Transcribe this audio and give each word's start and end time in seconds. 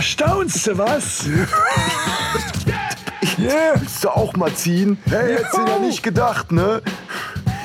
Da 0.00 0.04
staunst 0.04 0.66
du 0.66 0.78
was? 0.78 1.24
Yeah. 3.38 3.78
Willst 3.78 4.02
du 4.02 4.08
auch 4.08 4.34
mal 4.34 4.52
ziehen? 4.54 4.98
Hey, 5.08 5.34
hättest 5.34 5.54
du 5.54 5.66
ja 5.66 5.78
nicht 5.78 6.02
gedacht, 6.02 6.52
ne? 6.52 6.82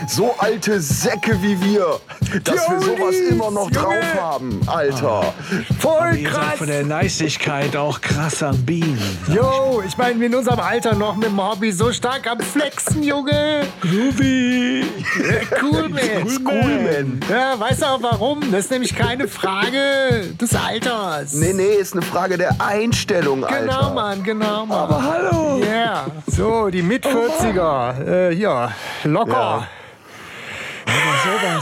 So 0.07 0.35
alte 0.37 0.79
Säcke 0.81 1.41
wie 1.41 1.61
wir, 1.61 1.99
dass 2.43 2.69
wir 2.69 2.79
sowas 2.79 3.15
immer 3.29 3.51
noch 3.51 3.71
drauf 3.71 4.03
haben, 4.19 4.61
Alter. 4.67 5.33
Voll 5.79 6.23
krass. 6.23 6.57
Von 6.57 6.67
der 6.67 6.85
Neistigkeit 6.85 7.75
auch 7.75 8.01
krass 8.01 8.43
am 8.43 8.57
Bienen. 8.65 8.99
Jo, 9.27 9.81
ich 9.85 9.97
meine, 9.97 10.23
in 10.25 10.35
unserem 10.35 10.59
Alter 10.59 10.95
noch 10.95 11.15
mit 11.15 11.29
dem 11.29 11.41
Hobby 11.41 11.71
so 11.71 11.91
stark 11.91 12.29
am 12.29 12.39
Flexen, 12.39 13.03
Junge. 13.03 13.63
Groovy. 13.81 14.85
cool, 15.61 15.89
man. 15.89 16.27
Cool, 16.45 16.79
man. 16.81 17.19
Ja, 17.29 17.59
weißt 17.59 17.81
du 17.81 17.85
auch 17.85 18.01
warum? 18.01 18.39
Das 18.51 18.65
ist 18.65 18.71
nämlich 18.71 18.95
keine 18.95 19.27
Frage 19.27 20.33
des 20.39 20.55
Alters. 20.55 21.33
Nee, 21.33 21.53
nee, 21.53 21.75
ist 21.75 21.93
eine 21.93 22.01
Frage 22.01 22.37
der 22.37 22.55
Einstellung, 22.59 23.43
Alter. 23.43 23.61
Genau, 23.61 23.93
Mann, 23.93 24.23
genau, 24.23 24.65
Mann. 24.65 24.77
Aber 24.77 25.03
hallo. 25.03 25.57
Ja. 25.59 25.65
Yeah. 25.65 26.05
So, 26.27 26.69
die 26.69 26.81
Mit-40er. 26.81 28.29
Äh, 28.29 28.35
hier, 28.35 28.71
locker. 29.03 29.31
Ja. 29.31 29.67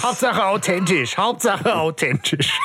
Hauptsache 0.04 0.46
authentisch, 0.46 1.18
Hauptsache 1.18 1.76
authentisch. 1.76 2.60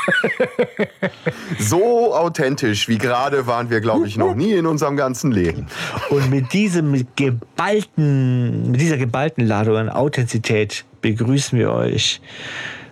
so 1.58 2.14
authentisch 2.14 2.88
wie 2.88 2.98
gerade 2.98 3.46
waren 3.46 3.70
wir, 3.70 3.80
glaube 3.80 4.06
ich, 4.06 4.16
noch 4.16 4.34
nie 4.34 4.52
in 4.52 4.66
unserem 4.66 4.96
ganzen 4.96 5.32
Leben. 5.32 5.66
Und 6.10 6.30
mit 6.30 6.52
diesem 6.52 7.06
geballten, 7.16 8.72
mit 8.72 8.80
dieser 8.80 8.96
geballten 8.96 9.46
Ladung 9.46 9.76
an 9.76 9.88
Authentizität 9.88 10.84
begrüßen 11.00 11.58
wir 11.58 11.72
euch 11.72 12.20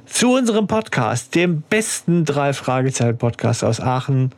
zu 0.06 0.32
unserem 0.34 0.66
Podcast, 0.66 1.34
dem 1.34 1.62
besten 1.62 2.24
drei 2.24 2.52
Fragezeichen 2.52 3.18
Podcast 3.18 3.64
aus 3.64 3.80
Aachen. 3.80 4.32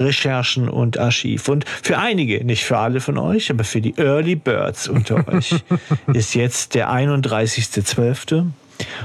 Recherchen 0.00 0.68
und 0.68 0.98
Archiv. 0.98 1.48
Und 1.48 1.68
für 1.68 1.98
einige, 1.98 2.44
nicht 2.44 2.64
für 2.64 2.78
alle 2.78 3.00
von 3.00 3.18
euch, 3.18 3.50
aber 3.50 3.62
für 3.62 3.80
die 3.80 3.96
Early 3.98 4.34
Birds 4.34 4.88
unter 4.88 5.28
euch, 5.28 5.54
ist 6.12 6.34
jetzt 6.34 6.74
der 6.74 6.90
31.12. 6.90 8.46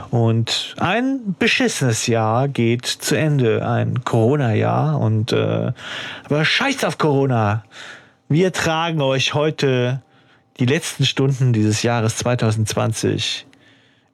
Und 0.09 0.75
ein 0.79 1.35
beschissenes 1.37 2.07
Jahr 2.07 2.47
geht 2.47 2.85
zu 2.85 3.15
Ende, 3.15 3.67
ein 3.67 4.03
Corona-Jahr. 4.03 4.99
Und 4.99 5.31
äh, 5.31 5.71
aber 6.25 6.45
scheiß 6.45 6.83
auf 6.83 6.97
Corona. 6.97 7.63
Wir 8.29 8.51
tragen 8.51 9.01
euch 9.01 9.33
heute 9.33 10.01
die 10.59 10.65
letzten 10.65 11.05
Stunden 11.05 11.53
dieses 11.53 11.83
Jahres 11.83 12.17
2020 12.17 13.45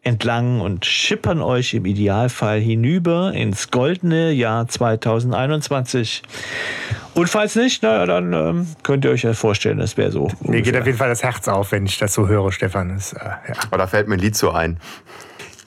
entlang 0.03 0.59
und 0.59 0.85
schippern 0.85 1.41
euch 1.41 1.73
im 1.73 1.85
Idealfall 1.85 2.59
hinüber 2.59 3.33
ins 3.33 3.71
goldene 3.71 4.31
Jahr 4.31 4.67
2021. 4.67 6.23
Und 7.13 7.29
falls 7.29 7.55
nicht, 7.55 7.83
naja, 7.83 8.05
dann 8.05 8.33
ähm, 8.33 8.67
könnt 8.83 9.05
ihr 9.05 9.11
euch 9.11 9.23
ja 9.23 9.33
vorstellen, 9.33 9.77
das 9.77 9.95
wäre 9.95 10.11
so. 10.11 10.29
Mir 10.41 10.61
geht 10.61 10.75
auf 10.75 10.85
jeden 10.85 10.97
Fall 10.97 11.09
das 11.09 11.23
Herz 11.23 11.47
auf, 11.47 11.71
wenn 11.71 11.85
ich 11.85 11.97
das 11.97 12.13
so 12.13 12.27
höre, 12.27 12.51
Stefan. 12.51 12.89
Das, 12.89 13.13
äh, 13.13 13.19
ja. 13.23 13.55
Aber 13.67 13.77
da 13.77 13.87
fällt 13.87 14.07
mir 14.07 14.15
ein 14.15 14.19
Lied 14.19 14.35
so 14.35 14.51
ein. 14.51 14.77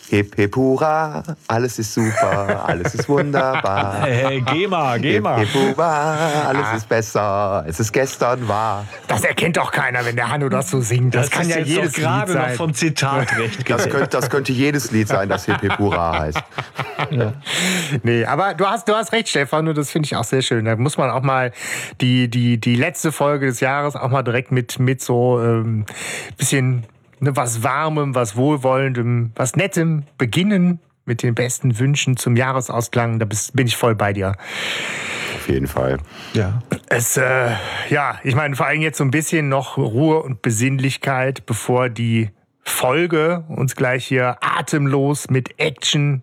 Hip 0.09 0.37
hip 0.37 0.55
hurra, 0.55 1.23
alles 1.49 1.81
ist 1.81 1.93
super, 1.93 2.65
alles 2.65 2.95
ist 2.95 3.09
wunderbar. 3.09 4.03
Hey, 4.03 4.41
geh 4.53 4.69
mal, 4.69 5.01
geh 5.01 5.19
mal. 5.19 5.41
Hip 5.41 5.49
hip 5.49 5.77
hurra, 5.77 6.45
alles 6.47 6.65
ah. 6.65 6.77
ist 6.77 6.89
besser, 6.89 7.65
es 7.67 7.81
ist 7.81 7.93
gestern 7.93 8.47
wahr. 8.47 8.87
Das 9.09 9.25
erkennt 9.25 9.57
doch 9.57 9.73
keiner, 9.73 10.05
wenn 10.05 10.15
der 10.15 10.31
Hanno 10.31 10.49
das 10.49 10.71
so 10.71 10.81
singt. 10.81 11.15
Das, 11.15 11.29
das 11.29 11.31
kann 11.31 11.49
ja 11.49 11.59
jedes 11.59 11.95
gerade 11.95 12.33
Lied 12.33 12.41
sein. 12.41 12.51
noch 12.51 12.57
vom 12.57 12.75
Zitat 12.75 13.37
recht. 13.37 13.69
Das 13.69 13.89
könnte, 13.89 14.09
das 14.09 14.31
könnte 14.31 14.53
jedes 14.53 14.93
Lied 14.93 15.09
sein, 15.09 15.29
das 15.29 15.47
Hip 15.47 15.61
hip 15.61 15.77
hurra 15.79 16.21
heißt. 16.21 16.43
Ja. 17.11 17.33
Nee, 18.03 18.25
aber 18.25 18.55
du 18.55 18.65
hast, 18.67 18.89
du 18.89 18.95
hast 18.95 19.13
recht, 19.13 19.29
Stefan, 19.29 19.67
und 19.67 19.77
das 19.77 19.91
finde 19.91 20.07
ich 20.07 20.15
auch 20.15 20.25
sehr 20.25 20.43
schön. 20.43 20.67
Da 20.67 20.77
muss 20.77 20.97
man 20.97 21.11
auch 21.11 21.23
mal 21.23 21.53
die, 22.01 22.29
die, 22.29 22.59
die 22.59 22.77
letzte 22.77 23.11
Folge 23.11 23.47
des 23.47 23.61
Jahres 23.61 23.97
auch 23.97 24.09
mal 24.09 24.23
direkt 24.23 24.53
mit, 24.53 24.79
mit 24.79 25.03
so 25.03 25.41
ähm, 25.43 25.85
bisschen 26.37 26.85
ne, 27.21 27.37
was 27.37 27.63
Warmem, 27.63 28.15
was 28.15 28.37
Wohlwollendem, 28.37 29.33
was 29.35 29.57
Nettem 29.57 30.05
beginnen 30.19 30.81
mit 31.05 31.23
den 31.23 31.35
besten 31.35 31.79
Wünschen 31.79 32.17
zum 32.17 32.37
Jahresausklang. 32.37 33.19
Da 33.19 33.27
bin 33.53 33.67
ich 33.67 33.77
voll 33.77 33.95
bei 33.95 34.13
dir. 34.13 34.35
Auf 35.37 35.49
jeden 35.49 35.69
Fall. 35.69 35.99
Ja. 36.35 36.63
Es, 36.89 37.17
äh, 37.17 37.51
ja, 37.89 38.19
ich 38.25 38.35
meine, 38.35 38.57
vor 38.57 38.67
allem 38.67 38.81
jetzt 38.81 38.99
so 38.99 39.05
ein 39.05 39.11
bisschen 39.11 39.49
noch 39.49 39.77
Ruhe 39.77 40.23
und 40.23 40.43
Besinnlichkeit, 40.43 41.47
bevor 41.47 41.89
die 41.89 42.31
Folge 42.63 43.45
uns 43.49 43.77
gleich 43.77 44.05
hier 44.05 44.39
atemlos 44.41 45.31
mit 45.31 45.61
Action 45.61 46.23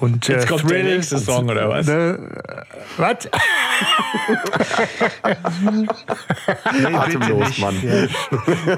und, 0.00 0.28
Jetzt 0.28 0.44
äh, 0.44 0.48
kommt 0.48 0.62
Thrill, 0.62 0.82
der 0.82 0.96
nächste 0.96 1.18
Song, 1.18 1.48
oder 1.48 1.68
was? 1.68 1.86
Ne, 1.86 2.18
was? 2.96 3.28
nee, 6.72 6.94
Atemlos, 6.94 7.58
Mann. 7.58 7.76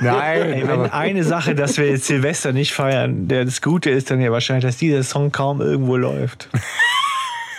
Nein. 0.01 0.53
Ey, 0.53 0.69
wenn 0.69 0.91
eine 0.91 1.25
Sache, 1.25 1.55
dass 1.55 1.79
wir 1.79 1.89
jetzt 1.89 2.07
Silvester 2.07 2.53
nicht 2.53 2.73
feiern, 2.73 3.29
der 3.29 3.45
das 3.45 3.63
Gute 3.63 3.91
ist 3.91 4.11
dann 4.11 4.21
ja 4.21 4.33
wahrscheinlich, 4.33 4.65
dass 4.65 4.79
dieser 4.79 5.03
Song 5.05 5.33
kaum 5.33 5.61
irgendwo 5.61 5.97
läuft. 5.97 6.49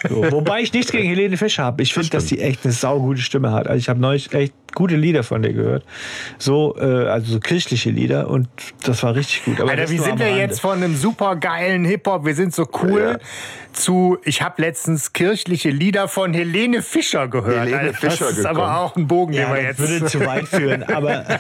So, 0.07 0.31
wobei 0.31 0.61
ich 0.61 0.73
nichts 0.73 0.91
gegen 0.91 1.07
Helene 1.07 1.37
Fischer 1.37 1.63
habe. 1.63 1.81
Ich 1.83 1.93
finde, 1.93 2.09
dass 2.09 2.25
die 2.25 2.39
echt 2.39 2.63
eine 2.63 2.73
saugute 2.73 3.21
Stimme 3.21 3.51
hat. 3.51 3.67
Also 3.67 3.79
ich 3.79 3.89
habe 3.89 3.99
neulich 3.99 4.31
echt 4.33 4.53
gute 4.75 4.95
Lieder 4.95 5.23
von 5.23 5.41
der 5.41 5.53
gehört. 5.53 5.83
So, 6.37 6.75
äh, 6.77 7.07
also 7.07 7.33
so 7.33 7.39
kirchliche 7.39 7.89
Lieder 7.89 8.29
und 8.29 8.47
das 8.83 9.01
war 9.03 9.15
richtig 9.15 9.45
gut. 9.45 9.59
Aber 9.59 9.71
Alter, 9.71 9.89
wie 9.89 9.97
sind 9.97 10.19
wir 10.19 10.35
jetzt 10.35 10.59
von 10.59 10.83
einem 10.83 10.95
super 10.95 11.35
geilen 11.35 11.83
Hip-Hop, 11.85 12.25
wir 12.25 12.35
sind 12.35 12.53
so 12.53 12.67
cool, 12.83 13.17
ja. 13.19 13.73
zu, 13.73 14.17
ich 14.23 14.41
habe 14.41 14.61
letztens 14.61 15.13
kirchliche 15.13 15.69
Lieder 15.69 16.07
von 16.07 16.33
Helene 16.33 16.81
Fischer 16.81 17.27
gehört. 17.27 17.61
Helene 17.61 17.79
Alter, 17.79 17.93
Fischer 17.93 18.25
das 18.25 18.31
ist 18.31 18.37
gekommen. 18.37 18.59
aber 18.59 18.79
auch 18.81 18.95
ein 18.95 19.07
Bogen, 19.07 19.33
ja, 19.33 19.45
den 19.45 19.55
wir 19.55 19.63
jetzt... 19.63 19.79
würde 19.79 20.05
zu 20.05 20.19
weit 20.25 20.47
führen, 20.47 20.83
aber... 20.83 21.25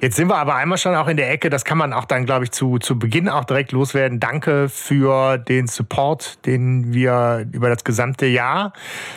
jetzt 0.00 0.16
sind 0.16 0.28
wir 0.28 0.36
aber 0.36 0.56
einmal 0.56 0.78
schon 0.78 0.94
auch 0.94 1.08
in 1.08 1.16
der 1.16 1.30
Ecke. 1.30 1.50
Das 1.50 1.64
kann 1.64 1.78
man 1.78 1.92
auch 1.92 2.06
dann, 2.06 2.24
glaube 2.24 2.44
ich, 2.44 2.50
zu, 2.50 2.78
zu 2.78 2.98
Beginn 2.98 3.28
auch 3.28 3.44
direkt 3.44 3.72
loswerden. 3.72 4.18
Danke 4.18 4.68
für 4.68 5.38
den 5.38 5.66
Support, 5.68 6.44
den 6.46 6.92
wir 6.92 7.46
über 7.52 7.68
das 7.68 7.84
gesamte 7.84 8.26
Jahr, 8.26 8.72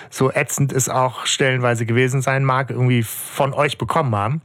so 0.10 0.32
ätzend 0.32 0.74
es 0.74 0.90
auch 0.90 1.26
stellenweise 1.26 1.86
gewesen 1.86 2.22
sein 2.22 2.44
mag, 2.44 2.70
irgendwie 2.70 3.04
von 3.04 3.54
euch 3.54 3.78
bekommen 3.78 4.16
haben. 4.16 4.42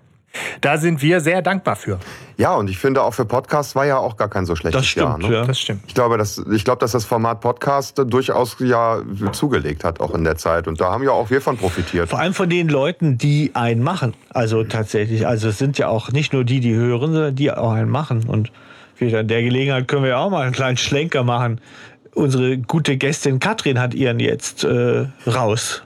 Da 0.60 0.78
sind 0.78 1.02
wir 1.02 1.20
sehr 1.20 1.42
dankbar 1.42 1.74
für. 1.76 1.98
Ja, 2.36 2.54
und 2.54 2.70
ich 2.70 2.78
finde 2.78 3.02
auch 3.02 3.12
für 3.12 3.24
Podcasts 3.24 3.74
war 3.74 3.84
ja 3.86 3.98
auch 3.98 4.16
gar 4.16 4.28
kein 4.28 4.46
so 4.46 4.54
schlechtes 4.54 4.82
Das 4.82 4.88
stimmt, 4.88 5.06
Jahr. 5.06 5.18
Ne? 5.18 5.34
ja. 5.34 5.44
Das 5.44 5.58
stimmt. 5.58 5.82
Ich 5.88 5.94
glaube, 5.94 6.18
dass, 6.18 6.38
ich 6.38 6.64
glaube, 6.64 6.78
dass 6.78 6.92
das 6.92 7.04
Format 7.04 7.40
Podcast 7.40 8.00
durchaus 8.06 8.56
ja 8.60 9.02
zugelegt 9.32 9.82
hat, 9.84 10.00
auch 10.00 10.14
in 10.14 10.24
der 10.24 10.36
Zeit. 10.36 10.68
Und 10.68 10.80
da 10.80 10.92
haben 10.92 11.02
ja 11.02 11.10
auch 11.10 11.30
wir 11.30 11.40
von 11.40 11.56
profitiert. 11.56 12.08
Vor 12.08 12.20
allem 12.20 12.34
von 12.34 12.48
den 12.48 12.68
Leuten, 12.68 13.18
die 13.18 13.50
einen 13.54 13.82
machen. 13.82 14.14
Also 14.30 14.62
tatsächlich. 14.64 15.26
Also 15.26 15.48
es 15.48 15.58
sind 15.58 15.78
ja 15.78 15.88
auch 15.88 16.12
nicht 16.12 16.32
nur 16.32 16.44
die, 16.44 16.60
die 16.60 16.74
hören, 16.74 17.12
sondern 17.12 17.34
die 17.34 17.50
auch 17.50 17.72
einen 17.72 17.90
machen. 17.90 18.24
Und 18.28 18.52
wieder 18.98 19.20
in 19.20 19.28
der 19.28 19.42
Gelegenheit 19.42 19.88
können 19.88 20.02
wir 20.02 20.10
ja 20.10 20.18
auch 20.18 20.30
mal 20.30 20.42
einen 20.42 20.52
kleinen 20.52 20.76
Schlenker 20.76 21.24
machen. 21.24 21.60
Unsere 22.14 22.58
gute 22.58 22.96
Gästin 22.96 23.40
Katrin 23.40 23.80
hat 23.80 23.94
ihren 23.94 24.20
jetzt 24.20 24.64
äh, 24.64 25.06
raus. 25.26 25.82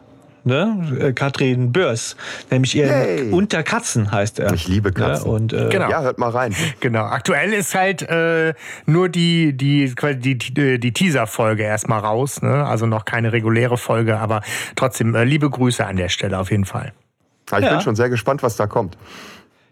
Ne? 0.46 0.96
Äh, 1.00 1.12
Katrin 1.14 1.72
Börs. 1.72 2.16
Nämlich 2.50 2.74
ihren 2.76 2.90
Yay. 2.90 3.30
Unter 3.30 3.62
Katzen 3.62 4.12
heißt 4.12 4.38
er. 4.40 4.52
Ich 4.52 4.68
liebe 4.68 4.92
Katzen. 4.92 5.26
Ja, 5.26 5.32
und, 5.32 5.52
äh, 5.54 5.68
Genau. 5.70 5.88
Ja, 5.90 6.02
hört 6.02 6.18
mal 6.18 6.28
rein. 6.30 6.54
Genau. 6.80 7.04
Aktuell 7.04 7.52
ist 7.54 7.74
halt 7.74 8.02
äh, 8.02 8.52
nur 8.84 9.08
die, 9.08 9.56
die, 9.56 9.92
quasi 9.94 10.18
die, 10.18 10.36
die, 10.36 10.78
die 10.78 10.92
Teaser-Folge 10.92 11.62
erstmal 11.62 12.00
raus. 12.00 12.42
Ne? 12.42 12.66
Also 12.66 12.84
noch 12.86 13.06
keine 13.06 13.32
reguläre 13.32 13.78
Folge, 13.78 14.18
aber 14.18 14.42
trotzdem 14.76 15.14
äh, 15.14 15.24
liebe 15.24 15.48
Grüße 15.48 15.84
an 15.84 15.96
der 15.96 16.10
Stelle 16.10 16.38
auf 16.38 16.50
jeden 16.50 16.66
Fall. 16.66 16.92
Ja, 17.50 17.58
Ich 17.58 17.64
Ja. 17.64 17.70
bin 17.70 17.80
schon 17.80 17.96
sehr 17.96 18.10
gespannt, 18.10 18.42
was 18.42 18.56
da 18.56 18.66
kommt. 18.66 18.98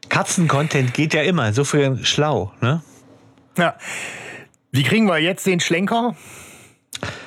Katzen-Content 0.09 0.95
geht 0.95 1.15
ja 1.15 1.23
immer. 1.23 1.53
So 1.53 1.65
viel 1.65 1.99
schlau. 2.05 2.53
Ne? 2.61 2.83
Ja. 3.59 3.75
Wie 4.71 4.83
kriegen 4.83 5.07
wir 5.07 5.19
jetzt 5.19 5.47
den 5.47 5.61
Schlenker? 5.61 6.15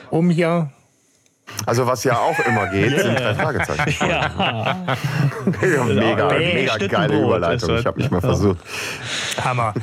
Um 0.09 0.30
hier. 0.30 0.71
Also 1.65 1.88
was 1.88 2.03
ja 2.03 2.18
auch 2.18 2.38
immer 2.45 2.68
geht, 2.68 3.00
sind 3.00 3.19
drei 3.19 3.33
Fragezeichen. 3.36 4.06
Ja. 4.09 4.75
mega, 5.86 6.33
Nee, 6.33 6.53
mega 6.53 6.74
Schnittenbrot 6.74 6.89
geile 6.92 7.19
Überleitung. 7.24 7.77
Ich 7.77 7.86
habe 7.86 7.97
mich 8.01 8.12
mal 8.12 8.21
versucht. 8.21 8.57
Hammer. 9.44 9.74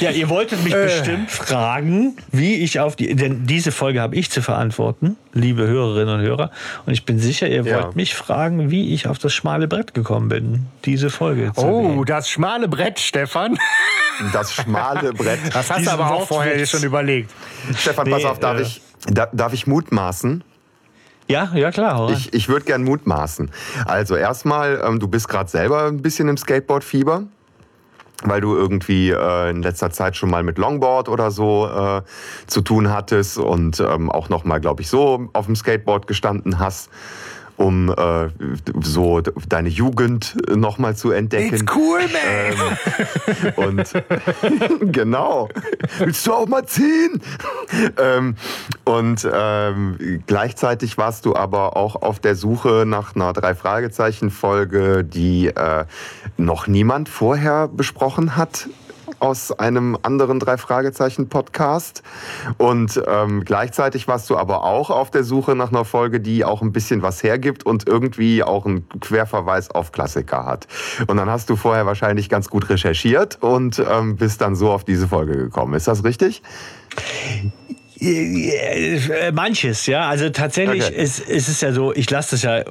Ja, 0.00 0.10
ihr 0.10 0.28
wolltet 0.28 0.62
mich 0.64 0.72
bestimmt 0.74 1.30
fragen, 1.30 2.16
wie 2.32 2.56
ich 2.56 2.80
auf 2.80 2.96
die. 2.96 3.14
Denn 3.14 3.46
diese 3.46 3.72
Folge 3.72 4.00
habe 4.00 4.16
ich 4.16 4.30
zu 4.30 4.42
verantworten, 4.42 5.16
liebe 5.32 5.66
Hörerinnen 5.66 6.16
und 6.20 6.20
Hörer. 6.22 6.50
Und 6.86 6.92
ich 6.92 7.04
bin 7.04 7.18
sicher, 7.18 7.48
ihr 7.48 7.62
Ja. 7.64 7.84
wollt 7.84 7.96
mich 7.96 8.14
fragen, 8.14 8.70
wie 8.70 8.92
ich 8.92 9.06
auf 9.08 9.18
das 9.18 9.32
schmale 9.32 9.68
Brett 9.68 9.94
gekommen 9.94 10.28
bin, 10.28 10.66
diese 10.84 11.10
Folge 11.10 11.52
zu 11.54 11.62
Oh, 11.64 11.88
wählen. 11.94 12.04
das 12.04 12.28
schmale 12.28 12.68
Brett, 12.68 12.98
Stefan. 12.98 13.58
Das 14.32 14.52
schmale 14.54 15.12
Brett. 15.12 15.38
Das 15.52 15.70
hast 15.70 15.86
du 15.86 15.90
aber 15.90 16.10
auch 16.10 16.26
vorher 16.26 16.64
schon 16.66 16.82
überlegt. 16.82 17.30
Stefan, 17.76 18.08
pass 18.10 18.22
Nee, 18.22 18.28
auf, 18.28 18.38
darf, 18.40 18.58
äh, 18.58 18.62
ich, 18.62 18.80
da, 19.06 19.26
darf 19.32 19.52
ich 19.52 19.66
mutmaßen? 19.66 20.42
Ja, 21.28 21.50
ja, 21.54 21.70
klar. 21.70 22.10
Ich, 22.10 22.32
ich 22.32 22.48
würde 22.48 22.64
gern 22.64 22.84
mutmaßen. 22.84 23.50
Also 23.84 24.16
erstmal, 24.16 24.80
ähm, 24.84 25.00
du 25.00 25.08
bist 25.08 25.28
gerade 25.28 25.50
selber 25.50 25.86
ein 25.86 26.02
bisschen 26.02 26.28
im 26.28 26.36
Skateboard-Fieber. 26.36 27.24
Weil 28.22 28.40
du 28.40 28.56
irgendwie 28.56 29.10
äh, 29.10 29.50
in 29.50 29.62
letzter 29.62 29.90
Zeit 29.90 30.16
schon 30.16 30.30
mal 30.30 30.42
mit 30.42 30.56
Longboard 30.56 31.10
oder 31.10 31.30
so 31.30 31.68
äh, 31.68 32.00
zu 32.46 32.62
tun 32.62 32.90
hattest 32.90 33.36
und 33.36 33.78
ähm, 33.78 34.10
auch 34.10 34.30
noch 34.30 34.42
mal, 34.42 34.58
glaube 34.58 34.80
ich, 34.80 34.88
so 34.88 35.28
auf 35.34 35.44
dem 35.44 35.54
Skateboard 35.54 36.06
gestanden 36.06 36.58
hast, 36.58 36.88
um 37.56 37.90
äh, 37.90 38.28
so 38.82 39.20
deine 39.20 39.68
Jugend 39.68 40.36
noch 40.54 40.78
mal 40.78 40.94
zu 40.94 41.10
entdecken. 41.10 41.66
cool, 41.74 42.00
man. 43.56 43.68
Und 43.68 43.92
genau. 44.92 45.48
Willst 45.98 46.26
du 46.26 46.32
auch 46.32 46.46
mal 46.46 46.66
ziehen? 46.66 47.20
ähm, 47.98 48.36
und 48.84 49.28
ähm, 49.30 50.22
gleichzeitig 50.26 50.98
warst 50.98 51.24
du 51.24 51.34
aber 51.34 51.76
auch 51.76 51.96
auf 52.02 52.18
der 52.18 52.34
Suche 52.34 52.84
nach 52.86 53.14
einer 53.14 53.32
Drei-Fragezeichen-Folge, 53.32 55.04
die 55.04 55.48
äh, 55.48 55.84
noch 56.36 56.66
niemand 56.66 57.08
vorher 57.08 57.68
besprochen 57.68 58.36
hat 58.36 58.68
aus 59.18 59.52
einem 59.52 59.96
anderen 60.02 60.40
Drei-Fragezeichen-Podcast. 60.40 62.02
Und 62.58 63.00
ähm, 63.06 63.44
gleichzeitig 63.44 64.08
warst 64.08 64.30
du 64.30 64.36
aber 64.36 64.64
auch 64.64 64.90
auf 64.90 65.10
der 65.10 65.24
Suche 65.24 65.54
nach 65.54 65.70
einer 65.70 65.84
Folge, 65.84 66.20
die 66.20 66.44
auch 66.44 66.62
ein 66.62 66.72
bisschen 66.72 67.02
was 67.02 67.22
hergibt 67.22 67.64
und 67.64 67.88
irgendwie 67.88 68.42
auch 68.42 68.66
einen 68.66 68.88
Querverweis 69.00 69.70
auf 69.70 69.92
Klassiker 69.92 70.44
hat. 70.44 70.66
Und 71.06 71.16
dann 71.16 71.30
hast 71.30 71.50
du 71.50 71.56
vorher 71.56 71.86
wahrscheinlich 71.86 72.28
ganz 72.28 72.48
gut 72.48 72.68
recherchiert 72.68 73.38
und 73.42 73.82
ähm, 73.90 74.16
bist 74.16 74.40
dann 74.40 74.56
so 74.56 74.70
auf 74.70 74.84
diese 74.84 75.08
Folge 75.08 75.36
gekommen. 75.36 75.74
Ist 75.74 75.88
das 75.88 76.04
richtig? 76.04 76.42
Äh, 77.98 79.32
Manches, 79.32 79.86
ja. 79.86 80.08
Also 80.08 80.28
tatsächlich 80.30 80.84
Okay. 80.84 81.02
ist, 81.02 81.20
ist 81.20 81.48
es 81.48 81.60
ja 81.60 81.72
so, 81.72 81.94
ich 81.94 82.10
lasse 82.10 82.32
das 82.32 82.42
ja 82.42 82.62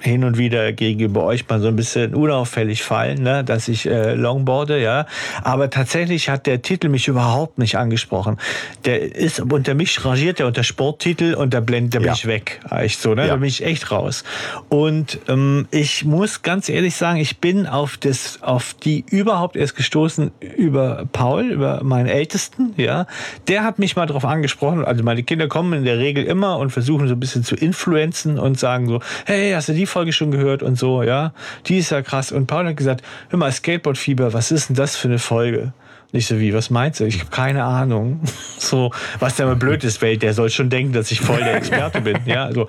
hin 0.00 0.24
und 0.24 0.38
wieder 0.38 0.72
gegenüber 0.72 1.24
euch 1.24 1.48
mal 1.48 1.60
so 1.60 1.68
ein 1.68 1.76
bisschen 1.76 2.14
unauffällig 2.14 2.82
fallen, 2.82 3.22
ne, 3.22 3.42
dass 3.44 3.68
ich 3.68 3.86
äh, 3.86 4.14
longboarde, 4.14 4.80
ja. 4.80 5.06
Aber 5.42 5.70
tatsächlich 5.70 6.28
hat 6.28 6.46
der 6.46 6.62
Titel 6.62 6.88
mich 6.88 7.08
überhaupt 7.08 7.58
nicht 7.58 7.76
angesprochen. 7.78 8.38
Der 8.84 9.14
ist 9.16 9.40
unter 9.40 9.74
mich 9.74 10.04
rangiert 10.04 10.40
er 10.40 10.46
unter 10.46 10.64
Sporttitel 10.64 11.34
und 11.34 11.54
da 11.54 11.60
blendet 11.60 12.00
bin 12.00 12.08
Ja. 12.08 12.12
ich 12.12 12.26
weg. 12.26 12.60
Echt 12.70 13.00
so, 13.00 13.14
ne? 13.14 13.22
Ja. 13.22 13.28
Da 13.28 13.36
bin 13.36 13.48
ich 13.48 13.64
echt 13.64 13.90
raus. 13.90 14.22
Und 14.68 15.18
ähm, 15.28 15.66
ich 15.70 16.04
muss 16.04 16.42
ganz 16.42 16.68
ehrlich 16.68 16.94
sagen, 16.94 17.18
ich 17.18 17.38
bin 17.38 17.66
auf 17.66 17.96
das, 17.96 18.42
auf 18.42 18.74
die 18.74 19.04
überhaupt 19.10 19.56
erst 19.56 19.76
gestoßen 19.76 20.30
über 20.56 21.06
Paul, 21.12 21.44
über 21.44 21.82
meinen 21.82 22.06
Ältesten, 22.08 22.74
ja. 22.76 23.06
Der 23.48 23.64
hat 23.64 23.78
mich 23.78 23.96
mal 23.96 24.06
darauf 24.06 24.24
angesprochen. 24.24 24.84
Also 24.84 25.02
meine 25.02 25.22
Kinder 25.22 25.48
kommen 25.48 25.72
in 25.72 25.84
der 25.84 25.98
Regel 25.98 26.24
immer 26.24 26.58
und 26.58 26.70
versuchen 26.70 27.08
so 27.08 27.14
ein 27.14 27.20
bisschen 27.20 27.44
zu 27.44 27.54
influenzen 27.56 28.38
und 28.38 28.58
sagen 28.58 28.88
so, 28.88 29.00
hey, 29.24 29.52
hast 29.52 29.68
du 29.68 29.72
die 29.72 29.85
Folge 29.86 30.12
schon 30.12 30.30
gehört 30.30 30.62
und 30.62 30.78
so, 30.78 31.02
ja. 31.02 31.32
Die 31.66 31.78
ist 31.78 31.90
ja 31.90 32.02
krass. 32.02 32.32
Und 32.32 32.46
Paul 32.46 32.66
hat 32.66 32.76
gesagt, 32.76 33.02
hör 33.30 33.38
mal, 33.38 33.50
Skateboard-Fieber, 33.52 34.32
was 34.32 34.50
ist 34.50 34.68
denn 34.68 34.76
das 34.76 34.96
für 34.96 35.08
eine 35.08 35.18
Folge? 35.18 35.72
Nicht 36.12 36.28
so 36.28 36.38
wie, 36.38 36.54
was 36.54 36.70
meinst 36.70 37.00
du? 37.00 37.04
Ich 37.04 37.18
habe 37.20 37.30
keine 37.30 37.64
Ahnung. 37.64 38.20
So, 38.58 38.90
was 39.20 39.36
der 39.36 39.46
mal 39.46 39.54
blöd 39.54 39.84
ist, 39.84 40.00
weil 40.02 40.16
der 40.16 40.32
soll 40.34 40.50
schon 40.50 40.70
denken, 40.70 40.92
dass 40.92 41.12
ich 41.12 41.20
voll 41.20 41.38
der 41.38 41.54
Experte 41.56 42.00
bin. 42.00 42.18
Ja, 42.26 42.50
so. 42.52 42.68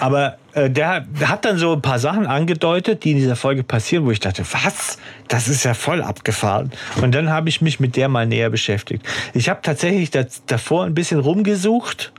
Aber 0.00 0.36
äh, 0.52 0.68
der, 0.68 0.88
hat- 0.88 1.04
der 1.18 1.28
hat 1.30 1.44
dann 1.46 1.56
so 1.56 1.72
ein 1.72 1.80
paar 1.80 1.98
Sachen 1.98 2.26
angedeutet, 2.26 3.04
die 3.04 3.12
in 3.12 3.16
dieser 3.16 3.36
Folge 3.36 3.62
passieren, 3.62 4.04
wo 4.04 4.10
ich 4.10 4.20
dachte, 4.20 4.42
was? 4.50 4.98
Das 5.28 5.48
ist 5.48 5.64
ja 5.64 5.72
voll 5.72 6.02
abgefahren. 6.02 6.72
Und 7.00 7.14
dann 7.14 7.30
habe 7.30 7.48
ich 7.48 7.62
mich 7.62 7.80
mit 7.80 7.96
der 7.96 8.08
mal 8.08 8.26
näher 8.26 8.50
beschäftigt. 8.50 9.06
Ich 9.32 9.48
habe 9.48 9.60
tatsächlich 9.62 10.10
das, 10.10 10.42
davor 10.46 10.84
ein 10.84 10.94
bisschen 10.94 11.20
rumgesucht 11.20 12.12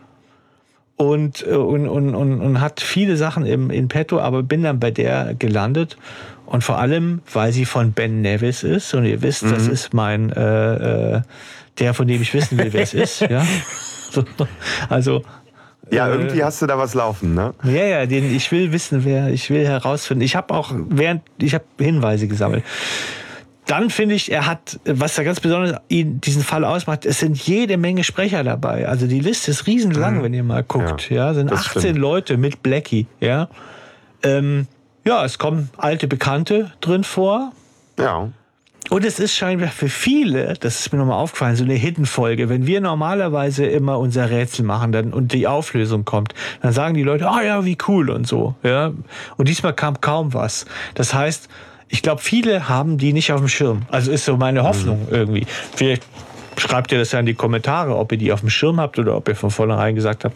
und, 0.97 1.45
äh, 1.47 1.55
und, 1.55 1.87
und, 1.87 2.15
und, 2.15 2.41
und 2.41 2.61
hat 2.61 2.81
viele 2.81 3.17
Sachen 3.17 3.45
im, 3.45 3.69
in 3.71 3.87
petto, 3.87 4.19
aber 4.19 4.43
bin 4.43 4.63
dann 4.63 4.79
bei 4.79 4.91
der 4.91 5.33
gelandet. 5.33 5.97
Und 6.45 6.63
vor 6.63 6.79
allem, 6.79 7.21
weil 7.31 7.53
sie 7.53 7.63
von 7.65 7.93
Ben 7.93 8.21
Nevis 8.21 8.63
ist. 8.63 8.93
Und 8.93 9.05
ihr 9.05 9.21
wisst, 9.21 9.43
das 9.43 9.67
ist 9.67 9.93
mein, 9.93 10.31
äh, 10.31 11.15
äh, 11.15 11.21
der, 11.79 11.93
von 11.93 12.07
dem 12.07 12.21
ich 12.21 12.33
wissen 12.33 12.57
will, 12.57 12.73
wer 12.73 12.81
es 12.81 12.93
ist. 12.93 13.21
Ja? 13.29 13.45
So, 14.11 14.25
also, 14.89 15.23
Ja, 15.91 16.09
Äh, 16.09 16.11
irgendwie 16.11 16.43
hast 16.43 16.61
du 16.61 16.67
da 16.67 16.77
was 16.77 16.93
laufen, 16.93 17.33
ne? 17.35 17.53
ja, 17.63 17.85
ja, 17.85 18.05
den, 18.05 18.35
ich 18.35 18.51
will 18.51 18.73
wissen, 18.73 19.05
wer, 19.05 19.29
ich 19.29 19.49
will 19.49 19.65
herausfinden. 19.65 20.23
Ich 20.23 20.35
habe 20.35 20.53
auch 20.53 20.73
während, 20.89 21.21
ich 21.37 21.53
habe 21.53 21.63
Hinweise 21.79 22.27
gesammelt. 22.27 22.65
Dann 23.67 23.89
finde 23.89 24.15
ich, 24.15 24.31
er 24.31 24.47
hat, 24.47 24.79
was 24.85 25.15
da 25.15 25.23
ganz 25.23 25.39
besonders 25.39 25.79
ihn 25.87 26.19
diesen 26.19 26.43
Fall 26.43 26.65
ausmacht, 26.65 27.05
es 27.05 27.19
sind 27.19 27.37
jede 27.37 27.77
Menge 27.77 28.03
Sprecher 28.03 28.43
dabei. 28.43 28.87
Also 28.87 29.07
die 29.07 29.19
Liste 29.19 29.51
ist 29.51 29.67
riesenlang, 29.67 30.23
wenn 30.23 30.33
ihr 30.33 30.43
mal 30.43 30.63
guckt. 30.63 31.09
Ja, 31.09 31.27
Ja, 31.27 31.33
sind 31.33 31.51
das 31.51 31.67
18 31.67 31.81
stimmt. 31.81 31.99
Leute 31.99 32.37
mit 32.37 32.63
Blackie. 32.63 33.07
Ja, 33.19 33.49
ähm, 34.23 34.67
ja, 35.03 35.25
es 35.25 35.39
kommen 35.39 35.69
alte 35.77 36.07
Bekannte 36.07 36.71
drin 36.81 37.03
vor. 37.03 37.51
Ja. 37.97 38.29
Und 38.89 39.05
es 39.05 39.19
ist 39.19 39.35
scheinbar 39.35 39.69
für 39.69 39.87
viele, 39.87 40.55
das 40.59 40.81
ist 40.81 40.91
mir 40.91 40.99
nochmal 40.99 41.17
aufgefallen, 41.17 41.55
so 41.55 41.63
eine 41.63 41.75
Hidden-Folge. 41.75 42.49
Wenn 42.49 42.67
wir 42.67 42.81
normalerweise 42.81 43.65
immer 43.65 43.97
unser 43.99 44.29
Rätsel 44.29 44.65
machen 44.65 44.91
dann, 44.91 45.13
und 45.13 45.33
die 45.33 45.47
Auflösung 45.47 46.03
kommt, 46.03 46.33
dann 46.61 46.73
sagen 46.73 46.95
die 46.95 47.03
Leute, 47.03 47.29
ah 47.29 47.41
ja, 47.41 47.63
wie 47.63 47.77
cool 47.87 48.09
und 48.09 48.27
so. 48.27 48.55
Ja? 48.63 48.91
Und 49.37 49.47
diesmal 49.47 49.73
kam 49.73 50.01
kaum 50.01 50.33
was. 50.33 50.65
Das 50.93 51.13
heißt, 51.13 51.47
ich 51.91 52.01
glaube, 52.01 52.21
viele 52.21 52.69
haben 52.69 52.97
die 52.97 53.13
nicht 53.13 53.31
auf 53.31 53.39
dem 53.39 53.49
Schirm. 53.49 53.83
Also 53.89 54.11
ist 54.11 54.25
so 54.25 54.37
meine 54.37 54.63
Hoffnung 54.63 55.07
irgendwie. 55.11 55.45
Vielleicht 55.75 56.03
schreibt 56.57 56.91
ihr 56.91 56.99
das 56.99 57.11
ja 57.11 57.19
in 57.19 57.25
die 57.25 57.33
Kommentare, 57.33 57.95
ob 57.95 58.11
ihr 58.13 58.17
die 58.17 58.31
auf 58.31 58.39
dem 58.39 58.49
Schirm 58.49 58.79
habt 58.79 58.97
oder 58.97 59.15
ob 59.15 59.27
ihr 59.27 59.35
von 59.35 59.51
vornherein 59.51 59.93
gesagt 59.95 60.23
habt, 60.23 60.35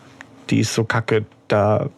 die 0.50 0.60
ist 0.60 0.74
so 0.74 0.84
kacke, 0.84 1.26
da 1.48 1.90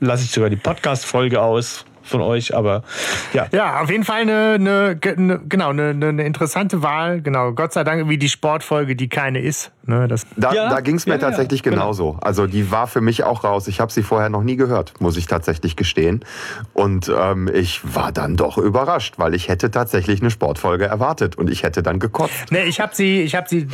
lasse 0.00 0.24
ich 0.24 0.30
sogar 0.30 0.50
die 0.50 0.56
Podcast-Folge 0.56 1.40
aus 1.40 1.84
von 2.02 2.20
euch, 2.20 2.54
aber 2.54 2.84
ja. 3.32 3.46
Ja, 3.52 3.80
auf 3.80 3.90
jeden 3.90 4.04
Fall 4.04 4.20
eine, 4.20 4.54
eine, 4.54 5.00
eine 5.02 5.40
genau 5.48 5.70
eine 5.70 5.88
eine 5.90 6.24
interessante 6.24 6.82
Wahl. 6.82 7.20
Genau, 7.20 7.52
Gott 7.52 7.72
sei 7.72 7.84
Dank 7.84 8.08
wie 8.08 8.18
die 8.18 8.28
Sportfolge, 8.28 8.94
die 8.94 9.08
keine 9.08 9.40
ist. 9.40 9.72
Ne, 9.88 10.08
das, 10.08 10.26
Da, 10.36 10.52
Ja, 10.52 10.68
da 10.68 10.80
ging 10.80 10.96
es 10.96 11.06
mir 11.06 11.12
ja, 11.12 11.20
ja, 11.20 11.28
tatsächlich 11.28 11.62
genau. 11.62 11.76
genauso. 11.76 12.18
Also 12.20 12.48
die 12.48 12.72
war 12.72 12.88
für 12.88 13.00
mich 13.00 13.22
auch 13.22 13.44
raus. 13.44 13.68
Ich 13.68 13.78
habe 13.78 13.92
sie 13.92 14.02
vorher 14.02 14.28
noch 14.28 14.42
nie 14.42 14.56
gehört, 14.56 15.00
muss 15.00 15.16
ich 15.16 15.26
tatsächlich 15.26 15.76
gestehen. 15.76 16.24
Und 16.72 17.08
ähm, 17.16 17.48
ich 17.52 17.82
war 17.94 18.10
dann 18.10 18.36
doch 18.36 18.58
überrascht, 18.58 19.14
weil 19.18 19.34
ich 19.34 19.48
hätte 19.48 19.70
tatsächlich 19.70 20.20
eine 20.20 20.32
Sportfolge 20.32 20.86
erwartet 20.86 21.36
und 21.36 21.48
ich 21.48 21.62
hätte 21.62 21.84
dann 21.84 22.00
gekotzt. 22.00 22.50
Nee, 22.50 22.64
ich 22.64 22.80
habe 22.80 22.96
sie, 22.96 23.22
ich 23.22 23.36
habe 23.36 23.48
sie, 23.48 23.68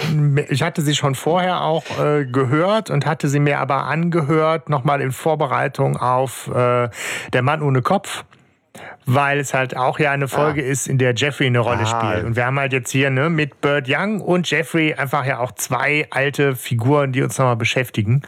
ich 0.50 0.62
hatte 0.62 0.82
sie 0.82 0.94
schon 0.94 1.14
vorher 1.14 1.62
auch 1.62 1.84
äh, 1.98 2.26
gehört 2.26 2.90
und 2.90 3.06
hatte 3.06 3.28
sie 3.28 3.40
mir 3.40 3.58
aber 3.58 3.86
angehört, 3.86 4.68
nochmal 4.68 5.00
in 5.00 5.12
Vorbereitung 5.12 5.96
auf 5.96 6.48
äh, 6.48 6.90
Der 7.32 7.42
Mann 7.42 7.62
ohne 7.62 7.80
Kopf. 7.80 8.24
Weil 9.06 9.38
es 9.38 9.54
halt 9.54 9.76
auch 9.76 9.98
ja 9.98 10.12
eine 10.12 10.28
Folge 10.28 10.62
ah. 10.62 10.66
ist, 10.66 10.86
in 10.86 10.98
der 10.98 11.14
Jeffrey 11.14 11.46
eine 11.46 11.58
Rolle 11.58 11.82
ah. 11.82 11.86
spielt. 11.86 12.24
Und 12.24 12.36
wir 12.36 12.46
haben 12.46 12.58
halt 12.58 12.72
jetzt 12.72 12.90
hier 12.90 13.10
ne, 13.10 13.30
mit 13.30 13.60
Bird 13.60 13.86
Young 13.88 14.20
und 14.20 14.50
Jeffrey 14.50 14.94
einfach 14.94 15.24
ja 15.24 15.38
auch 15.38 15.52
zwei 15.52 16.06
alte 16.10 16.56
Figuren, 16.56 17.12
die 17.12 17.22
uns 17.22 17.38
nochmal 17.38 17.56
beschäftigen. 17.56 18.22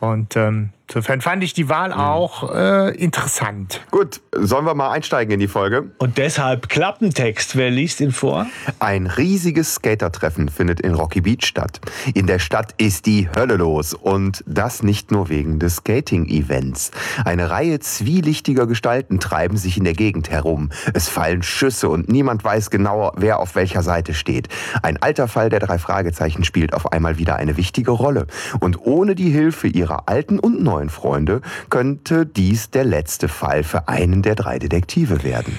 Und 0.00 0.36
ähm, 0.36 0.70
insofern 0.90 1.20
fand 1.20 1.42
ich 1.44 1.52
die 1.52 1.68
Wahl 1.68 1.90
mhm. 1.90 2.00
auch 2.00 2.54
äh, 2.54 2.94
interessant. 2.96 3.80
Gut, 3.90 4.20
sollen 4.32 4.64
wir 4.64 4.74
mal 4.74 4.90
einsteigen 4.90 5.32
in 5.34 5.40
die 5.40 5.48
Folge? 5.48 5.90
Und 5.98 6.16
deshalb 6.18 6.68
Klappentext. 6.68 7.56
Wer 7.56 7.70
liest 7.70 8.00
ihn 8.00 8.12
vor? 8.12 8.46
Ein 8.78 9.06
riesiges 9.06 9.74
Skatertreffen 9.74 10.48
findet 10.48 10.80
in 10.80 10.94
Rocky 10.94 11.20
Beach 11.20 11.44
statt. 11.44 11.80
In 12.14 12.26
der 12.26 12.38
Stadt 12.38 12.74
ist 12.78 13.06
die 13.06 13.28
Hölle 13.28 13.56
los. 13.56 13.92
Und 13.92 14.42
das 14.46 14.82
nicht 14.82 15.10
nur 15.10 15.28
wegen 15.28 15.58
des 15.58 15.76
Skating-Events. 15.76 16.92
Eine 17.24 17.50
Reihe 17.50 17.80
zwielichtiger 17.80 18.66
Gestalten 18.66 19.20
treiben 19.20 19.56
sich 19.56 19.76
in 19.76 19.84
der 19.84 19.94
Gegend 19.94 20.30
herum. 20.30 20.70
Es 20.94 21.08
fallen 21.08 21.42
Schüsse 21.42 21.88
und 21.88 22.08
niemand 22.08 22.42
weiß 22.42 22.70
genauer, 22.70 23.12
wer 23.16 23.38
auf 23.38 23.54
welcher 23.54 23.82
Seite 23.82 24.14
steht. 24.14 24.48
Ein 24.82 25.00
alter 25.02 25.28
Fall 25.28 25.50
der 25.50 25.60
drei 25.60 25.78
Fragezeichen 25.78 26.44
spielt 26.44 26.72
auf 26.72 26.92
einmal 26.92 27.18
wieder 27.18 27.36
eine 27.36 27.56
wichtige 27.56 27.90
Rolle. 27.90 28.26
Und 28.60 28.86
ohne 28.86 29.14
die 29.14 29.30
Hilfe 29.30 29.68
ihrer 29.68 29.90
ihrer 29.90 30.08
alten 30.08 30.38
und 30.38 30.62
neuen 30.62 30.79
Freunde 30.88 31.42
könnte 31.68 32.26
dies 32.26 32.70
der 32.70 32.84
letzte 32.84 33.28
Fall 33.28 33.62
für 33.62 33.88
einen 33.88 34.22
der 34.22 34.34
drei 34.34 34.58
Detektive 34.58 35.22
werden. 35.22 35.58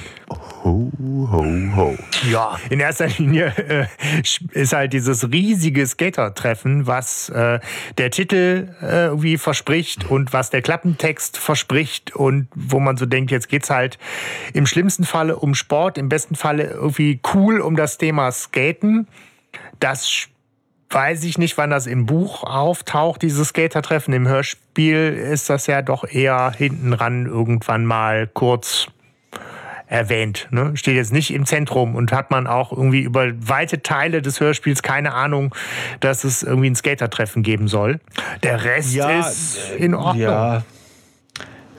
Ho, 0.64 0.92
ho, 1.00 1.46
ho. 1.76 1.98
Ja, 2.32 2.58
in 2.70 2.80
erster 2.80 3.08
Linie 3.08 3.54
äh, 3.58 3.86
ist 4.52 4.74
halt 4.74 4.94
dieses 4.94 5.30
riesige 5.32 5.86
Skater-Treffen, 5.86 6.88
was 6.88 7.30
äh, 7.30 7.60
der 7.98 8.12
Titel 8.12 8.70
äh, 8.82 9.06
irgendwie 9.08 9.38
verspricht 9.38 10.10
und 10.10 10.34
was 10.34 10.50
der 10.50 10.62
Klappentext 10.62 11.38
verspricht 11.38 12.16
und 12.16 12.48
wo 12.56 12.80
man 12.80 12.96
so 12.98 13.06
denkt, 13.06 13.32
jetzt 13.32 13.50
geht 13.50 13.64
es 13.64 13.70
halt 13.70 13.98
im 14.54 14.66
schlimmsten 14.66 15.04
Falle 15.04 15.36
um 15.38 15.56
Sport, 15.56 15.98
im 15.98 16.10
besten 16.10 16.36
Falle 16.36 16.66
irgendwie 16.66 17.20
cool 17.34 17.60
um 17.60 17.76
das 17.76 17.98
Thema 17.98 18.32
Skaten. 18.32 19.08
Das 19.80 20.30
weiß 20.92 21.24
ich 21.24 21.38
nicht, 21.38 21.58
wann 21.58 21.70
das 21.70 21.88
im 21.88 22.06
Buch 22.06 22.44
auftaucht, 22.44 23.22
dieses 23.22 23.50
Skatertreffen. 23.50 24.14
Im 24.14 24.28
Hörspiel 24.28 25.14
ist 25.14 25.50
das 25.50 25.68
ja 25.68 25.82
doch 25.82 26.04
eher 26.04 26.52
hinten 26.56 26.94
ran 26.94 27.26
irgendwann 27.26 27.86
mal 27.86 28.28
kurz 28.28 28.88
erwähnt. 29.88 30.48
Ne? 30.52 30.72
Steht 30.76 30.96
jetzt 30.96 31.12
nicht 31.12 31.34
im 31.34 31.46
Zentrum 31.46 31.96
und 31.96 32.14
hat 32.14 32.32
man 32.32 32.48
auch 32.48 32.72
irgendwie 32.72 33.02
über 33.02 33.30
weite 33.38 33.84
Teile 33.84 34.22
des 34.22 34.40
Hörspiels 34.40 34.82
keine 34.82 35.14
Ahnung, 35.14 35.54
dass 36.00 36.24
es 36.24 36.44
irgendwie 36.44 36.70
ein 36.70 36.76
Skatertreffen 36.76 37.44
geben 37.44 37.68
soll. 37.68 38.00
Der 38.42 38.64
Rest 38.64 38.94
ja, 38.94 39.20
ist 39.20 39.72
in 39.78 39.94
Ordnung. 39.94 40.24
Ja. 40.24 40.64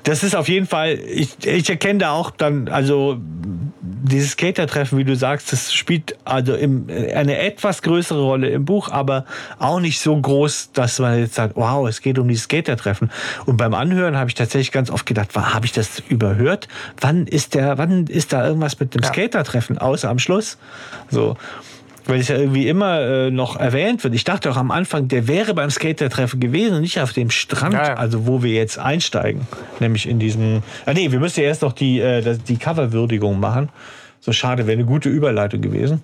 Das 0.05 0.25
ist 0.25 0.35
auf 0.35 0.49
jeden 0.49 0.67
Fall, 0.67 0.99
ich, 0.99 1.47
ich 1.47 1.71
erkenne 1.71 2.01
da 2.01 2.11
auch 2.13 2.31
dann, 2.31 2.69
also 2.69 3.21
dieses 4.03 4.33
Skater-Treffen, 4.33 4.99
wie 4.99 5.05
du 5.05 5.15
sagst, 5.15 5.53
das 5.53 5.73
spielt 5.73 6.17
also 6.25 6.55
im, 6.55 6.89
eine 6.89 7.39
etwas 7.39 7.83
größere 7.83 8.21
Rolle 8.21 8.51
im 8.51 8.65
Buch, 8.65 8.91
aber 8.91 9.25
auch 9.59 9.81
nicht 9.81 10.01
so 10.01 10.17
groß, 10.17 10.73
dass 10.73 10.99
man 10.99 11.19
jetzt 11.19 11.35
sagt, 11.35 11.57
wow, 11.57 11.89
es 11.89 12.03
geht 12.03 12.19
um 12.19 12.27
dieses 12.27 12.45
Skater-Treffen. 12.45 13.11
Und 13.47 13.57
beim 13.57 13.75
Anhören 13.75 14.17
habe 14.17 14.29
ich 14.29 14.35
tatsächlich 14.35 14.73
ganz 14.73 14.91
oft 14.91 15.07
gedacht, 15.07 15.35
habe 15.37 15.67
ich 15.67 15.73
das 15.73 16.01
überhört? 16.09 16.69
Wann 17.01 17.27
ist 17.27 17.55
der, 17.55 17.79
wann 17.79 18.07
ist 18.07 18.33
da 18.33 18.47
irgendwas 18.47 18.81
mit 18.81 18.95
dem 18.95 19.03
ja. 19.03 19.09
Skater-Treffen, 19.09 19.79
außer 19.79 20.11
am 20.11 20.19
Schluss? 20.19 20.59
So 21.09 21.37
weil 22.07 22.21
es 22.21 22.29
ja 22.29 22.37
irgendwie 22.37 22.69
immer 22.69 23.01
äh, 23.01 23.31
noch 23.31 23.57
erwähnt 23.57 24.03
wird. 24.05 24.15
Ich 24.15 24.25
dachte 24.25 24.51
auch 24.51 24.57
am 24.57 24.71
Anfang, 24.71 25.09
der 25.09 25.29
wäre 25.29 25.55
beim 25.55 25.71
Skater-Treffen 25.71 26.41
gewesen, 26.41 26.81
nicht 26.81 27.01
auf 27.01 27.13
dem 27.13 27.31
Strand, 27.31 27.75
ja, 27.75 27.85
ja. 27.89 27.95
also 27.95 28.27
wo 28.27 28.43
wir 28.43 28.53
jetzt 28.53 28.79
einsteigen. 28.79 29.47
Nämlich 29.81 30.09
in 30.09 30.19
diesem. 30.19 30.63
Ah 30.87 30.93
nee, 30.95 31.13
wir 31.13 31.21
müssen 31.21 31.41
ja 31.41 31.47
erst 31.47 31.63
noch 31.63 31.73
die, 31.73 32.01
äh, 32.01 32.37
die 32.49 32.57
Coverwürdigung 32.57 33.39
machen. 33.39 33.69
So 34.21 34.33
schade, 34.33 34.67
wäre 34.67 34.79
eine 34.79 34.87
gute 34.87 35.09
Überleitung 35.09 35.61
gewesen. 35.61 36.03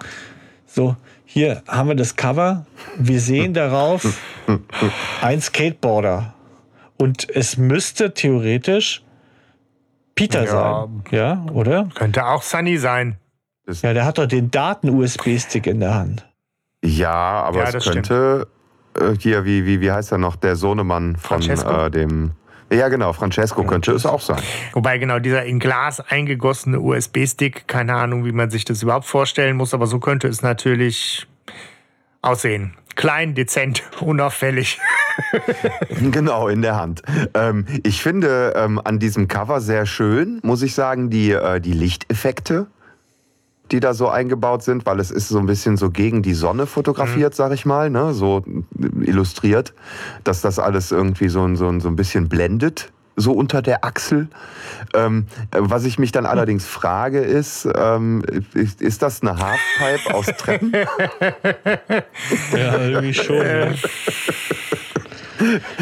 So, 0.67 0.97
hier 1.25 1.62
haben 1.69 1.88
wir 1.88 1.95
das 1.95 2.17
Cover. 2.17 2.67
Wir 2.97 3.21
sehen 3.21 3.55
darauf 3.55 4.07
ein 5.23 5.40
Skateboarder. 5.40 6.35
Und 6.97 7.28
es 7.31 7.57
müsste 7.57 8.12
theoretisch 8.12 9.02
Peter 10.14 10.45
ja, 10.45 10.50
sein. 10.50 11.05
Ja, 11.12 11.47
oder? 11.52 11.88
Könnte 11.95 12.26
auch 12.26 12.43
Sunny 12.43 12.76
sein. 12.76 13.19
Ja, 13.82 13.92
der 13.92 14.04
hat 14.04 14.18
doch 14.18 14.26
den 14.26 14.50
Daten-USB-Stick 14.50 15.66
in 15.66 15.80
der 15.80 15.94
Hand. 15.94 16.26
Ja, 16.82 17.42
aber 17.42 17.64
ja, 17.64 17.76
es 17.76 17.84
könnte 17.84 18.46
äh, 18.98 19.14
hier, 19.18 19.44
wie, 19.44 19.66
wie, 19.66 19.80
wie 19.80 19.90
heißt 19.90 20.12
er 20.12 20.18
noch, 20.18 20.37
der 20.37 20.56
Sohnemann 20.56 21.16
von 21.16 21.42
äh, 21.42 21.90
dem. 21.90 22.32
Ja, 22.70 22.88
genau, 22.88 23.12
Francesco 23.14 23.64
könnte 23.64 23.92
es 23.92 24.04
auch 24.04 24.20
sein. 24.20 24.42
Wobei 24.72 24.98
genau 24.98 25.18
dieser 25.18 25.44
in 25.44 25.58
Glas 25.58 26.00
eingegossene 26.00 26.78
USB-Stick, 26.80 27.66
keine 27.66 27.94
Ahnung, 27.94 28.26
wie 28.26 28.32
man 28.32 28.50
sich 28.50 28.64
das 28.64 28.82
überhaupt 28.82 29.06
vorstellen 29.06 29.56
muss, 29.56 29.72
aber 29.72 29.87
so 29.87 29.98
könnte 30.00 30.28
es 30.28 30.42
natürlich 30.42 31.26
aussehen. 32.20 32.75
Klein, 32.94 33.34
dezent, 33.34 33.82
unauffällig. 34.00 34.78
genau, 36.10 36.48
in 36.48 36.62
der 36.62 36.76
Hand. 36.76 37.02
Ähm, 37.34 37.64
ich 37.84 38.02
finde 38.02 38.52
ähm, 38.54 38.80
an 38.82 38.98
diesem 38.98 39.28
Cover 39.28 39.60
sehr 39.60 39.87
schön, 39.87 40.38
muss 40.42 40.62
ich 40.62 40.75
sagen, 40.75 41.08
die, 41.08 41.32
äh, 41.32 41.60
die 41.60 41.72
Lichteffekte 41.72 42.66
die 43.72 43.80
da 43.80 43.94
so 43.94 44.08
eingebaut 44.08 44.62
sind, 44.62 44.87
weil 44.87 45.00
es 45.00 45.10
ist 45.10 45.28
so 45.28 45.38
ein 45.38 45.46
bisschen 45.46 45.76
so 45.76 45.90
gegen 45.90 46.22
die 46.22 46.34
Sonne 46.34 46.66
fotografiert, 46.66 47.34
mhm. 47.34 47.37
sag 47.37 47.52
ich 47.52 47.66
mal, 47.66 47.90
ne? 47.90 48.14
so 48.14 48.42
illustriert, 49.00 49.75
dass 50.25 50.40
das 50.40 50.58
alles 50.58 50.90
irgendwie 50.90 51.28
so, 51.28 51.54
so, 51.54 51.78
so 51.80 51.88
ein 51.88 51.96
bisschen 51.96 52.28
blendet 52.28 52.90
so 53.18 53.32
unter 53.32 53.62
der 53.62 53.84
Achsel. 53.84 54.28
Ähm, 54.94 55.26
was 55.50 55.84
ich 55.84 55.98
mich 55.98 56.12
dann 56.12 56.25
allerdings 56.25 56.66
frage 56.66 57.18
ist, 57.18 57.68
ähm, 57.76 58.22
ist, 58.54 58.80
ist, 58.80 59.02
das 59.02 59.22
eine 59.22 59.37
Halfpipe 59.37 60.14
aus 60.14 60.26
Treppen? 60.26 60.72
ja, 62.52 62.78
irgendwie 62.78 63.14
schon. 63.14 63.37
Ja. 63.44 63.72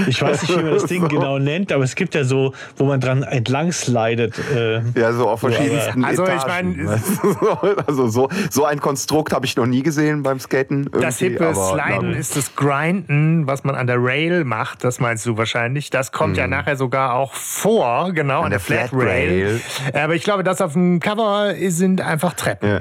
Ich 0.06 0.20
weiß 0.20 0.42
nicht, 0.42 0.58
wie 0.58 0.62
man 0.62 0.72
das 0.72 0.84
Ding 0.84 1.08
genau 1.08 1.38
nennt, 1.38 1.72
aber 1.72 1.84
es 1.84 1.94
gibt 1.94 2.14
ja 2.14 2.24
so, 2.24 2.52
wo 2.76 2.84
man 2.84 3.00
dran 3.00 3.22
entlang 3.22 3.72
slidet. 3.72 4.34
Äh, 4.54 4.82
ja, 4.98 5.12
so 5.12 5.28
auf 5.28 5.40
verschiedensten 5.40 6.04
Also 6.04 6.24
Etagen. 6.24 6.72
ich 6.72 7.42
meine, 7.62 7.78
also 7.86 8.08
so, 8.08 8.28
so 8.50 8.64
ein 8.64 8.80
Konstrukt 8.80 9.32
habe 9.32 9.46
ich 9.46 9.56
noch 9.56 9.66
nie 9.66 9.82
gesehen 9.82 10.22
beim 10.22 10.40
Skaten. 10.40 10.90
Das 11.00 11.18
hippe 11.18 11.54
Sliden 11.54 12.14
ist 12.14 12.36
das 12.36 12.54
Grinden, 12.54 13.46
was 13.46 13.64
man 13.64 13.74
an 13.74 13.86
der 13.86 13.96
Rail 13.98 14.44
macht, 14.44 14.84
das 14.84 15.00
meinst 15.00 15.26
du 15.26 15.36
wahrscheinlich. 15.36 15.90
Das 15.90 16.12
kommt 16.12 16.36
hm. 16.36 16.40
ja 16.40 16.46
nachher 16.46 16.76
sogar 16.76 17.14
auch 17.14 17.34
vor, 17.34 18.12
genau, 18.12 18.40
an, 18.40 18.44
an 18.46 18.50
der, 18.50 18.58
der 18.58 18.60
Flat, 18.60 18.88
Flat 18.90 19.02
Rail. 19.02 19.60
Rail. 19.92 20.04
Aber 20.04 20.14
ich 20.14 20.22
glaube, 20.22 20.44
das 20.44 20.60
auf 20.60 20.74
dem 20.74 21.00
Cover 21.00 21.54
sind 21.68 22.00
einfach 22.00 22.34
Treppen. 22.34 22.68
Ja. 22.68 22.80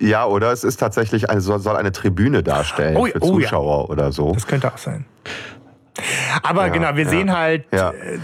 Ja, 0.00 0.26
oder 0.26 0.52
es 0.52 0.64
ist 0.64 0.78
tatsächlich 0.78 1.30
eine, 1.30 1.40
soll 1.40 1.76
eine 1.76 1.92
Tribüne 1.92 2.42
darstellen 2.42 2.96
oh, 2.96 3.06
für 3.06 3.22
oh, 3.22 3.38
Zuschauer 3.38 3.84
ja. 3.84 3.90
oder 3.90 4.12
so. 4.12 4.32
Das 4.32 4.46
könnte 4.46 4.72
auch 4.72 4.78
sein. 4.78 5.04
Aber 6.42 6.66
ja, 6.66 6.72
genau, 6.72 6.96
wir 6.96 7.04
ja, 7.04 7.10
sehen 7.10 7.36
halt 7.36 7.66
ja. 7.72 7.90
Äh, 7.90 8.18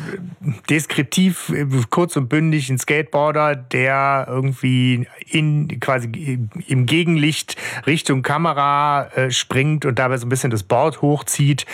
deskriptiv, 0.68 1.50
äh, 1.50 1.66
kurz 1.90 2.16
und 2.16 2.28
bündig 2.28 2.68
einen 2.68 2.78
Skateboarder, 2.78 3.56
der 3.56 4.26
irgendwie 4.28 5.06
in 5.28 5.80
quasi 5.80 6.48
im 6.66 6.86
Gegenlicht 6.86 7.56
Richtung 7.86 8.22
Kamera 8.22 9.06
äh, 9.14 9.30
springt 9.30 9.84
und 9.84 9.98
dabei 9.98 10.16
so 10.16 10.26
ein 10.26 10.28
bisschen 10.28 10.50
das 10.50 10.62
Board 10.62 11.02
hochzieht. 11.02 11.66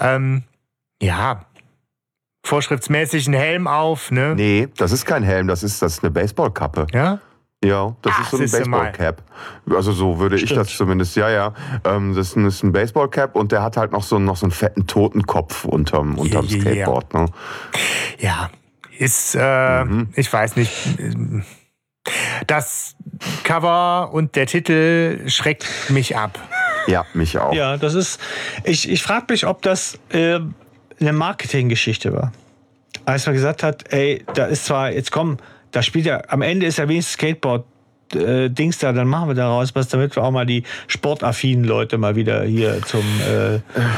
Ähm, 0.00 0.42
ja, 1.02 1.44
vorschriftsmäßig 2.44 3.26
einen 3.26 3.38
Helm 3.38 3.66
auf, 3.66 4.10
ne? 4.10 4.34
Nee, 4.36 4.68
das 4.76 4.92
ist 4.92 5.06
kein 5.06 5.22
Helm, 5.22 5.48
das 5.48 5.62
ist, 5.62 5.82
das 5.82 5.94
ist 5.94 6.04
eine 6.04 6.10
Baseballkappe. 6.10 6.86
Ja? 6.92 7.20
Ja, 7.64 7.96
das 8.02 8.12
Ach, 8.16 8.22
ist 8.22 8.30
so 8.30 8.36
ein 8.36 8.50
Baseball-Cap. 8.50 9.22
Also 9.70 9.92
so 9.92 10.18
würde 10.18 10.36
Stimmt. 10.36 10.50
ich 10.50 10.56
das 10.56 10.76
zumindest, 10.76 11.16
ja, 11.16 11.30
ja. 11.30 11.54
Ähm, 11.84 12.14
das 12.14 12.34
ist 12.34 12.62
ein 12.62 12.72
Baseball-Cap 12.72 13.34
und 13.36 13.52
der 13.52 13.62
hat 13.62 13.76
halt 13.76 13.92
noch 13.92 14.02
so, 14.02 14.18
noch 14.18 14.36
so 14.36 14.46
einen 14.46 14.52
fetten 14.52 14.86
Totenkopf 14.86 15.64
unterm, 15.64 16.18
unterm 16.18 16.46
yeah, 16.46 16.60
Skateboard. 16.60 17.14
Ne? 17.14 17.26
Ja, 18.18 18.50
ist, 18.98 19.36
äh, 19.38 19.84
mhm. 19.84 20.08
ich 20.14 20.32
weiß 20.32 20.56
nicht. 20.56 20.72
Das 22.46 22.96
Cover 23.44 24.10
und 24.12 24.36
der 24.36 24.46
Titel 24.46 25.26
schreckt 25.28 25.66
mich 25.88 26.16
ab. 26.16 26.38
Ja, 26.86 27.06
mich 27.14 27.38
auch. 27.38 27.54
Ja, 27.54 27.78
das 27.78 27.94
ist. 27.94 28.20
Ich, 28.64 28.90
ich 28.90 29.02
frage 29.02 29.26
mich, 29.30 29.46
ob 29.46 29.62
das 29.62 29.98
äh, 30.10 30.38
eine 31.00 31.12
Marketinggeschichte 31.12 32.12
war. 32.12 32.32
Als 33.06 33.26
man 33.26 33.34
gesagt 33.34 33.62
hat, 33.62 33.92
ey, 33.92 34.24
da 34.34 34.46
ist 34.46 34.66
zwar, 34.66 34.90
jetzt 34.90 35.10
kommen 35.10 35.38
da 35.74 35.82
spielt 35.82 36.06
ja, 36.06 36.22
am 36.28 36.40
Ende 36.40 36.66
ist 36.66 36.78
ja 36.78 36.88
wenigstens 36.88 37.14
Skateboard 37.14 37.64
äh, 38.14 38.48
Dings 38.48 38.78
da, 38.78 38.92
dann 38.92 39.08
machen 39.08 39.28
wir 39.28 39.34
daraus 39.34 39.74
was, 39.74 39.88
damit 39.88 40.14
wir 40.14 40.22
auch 40.22 40.30
mal 40.30 40.46
die 40.46 40.62
sportaffinen 40.86 41.64
Leute 41.64 41.98
mal 41.98 42.14
wieder 42.14 42.44
hier 42.44 42.80
zum, 42.82 43.02
äh, 43.28 43.54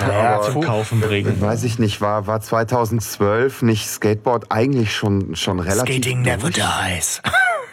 ja, 0.09 0.41
zum 0.41 0.63
Kaufen 0.63 1.01
bringen. 1.01 1.39
Weiß 1.39 1.65
ich 1.65 1.79
nicht, 1.79 2.01
war, 2.01 2.27
war 2.27 2.41
2012 2.41 3.61
nicht 3.63 3.87
Skateboard 3.87 4.51
eigentlich 4.51 4.95
schon, 4.95 5.37
schon 5.37 5.61
relativ. 5.61 5.97
Skating 5.97 6.25
durch? 6.25 6.37
never 6.37 6.51
dies. 6.51 7.21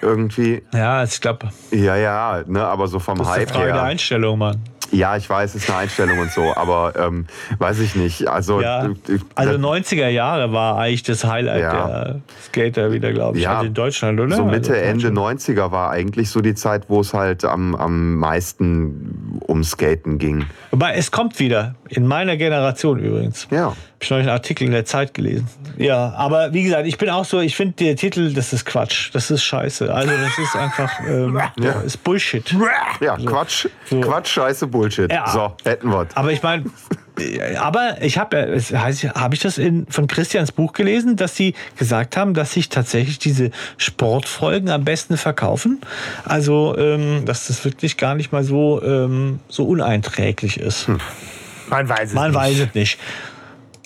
Irgendwie. 0.01 0.63
Ja, 0.73 1.03
ich 1.05 1.21
glaube. 1.21 1.49
Ja, 1.71 1.95
ja, 1.95 2.43
ne, 2.45 2.65
aber 2.65 2.87
so 2.87 2.99
vom 2.99 3.19
das 3.19 3.29
Hype 3.29 3.43
ist 3.43 3.47
eine 3.51 3.53
Frage 3.53 3.65
her. 3.67 3.73
der 3.73 3.83
Einstellung, 3.83 4.37
Mann. 4.37 4.61
Ja, 4.93 5.17
ich 5.17 5.29
weiß, 5.29 5.55
es 5.55 5.63
ist 5.63 5.69
eine 5.69 5.79
Einstellung 5.79 6.19
und 6.19 6.31
so, 6.31 6.55
aber 6.55 6.93
ähm, 6.95 7.25
weiß 7.57 7.79
ich 7.79 7.95
nicht. 7.95 8.27
Also, 8.27 8.61
ja. 8.61 8.89
also 9.35 9.53
90er 9.53 10.07
Jahre 10.07 10.53
war 10.53 10.77
eigentlich 10.77 11.03
das 11.03 11.23
Highlight 11.25 11.61
ja. 11.61 11.87
der 11.87 12.21
Skater 12.43 12.91
wieder, 12.91 13.11
glaube 13.11 13.37
ich, 13.37 13.43
ja. 13.43 13.55
also 13.55 13.67
in 13.67 13.73
Deutschland, 13.73 14.19
oder? 14.19 14.35
So 14.35 14.45
Mitte, 14.45 14.73
also 14.73 14.83
Ende 14.83 15.07
90er 15.09 15.71
war 15.71 15.89
eigentlich 15.89 16.29
so 16.29 16.41
die 16.41 16.53
Zeit, 16.53 16.83
wo 16.89 17.01
es 17.01 17.13
halt 17.13 17.43
am, 17.43 17.75
am 17.75 18.15
meisten 18.15 19.39
um 19.47 19.63
Skaten 19.63 20.19
ging. 20.19 20.45
Wobei, 20.71 20.93
es 20.93 21.11
kommt 21.11 21.39
wieder. 21.39 21.75
In 21.89 22.07
meiner 22.07 22.37
Generation 22.37 22.99
übrigens. 22.99 23.47
Ja. 23.51 23.65
Habe 23.67 23.77
ich 24.01 24.09
noch 24.09 24.17
einen 24.17 24.29
Artikel 24.29 24.65
in 24.65 24.71
der 24.71 24.85
Zeit 24.85 25.13
gelesen. 25.13 25.47
Ja, 25.77 26.13
aber 26.17 26.53
wie 26.53 26.63
gesagt, 26.63 26.87
ich 26.87 26.97
bin 26.97 27.09
auch 27.09 27.25
so, 27.25 27.39
ich 27.39 27.55
finde 27.55 27.75
der 27.75 27.95
Titel, 27.95 28.33
das 28.33 28.51
ist 28.51 28.65
Quatsch. 28.65 29.11
Das 29.13 29.31
ist 29.31 29.43
scheiße. 29.43 29.93
Also 29.93 30.11
das 30.11 30.37
ist 30.37 30.55
einfach, 30.55 30.91
ähm, 31.07 31.39
ja. 31.59 31.81
ist 31.81 32.03
Bullshit. 32.03 32.55
Ja, 32.99 33.17
so. 33.17 33.25
Quatsch, 33.25 33.67
so. 33.85 34.01
Quatsch, 34.01 34.27
scheiße, 34.27 34.67
Bullshit. 34.67 34.82
Ja. 35.11 35.27
So, 35.27 35.53
hätten 35.63 35.89
wir 35.89 36.07
Aber 36.15 36.31
ich 36.31 36.41
meine, 36.43 36.65
aber 37.59 38.01
ich 38.01 38.17
habe, 38.17 38.59
habe 39.15 39.35
ich 39.35 39.41
das 39.41 39.57
in, 39.57 39.85
von 39.87 40.07
Christians 40.07 40.51
Buch 40.51 40.73
gelesen, 40.73 41.15
dass 41.15 41.35
sie 41.35 41.53
gesagt 41.77 42.17
haben, 42.17 42.33
dass 42.33 42.53
sich 42.53 42.69
tatsächlich 42.69 43.19
diese 43.19 43.51
Sportfolgen 43.77 44.69
am 44.69 44.83
besten 44.83 45.17
verkaufen. 45.17 45.81
Also, 46.25 46.75
ähm, 46.77 47.25
dass 47.25 47.47
das 47.47 47.63
wirklich 47.65 47.97
gar 47.97 48.15
nicht 48.15 48.31
mal 48.31 48.43
so, 48.43 48.81
ähm, 48.83 49.39
so 49.47 49.65
uneinträglich 49.65 50.59
ist. 50.59 50.87
Hm. 50.87 50.99
Man 51.69 51.87
weiß 51.87 52.09
es 52.09 52.13
Man 52.13 52.31
nicht. 52.31 52.39
weiß 52.39 52.59
es 52.59 52.73
nicht. 52.73 52.99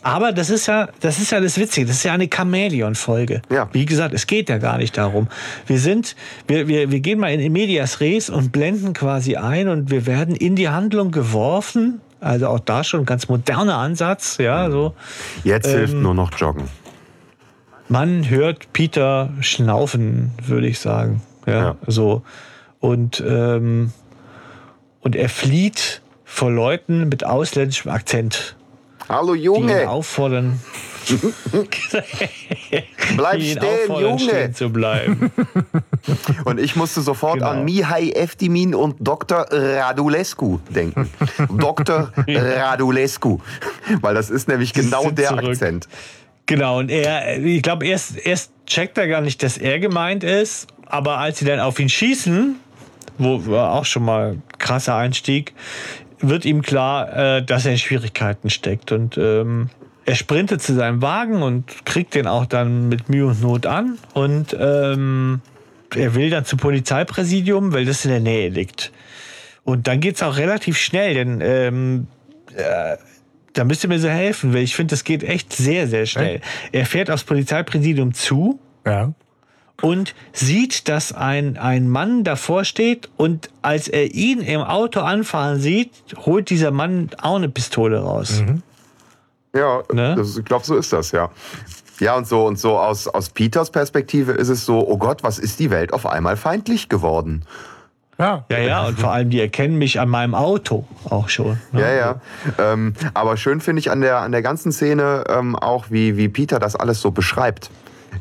Aber 0.04 0.32
das 0.32 0.50
ist 0.50 0.68
ja, 0.68 0.90
das 1.00 1.20
ist 1.20 1.32
ja 1.32 1.40
das 1.40 1.58
Witzige. 1.58 1.88
Das 1.88 1.98
ist 1.98 2.04
ja 2.04 2.14
eine 2.14 2.30
Chamäleon-Folge. 2.34 3.42
Ja. 3.50 3.68
Wie 3.74 3.86
gesagt, 3.86 4.14
es 4.14 4.28
geht 4.28 4.48
ja 4.50 4.58
gar 4.58 4.78
nicht 4.78 4.98
darum. 4.98 5.28
Wir 5.66 5.80
sind, 5.80 6.16
wir, 6.48 6.68
wir, 6.68 6.92
wir 6.92 7.00
gehen 7.00 7.20
mal 7.20 7.32
in 7.32 7.52
Medias 7.52 8.00
Res 8.00 8.30
und 8.30 8.52
blenden 8.52 8.94
quasi 8.94 9.36
ein 9.38 9.68
und 9.68 9.90
wir 9.90 10.06
werden 10.06 10.36
in 10.36 10.56
die 10.56 10.70
Handlung 10.70 11.12
geworfen. 11.12 12.02
Also 12.20 12.48
auch 12.48 12.60
da 12.60 12.84
schon 12.84 13.02
ein 13.02 13.06
ganz 13.06 13.28
moderner 13.28 13.78
Ansatz, 13.78 14.38
ja, 14.40 14.72
so. 14.72 14.94
Jetzt 15.44 15.68
ähm, 15.68 15.78
hilft 15.78 15.94
nur 15.96 16.14
noch 16.14 16.32
Joggen. 16.38 16.64
Man 17.90 18.30
hört 18.30 18.74
Peter 18.74 19.30
schnaufen, 19.40 20.32
würde 20.46 20.68
ich 20.68 20.80
sagen. 20.80 21.22
Ja, 21.46 21.54
ja. 21.54 21.76
so. 21.88 22.24
Und, 22.80 23.24
ähm, 23.26 23.94
und 25.02 25.16
er 25.16 25.30
flieht 25.30 26.02
vor 26.26 26.52
Leuten 26.52 27.08
mit 27.08 27.24
ausländischem 27.24 27.92
Akzent. 27.92 28.57
Hallo 29.10 29.36
Junge. 29.36 29.74
Die 29.74 29.82
ihn 29.84 29.88
auffordern. 29.88 30.60
Bleib 33.16 33.42
stehen, 33.42 33.96
Junge. 34.00 34.20
Stehen 34.20 34.54
zu 34.54 34.70
bleiben. 34.70 35.32
Und 36.46 36.60
ich 36.60 36.76
musste 36.76 37.00
sofort 37.02 37.36
genau. 37.36 37.52
an 37.52 37.64
Mihai 37.64 38.10
Eftimin 38.10 38.76
und 38.76 38.96
Dr. 39.00 39.46
Radulescu 39.50 40.60
denken. 40.70 41.10
Dr. 41.50 42.12
Radulescu. 42.28 43.40
Weil 44.02 44.16
das 44.16 44.30
ist 44.30 44.50
nämlich 44.50 44.74
genau 44.74 45.10
der 45.12 45.30
zurück. 45.30 45.46
Akzent. 45.46 45.88
Genau, 46.46 46.80
und 46.80 46.90
er, 46.90 47.40
ich 47.44 47.62
glaube, 47.62 47.86
erst, 47.86 48.18
erst 48.18 48.52
checkt 48.66 48.98
er 48.98 49.08
gar 49.10 49.20
nicht, 49.20 49.44
dass 49.44 49.58
er 49.58 49.80
gemeint 49.80 50.24
ist, 50.24 50.68
aber 50.86 51.18
als 51.18 51.40
sie 51.40 51.46
dann 51.46 51.60
auf 51.60 51.78
ihn 51.78 51.90
schießen, 51.90 52.56
wo 53.18 53.46
war 53.48 53.74
auch 53.74 53.84
schon 53.84 54.06
mal 54.06 54.38
krasser 54.58 54.96
Einstieg, 54.96 55.54
wird 56.20 56.46
ihm 56.46 56.62
klar, 56.62 57.38
äh, 57.38 57.44
dass 57.44 57.66
er 57.66 57.74
in 57.74 57.78
Schwierigkeiten 57.78 58.50
steckt. 58.50 58.92
Und 58.92 59.18
ähm, 59.18 59.70
er 60.06 60.16
sprintet 60.16 60.62
zu 60.62 60.74
seinem 60.74 61.02
Wagen 61.02 61.42
und 61.42 61.86
kriegt 61.86 62.16
den 62.16 62.28
auch 62.28 62.46
dann 62.46 62.90
mit 62.90 63.10
Mühe 63.10 63.28
und 63.28 63.42
Not 63.42 63.66
an. 63.66 63.98
Und 64.14 64.56
ähm, 64.60 65.42
er 65.96 66.16
will 66.16 66.30
dann 66.30 66.46
zum 66.46 66.60
Polizeipräsidium, 66.60 67.74
weil 67.74 67.86
das 67.86 68.06
in 68.06 68.12
der 68.12 68.20
Nähe 68.20 68.50
liegt. 68.50 68.92
Und 69.64 69.88
dann 69.88 70.00
geht 70.00 70.16
es 70.16 70.24
auch 70.24 70.38
relativ 70.38 70.78
schnell, 70.78 71.14
denn 71.14 71.42
ähm, 71.42 72.08
äh, 72.56 72.98
da 73.54 73.64
müsst 73.64 73.84
ihr 73.84 73.90
mir 73.90 74.00
so 74.00 74.08
helfen, 74.08 74.54
weil 74.54 74.62
ich 74.62 74.76
finde, 74.76 74.92
das 74.92 75.04
geht 75.04 75.24
echt 75.24 75.52
sehr, 75.52 75.88
sehr 75.88 76.06
schnell. 76.06 76.42
Er 76.72 76.86
fährt 76.86 77.10
aufs 77.10 77.24
Polizeipräsidium 77.24 78.14
zu. 78.14 78.60
Ja 78.86 79.14
und 79.82 80.16
sieht, 80.34 80.88
dass 80.88 81.14
ein, 81.14 81.58
ein 81.58 81.90
Mann 81.90 82.24
davor 82.24 82.64
steht 82.64 83.10
und 83.18 83.50
als 83.62 83.88
er 83.88 84.14
ihn 84.14 84.42
im 84.42 84.62
Auto 84.62 85.02
anfahren 85.02 85.60
sieht, 85.60 85.92
holt 86.26 86.50
dieser 86.50 86.72
Mann 86.72 87.10
auch 87.22 87.36
eine 87.36 87.50
Pistole 87.50 88.00
raus. 88.00 88.44
Mhm. 88.46 88.64
Ja, 89.56 89.84
ne? 89.92 90.16
das, 90.16 90.38
ich 90.38 90.46
glaube, 90.46 90.66
so 90.66 90.76
ist 90.76 90.94
das, 90.94 91.12
ja. 91.12 91.30
Ja, 92.00 92.16
und 92.16 92.28
so 92.28 92.46
und 92.46 92.60
so 92.60 92.78
aus, 92.78 93.08
aus 93.08 93.30
Peters 93.30 93.72
Perspektive 93.72 94.34
ist 94.34 94.50
es 94.50 94.66
so, 94.66 94.88
oh 94.88 94.98
Gott, 94.98 95.24
was 95.24 95.40
ist 95.40 95.60
die 95.60 95.72
Welt 95.72 95.94
auf 95.94 96.06
einmal 96.06 96.38
feindlich 96.38 96.90
geworden? 96.90 97.44
Ja. 98.20 98.46
ja, 98.50 98.58
ja, 98.58 98.88
und 98.88 99.00
vor 99.00 99.12
allem, 99.12 99.30
die 99.30 99.40
erkennen 99.40 99.78
mich 99.78 100.00
an 100.00 100.10
meinem 100.10 100.34
Auto 100.34 100.88
auch 101.08 101.30
schon. 101.30 101.60
Ne? 101.72 101.82
Ja, 101.82 101.92
ja. 101.92 102.22
Ähm, 102.58 102.94
aber 103.14 103.38
schön 103.38 103.62
finde 103.62 103.80
ich 103.80 103.92
an 103.92 104.02
der, 104.02 104.18
an 104.18 104.32
der 104.32 104.42
ganzen 104.42 104.72
Szene 104.72 105.24
ähm, 105.30 105.56
auch, 105.56 105.92
wie, 105.92 106.18
wie 106.18 106.28
Peter 106.28 106.58
das 106.58 106.76
alles 106.76 107.00
so 107.00 107.12
beschreibt. 107.12 107.70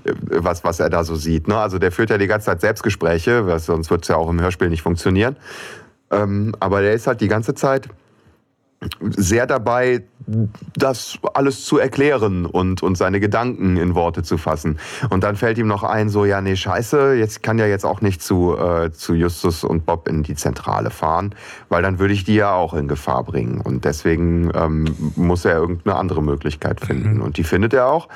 Äh, 0.05 0.13
was, 0.29 0.65
was 0.65 0.81
er 0.81 0.91
da 0.91 1.05
so 1.05 1.17
sieht. 1.17 1.49
Ne? 1.49 1.57
Also 1.57 1.79
der 1.79 1.93
führt 1.93 2.11
ja 2.11 2.19
die 2.19 2.27
ganze 2.27 2.47
Zeit 2.47 2.61
Selbstgespräche, 2.61 3.47
was, 3.47 3.67
sonst 3.67 3.91
wird 3.91 4.03
es 4.03 4.09
ja 4.09 4.17
auch 4.17 4.29
im 4.29 4.41
Hörspiel 4.41 4.69
nicht 4.69 4.83
funktionieren. 4.83 5.37
Ähm, 6.11 6.55
aber 6.61 6.83
der 6.83 6.93
ist 6.93 7.07
halt 7.07 7.21
die 7.21 7.29
ganze 7.29 7.55
Zeit 7.55 7.89
sehr 9.01 9.47
dabei, 9.47 10.05
das 10.77 11.19
alles 11.35 11.65
zu 11.65 11.79
erklären 11.79 12.47
und, 12.47 12.83
und 12.83 12.97
seine 12.97 13.21
Gedanken 13.21 13.77
in 13.77 13.95
Worte 13.95 14.23
zu 14.23 14.39
fassen. 14.39 14.79
Und 15.11 15.23
dann 15.23 15.37
fällt 15.37 15.59
ihm 15.59 15.69
noch 15.69 15.85
ein, 15.85 16.09
so, 16.09 16.25
ja, 16.25 16.41
nee, 16.41 16.57
scheiße, 16.57 17.15
jetzt 17.15 17.43
kann 17.43 17.59
ja 17.59 17.67
jetzt 17.67 17.85
auch 17.85 18.01
nicht 18.01 18.23
zu, 18.23 18.57
äh, 18.57 18.91
zu 18.93 19.15
Justus 19.15 19.63
und 19.63 19.87
Bob 19.87 20.09
in 20.09 20.23
die 20.23 20.35
Zentrale 20.35 20.91
fahren, 20.91 21.35
weil 21.69 21.83
dann 21.83 21.99
würde 21.99 22.15
ich 22.15 22.25
die 22.25 22.35
ja 22.35 22.53
auch 22.53 22.75
in 22.75 22.89
Gefahr 22.89 23.23
bringen. 23.25 23.61
Und 23.61 23.85
deswegen 23.85 24.51
ähm, 24.55 24.97
muss 25.15 25.45
er 25.45 25.57
irgendeine 25.57 25.97
andere 25.97 26.23
Möglichkeit 26.23 26.81
finden. 26.81 27.17
Mhm. 27.17 27.23
Und 27.23 27.37
die 27.37 27.45
findet 27.45 27.73
er 27.73 27.89
auch 27.89 28.09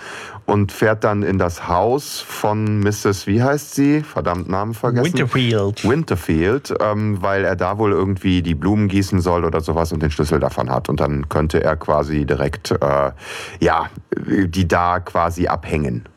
und 0.46 0.72
fährt 0.72 1.04
dann 1.04 1.22
in 1.22 1.38
das 1.38 1.68
Haus 1.68 2.20
von 2.20 2.80
Mrs., 2.80 3.26
wie 3.26 3.42
heißt 3.42 3.74
sie? 3.74 4.02
Verdammt, 4.02 4.48
Namen 4.48 4.74
vergessen. 4.74 5.06
Winterfield. 5.06 5.88
Winterfield, 5.88 6.74
ähm, 6.80 7.22
weil 7.22 7.44
er 7.44 7.54
da 7.54 7.78
wohl 7.78 7.92
irgendwie 7.92 8.42
die 8.42 8.54
Blumen 8.54 8.88
gießen 8.88 9.20
soll 9.20 9.44
oder 9.44 9.60
sowas 9.60 9.92
und 9.92 10.02
den 10.02 10.10
Schlüssel 10.10 10.40
davon 10.40 10.68
hat. 10.68 10.88
Und 10.88 10.98
dann 10.98 11.28
könnte 11.28 11.62
er 11.62 11.76
quasi 11.76 11.99
quasi 12.00 12.24
direkt, 12.24 12.70
äh, 12.70 13.12
ja, 13.60 13.90
die 14.16 14.66
da 14.66 15.00
quasi 15.00 15.48
abhängen. 15.48 16.08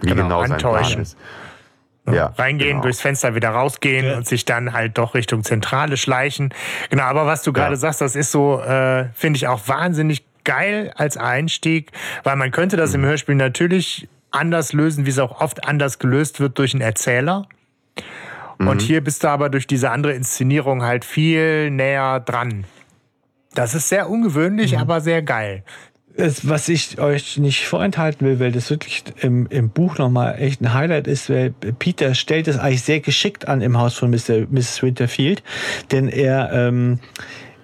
Wie 0.00 0.08
genau, 0.08 0.42
genau 0.42 0.46
sein 0.46 0.58
Plan 0.58 1.02
ist. 1.02 1.16
Ja, 2.10 2.26
reingehen, 2.36 2.72
genau. 2.72 2.82
durchs 2.82 3.00
Fenster 3.00 3.34
wieder 3.34 3.50
rausgehen 3.50 4.06
ja. 4.06 4.16
und 4.16 4.26
sich 4.26 4.44
dann 4.44 4.74
halt 4.74 4.98
doch 4.98 5.14
Richtung 5.14 5.42
Zentrale 5.42 5.96
schleichen. 5.96 6.52
Genau, 6.90 7.04
aber 7.04 7.26
was 7.26 7.42
du 7.42 7.52
gerade 7.52 7.72
ja. 7.72 7.76
sagst, 7.76 8.02
das 8.02 8.14
ist 8.14 8.30
so, 8.30 8.60
äh, 8.60 9.06
finde 9.14 9.38
ich 9.38 9.46
auch 9.46 9.66
wahnsinnig 9.68 10.24
geil 10.44 10.92
als 10.96 11.16
Einstieg, 11.16 11.92
weil 12.22 12.36
man 12.36 12.50
könnte 12.50 12.76
das 12.76 12.90
mhm. 12.90 13.04
im 13.04 13.06
Hörspiel 13.06 13.34
natürlich 13.36 14.08
anders 14.30 14.74
lösen, 14.74 15.06
wie 15.06 15.10
es 15.10 15.18
auch 15.18 15.40
oft 15.40 15.66
anders 15.66 15.98
gelöst 15.98 16.40
wird 16.40 16.58
durch 16.58 16.74
einen 16.74 16.82
Erzähler. 16.82 17.46
Mhm. 18.58 18.68
Und 18.68 18.82
hier 18.82 19.02
bist 19.02 19.24
du 19.24 19.28
aber 19.28 19.48
durch 19.48 19.66
diese 19.66 19.90
andere 19.90 20.12
Inszenierung 20.12 20.82
halt 20.82 21.06
viel 21.06 21.70
näher 21.70 22.20
dran. 22.20 22.64
Das 23.54 23.74
ist 23.74 23.88
sehr 23.88 24.10
ungewöhnlich, 24.10 24.72
mhm. 24.72 24.78
aber 24.78 25.00
sehr 25.00 25.22
geil. 25.22 25.64
Das, 26.16 26.48
was 26.48 26.68
ich 26.68 27.00
euch 27.00 27.38
nicht 27.38 27.66
vorenthalten 27.66 28.24
will, 28.26 28.38
weil 28.38 28.52
das 28.52 28.70
wirklich 28.70 29.02
im, 29.20 29.48
im 29.48 29.70
Buch 29.70 29.98
nochmal 29.98 30.36
echt 30.38 30.60
ein 30.60 30.72
Highlight 30.72 31.08
ist, 31.08 31.28
weil 31.28 31.50
Peter 31.50 32.14
stellt 32.14 32.46
es 32.46 32.56
eigentlich 32.56 32.82
sehr 32.82 33.00
geschickt 33.00 33.48
an 33.48 33.60
im 33.60 33.78
Haus 33.78 33.94
von 33.94 34.10
Mr., 34.10 34.46
Mrs. 34.48 34.82
Winterfield, 34.82 35.42
denn 35.90 36.08
er, 36.08 36.52
ähm, 36.52 37.00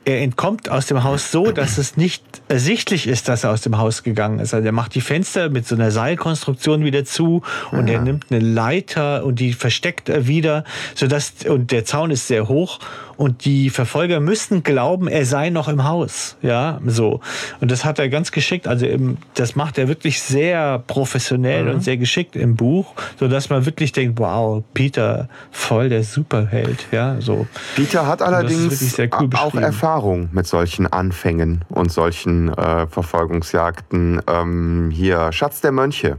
er 0.05 0.21
entkommt 0.23 0.69
aus 0.69 0.87
dem 0.87 1.05
Haus 1.05 1.31
so, 1.31 1.53
dass 1.53 1.79
es 1.79 1.97
nicht 1.97 2.25
ersichtlich 2.49 3.07
ist, 3.07 3.29
dass 3.29 3.45
er 3.45 3.51
aus 3.51 3.61
dem 3.61 3.79
Haus 3.79 4.03
gegangen 4.03 4.41
ist. 4.41 4.53
Also 4.53 4.67
er 4.67 4.73
macht 4.73 4.97
die 4.97 5.01
Fenster 5.01 5.49
mit 5.51 5.69
so 5.69 5.77
einer 5.77 5.93
Seilkonstruktion 5.93 6.83
wieder 6.83 7.05
zu 7.05 7.43
und 7.71 7.87
ja. 7.87 7.95
er 7.95 8.01
nimmt 8.01 8.27
eine 8.31 8.41
Leiter 8.41 9.25
und 9.25 9.39
die 9.39 9.53
versteckt 9.53 10.09
er 10.09 10.27
wieder, 10.27 10.65
sodass 10.97 11.35
und 11.49 11.71
der 11.71 11.85
Zaun 11.85 12.11
ist 12.11 12.27
sehr 12.27 12.49
hoch 12.49 12.81
und 13.21 13.45
die 13.45 13.69
Verfolger 13.69 14.19
müssten 14.19 14.63
glauben, 14.63 15.07
er 15.07 15.27
sei 15.27 15.51
noch 15.51 15.69
im 15.69 15.85
Haus. 15.85 16.39
Ja, 16.41 16.81
so. 16.87 17.21
Und 17.61 17.71
das 17.71 17.85
hat 17.85 17.99
er 17.99 18.09
ganz 18.09 18.33
geschickt. 18.33 18.67
Also 18.67 18.87
im, 18.87 19.19
das 19.35 19.57
macht 19.57 19.77
er 19.77 19.89
wirklich 19.89 20.23
sehr 20.23 20.83
professionell 20.87 21.65
mhm. 21.65 21.71
und 21.71 21.85
sehr 21.85 21.99
geschickt 21.99 22.35
im 22.35 22.57
Buch, 22.57 22.95
so 23.19 23.29
dass 23.29 23.51
man 23.51 23.67
wirklich 23.67 23.93
denkt, 23.93 24.19
wow, 24.19 24.65
Peter, 24.73 25.29
voll 25.51 25.91
der 25.91 26.03
Superheld. 26.03 26.87
Ja, 26.93 27.21
so. 27.21 27.47
Peter 27.77 28.07
hat 28.07 28.23
allerdings 28.23 28.99
cool 28.99 29.29
auch 29.35 29.55
Erfahrung 29.55 30.31
mit 30.33 30.47
solchen 30.47 30.87
Anfängen 30.87 31.67
und 31.69 31.93
solchen 31.93 32.49
äh, 32.55 32.87
Verfolgungsjagden. 32.87 34.23
Ähm, 34.27 34.91
hier, 34.91 35.31
Schatz 35.33 35.61
der 35.61 35.73
Mönche 35.73 36.17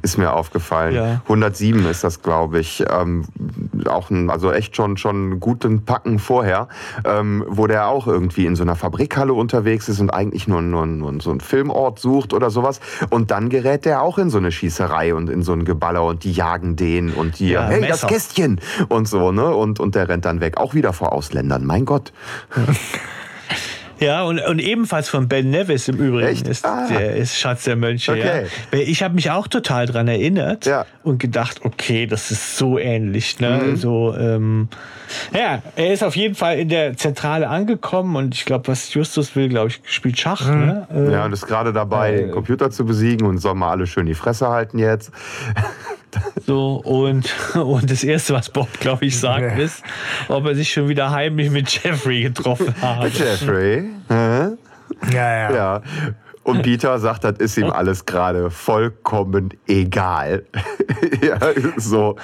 ist 0.00 0.16
mir 0.18 0.32
aufgefallen. 0.32 0.94
Ja. 0.94 1.20
107 1.24 1.84
ist 1.86 2.02
das, 2.04 2.22
glaube 2.22 2.58
ich. 2.60 2.84
Ähm, 2.90 3.24
auch 3.86 4.10
ein, 4.10 4.30
also 4.30 4.50
echt 4.52 4.76
schon, 4.76 4.96
schon 4.96 5.40
guten 5.40 5.84
Packen 5.84 6.18
vorher, 6.18 6.68
ähm, 7.04 7.44
wo 7.48 7.66
der 7.66 7.88
auch 7.88 8.06
irgendwie 8.06 8.46
in 8.46 8.56
so 8.56 8.62
einer 8.62 8.76
Fabrikhalle 8.76 9.32
unterwegs 9.32 9.88
ist 9.88 10.00
und 10.00 10.10
eigentlich 10.10 10.48
nur, 10.48 10.62
nur, 10.62 10.86
nur 10.86 11.20
so 11.20 11.30
einen 11.30 11.40
Filmort 11.40 11.98
sucht 11.98 12.32
oder 12.32 12.50
sowas. 12.50 12.80
Und 13.10 13.30
dann 13.30 13.48
gerät 13.48 13.84
der 13.84 14.02
auch 14.02 14.18
in 14.18 14.30
so 14.30 14.38
eine 14.38 14.52
Schießerei 14.52 15.14
und 15.14 15.28
in 15.28 15.42
so 15.42 15.52
ein 15.52 15.64
Geballer 15.64 16.04
und 16.04 16.24
die 16.24 16.32
jagen 16.32 16.76
den 16.76 17.12
und 17.12 17.38
die, 17.38 17.50
Ja, 17.50 17.66
hey, 17.66 17.80
Messer. 17.80 17.92
das 17.92 18.06
Kästchen 18.06 18.60
und 18.88 19.08
so, 19.08 19.32
ne? 19.32 19.54
Und, 19.54 19.80
und 19.80 19.94
der 19.94 20.08
rennt 20.08 20.24
dann 20.24 20.40
weg. 20.40 20.56
Auch 20.58 20.74
wieder 20.74 20.92
vor 20.92 21.12
Ausländern, 21.12 21.64
mein 21.64 21.84
Gott. 21.84 22.12
Ja, 24.02 24.24
und, 24.24 24.40
und 24.40 24.58
ebenfalls 24.58 25.08
von 25.08 25.28
Ben 25.28 25.50
Nevis 25.50 25.88
im 25.88 25.96
Übrigen 25.96 26.26
Echt? 26.28 26.48
ist 26.48 26.66
Ah. 26.66 26.86
der 26.88 27.16
ist 27.16 27.38
Schatz 27.38 27.64
der 27.64 27.76
Mönche. 27.76 28.12
Okay. 28.12 28.46
Ja. 28.72 28.78
Ich 28.78 29.02
habe 29.02 29.14
mich 29.14 29.30
auch 29.30 29.46
total 29.48 29.86
dran 29.86 30.08
erinnert 30.08 30.66
Ja. 30.66 30.84
und 31.04 31.18
gedacht, 31.18 31.60
okay, 31.64 32.06
das 32.06 32.30
ist 32.30 32.56
so 32.56 32.78
ähnlich. 32.78 33.38
Ne? 33.40 33.60
Mhm. 33.64 33.76
So, 33.76 34.14
ähm, 34.16 34.68
ja, 35.32 35.62
er 35.76 35.92
ist 35.92 36.02
auf 36.02 36.16
jeden 36.16 36.34
Fall 36.34 36.58
in 36.58 36.68
der 36.68 36.96
Zentrale 36.96 37.48
angekommen 37.48 38.16
und 38.16 38.34
ich 38.34 38.44
glaube, 38.44 38.68
was 38.68 38.92
Justus 38.92 39.36
will, 39.36 39.48
glaube 39.48 39.68
ich, 39.68 39.80
spielt 39.84 40.18
Schach. 40.18 40.46
Ne? 40.48 40.86
Äh, 40.92 41.12
Ja, 41.12 41.24
und 41.24 41.32
ist 41.32 41.46
gerade 41.46 41.72
dabei, 41.72 42.12
den 42.12 42.30
Computer 42.32 42.70
zu 42.70 42.84
besiegen 42.84 43.26
und 43.26 43.38
soll 43.38 43.54
mal 43.54 43.70
alle 43.70 43.86
schön 43.86 44.06
die 44.06 44.14
Fresse 44.14 44.48
halten 44.48 44.78
jetzt. 44.78 45.12
So, 46.46 46.76
und, 46.84 47.30
und 47.56 47.90
das 47.90 48.04
Erste, 48.04 48.34
was 48.34 48.50
Bob, 48.50 48.68
glaube 48.80 49.06
ich, 49.06 49.18
sagt, 49.18 49.42
Ja. 49.42 49.64
ist, 49.64 49.82
ob 50.28 50.44
er 50.46 50.54
sich 50.54 50.72
schon 50.72 50.88
wieder 50.88 51.10
heimlich 51.10 51.50
mit 51.50 51.70
Jeffrey 51.70 52.22
getroffen 52.22 52.74
hat. 52.80 53.12
Jeffrey. 53.14 53.90
Hä? 54.08 54.48
Ja, 55.10 55.36
ja. 55.36 55.52
Ja. 55.52 55.82
Und 56.44 56.62
Peter 56.62 56.98
sagt, 56.98 57.24
das 57.24 57.38
ist 57.38 57.56
ihm 57.56 57.70
alles 57.70 58.04
gerade 58.04 58.50
vollkommen 58.50 59.50
egal. 59.68 60.44
ja, 61.22 61.38
so. 61.76 62.16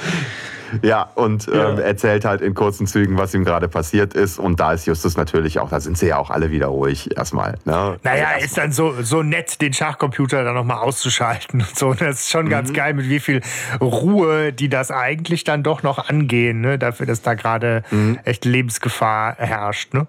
Ja, 0.82 1.10
und 1.14 1.48
ähm, 1.48 1.78
erzählt 1.78 2.24
halt 2.24 2.40
in 2.40 2.54
kurzen 2.54 2.86
Zügen, 2.86 3.16
was 3.18 3.34
ihm 3.34 3.44
gerade 3.44 3.68
passiert 3.68 4.14
ist. 4.14 4.38
Und 4.38 4.60
da 4.60 4.72
ist 4.72 4.86
Justus 4.86 5.16
natürlich 5.16 5.58
auch, 5.58 5.70
da 5.70 5.80
sind 5.80 5.96
sie 5.98 6.06
ja 6.08 6.18
auch 6.18 6.30
alle 6.30 6.50
wieder 6.50 6.66
ruhig 6.66 7.16
erstmal. 7.16 7.54
Ne? 7.64 7.96
Naja, 8.02 8.28
Also 8.34 8.44
ist 8.46 8.58
dann 8.58 8.72
so, 8.72 8.94
so 9.02 9.22
nett, 9.22 9.60
den 9.60 9.72
Schachcomputer 9.72 10.44
dann 10.44 10.54
nochmal 10.54 10.78
auszuschalten 10.78 11.60
und 11.68 11.78
so. 11.78 11.94
Das 11.94 12.20
ist 12.20 12.30
schon 12.30 12.46
Mhm. 12.46 12.50
ganz 12.50 12.72
geil, 12.72 12.94
mit 12.94 13.08
wie 13.08 13.20
viel 13.20 13.40
Ruhe 13.80 14.52
die 14.52 14.68
das 14.68 14.90
eigentlich 14.90 15.44
dann 15.44 15.62
doch 15.62 15.82
noch 15.82 16.08
angehen, 16.08 16.60
ne? 16.60 16.78
dafür, 16.78 17.06
dass 17.06 17.22
da 17.22 17.34
gerade 17.34 17.82
Mhm. 17.90 18.18
echt 18.24 18.44
Lebensgefahr 18.44 19.34
herrscht. 19.38 19.94
Ne? 19.94 20.06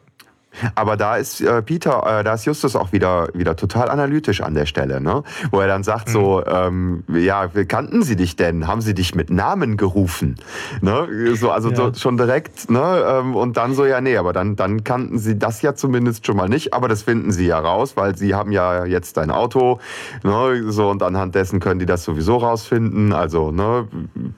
Aber 0.76 0.98
da 0.98 1.16
ist 1.18 1.42
äh, 1.42 1.62
Peter, 1.62 2.20
äh, 2.20 2.24
da 2.24 2.34
ist 2.34 2.46
Justus 2.46 2.76
auch 2.76 2.92
wieder, 2.92 3.30
wieder 3.34 3.56
total 3.56 3.90
analytisch 3.90 4.42
an 4.42 4.54
der 4.54 4.66
Stelle, 4.66 5.02
ne? 5.02 5.24
Wo 5.52 5.60
er 5.60 5.68
dann 5.68 5.84
sagt 5.84 6.10
so, 6.10 6.44
ähm, 6.46 7.04
ja, 7.14 7.48
kannten 7.68 8.04
sie 8.04 8.16
dich 8.16 8.36
denn? 8.36 8.68
Haben 8.68 8.82
sie 8.82 8.94
dich 8.94 9.16
mit 9.16 9.30
Namen 9.30 9.78
gerufen? 9.78 10.36
Ne? 10.82 11.08
So, 11.36 11.52
also 11.52 11.70
Ja. 11.70 11.76
so, 11.76 11.94
schon 11.94 12.18
direkt, 12.18 12.70
ne? 12.70 13.04
Ähm, 13.08 13.36
und 13.36 13.58
dann 13.58 13.74
so, 13.74 13.86
ja, 13.86 14.02
nee, 14.02 14.18
aber 14.18 14.34
dann, 14.34 14.56
dann 14.56 14.84
kannten 14.84 15.18
sie 15.20 15.38
das 15.38 15.62
ja 15.62 15.76
zumindest 15.76 16.26
schon 16.26 16.36
mal 16.38 16.50
nicht, 16.50 16.74
aber 16.74 16.88
das 16.88 17.04
finden 17.04 17.32
sie 17.32 17.48
ja 17.48 17.60
raus, 17.60 17.96
weil 17.96 18.16
sie 18.18 18.36
haben 18.36 18.52
ja 18.52 18.86
jetzt 18.86 19.18
ein 19.18 19.32
Auto, 19.32 19.80
ne? 20.24 20.64
So, 20.72 20.90
und 20.90 21.04
anhand 21.04 21.36
dessen 21.36 21.60
können 21.60 21.80
die 21.80 21.86
das 21.86 22.04
sowieso 22.04 22.38
rausfinden. 22.38 23.14
Also, 23.14 23.52
ne, 23.52 23.88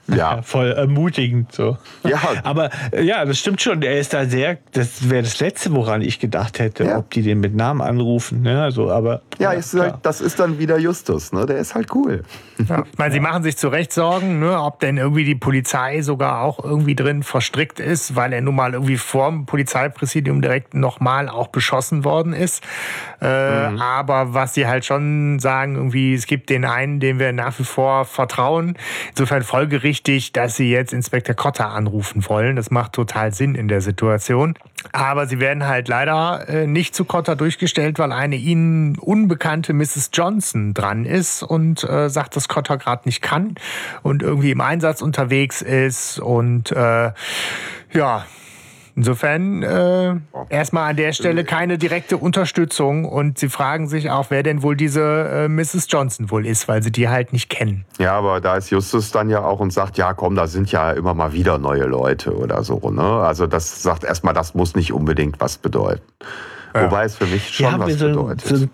ja. 0.08 0.16
Ja, 0.16 0.42
voll 0.42 0.70
ermutigend 0.72 1.52
so. 1.52 1.76
Ja. 2.04 2.20
Aber 2.44 2.70
ja, 3.00 3.24
das 3.24 3.38
stimmt 3.38 3.60
schon. 3.60 3.82
Er 3.82 3.98
ist 3.98 4.14
da 4.14 4.24
sehr, 4.26 4.58
das 4.72 5.10
wäre 5.10 5.22
das 5.22 5.40
Letzte, 5.40 5.72
woran 5.74 6.00
ich 6.02 6.11
gedacht 6.20 6.58
hätte, 6.58 6.84
Ja. 6.84 6.98
ob 6.98 7.10
die 7.10 7.22
den 7.22 7.40
mit 7.40 7.54
Namen 7.54 7.80
anrufen. 7.80 8.42
Ne? 8.42 8.62
Also, 8.62 8.90
aber, 8.90 9.22
Ja, 9.38 9.52
ist 9.52 9.74
halt, 9.78 9.96
das 10.02 10.20
ist 10.20 10.38
dann 10.40 10.58
wieder 10.58 10.78
Justus, 10.78 11.32
ne? 11.32 11.46
Der 11.46 11.58
ist 11.58 11.74
halt 11.74 11.94
cool. 11.94 12.22
Ja. 12.68 12.84
Ich 12.90 12.98
meine, 12.98 13.12
sie 13.12 13.20
machen 13.20 13.42
sich 13.42 13.56
zu 13.56 13.68
Recht 13.68 13.92
Sorgen, 13.92 14.38
ne, 14.40 14.60
ob 14.60 14.80
denn 14.80 14.96
irgendwie 14.96 15.24
die 15.24 15.34
Polizei 15.34 16.02
sogar 16.02 16.42
auch 16.42 16.62
irgendwie 16.62 16.94
drin 16.94 17.22
verstrickt 17.22 17.80
ist, 17.80 18.14
weil 18.14 18.32
er 18.32 18.40
nun 18.40 18.54
mal 18.54 18.74
irgendwie 18.74 18.96
vorm 18.96 19.46
Polizeipräsidium 19.46 20.40
direkt 20.42 20.74
nochmal 20.74 21.28
auch 21.28 21.48
beschossen 21.48 22.04
worden 22.04 22.32
ist. 22.32 22.62
Äh, 23.20 23.26
Aber 23.26 24.34
was 24.34 24.54
sie 24.54 24.66
halt 24.66 24.84
schon 24.84 25.38
sagen, 25.38 25.74
irgendwie, 25.76 26.14
es 26.14 26.26
gibt 26.26 26.50
den 26.50 26.64
einen, 26.64 27.00
dem 27.00 27.18
wir 27.18 27.32
nach 27.32 27.58
wie 27.58 27.64
vor 27.64 28.04
vertrauen. 28.04 28.76
Insofern 29.10 29.42
folgerichtig, 29.42 30.32
dass 30.32 30.56
sie 30.56 30.70
jetzt 30.70 30.92
Inspektor 30.92 31.34
Cotta 31.34 31.68
anrufen 31.72 32.24
wollen. 32.28 32.56
Das 32.56 32.70
macht 32.70 32.92
total 32.92 33.32
Sinn 33.34 33.54
in 33.54 33.68
der 33.68 33.80
Situation. 33.80 34.54
Aber 34.92 35.26
sie 35.26 35.38
werden 35.38 35.68
halt 35.68 35.86
leider 35.86 36.01
äh, 36.04 36.66
nicht 36.66 36.94
zu 36.94 37.04
Cotta 37.04 37.34
durchgestellt, 37.34 37.98
weil 37.98 38.12
eine 38.12 38.36
ihnen 38.36 38.98
unbekannte 38.98 39.72
Mrs. 39.72 40.10
Johnson 40.12 40.74
dran 40.74 41.04
ist 41.04 41.42
und 41.42 41.84
äh, 41.84 42.08
sagt, 42.08 42.36
dass 42.36 42.48
Cotta 42.48 42.76
gerade 42.76 43.02
nicht 43.06 43.22
kann 43.22 43.54
und 44.02 44.22
irgendwie 44.22 44.50
im 44.50 44.60
Einsatz 44.60 45.02
unterwegs 45.02 45.62
ist. 45.62 46.18
Und 46.18 46.72
äh, 46.72 47.12
ja, 47.92 48.26
insofern 48.94 49.62
äh, 49.62 50.14
erstmal 50.48 50.90
an 50.90 50.96
der 50.96 51.12
Stelle 51.12 51.44
keine 51.44 51.78
direkte 51.78 52.16
Unterstützung. 52.16 53.04
Und 53.04 53.38
sie 53.38 53.48
fragen 53.48 53.88
sich 53.88 54.10
auch, 54.10 54.26
wer 54.30 54.42
denn 54.42 54.62
wohl 54.62 54.76
diese 54.76 55.02
äh, 55.02 55.48
Mrs. 55.48 55.86
Johnson 55.88 56.30
wohl 56.30 56.46
ist, 56.46 56.68
weil 56.68 56.82
sie 56.82 56.92
die 56.92 57.08
halt 57.08 57.32
nicht 57.32 57.48
kennen. 57.48 57.84
Ja, 57.98 58.12
aber 58.12 58.40
da 58.40 58.56
ist 58.56 58.70
Justus 58.70 59.10
dann 59.10 59.30
ja 59.30 59.42
auch 59.42 59.60
und 59.60 59.72
sagt, 59.72 59.98
ja 59.98 60.14
komm, 60.14 60.34
da 60.34 60.46
sind 60.46 60.70
ja 60.72 60.92
immer 60.92 61.14
mal 61.14 61.32
wieder 61.32 61.58
neue 61.58 61.84
Leute 61.84 62.36
oder 62.36 62.62
so. 62.64 62.78
Ne? 62.90 63.02
Also 63.02 63.46
das 63.46 63.82
sagt 63.82 64.04
erstmal, 64.04 64.34
das 64.34 64.54
muss 64.54 64.74
nicht 64.74 64.92
unbedingt 64.92 65.40
was 65.40 65.58
bedeuten. 65.58 66.02
Wobei 66.74 67.04
es 67.04 67.16
für 67.16 67.26
mich 67.26 67.54
schon 67.54 67.72
wir 67.72 67.78
was 67.78 67.94
so, 67.94 68.06
bedeutet. 68.08 68.46
so, 68.46 68.66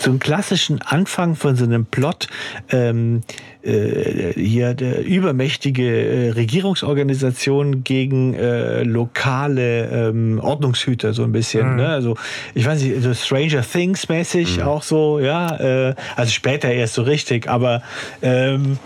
so 0.00 0.10
einen 0.10 0.18
klassischen 0.18 0.82
Anfang 0.82 1.36
von 1.36 1.56
so 1.56 1.64
einem 1.64 1.86
Plot. 1.86 2.28
Ähm, 2.70 3.22
äh, 3.62 4.32
hier 4.36 4.72
der 4.72 5.04
übermächtige 5.04 5.82
äh, 5.82 6.30
Regierungsorganisation 6.30 7.84
gegen 7.84 8.34
äh, 8.34 8.82
lokale 8.84 10.08
ähm, 10.08 10.40
Ordnungshüter 10.42 11.12
so 11.12 11.24
ein 11.24 11.32
bisschen. 11.32 11.76
Ne? 11.76 11.88
Also 11.88 12.16
ich 12.54 12.64
weiß 12.64 12.82
nicht, 12.82 13.02
so 13.02 13.12
Stranger 13.12 13.62
Things 13.62 14.08
mäßig 14.08 14.62
auch 14.62 14.82
so, 14.82 15.20
ja. 15.20 15.56
Äh, 15.56 15.94
also 16.16 16.30
später 16.30 16.70
erst 16.70 16.94
so 16.94 17.02
richtig, 17.02 17.48
aber 17.48 17.82
ähm, 18.22 18.78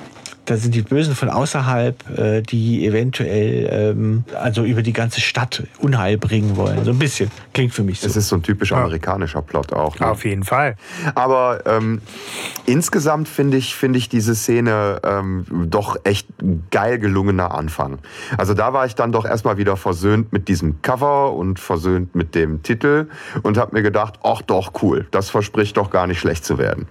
da 0.46 0.57
sind 0.57 0.74
die 0.74 0.83
Bösen 0.83 1.14
von 1.14 1.30
außerhalb, 1.30 2.18
äh, 2.18 2.42
die 2.42 2.87
eventuell 2.87 3.68
ähm, 3.70 4.24
also 4.35 4.64
über 4.64 4.83
die 4.83 4.92
ganze 4.92 5.20
Stadt 5.20 5.62
Unheil 5.78 6.18
bringen 6.18 6.57
wollen. 6.57 6.85
So 6.85 6.90
ein 6.90 6.98
bisschen. 6.98 7.30
Klingt 7.52 7.72
für 7.72 7.83
mich 7.83 8.00
so. 8.00 8.07
es 8.07 8.16
ist 8.16 8.28
so 8.28 8.37
ein 8.37 8.42
typisch 8.42 8.72
amerikanischer 8.72 9.42
Plot 9.42 9.72
auch. 9.72 9.98
Ne? 9.98 10.07
Auf 10.07 10.24
jeden 10.24 10.44
Fall. 10.44 10.76
Aber 11.14 11.62
ähm, 11.66 12.00
insgesamt 12.66 13.28
finde 13.28 13.57
ich, 13.57 13.74
finde 13.74 13.98
ich 13.98 14.09
diese 14.09 14.35
Szene 14.35 15.00
ähm, 15.04 15.46
doch 15.70 15.96
echt 16.04 16.28
geil 16.70 16.98
gelungener 16.98 17.54
Anfang. 17.54 17.98
Also 18.37 18.54
da 18.54 18.72
war 18.72 18.87
ich 18.87 18.94
dann 18.94 19.12
doch 19.12 19.24
erstmal 19.24 19.57
wieder 19.57 19.76
versöhnt 19.76 20.33
mit 20.33 20.48
diesem 20.48 20.83
Cover 20.83 21.33
und 21.33 21.59
versöhnt 21.59 22.14
mit 22.14 22.35
dem 22.35 22.62
Titel 22.62 23.09
und 23.42 23.57
habe 23.57 23.74
mir 23.74 23.83
gedacht, 23.83 24.18
ach 24.22 24.42
doch, 24.42 24.72
cool, 24.83 25.07
das 25.11 25.30
verspricht 25.30 25.76
doch 25.76 25.90
gar 25.90 26.07
nicht 26.07 26.20
schlecht 26.20 26.44
zu 26.44 26.59
werden. 26.59 26.87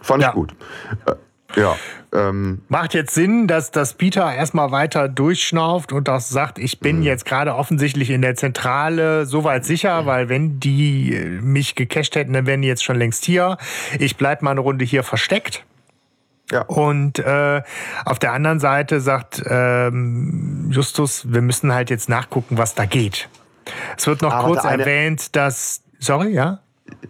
Fand 0.00 0.22
Ja. 0.22 0.28
ich 0.30 0.34
gut. 0.34 0.54
Ja, 1.56 1.76
ähm, 2.12 2.62
Macht 2.68 2.94
jetzt 2.94 3.14
Sinn, 3.14 3.46
dass, 3.46 3.70
dass 3.70 3.94
Peter 3.94 4.32
erstmal 4.34 4.72
weiter 4.72 5.08
durchschnauft 5.08 5.92
und 5.92 6.08
das 6.08 6.28
sagt, 6.28 6.58
ich 6.58 6.80
bin 6.80 7.02
jetzt 7.02 7.24
gerade 7.24 7.54
offensichtlich 7.54 8.10
in 8.10 8.20
der 8.22 8.34
Zentrale 8.34 9.26
soweit 9.26 9.64
sicher, 9.64 10.06
weil 10.06 10.28
wenn 10.28 10.58
die 10.58 11.14
äh, 11.14 11.24
mich 11.40 11.74
gecached 11.76 12.16
hätten, 12.16 12.32
dann 12.32 12.46
wären 12.46 12.62
die 12.62 12.68
jetzt 12.68 12.82
schon 12.84 12.96
längst 12.96 13.24
hier. 13.24 13.58
Ich 13.98 14.16
bleib 14.16 14.42
mal 14.42 14.50
eine 14.52 14.60
Runde 14.60 14.84
hier 14.84 15.02
versteckt. 15.04 15.64
ja. 16.50 16.62
Und 16.62 17.20
äh, 17.20 17.62
auf 18.04 18.18
der 18.18 18.32
anderen 18.32 18.58
Seite 18.60 19.00
sagt 19.00 19.42
ähm, 19.46 20.68
Justus, 20.72 21.32
wir 21.32 21.42
müssen 21.42 21.72
halt 21.72 21.90
jetzt 21.90 22.08
nachgucken, 22.08 22.58
was 22.58 22.74
da 22.74 22.86
geht. 22.86 23.28
Es 23.96 24.06
wird 24.08 24.22
noch 24.22 24.32
Ah, 24.32 24.42
kurz 24.42 24.64
erwähnt, 24.64 25.36
dass. 25.36 25.82
Sorry, 26.00 26.32
ja? 26.32 26.60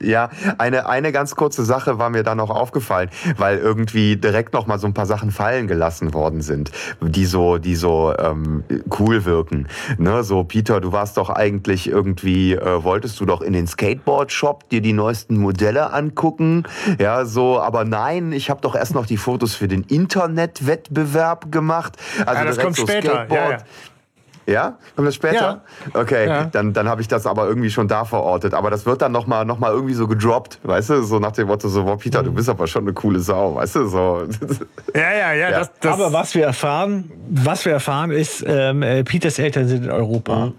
Ja, 0.01 0.31
eine, 0.59 0.89
eine 0.89 1.13
ganz 1.13 1.37
kurze 1.37 1.65
Sache 1.65 1.99
war 1.99 2.11
mir 2.11 2.23
da 2.23 2.35
noch 2.35 2.51
aufgefallen, 2.51 3.11
weil 3.37 3.59
irgendwie 3.59 4.17
direkt 4.17 4.55
noch 4.55 4.67
mal 4.67 4.79
so 4.79 4.87
ein 4.87 4.95
paar 4.95 5.07
Sachen 5.07 5.31
fallen 5.31 5.67
gelassen 5.67 6.15
worden 6.15 6.41
sind, 6.41 6.71
die 7.01 7.27
so, 7.27 7.59
die 7.59 7.77
so 7.77 8.15
ähm, 8.19 8.65
cool 8.99 9.25
wirken. 9.25 9.69
Ne, 9.99 10.23
so 10.25 10.45
Peter, 10.45 10.81
du 10.81 10.93
warst 10.93 11.17
doch 11.17 11.31
eigentlich 11.31 11.89
irgendwie, 11.89 12.55
äh, 12.55 12.83
wolltest 12.83 13.21
du 13.21 13.27
doch 13.27 13.43
in 13.43 13.53
den 13.53 13.67
Skateboard-Shop 13.67 14.69
dir 14.71 14.81
die 14.81 14.93
neuesten 14.93 15.37
Modelle 15.37 15.93
angucken? 15.93 16.65
Ja, 16.99 17.25
so, 17.25 17.61
aber 17.61 17.85
nein, 17.85 18.33
ich 18.33 18.51
habe 18.51 18.61
doch 18.61 18.75
erst 18.75 18.95
noch 18.95 19.07
die 19.07 19.17
Fotos 19.17 19.55
für 19.55 19.69
den 19.69 19.83
Internetwettbewerb 19.83 21.53
gemacht. 21.53 21.97
Also 22.25 22.41
Ja, 22.41 22.45
das 22.45 22.59
kommt 22.59 22.77
so 22.77 22.87
später. 22.87 23.11
Skateboard. 23.11 23.31
ja. 23.31 23.51
Ja? 23.51 23.59
Kommt 24.97 25.07
das 25.09 25.15
später? 25.15 25.63
Okay, 25.95 26.27
Ja. 26.27 26.45
dann, 26.47 26.73
dann 26.73 26.89
habe 26.89 27.01
ich 27.01 27.09
das 27.09 27.27
aber 27.27 27.47
irgendwie 27.47 27.71
schon 27.71 27.87
da 27.89 28.05
verortet. 28.05 28.53
Aber 28.55 28.71
das 28.71 28.85
wird 28.87 29.01
dann 29.03 29.13
nochmal 29.13 29.45
noch 29.45 29.59
mal 29.59 29.71
irgendwie 29.73 29.95
so 29.95 30.09
gedroppt, 30.09 30.59
weißt 30.65 30.91
du? 30.91 31.03
So 31.03 31.19
nach 31.21 31.33
dem 31.33 31.47
Motto, 31.47 31.69
so, 31.69 31.85
boah, 31.85 31.97
Peter, 31.99 32.23
du 32.23 32.33
bist 32.33 32.49
aber 32.49 32.67
schon 32.67 32.83
eine 32.83 32.93
coole 32.93 33.21
Sau, 33.21 33.55
weißt 33.55 33.77
du? 33.77 33.87
So. 33.89 34.23
Ja, 34.95 35.03
ja, 35.13 35.33
ja. 35.33 35.51
Ja. 35.51 35.59
Das, 35.61 35.71
das, 35.81 35.93
Aber 35.95 36.13
was 36.13 36.35
wir 36.35 36.45
erfahren, 36.45 37.11
was 37.31 37.65
wir 37.65 37.73
erfahren 37.73 38.11
ist, 38.11 38.45
ähm, 38.47 38.83
äh, 38.83 39.05
Peters 39.05 39.39
Eltern 39.39 39.69
sind 39.69 39.85
in 39.85 39.91
Europa. 39.91 40.53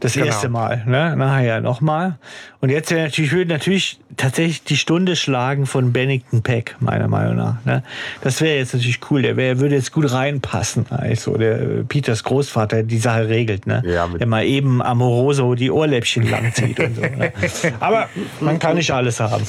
Das 0.00 0.12
Genau. 0.12 0.26
erste 0.26 0.48
Mal, 0.50 0.84
ne? 0.86 1.16
Nachher 1.16 1.60
nochmal. 1.62 2.18
Und 2.60 2.68
jetzt 2.70 2.90
wäre 2.90 3.04
natürlich, 3.04 3.32
würde 3.32 3.50
natürlich 3.50 4.00
tatsächlich 4.16 4.64
die 4.64 4.76
Stunde 4.76 5.16
schlagen 5.16 5.64
von 5.64 5.92
Bennington 5.92 6.42
Peck, 6.42 6.76
meiner 6.80 7.08
Meinung 7.08 7.36
nach. 7.36 7.64
Ne? 7.64 7.82
Das 8.20 8.40
wäre 8.40 8.56
jetzt 8.56 8.74
natürlich 8.74 9.00
cool. 9.10 9.22
Der 9.22 9.36
wär, 9.36 9.60
würde 9.60 9.76
jetzt 9.76 9.92
gut 9.92 10.10
reinpassen. 10.12 10.86
Also 10.90 11.36
der 11.38 11.60
äh, 11.60 11.84
Peters 11.84 12.24
Großvater 12.24 12.82
die 12.82 12.98
Sache 12.98 13.28
regelt. 13.38 13.66
Ne? 13.66 13.82
Ja, 13.86 14.08
mal 14.26 14.44
eben 14.44 14.82
Amoroso 14.82 15.54
die 15.54 15.70
Ohrläppchen 15.70 16.28
langzieht 16.30 16.78
und 16.80 16.96
so. 16.96 17.02
Ne? 17.02 17.32
Aber 17.80 18.08
man 18.40 18.58
kann 18.58 18.76
nicht 18.76 18.90
alles 18.90 19.20
haben. 19.20 19.44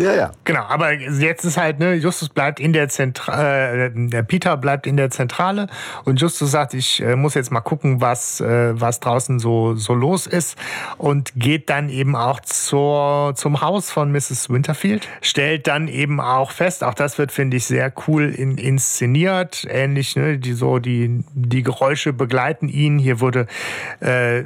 Ja, 0.00 0.14
ja. 0.14 0.30
Genau, 0.44 0.62
aber 0.62 0.94
jetzt 0.94 1.44
ist 1.44 1.58
halt, 1.58 1.78
ne, 1.78 1.92
Justus 1.92 2.30
bleibt 2.30 2.58
in 2.58 2.72
der 2.72 2.88
Zentrale, 2.88 3.84
äh, 3.84 3.90
der 3.94 4.22
Peter 4.22 4.56
bleibt 4.56 4.86
in 4.86 4.96
der 4.96 5.10
Zentrale 5.10 5.66
und 6.06 6.18
Justus 6.18 6.50
sagt, 6.50 6.72
ich 6.72 7.02
äh, 7.02 7.16
muss 7.16 7.34
jetzt 7.34 7.52
mal 7.52 7.60
gucken, 7.60 8.00
was, 8.00 8.40
äh, 8.40 8.80
was 8.80 9.00
draußen 9.00 9.38
so, 9.38 9.74
so 9.74 9.92
los 9.92 10.26
ist 10.26 10.56
und 10.96 11.32
geht 11.36 11.68
dann 11.68 11.90
eben 11.90 12.16
auch 12.16 12.40
zur, 12.40 13.34
zum 13.36 13.60
Haus 13.60 13.90
von 13.90 14.10
Mrs. 14.10 14.48
Winterfield, 14.48 15.06
stellt 15.20 15.66
dann 15.66 15.86
eben 15.86 16.18
auch 16.18 16.50
fest, 16.50 16.82
auch 16.82 16.94
das 16.94 17.18
wird, 17.18 17.30
finde 17.30 17.58
ich, 17.58 17.66
sehr 17.66 17.92
cool 18.08 18.30
in, 18.30 18.56
inszeniert, 18.56 19.66
ähnlich, 19.68 20.16
ne, 20.16 20.38
die 20.38 20.54
so, 20.54 20.78
die, 20.78 21.22
die 21.34 21.62
Geräusche 21.62 22.14
begleiten 22.14 22.70
ihn, 22.70 22.98
hier 22.98 23.20
wurde, 23.20 23.46
äh, 24.00 24.44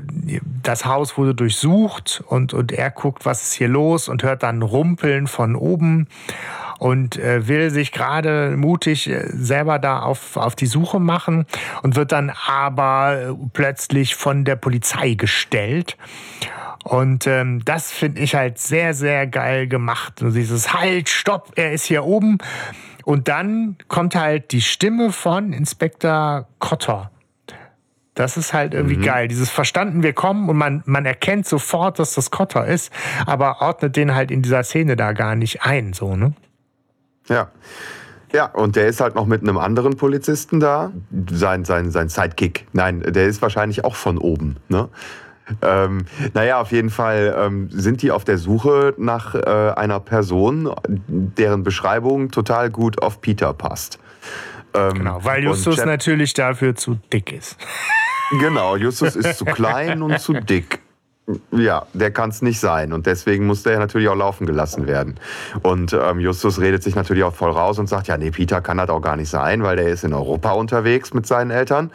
das 0.65 0.85
Haus 0.85 1.17
wurde 1.17 1.33
durchsucht 1.37 2.25
und, 2.27 2.55
und 2.55 2.73
er 2.73 2.91
guckt, 2.91 3.25
was 3.25 3.43
ist 3.45 3.53
hier 3.53 3.69
los 3.69 4.09
und 4.09 4.25
hört 4.25 4.43
dann 4.43 4.61
Rumpeln 4.61 5.29
von 5.29 5.44
oben 5.57 6.09
und 6.79 7.19
äh, 7.19 7.49
will 7.49 7.71
sich 7.71 7.93
gerade 7.93 8.57
mutig 8.57 9.09
äh, 9.09 9.27
selber 9.33 9.79
da 9.79 10.01
auf, 10.01 10.37
auf 10.37 10.55
die 10.55 10.67
Suche 10.67 11.01
machen 11.01 11.47
und 11.83 11.97
wird 11.97 12.13
dann 12.13 12.31
aber 12.47 13.19
äh, 13.19 13.35
plötzlich 13.53 14.15
von 14.15 14.45
der 14.45 14.57
Polizei 14.57 15.15
gestellt. 15.15 15.97
Und 16.83 17.27
ähm, 17.27 17.65
das 17.65 17.91
finde 17.91 18.21
ich 18.21 18.35
halt 18.35 18.59
sehr, 18.59 18.93
sehr 18.93 19.27
geil 19.27 19.67
gemacht. 19.67 20.21
Und 20.21 20.35
dieses 20.35 20.75
Halt, 20.75 21.09
Stopp, 21.09 21.53
er 21.57 21.73
ist 21.73 21.87
hier 21.87 22.05
oben. 22.05 22.39
Und 23.05 23.29
dann 23.29 23.77
kommt 23.89 24.15
halt 24.15 24.53
die 24.53 24.61
Stimme 24.61 25.13
von 25.13 25.53
Inspektor 25.53 26.47
Cotter. 26.59 27.11
Das 28.15 28.37
ist 28.37 28.53
halt 28.53 28.75
irgendwie 28.75 28.97
mhm. 28.97 29.03
geil. 29.03 29.29
Dieses 29.29 29.51
Verstanden, 29.51 30.03
wir 30.03 30.13
kommen 30.13 30.49
und 30.49 30.57
man, 30.57 30.83
man 30.87 31.05
erkennt 31.05 31.47
sofort, 31.47 31.99
dass 31.99 32.15
das 32.15 32.31
Cotter 32.31 32.67
ist, 32.67 32.93
aber 33.27 33.61
ordnet 33.61 33.97
den 33.97 34.15
halt 34.15 34.31
in 34.31 34.43
dieser 34.43 34.63
Szene 34.63 34.97
da 34.97 35.13
gar 35.13 35.35
nicht 35.35 35.63
ein, 35.63 35.93
so, 35.93 36.17
ne? 36.17 36.33
Ja. 37.29 37.51
Ja, 38.33 38.47
und 38.47 38.75
der 38.75 38.89
ist 38.89 39.01
halt 39.01 39.15
noch 39.15 39.27
mit 39.27 39.43
einem 39.43 39.59
anderen 39.59 39.97
Polizisten 39.97 40.59
da. 40.59 40.91
Sein, 41.31 41.65
sein, 41.65 41.93
sein 41.93 42.09
Sidekick. 42.09 42.67
Nein, 42.73 43.01
der 43.01 43.27
ist 43.27 43.41
wahrscheinlich 43.43 43.85
auch 43.85 43.95
von 43.95 44.19
oben, 44.19 44.57
ne? 44.69 44.89
Ähm, 45.63 46.07
naja, 46.33 46.61
auf 46.61 46.73
jeden 46.73 46.91
Fall 46.91 47.37
ähm, 47.39 47.69
sind 47.71 48.03
die 48.03 48.11
auf 48.11 48.25
der 48.25 48.39
Suche 48.39 48.95
nach 48.97 49.35
äh, 49.35 49.73
einer 49.77 50.01
Person, 50.01 50.75
deren 50.87 51.63
Beschreibung 51.63 52.31
total 52.31 52.71
gut 52.71 53.03
auf 53.03 53.21
Peter 53.21 53.53
passt. 53.53 53.99
Ähm, 54.73 54.95
genau, 54.95 55.25
weil 55.25 55.45
Justus 55.45 55.85
natürlich 55.85 56.33
dafür 56.33 56.75
zu 56.75 56.99
dick 57.13 57.33
ist. 57.33 57.57
Genau, 58.31 58.77
Justus 58.77 59.17
ist 59.17 59.39
zu 59.39 59.45
klein 59.45 60.03
und 60.03 60.19
zu 60.21 60.33
dick. 60.35 60.81
Ja, 61.53 61.87
der 61.95 62.11
kann 62.11 62.29
es 62.29 62.43
nicht 62.43 62.61
sein. 62.61 62.93
Und 62.93 63.07
deswegen 63.07 63.47
muss 63.47 63.63
der 63.63 63.79
natürlich 63.79 64.09
auch 64.09 64.17
laufen 64.17 64.47
gelassen 64.47 64.87
werden. 64.87 65.19
Und 65.63 65.95
ähm, 65.95 66.21
Justus 66.21 66.61
redet 66.61 66.83
sich 66.83 66.95
natürlich 66.95 67.25
auch 67.25 67.35
voll 67.35 67.51
raus 67.51 67.79
und 67.79 67.89
sagt, 67.89 68.09
ja, 68.09 68.19
nee, 68.19 68.31
Peter 68.31 68.61
kann 68.61 68.77
das 68.77 68.91
auch 68.91 69.01
gar 69.01 69.17
nicht 69.17 69.31
sein, 69.31 69.63
weil 69.63 69.77
der 69.77 69.89
ist 69.89 70.05
in 70.05 70.13
Europa 70.13 70.53
unterwegs 70.53 71.15
mit 71.15 71.27
seinen 71.27 71.51
Eltern. 71.51 71.91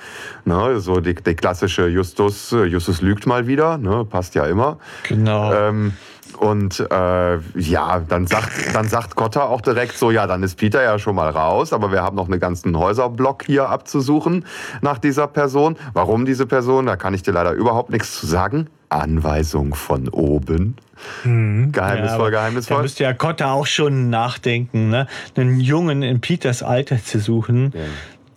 Ne, 0.45 0.79
so 0.79 0.99
die, 0.99 1.13
die 1.13 1.35
klassische 1.35 1.87
Justus, 1.87 2.51
äh, 2.53 2.63
Justus 2.63 3.01
lügt 3.01 3.27
mal 3.27 3.45
wieder, 3.45 3.77
ne, 3.77 4.03
passt 4.03 4.33
ja 4.33 4.47
immer. 4.47 4.79
Genau. 5.07 5.53
Ähm, 5.53 5.93
und 6.39 6.79
äh, 6.79 7.37
ja, 7.59 7.99
dann 8.07 8.25
sagt, 8.25 8.73
dann 8.73 8.87
sagt 8.87 9.15
Kotter 9.15 9.49
auch 9.49 9.59
direkt 9.59 9.97
so, 9.97 10.09
ja, 10.09 10.25
dann 10.25 10.41
ist 10.41 10.55
Peter 10.55 10.81
ja 10.81 10.97
schon 10.97 11.15
mal 11.15 11.29
raus, 11.29 11.73
aber 11.73 11.91
wir 11.91 12.01
haben 12.01 12.15
noch 12.15 12.29
einen 12.29 12.39
ganzen 12.39 12.77
Häuserblock 12.77 13.43
hier 13.45 13.69
abzusuchen 13.69 14.45
nach 14.81 14.99
dieser 14.99 15.27
Person. 15.27 15.75
Warum 15.93 16.25
diese 16.25 16.45
Person? 16.45 16.85
Da 16.85 16.95
kann 16.95 17.13
ich 17.13 17.23
dir 17.23 17.33
leider 17.33 17.51
überhaupt 17.51 17.89
nichts 17.89 18.19
zu 18.19 18.25
sagen. 18.25 18.67
Anweisung 18.87 19.75
von 19.75 20.07
oben. 20.07 20.77
Mhm. 21.23 21.71
Geheimnisvoll, 21.71 22.31
ja, 22.31 22.39
geheimnisvoll. 22.39 22.77
Da 22.77 22.83
müsste 22.83 23.03
ja 23.03 23.13
Kotter 23.13 23.51
auch 23.51 23.67
schon 23.67 24.09
nachdenken, 24.09 24.89
ne? 24.89 25.07
einen 25.35 25.59
Jungen 25.59 26.01
in 26.03 26.21
Peters 26.21 26.63
Alter 26.63 27.03
zu 27.03 27.19
suchen, 27.19 27.73
ja. 27.75 27.81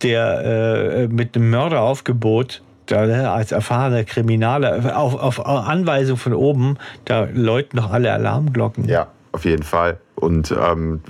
der 0.03 0.45
äh, 0.45 1.09
mit 1.09 1.37
einem 1.37 1.51
Mörderaufgebot 1.51 2.63
da, 2.93 3.07
ne, 3.07 3.31
als 3.31 3.53
erfahrener 3.53 4.05
Kriminaler, 4.05 4.97
auf, 4.97 5.19
auf 5.19 5.45
Anweisung 5.47 6.17
von 6.17 6.35
oben, 6.35 6.77
da 7.05 7.27
läuten 7.33 7.79
noch 7.79 7.91
alle 7.91 8.13
Alarmglocken. 8.13 8.85
Ja, 8.89 9.09
auf 9.33 9.45
jeden 9.45 9.63
Fall. 9.63 9.99
Und 10.15 10.53
ähm, 10.53 11.01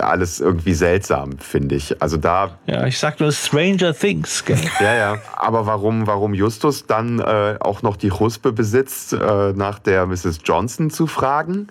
alles 0.00 0.40
irgendwie 0.40 0.74
seltsam, 0.74 1.38
finde 1.38 1.76
ich. 1.76 2.02
Also 2.02 2.16
da. 2.18 2.58
Ja, 2.66 2.86
ich 2.86 2.98
sag 2.98 3.18
nur 3.20 3.32
Stranger 3.32 3.94
Things. 3.94 4.44
Gell? 4.44 4.58
Ja, 4.80 4.94
ja. 4.94 5.16
Aber 5.36 5.64
warum, 5.66 6.06
warum 6.06 6.34
Justus 6.34 6.86
dann 6.86 7.20
äh, 7.20 7.56
auch 7.60 7.82
noch 7.82 7.96
die 7.96 8.10
Huspe 8.10 8.52
besitzt, 8.52 9.14
äh, 9.14 9.52
nach 9.54 9.78
der 9.78 10.06
Mrs. 10.06 10.40
Johnson 10.44 10.90
zu 10.90 11.06
fragen? 11.06 11.68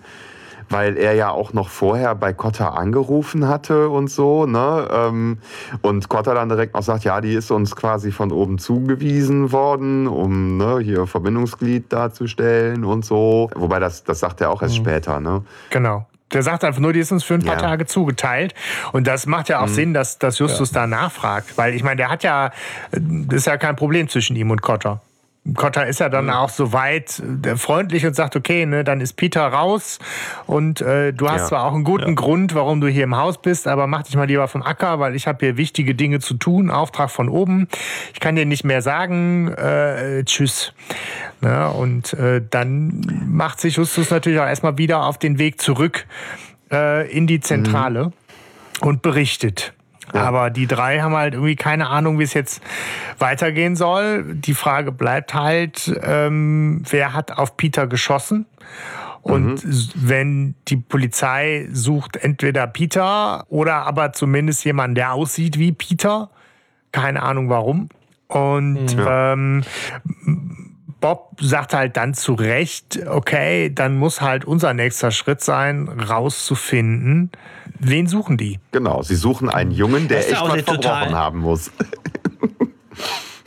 Weil 0.68 0.96
er 0.96 1.14
ja 1.14 1.30
auch 1.30 1.52
noch 1.52 1.68
vorher 1.68 2.14
bei 2.14 2.32
Kotta 2.32 2.70
angerufen 2.70 3.48
hatte 3.48 3.88
und 3.88 4.08
so, 4.08 4.46
ne? 4.46 4.88
Ähm, 4.90 5.38
und 5.82 6.08
Kotta 6.08 6.34
dann 6.34 6.48
direkt 6.48 6.74
noch 6.74 6.82
sagt, 6.82 7.04
ja, 7.04 7.20
die 7.20 7.34
ist 7.34 7.50
uns 7.50 7.74
quasi 7.76 8.12
von 8.12 8.32
oben 8.32 8.58
zugewiesen 8.58 9.52
worden, 9.52 10.06
um 10.06 10.56
ne, 10.56 10.78
hier 10.80 11.06
Verbindungsglied 11.06 11.92
darzustellen 11.92 12.84
und 12.84 13.04
so. 13.04 13.50
Wobei 13.54 13.78
das, 13.78 14.04
das 14.04 14.20
sagt 14.20 14.40
er 14.40 14.50
auch 14.50 14.62
erst 14.62 14.78
mhm. 14.78 14.84
später, 14.84 15.20
ne? 15.20 15.42
Genau. 15.70 16.06
Der 16.32 16.42
sagt 16.42 16.62
einfach 16.62 16.80
nur, 16.80 16.92
die 16.92 17.00
ist 17.00 17.10
uns 17.10 17.24
für 17.24 17.34
ein 17.34 17.42
paar 17.42 17.54
ja. 17.54 17.60
Tage 17.60 17.86
zugeteilt. 17.86 18.54
Und 18.92 19.06
das 19.06 19.26
macht 19.26 19.48
ja 19.48 19.60
auch 19.60 19.66
mhm. 19.66 19.74
Sinn, 19.74 19.94
dass, 19.94 20.18
dass 20.18 20.38
Justus 20.38 20.72
ja. 20.72 20.82
da 20.82 20.86
nachfragt. 20.86 21.56
Weil 21.56 21.74
ich 21.74 21.82
meine, 21.82 21.96
der 21.96 22.10
hat 22.10 22.22
ja, 22.22 22.50
das 22.90 23.38
ist 23.38 23.46
ja 23.46 23.56
kein 23.56 23.76
Problem 23.76 24.08
zwischen 24.08 24.36
ihm 24.36 24.50
und 24.50 24.60
Kotter. 24.60 25.00
Kotter 25.54 25.86
ist 25.86 26.00
ja 26.00 26.08
dann 26.08 26.26
mhm. 26.26 26.32
auch 26.32 26.48
so 26.48 26.72
weit 26.72 27.22
äh, 27.44 27.56
freundlich 27.56 28.06
und 28.06 28.14
sagt, 28.14 28.36
okay, 28.36 28.66
ne, 28.66 28.84
dann 28.84 29.00
ist 29.00 29.14
Peter 29.14 29.46
raus 29.46 29.98
und 30.46 30.80
äh, 30.80 31.12
du 31.12 31.28
hast 31.28 31.42
ja. 31.42 31.46
zwar 31.46 31.64
auch 31.64 31.74
einen 31.74 31.84
guten 31.84 32.08
ja. 32.08 32.14
Grund, 32.14 32.54
warum 32.54 32.80
du 32.80 32.88
hier 32.88 33.04
im 33.04 33.16
Haus 33.16 33.40
bist, 33.40 33.66
aber 33.66 33.86
mach 33.86 34.02
dich 34.02 34.16
mal 34.16 34.26
lieber 34.26 34.48
vom 34.48 34.62
Acker, 34.62 35.00
weil 35.00 35.14
ich 35.14 35.26
habe 35.26 35.38
hier 35.44 35.56
wichtige 35.56 35.94
Dinge 35.94 36.20
zu 36.20 36.34
tun, 36.34 36.70
Auftrag 36.70 37.10
von 37.10 37.28
oben. 37.28 37.68
Ich 38.12 38.20
kann 38.20 38.36
dir 38.36 38.46
nicht 38.46 38.64
mehr 38.64 38.82
sagen, 38.82 39.48
äh, 39.48 40.24
tschüss. 40.24 40.72
Ne, 41.40 41.70
und 41.70 42.12
äh, 42.14 42.42
dann 42.50 43.02
macht 43.26 43.60
sich 43.60 43.76
Justus 43.76 44.10
natürlich 44.10 44.40
auch 44.40 44.46
erstmal 44.46 44.76
wieder 44.78 45.04
auf 45.04 45.18
den 45.18 45.38
Weg 45.38 45.60
zurück 45.60 46.06
äh, 46.70 47.10
in 47.10 47.26
die 47.26 47.40
Zentrale 47.40 48.06
mhm. 48.06 48.88
und 48.88 49.02
berichtet. 49.02 49.72
Ja. 50.14 50.22
Aber 50.22 50.50
die 50.50 50.66
drei 50.66 51.00
haben 51.00 51.14
halt 51.14 51.34
irgendwie 51.34 51.56
keine 51.56 51.88
Ahnung, 51.88 52.18
wie 52.18 52.24
es 52.24 52.34
jetzt 52.34 52.62
weitergehen 53.18 53.76
soll. 53.76 54.24
Die 54.34 54.54
Frage 54.54 54.92
bleibt 54.92 55.34
halt, 55.34 55.92
ähm, 56.02 56.82
wer 56.88 57.12
hat 57.12 57.36
auf 57.36 57.56
Peter 57.56 57.86
geschossen? 57.86 58.46
Und 59.22 59.64
mhm. 59.64 59.90
wenn 59.94 60.54
die 60.68 60.76
Polizei 60.76 61.68
sucht 61.72 62.16
entweder 62.16 62.66
Peter 62.66 63.44
oder 63.48 63.86
aber 63.86 64.12
zumindest 64.12 64.64
jemanden, 64.64 64.94
der 64.94 65.12
aussieht 65.12 65.58
wie 65.58 65.72
Peter. 65.72 66.30
Keine 66.92 67.22
Ahnung 67.22 67.50
warum. 67.50 67.88
Und 68.28 68.92
ja. 68.92 69.32
ähm, 69.32 69.64
Bob 71.00 71.36
sagt 71.40 71.74
halt 71.74 71.96
dann 71.96 72.14
zu 72.14 72.34
Recht, 72.34 73.00
okay, 73.06 73.72
dann 73.72 73.96
muss 73.96 74.20
halt 74.20 74.44
unser 74.44 74.74
nächster 74.74 75.10
Schritt 75.10 75.40
sein, 75.40 75.88
rauszufinden, 75.88 77.30
wen 77.78 78.06
suchen 78.06 78.36
die? 78.36 78.58
Genau, 78.72 79.02
sie 79.02 79.14
suchen 79.14 79.48
einen 79.48 79.70
Jungen, 79.70 80.08
der 80.08 80.28
echt 80.28 80.40
was 80.40 80.62
verbrochen 80.62 81.14
haben 81.14 81.40
muss. 81.40 81.70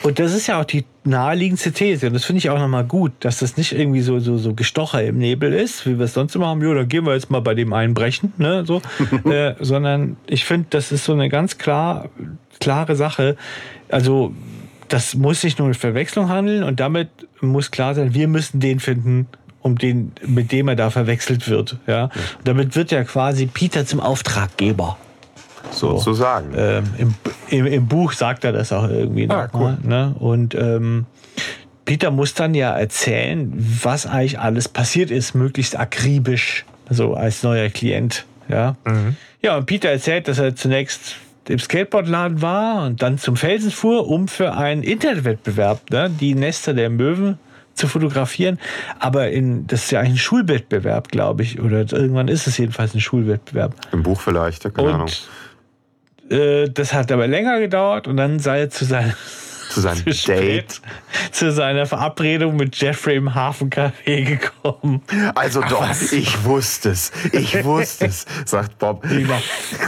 Und 0.03 0.17
das 0.17 0.33
ist 0.33 0.47
ja 0.47 0.59
auch 0.59 0.65
die 0.65 0.85
naheliegendste 1.03 1.71
These. 1.71 2.07
Und 2.07 2.13
das 2.13 2.25
finde 2.25 2.39
ich 2.39 2.49
auch 2.49 2.57
nochmal 2.57 2.85
gut, 2.85 3.11
dass 3.19 3.39
das 3.39 3.57
nicht 3.57 3.71
irgendwie 3.73 4.01
so, 4.01 4.19
so, 4.19 4.37
so 4.37 4.53
gestocher 4.53 5.03
im 5.03 5.19
Nebel 5.19 5.53
ist, 5.53 5.85
wie 5.85 5.99
wir 5.99 6.05
es 6.05 6.13
sonst 6.13 6.35
immer 6.35 6.47
haben. 6.47 6.61
Jo, 6.61 6.73
dann 6.73 6.87
gehen 6.87 7.05
wir 7.05 7.13
jetzt 7.13 7.29
mal 7.29 7.41
bei 7.41 7.53
dem 7.53 7.71
einbrechen, 7.71 8.33
ne, 8.37 8.65
so. 8.65 8.81
äh, 9.29 9.53
sondern 9.59 10.17
ich 10.25 10.45
finde, 10.45 10.67
das 10.71 10.91
ist 10.91 11.05
so 11.05 11.13
eine 11.13 11.29
ganz 11.29 11.57
klar, 11.59 12.09
klare 12.59 12.95
Sache. 12.95 13.37
Also, 13.89 14.33
das 14.87 15.15
muss 15.15 15.41
sich 15.41 15.57
nur 15.57 15.67
eine 15.67 15.75
Verwechslung 15.75 16.29
handeln 16.29 16.63
und 16.63 16.79
damit 16.79 17.09
muss 17.41 17.71
klar 17.71 17.95
sein, 17.95 18.13
wir 18.13 18.27
müssen 18.27 18.59
den 18.59 18.79
finden, 18.79 19.27
um 19.61 19.77
den, 19.77 20.11
mit 20.25 20.51
dem 20.51 20.67
er 20.67 20.75
da 20.75 20.89
verwechselt 20.89 21.47
wird. 21.49 21.77
Ja? 21.87 21.93
ja. 21.93 22.09
damit 22.43 22.75
wird 22.75 22.91
ja 22.91 23.03
quasi 23.03 23.45
Peter 23.45 23.85
zum 23.85 23.99
Auftraggeber. 23.99 24.97
So, 25.71 25.97
Sozusagen. 25.97 26.53
Ähm, 26.55 26.83
im, 26.97 27.15
im, 27.49 27.65
im, 27.65 27.87
Buch 27.87 28.13
sagt 28.13 28.43
er 28.43 28.51
das 28.51 28.73
auch 28.73 28.89
irgendwie 28.89 29.29
ah, 29.29 29.47
noch. 29.51 29.53
Cool. 29.53 29.77
Ne? 29.83 30.15
Und 30.19 30.55
ähm, 30.55 31.05
Peter 31.85 32.11
muss 32.11 32.33
dann 32.33 32.55
ja 32.55 32.71
erzählen, 32.71 33.51
was 33.55 34.05
eigentlich 34.05 34.39
alles 34.39 34.67
passiert 34.67 35.11
ist, 35.11 35.35
möglichst 35.35 35.77
akribisch, 35.77 36.65
so 36.89 37.13
als 37.13 37.43
neuer 37.43 37.69
Klient. 37.69 38.25
Ja, 38.49 38.75
mhm. 38.85 39.15
ja 39.41 39.57
und 39.57 39.65
Peter 39.65 39.89
erzählt, 39.89 40.27
dass 40.27 40.39
er 40.39 40.55
zunächst 40.55 41.15
im 41.47 41.59
Skateboardladen 41.59 42.41
war 42.41 42.85
und 42.85 43.01
dann 43.01 43.17
zum 43.17 43.35
Felsen 43.35 43.71
fuhr, 43.71 44.07
um 44.07 44.27
für 44.27 44.53
einen 44.53 44.83
Internetwettbewerb, 44.83 45.89
ne, 45.89 46.09
die 46.09 46.35
Nester 46.35 46.73
der 46.73 46.89
Möwen 46.89 47.39
zu 47.73 47.87
fotografieren, 47.87 48.59
aber 48.99 49.31
in, 49.31 49.65
das 49.67 49.85
ist 49.85 49.91
ja 49.91 49.99
eigentlich 49.99 50.13
ein 50.13 50.17
Schulwettbewerb, 50.17 51.09
glaube 51.09 51.43
ich, 51.43 51.59
oder 51.59 51.79
irgendwann 51.79 52.27
ist 52.27 52.47
es 52.47 52.57
jedenfalls 52.57 52.93
ein 52.93 52.99
Schulwettbewerb. 52.99 53.73
Im 53.91 54.03
Buch 54.03 54.19
vielleicht, 54.19 54.63
keine 54.73 54.87
und, 54.87 54.93
Ahnung. 54.93 55.09
Äh, 56.29 56.69
das 56.69 56.93
hat 56.93 57.11
aber 57.11 57.27
länger 57.27 57.59
gedauert 57.59 58.07
und 58.07 58.17
dann 58.17 58.39
sei 58.39 58.61
er 58.61 58.69
zu 58.69 58.85
seinem 58.85 59.13
zu 59.71 59.81
seinem 59.81 59.97
zu 60.05 60.13
spät 60.13 60.81
zu 61.31 61.51
seiner 61.51 61.85
Verabredung 61.85 62.55
mit 62.55 62.75
Jeffrey 62.75 63.15
im 63.15 63.33
Hafencafé 63.33 64.23
gekommen. 64.25 65.01
Also 65.35 65.61
doch, 65.61 65.81
was? 65.81 66.11
ich 66.11 66.43
wusste 66.43 66.89
es. 66.89 67.11
Ich 67.31 67.63
wusste 67.63 68.05
es, 68.05 68.25
sagt 68.45 68.79
Bob. 68.79 69.05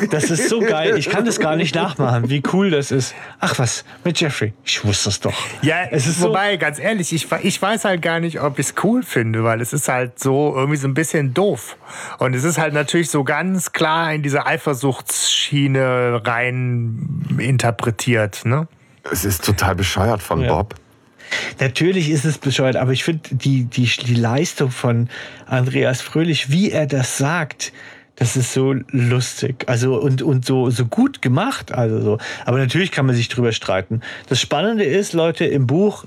Das 0.10 0.26
ist 0.26 0.50
so 0.50 0.60
geil. 0.60 0.98
Ich 0.98 1.10
kann 1.10 1.26
das 1.26 1.40
gar 1.40 1.56
nicht 1.56 1.76
nachmachen, 1.76 2.30
wie 2.30 2.42
cool 2.54 2.72
das 2.72 2.92
ist. 2.92 3.16
Ach 3.40 3.58
was, 3.60 3.84
mit 4.04 4.20
Jeffrey. 4.20 4.54
Ich 4.64 4.84
wusste 4.84 5.10
es 5.10 5.20
doch. 5.20 5.34
Ja, 5.62 5.84
es 5.92 6.08
ist 6.08 6.22
wobei, 6.22 6.54
so 6.54 6.60
ganz 6.60 6.80
ehrlich, 6.80 7.14
ich, 7.14 7.28
ich 7.42 7.62
weiß 7.62 7.86
halt 7.86 8.02
gar 8.02 8.20
nicht, 8.20 8.42
ob 8.42 8.60
ich 8.60 8.68
es 8.68 8.76
cool 8.84 9.04
finde, 9.04 9.44
weil 9.44 9.62
es 9.62 9.74
ist 9.74 9.88
halt 9.88 10.20
so 10.20 10.54
irgendwie 10.56 10.78
so 10.78 10.88
ein 10.88 10.94
bisschen 10.94 11.34
doof. 11.34 11.78
Und 12.20 12.34
es 12.34 12.44
ist 12.44 12.58
halt 12.58 12.74
natürlich 12.74 13.10
so 13.10 13.24
ganz 13.24 13.72
klar 13.72 14.14
in 14.14 14.24
diese 14.24 14.46
Eifersuchtsschiene 14.46 16.22
rein 16.24 17.38
interpretiert, 17.38 18.46
ne? 18.46 18.68
Es 19.12 19.26
ist 19.26 19.44
total 19.44 19.76
bescheuert 19.76 20.22
von 20.22 20.42
ja. 20.42 20.54
Bob. 20.54 20.76
Natürlich 21.60 22.10
ist 22.10 22.26
es 22.26 22.38
bescheuert, 22.38 22.76
aber 22.76 22.92
ich 22.92 23.04
finde 23.04 23.30
die, 23.32 23.66
die, 23.66 23.86
die 23.86 24.16
Leistung 24.16 24.72
von 24.72 25.10
Andreas 25.46 26.02
Fröhlich, 26.02 26.52
wie 26.52 26.72
er 26.72 26.86
das 26.86 27.18
sagt, 27.18 27.74
das 28.16 28.36
ist 28.36 28.54
so 28.54 28.76
lustig. 28.90 29.66
Also 29.68 30.00
und, 30.00 30.22
und 30.22 30.46
so, 30.46 30.70
so 30.70 30.86
gut 30.86 31.22
gemacht. 31.22 31.72
Also 31.72 32.00
so. 32.02 32.18
Aber 32.46 32.60
natürlich 32.60 32.92
kann 32.92 33.06
man 33.06 33.16
sich 33.16 33.28
drüber 33.28 33.52
streiten. 33.52 34.02
Das 34.30 34.40
Spannende 34.40 34.84
ist, 34.84 35.14
Leute, 35.14 35.46
im 35.46 35.66
Buch 35.66 36.06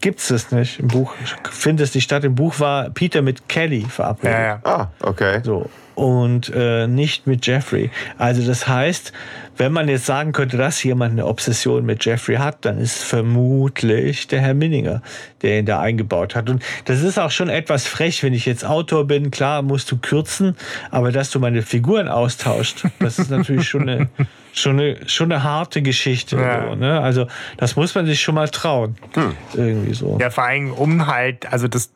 gibt 0.00 0.20
es 0.20 0.28
das 0.28 0.50
nicht. 0.52 0.80
Im 0.80 0.88
Buch 0.88 1.14
findet 1.50 1.88
es 1.88 1.94
nicht 1.94 2.04
statt. 2.04 2.24
Im 2.24 2.34
Buch 2.34 2.60
war 2.60 2.90
Peter 2.90 3.20
mit 3.20 3.48
Kelly 3.48 3.84
verabredet. 3.88 4.38
Ja, 4.38 4.44
ja. 4.44 4.60
Ah, 4.64 4.88
okay. 5.00 5.40
So. 5.42 5.70
Und 5.94 6.50
äh, 6.54 6.86
nicht 6.86 7.26
mit 7.26 7.46
Jeffrey. 7.46 7.90
Also 8.18 8.44
das 8.44 8.66
heißt, 8.66 9.12
wenn 9.56 9.72
man 9.72 9.88
jetzt 9.88 10.06
sagen 10.06 10.32
könnte, 10.32 10.56
dass 10.56 10.82
jemand 10.82 11.12
eine 11.12 11.26
Obsession 11.26 11.84
mit 11.84 12.04
Jeffrey 12.04 12.36
hat, 12.36 12.64
dann 12.64 12.78
ist 12.78 13.02
vermutlich 13.02 14.26
der 14.26 14.40
Herr 14.40 14.54
Minninger, 14.54 15.02
der 15.42 15.58
ihn 15.58 15.66
da 15.66 15.80
eingebaut 15.80 16.34
hat. 16.34 16.50
Und 16.50 16.62
das 16.86 17.02
ist 17.02 17.18
auch 17.18 17.30
schon 17.30 17.48
etwas 17.48 17.86
frech, 17.86 18.22
wenn 18.22 18.34
ich 18.34 18.46
jetzt 18.46 18.64
Autor 18.64 19.06
bin. 19.06 19.30
Klar, 19.30 19.62
musst 19.62 19.90
du 19.90 19.96
kürzen, 19.96 20.56
aber 20.90 21.12
dass 21.12 21.30
du 21.30 21.40
meine 21.40 21.62
Figuren 21.62 22.08
austauscht, 22.08 22.84
das 22.98 23.18
ist 23.18 23.30
natürlich 23.30 23.68
schon 23.68 23.88
eine, 23.88 24.08
schon 24.52 24.80
eine, 24.80 25.08
schon 25.08 25.30
eine 25.30 25.42
harte 25.42 25.82
Geschichte. 25.82 26.36
Ja. 26.36 26.68
So, 26.68 26.74
ne? 26.74 27.00
Also 27.00 27.26
das 27.56 27.76
muss 27.76 27.94
man 27.94 28.06
sich 28.06 28.20
schon 28.20 28.34
mal 28.34 28.48
trauen. 28.48 28.96
Hm. 29.14 29.34
Irgendwie 29.54 29.94
so. 29.94 30.18
Ja, 30.20 30.30
vor 30.30 30.44
allem 30.44 30.72
um 30.72 31.06
halt, 31.06 31.50
also 31.52 31.68
das 31.68 31.90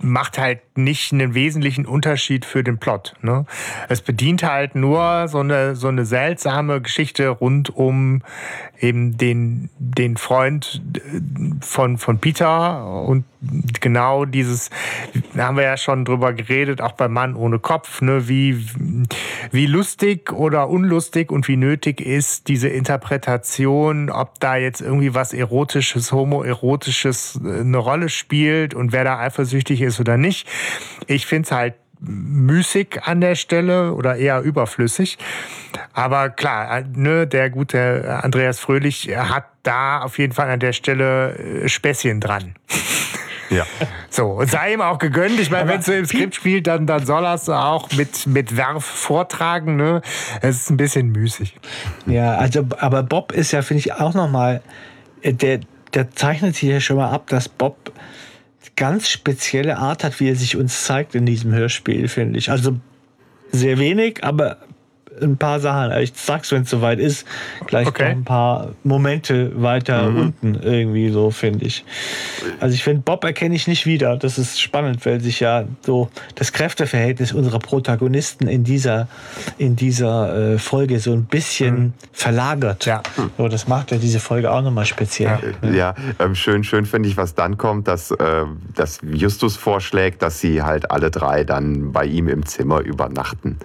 macht 0.00 0.38
halt 0.38 0.60
nicht 0.76 1.12
einen 1.12 1.34
wesentlichen 1.34 1.84
Unterschied 1.84 2.44
für 2.44 2.62
den 2.62 2.78
Plot. 2.78 3.14
Ne? 3.20 3.46
Es 3.88 4.00
bedient 4.00 4.42
halt 4.44 4.74
nur 4.74 5.26
so 5.28 5.40
eine, 5.40 5.74
so 5.74 5.88
eine 5.88 6.04
seltsame 6.04 6.80
Geschichte 6.80 7.28
rund 7.28 7.70
um 7.70 8.22
eben 8.80 9.16
den, 9.16 9.70
den 9.78 10.16
Freund 10.16 10.82
von, 11.60 11.98
von 11.98 12.18
Peter 12.18 13.02
und 13.02 13.24
genau 13.80 14.24
dieses, 14.24 14.70
da 15.34 15.48
haben 15.48 15.56
wir 15.56 15.64
ja 15.64 15.76
schon 15.76 16.04
drüber 16.04 16.32
geredet, 16.32 16.80
auch 16.80 16.92
beim 16.92 17.12
Mann 17.12 17.34
ohne 17.34 17.58
Kopf, 17.58 18.00
ne? 18.02 18.28
wie, 18.28 18.66
wie 19.52 19.66
lustig 19.66 20.32
oder 20.32 20.68
unlustig 20.68 21.30
und 21.30 21.46
wie 21.48 21.56
nötig 21.56 22.00
ist 22.00 22.48
diese 22.48 22.68
Interpretation, 22.68 24.10
ob 24.10 24.40
da 24.40 24.56
jetzt 24.56 24.80
irgendwie 24.80 25.14
was 25.14 25.32
Erotisches, 25.32 26.12
Homoerotisches 26.12 27.40
äh, 27.44 27.60
eine 27.60 27.78
Rolle 27.78 28.08
spielt 28.08 28.74
und 28.74 28.92
wer 28.92 29.04
da 29.04 29.18
eifersüchtig 29.18 29.82
ist 29.82 30.00
oder 30.00 30.16
nicht. 30.16 30.48
Ich 31.06 31.26
finde 31.26 31.46
es 31.46 31.52
halt 31.52 31.74
müßig 32.00 33.02
an 33.02 33.20
der 33.20 33.34
Stelle 33.34 33.92
oder 33.94 34.16
eher 34.16 34.40
überflüssig. 34.42 35.18
Aber 35.92 36.30
klar, 36.30 36.82
ne, 36.94 37.26
der 37.26 37.50
gute 37.50 38.20
Andreas 38.22 38.58
Fröhlich 38.60 39.10
hat 39.16 39.44
da 39.62 40.02
auf 40.02 40.18
jeden 40.18 40.32
Fall 40.32 40.50
an 40.50 40.60
der 40.60 40.72
Stelle 40.72 41.36
äh, 41.36 41.68
Späßchen 41.68 42.20
dran. 42.20 42.54
Ja. 43.50 43.64
So, 44.10 44.26
und 44.26 44.50
sei 44.50 44.74
ihm 44.74 44.82
auch 44.82 44.98
gegönnt. 44.98 45.40
Ich 45.40 45.50
meine, 45.50 45.70
wenn 45.70 45.80
es 45.80 45.86
so 45.86 45.92
im 45.92 46.04
Skript 46.04 46.34
spielt, 46.34 46.66
dann, 46.66 46.86
dann 46.86 47.06
soll 47.06 47.24
er 47.24 47.32
es 47.32 47.48
auch 47.48 47.90
mit, 47.92 48.26
mit 48.26 48.58
Werf 48.58 48.84
vortragen. 48.84 49.76
Ne? 49.76 50.02
Es 50.42 50.56
ist 50.56 50.70
ein 50.70 50.76
bisschen 50.76 51.12
müßig. 51.12 51.56
Ja, 52.06 52.36
also, 52.36 52.66
aber 52.78 53.02
Bob 53.02 53.32
ist 53.32 53.52
ja, 53.52 53.62
finde 53.62 53.80
ich, 53.80 53.94
auch 53.94 54.12
nochmal, 54.12 54.60
äh, 55.22 55.32
der, 55.32 55.60
der 55.94 56.10
zeichnet 56.10 56.56
sich 56.56 56.68
ja 56.68 56.80
schon 56.80 56.96
mal 56.96 57.10
ab, 57.10 57.28
dass 57.28 57.48
Bob 57.48 57.92
ganz 58.78 59.08
spezielle 59.08 59.76
Art 59.78 60.04
hat, 60.04 60.20
wie 60.20 60.28
er 60.28 60.36
sich 60.36 60.56
uns 60.56 60.84
zeigt 60.84 61.16
in 61.16 61.26
diesem 61.26 61.52
Hörspiel, 61.52 62.06
finde 62.06 62.38
ich. 62.38 62.50
Also 62.50 62.78
sehr 63.50 63.78
wenig, 63.78 64.22
aber 64.22 64.58
ein 65.22 65.36
paar 65.36 65.60
Sachen. 65.60 65.96
Ich 66.00 66.12
sag's, 66.14 66.52
wenn 66.52 66.62
es 66.62 66.70
soweit 66.70 66.98
ist, 66.98 67.26
gleich 67.66 67.86
okay. 67.86 68.04
noch 68.04 68.10
ein 68.10 68.24
paar 68.24 68.68
Momente 68.84 69.52
weiter 69.60 70.10
mhm. 70.10 70.18
unten 70.18 70.54
irgendwie 70.54 71.10
so, 71.10 71.30
finde 71.30 71.64
ich. 71.66 71.84
Also 72.60 72.74
ich 72.74 72.84
finde, 72.84 73.02
Bob 73.02 73.24
erkenne 73.24 73.54
ich 73.54 73.66
nicht 73.66 73.86
wieder. 73.86 74.16
Das 74.16 74.38
ist 74.38 74.60
spannend, 74.60 75.04
weil 75.06 75.20
sich 75.20 75.40
ja 75.40 75.64
so 75.84 76.10
das 76.34 76.52
Kräfteverhältnis 76.52 77.32
unserer 77.32 77.58
Protagonisten 77.58 78.48
in 78.48 78.64
dieser, 78.64 79.08
in 79.58 79.76
dieser 79.76 80.54
äh, 80.54 80.58
Folge 80.58 80.98
so 81.00 81.12
ein 81.12 81.24
bisschen 81.24 81.78
mhm. 81.78 81.92
verlagert. 82.12 82.86
Ja. 82.86 83.02
So, 83.36 83.48
das 83.48 83.68
macht 83.68 83.90
ja 83.90 83.98
diese 83.98 84.20
Folge 84.20 84.50
auch 84.50 84.62
nochmal 84.62 84.86
speziell. 84.86 85.54
Ja, 85.62 85.70
ja 85.70 85.94
ähm, 86.18 86.34
schön, 86.34 86.64
schön 86.64 86.86
finde 86.86 87.08
ich, 87.08 87.16
was 87.16 87.34
dann 87.34 87.58
kommt, 87.58 87.88
dass, 87.88 88.10
äh, 88.10 88.44
dass 88.74 89.00
Justus 89.02 89.56
vorschlägt, 89.56 90.22
dass 90.22 90.40
sie 90.40 90.62
halt 90.62 90.90
alle 90.90 91.10
drei 91.10 91.44
dann 91.44 91.92
bei 91.92 92.04
ihm 92.04 92.28
im 92.28 92.46
Zimmer 92.46 92.80
übernachten. 92.80 93.58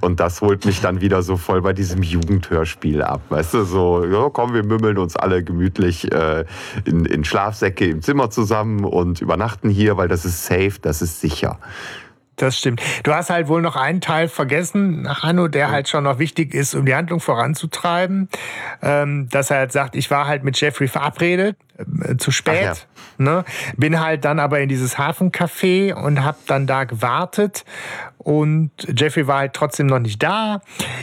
Und 0.00 0.20
das 0.20 0.40
holt 0.40 0.64
mich 0.64 0.80
dann 0.80 0.99
wieder 1.00 1.22
so 1.22 1.36
voll 1.36 1.62
bei 1.62 1.72
diesem 1.72 2.02
Jugendhörspiel 2.02 3.02
ab. 3.02 3.20
Weißt 3.28 3.54
du, 3.54 3.64
so, 3.64 4.04
ja, 4.04 4.28
komm, 4.30 4.54
wir 4.54 4.64
mümmeln 4.64 4.98
uns 4.98 5.16
alle 5.16 5.42
gemütlich 5.42 6.10
äh, 6.12 6.44
in, 6.84 7.04
in 7.04 7.24
Schlafsäcke 7.24 7.86
im 7.86 8.02
Zimmer 8.02 8.30
zusammen 8.30 8.84
und 8.84 9.20
übernachten 9.20 9.70
hier, 9.70 9.96
weil 9.96 10.08
das 10.08 10.24
ist 10.24 10.44
safe, 10.44 10.74
das 10.80 11.02
ist 11.02 11.20
sicher. 11.20 11.58
Das 12.40 12.58
stimmt. 12.58 12.80
Du 13.02 13.12
hast 13.12 13.28
halt 13.28 13.48
wohl 13.48 13.60
noch 13.60 13.76
einen 13.76 14.00
Teil 14.00 14.26
vergessen, 14.26 15.06
Hanno, 15.22 15.48
der 15.48 15.70
halt 15.70 15.90
schon 15.90 16.04
noch 16.04 16.18
wichtig 16.18 16.54
ist, 16.54 16.74
um 16.74 16.86
die 16.86 16.94
Handlung 16.94 17.20
voranzutreiben. 17.20 18.30
Ähm, 18.80 19.28
dass 19.28 19.50
er 19.50 19.58
halt 19.58 19.72
sagt, 19.72 19.94
ich 19.94 20.10
war 20.10 20.26
halt 20.26 20.42
mit 20.42 20.58
Jeffrey 20.58 20.88
verabredet, 20.88 21.58
äh, 22.02 22.16
zu 22.16 22.30
spät. 22.30 22.62
Ja. 22.62 22.74
Ne? 23.18 23.44
Bin 23.76 24.00
halt 24.00 24.24
dann 24.24 24.38
aber 24.38 24.60
in 24.60 24.68
dieses 24.68 24.98
Hafencafé 24.98 25.92
und 25.92 26.24
hab 26.24 26.46
dann 26.46 26.66
da 26.66 26.84
gewartet 26.84 27.64
und 28.22 28.70
Jeffrey 28.86 29.26
war 29.26 29.38
halt 29.38 29.54
trotzdem 29.54 29.86
noch 29.86 29.98
nicht 29.98 30.22
da. 30.22 30.60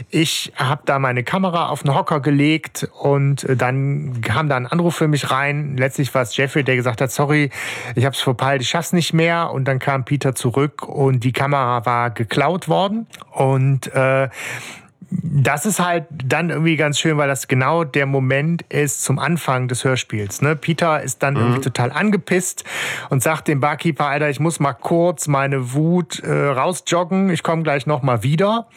Ich 0.10 0.54
habe 0.56 0.84
da 0.86 1.00
meine 1.00 1.24
Kamera 1.24 1.70
auf 1.70 1.82
den 1.82 1.96
Hocker 1.96 2.20
gelegt 2.20 2.88
und 3.02 3.44
äh, 3.44 3.56
dann 3.56 4.22
kam 4.22 4.50
da 4.50 4.56
ein 4.56 4.68
Anruf 4.68 4.96
für 4.96 5.08
mich 5.08 5.32
rein. 5.32 5.78
Letztlich 5.78 6.14
war 6.14 6.22
es 6.22 6.38
Jeffrey, 6.38 6.64
der 6.64 6.76
gesagt 6.76 7.02
hat, 7.02 7.12
sorry, 7.12 7.50
ich 7.96 8.06
habe 8.06 8.14
es 8.14 8.22
verpeilt, 8.22 8.62
ich 8.62 8.70
schaff's 8.70 8.94
nicht 8.94 9.14
mehr. 9.14 9.50
Und 9.52 9.66
dann 9.66 9.80
kam 9.80 10.06
Peter 10.06 10.36
zurück 10.36 10.88
und 10.88 11.24
die 11.24 11.34
Kamera 11.34 11.86
war 11.88 12.12
geklaut 12.12 12.68
worden. 12.68 13.08
Und 13.32 13.88
äh, 13.96 14.30
das 15.10 15.66
ist 15.66 15.80
halt 15.80 16.06
dann 16.10 16.50
irgendwie 16.50 16.76
ganz 16.76 17.00
schön, 17.00 17.18
weil 17.18 17.28
das 17.28 17.48
genau 17.48 17.84
der 17.84 18.06
Moment 18.06 18.64
ist 18.70 19.04
zum 19.04 19.20
Anfang 19.20 19.68
des 19.68 19.84
Hörspiels. 19.84 20.42
Ne? 20.42 20.56
Peter 20.56 21.02
ist 21.02 21.24
dann 21.24 21.36
mhm. 21.36 21.40
irgendwie 21.40 21.62
total 21.62 21.92
angepisst 21.92 22.64
und 23.10 23.24
sagt 23.24 23.48
dem 23.48 23.60
Barkeeper, 23.60 24.08
Alter, 24.08 24.30
ich 24.30 24.40
muss 24.40 24.60
mal 24.60 24.74
kurz 24.74 25.28
meine 25.28 25.74
Wut 25.74 26.20
äh, 26.20 26.32
rausjoggen, 26.32 27.30
ich 27.30 27.44
komme 27.44 27.64
gleich 27.64 27.86
noch 27.86 28.02
mal 28.02 28.24
wieder. 28.24 28.68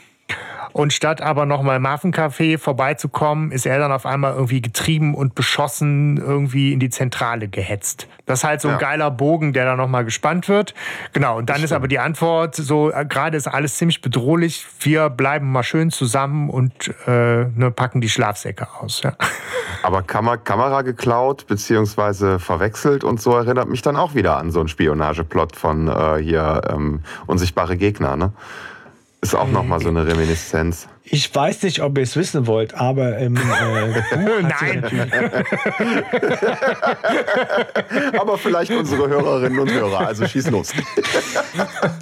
Und 0.72 0.92
statt 0.92 1.20
aber 1.20 1.46
nochmal 1.46 1.76
im 1.76 1.86
Hafencafé 1.86 2.58
vorbeizukommen, 2.58 3.50
ist 3.50 3.66
er 3.66 3.78
dann 3.78 3.92
auf 3.92 4.06
einmal 4.06 4.34
irgendwie 4.34 4.62
getrieben 4.62 5.14
und 5.14 5.34
beschossen 5.34 6.16
irgendwie 6.16 6.72
in 6.72 6.80
die 6.80 6.90
Zentrale 6.90 7.48
gehetzt. 7.48 8.06
Das 8.26 8.40
ist 8.40 8.44
halt 8.44 8.60
so 8.60 8.68
ein 8.68 8.74
ja. 8.74 8.78
geiler 8.78 9.10
Bogen, 9.10 9.52
der 9.52 9.64
da 9.64 9.74
nochmal 9.74 10.04
gespannt 10.04 10.48
wird. 10.48 10.74
Genau, 11.12 11.38
und 11.38 11.50
dann 11.50 11.64
ist 11.64 11.72
aber 11.72 11.88
die 11.88 11.98
Antwort 11.98 12.54
so, 12.54 12.92
äh, 12.92 13.04
gerade 13.04 13.36
ist 13.36 13.48
alles 13.48 13.76
ziemlich 13.76 14.02
bedrohlich. 14.02 14.66
Wir 14.78 15.10
bleiben 15.10 15.50
mal 15.50 15.64
schön 15.64 15.90
zusammen 15.90 16.48
und 16.48 16.94
äh, 17.08 17.46
ne, 17.46 17.72
packen 17.74 18.00
die 18.00 18.08
Schlafsäcke 18.08 18.68
aus. 18.80 19.02
Ja. 19.02 19.14
Aber 19.82 20.02
Kam 20.02 20.28
Kamera 20.44 20.82
geklaut 20.82 21.46
beziehungsweise 21.46 22.38
verwechselt 22.38 23.02
und 23.02 23.20
so 23.20 23.34
erinnert 23.34 23.68
mich 23.68 23.82
dann 23.82 23.96
auch 23.96 24.14
wieder 24.14 24.36
an 24.36 24.50
so 24.50 24.60
einen 24.60 24.68
Spionageplot 24.68 25.56
von 25.56 25.88
äh, 25.88 26.22
hier 26.22 26.60
ähm, 26.70 27.02
Unsichtbare 27.26 27.76
Gegner, 27.76 28.16
ne? 28.16 28.32
Ist 29.22 29.34
auch 29.34 29.48
nochmal 29.48 29.80
so 29.80 29.88
eine 29.90 30.06
Reminiszenz. 30.06 30.88
Ich 31.04 31.34
weiß 31.34 31.64
nicht, 31.64 31.80
ob 31.80 31.98
ihr 31.98 32.04
es 32.04 32.16
wissen 32.16 32.46
wollt, 32.46 32.72
aber 32.72 33.18
im 33.18 33.36
äh, 33.36 33.40
Nein. 34.42 34.84
aber 38.18 38.38
vielleicht 38.38 38.70
unsere 38.70 39.08
Hörerinnen 39.08 39.58
und 39.58 39.70
Hörer. 39.70 40.06
Also 40.06 40.26
schieß 40.26 40.50
los. 40.50 40.72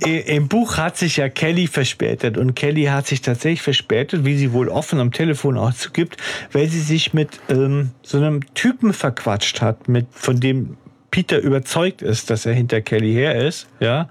Im 0.04 0.46
Buch 0.46 0.76
hat 0.76 0.96
sich 0.96 1.16
ja 1.16 1.28
Kelly 1.28 1.66
verspätet 1.66 2.38
und 2.38 2.54
Kelly 2.54 2.84
hat 2.84 3.08
sich 3.08 3.20
tatsächlich 3.20 3.62
verspätet, 3.62 4.24
wie 4.24 4.36
sie 4.36 4.52
wohl 4.52 4.68
offen 4.68 5.00
am 5.00 5.10
Telefon 5.10 5.58
auch 5.58 5.72
zugibt, 5.72 6.18
weil 6.52 6.68
sie 6.68 6.80
sich 6.80 7.14
mit 7.14 7.40
ähm, 7.48 7.90
so 8.02 8.18
einem 8.18 8.42
Typen 8.54 8.92
verquatscht 8.92 9.60
hat, 9.60 9.88
mit 9.88 10.06
von 10.12 10.38
dem 10.38 10.76
Peter 11.10 11.38
überzeugt 11.38 12.02
ist, 12.02 12.30
dass 12.30 12.46
er 12.46 12.52
hinter 12.52 12.80
Kelly 12.80 13.12
her 13.12 13.34
ist, 13.46 13.66
ja. 13.80 14.08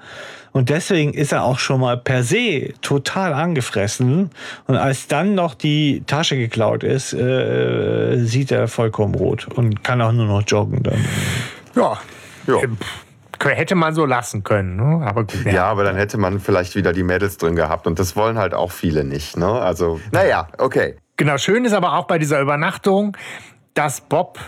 Und 0.51 0.69
deswegen 0.69 1.13
ist 1.13 1.33
er 1.33 1.43
auch 1.43 1.59
schon 1.59 1.81
mal 1.81 1.97
per 1.97 2.23
se 2.23 2.73
total 2.81 3.33
angefressen. 3.33 4.31
Und 4.65 4.75
als 4.75 5.07
dann 5.07 5.35
noch 5.35 5.53
die 5.53 6.01
Tasche 6.07 6.35
geklaut 6.35 6.83
ist, 6.83 7.13
äh, 7.13 8.17
sieht 8.23 8.51
er 8.51 8.67
vollkommen 8.67 9.13
rot 9.13 9.47
und 9.47 9.83
kann 9.83 10.01
auch 10.01 10.11
nur 10.11 10.25
noch 10.25 10.41
joggen 10.47 10.81
dann. 10.81 11.05
Ja. 11.75 11.99
ja. 12.47 12.57
Hätte 13.39 13.75
man 13.75 13.93
so 13.93 14.07
lassen 14.07 14.43
können, 14.43 14.77
ne? 14.77 15.05
aber 15.05 15.25
gut. 15.25 15.45
Ja. 15.45 15.51
ja. 15.51 15.65
aber 15.65 15.83
dann 15.83 15.95
hätte 15.95 16.17
man 16.17 16.39
vielleicht 16.39 16.75
wieder 16.75 16.91
die 16.91 17.03
Mädels 17.03 17.37
drin 17.37 17.55
gehabt 17.55 17.85
und 17.85 17.99
das 17.99 18.15
wollen 18.15 18.39
halt 18.39 18.55
auch 18.55 18.71
viele 18.71 19.03
nicht. 19.03 19.37
Ne? 19.37 19.47
Also, 19.47 20.01
naja, 20.11 20.47
okay. 20.57 20.95
Genau, 21.17 21.37
schön 21.37 21.65
ist 21.65 21.73
aber 21.73 21.93
auch 21.93 22.05
bei 22.05 22.17
dieser 22.17 22.41
Übernachtung, 22.41 23.15
dass 23.75 24.01
Bob 24.01 24.39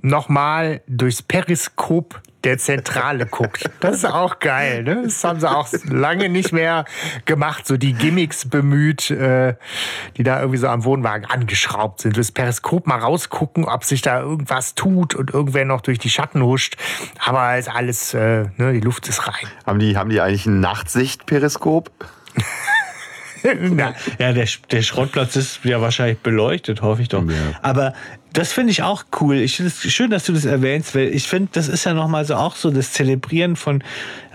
nochmal 0.00 0.80
durchs 0.86 1.22
Periskop 1.22 2.20
der 2.44 2.58
Zentrale 2.58 3.26
guckt. 3.26 3.68
Das 3.80 3.96
ist 3.96 4.04
auch 4.04 4.38
geil. 4.38 4.84
Ne? 4.84 5.02
Das 5.04 5.22
haben 5.24 5.40
sie 5.40 5.50
auch 5.50 5.68
lange 5.84 6.28
nicht 6.28 6.52
mehr 6.52 6.84
gemacht, 7.24 7.66
so 7.66 7.76
die 7.76 7.94
Gimmicks 7.94 8.48
bemüht, 8.48 9.10
äh, 9.10 9.54
die 10.16 10.22
da 10.22 10.38
irgendwie 10.38 10.58
so 10.58 10.68
am 10.68 10.84
Wohnwagen 10.84 11.26
angeschraubt 11.26 12.00
sind. 12.00 12.16
Das 12.16 12.30
Periskop 12.30 12.86
mal 12.86 12.98
rausgucken, 12.98 13.64
ob 13.64 13.84
sich 13.84 14.02
da 14.02 14.20
irgendwas 14.20 14.74
tut 14.74 15.14
und 15.14 15.34
irgendwer 15.34 15.64
noch 15.64 15.80
durch 15.80 15.98
die 15.98 16.10
Schatten 16.10 16.42
huscht. 16.42 16.76
Aber 17.24 17.58
ist 17.58 17.68
alles, 17.68 18.14
äh, 18.14 18.44
ne, 18.56 18.72
die 18.72 18.80
Luft 18.80 19.08
ist 19.08 19.26
rein. 19.26 19.50
Haben 19.66 19.80
die, 19.80 19.96
haben 19.96 20.10
die 20.10 20.20
eigentlich 20.20 20.46
ein 20.46 20.60
Nachtsicht-Periskop? 20.60 21.90
ja, 23.42 24.32
der, 24.32 24.46
der 24.70 24.82
Schrottplatz 24.82 25.36
ist 25.36 25.64
ja 25.64 25.80
wahrscheinlich 25.80 26.18
beleuchtet, 26.20 26.82
hoffe 26.82 27.02
ich 27.02 27.08
doch. 27.08 27.24
Ja. 27.24 27.34
Aber 27.62 27.94
das 28.32 28.52
finde 28.52 28.70
ich 28.70 28.82
auch 28.82 29.04
cool. 29.20 29.36
Ich 29.36 29.56
finde 29.56 29.72
es 29.72 29.92
schön, 29.92 30.10
dass 30.10 30.24
du 30.24 30.32
das 30.32 30.44
erwähnst, 30.44 30.94
weil 30.94 31.14
ich 31.14 31.26
finde, 31.26 31.50
das 31.52 31.68
ist 31.68 31.84
ja 31.84 31.94
nochmal 31.94 32.24
so 32.24 32.34
auch 32.34 32.56
so 32.56 32.70
das 32.70 32.92
Zelebrieren 32.92 33.56
von 33.56 33.82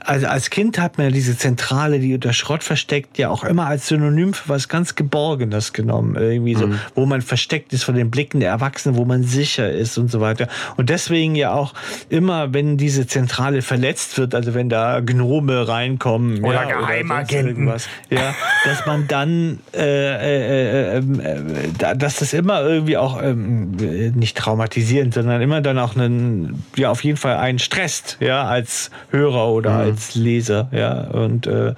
also 0.05 0.27
als 0.27 0.49
Kind 0.49 0.79
hat 0.79 0.97
man 0.97 1.07
ja 1.07 1.11
diese 1.11 1.37
Zentrale, 1.37 1.99
die 1.99 2.13
unter 2.13 2.33
Schrott 2.33 2.63
versteckt, 2.63 3.17
ja 3.17 3.29
auch 3.29 3.43
immer 3.43 3.67
als 3.67 3.87
Synonym 3.87 4.33
für 4.33 4.49
was 4.49 4.67
ganz 4.67 4.95
Geborgenes 4.95 5.73
genommen. 5.73 6.15
Irgendwie 6.15 6.55
so, 6.55 6.67
mhm. 6.67 6.79
wo 6.95 7.05
man 7.05 7.21
versteckt 7.21 7.73
ist 7.73 7.83
von 7.83 7.95
den 7.95 8.11
Blicken 8.11 8.39
der 8.39 8.49
Erwachsenen, 8.49 8.97
wo 8.97 9.05
man 9.05 9.23
sicher 9.23 9.71
ist 9.71 9.97
und 9.97 10.11
so 10.11 10.21
weiter. 10.21 10.47
Und 10.77 10.89
deswegen 10.89 11.35
ja 11.35 11.53
auch 11.53 11.73
immer, 12.09 12.53
wenn 12.53 12.77
diese 12.77 13.07
Zentrale 13.07 13.61
verletzt 13.61 14.17
wird, 14.17 14.35
also 14.35 14.53
wenn 14.53 14.69
da 14.69 14.99
Gnome 14.99 15.67
reinkommen 15.67 16.43
oder 16.43 16.67
ja, 16.67 16.79
Geheimagenten, 16.79 17.67
oder 17.67 17.77
ja, 18.09 18.35
dass 18.65 18.85
man 18.85 19.07
dann, 19.07 19.59
äh, 19.73 19.79
äh, 19.79 20.95
äh, 20.95 20.97
ähm, 20.97 21.19
äh, 21.19 21.95
dass 21.95 22.17
das 22.17 22.33
immer 22.33 22.61
irgendwie 22.61 22.97
auch 22.97 23.21
ähm, 23.21 23.71
nicht 24.15 24.37
traumatisierend, 24.37 25.13
sondern 25.13 25.41
immer 25.41 25.61
dann 25.61 25.79
auch 25.79 25.95
einen, 25.95 26.63
ja 26.75 26.89
auf 26.89 27.03
jeden 27.03 27.17
Fall 27.17 27.37
einen 27.37 27.59
stresst, 27.59 28.17
ja 28.19 28.45
als 28.45 28.91
Hörer 29.09 29.49
oder 29.49 29.71
mhm. 29.71 29.79
als 29.79 29.92
als 29.93 30.15
Leser, 30.15 30.67
ja. 30.71 31.01
Und, 31.11 31.47
äh, 31.47 31.73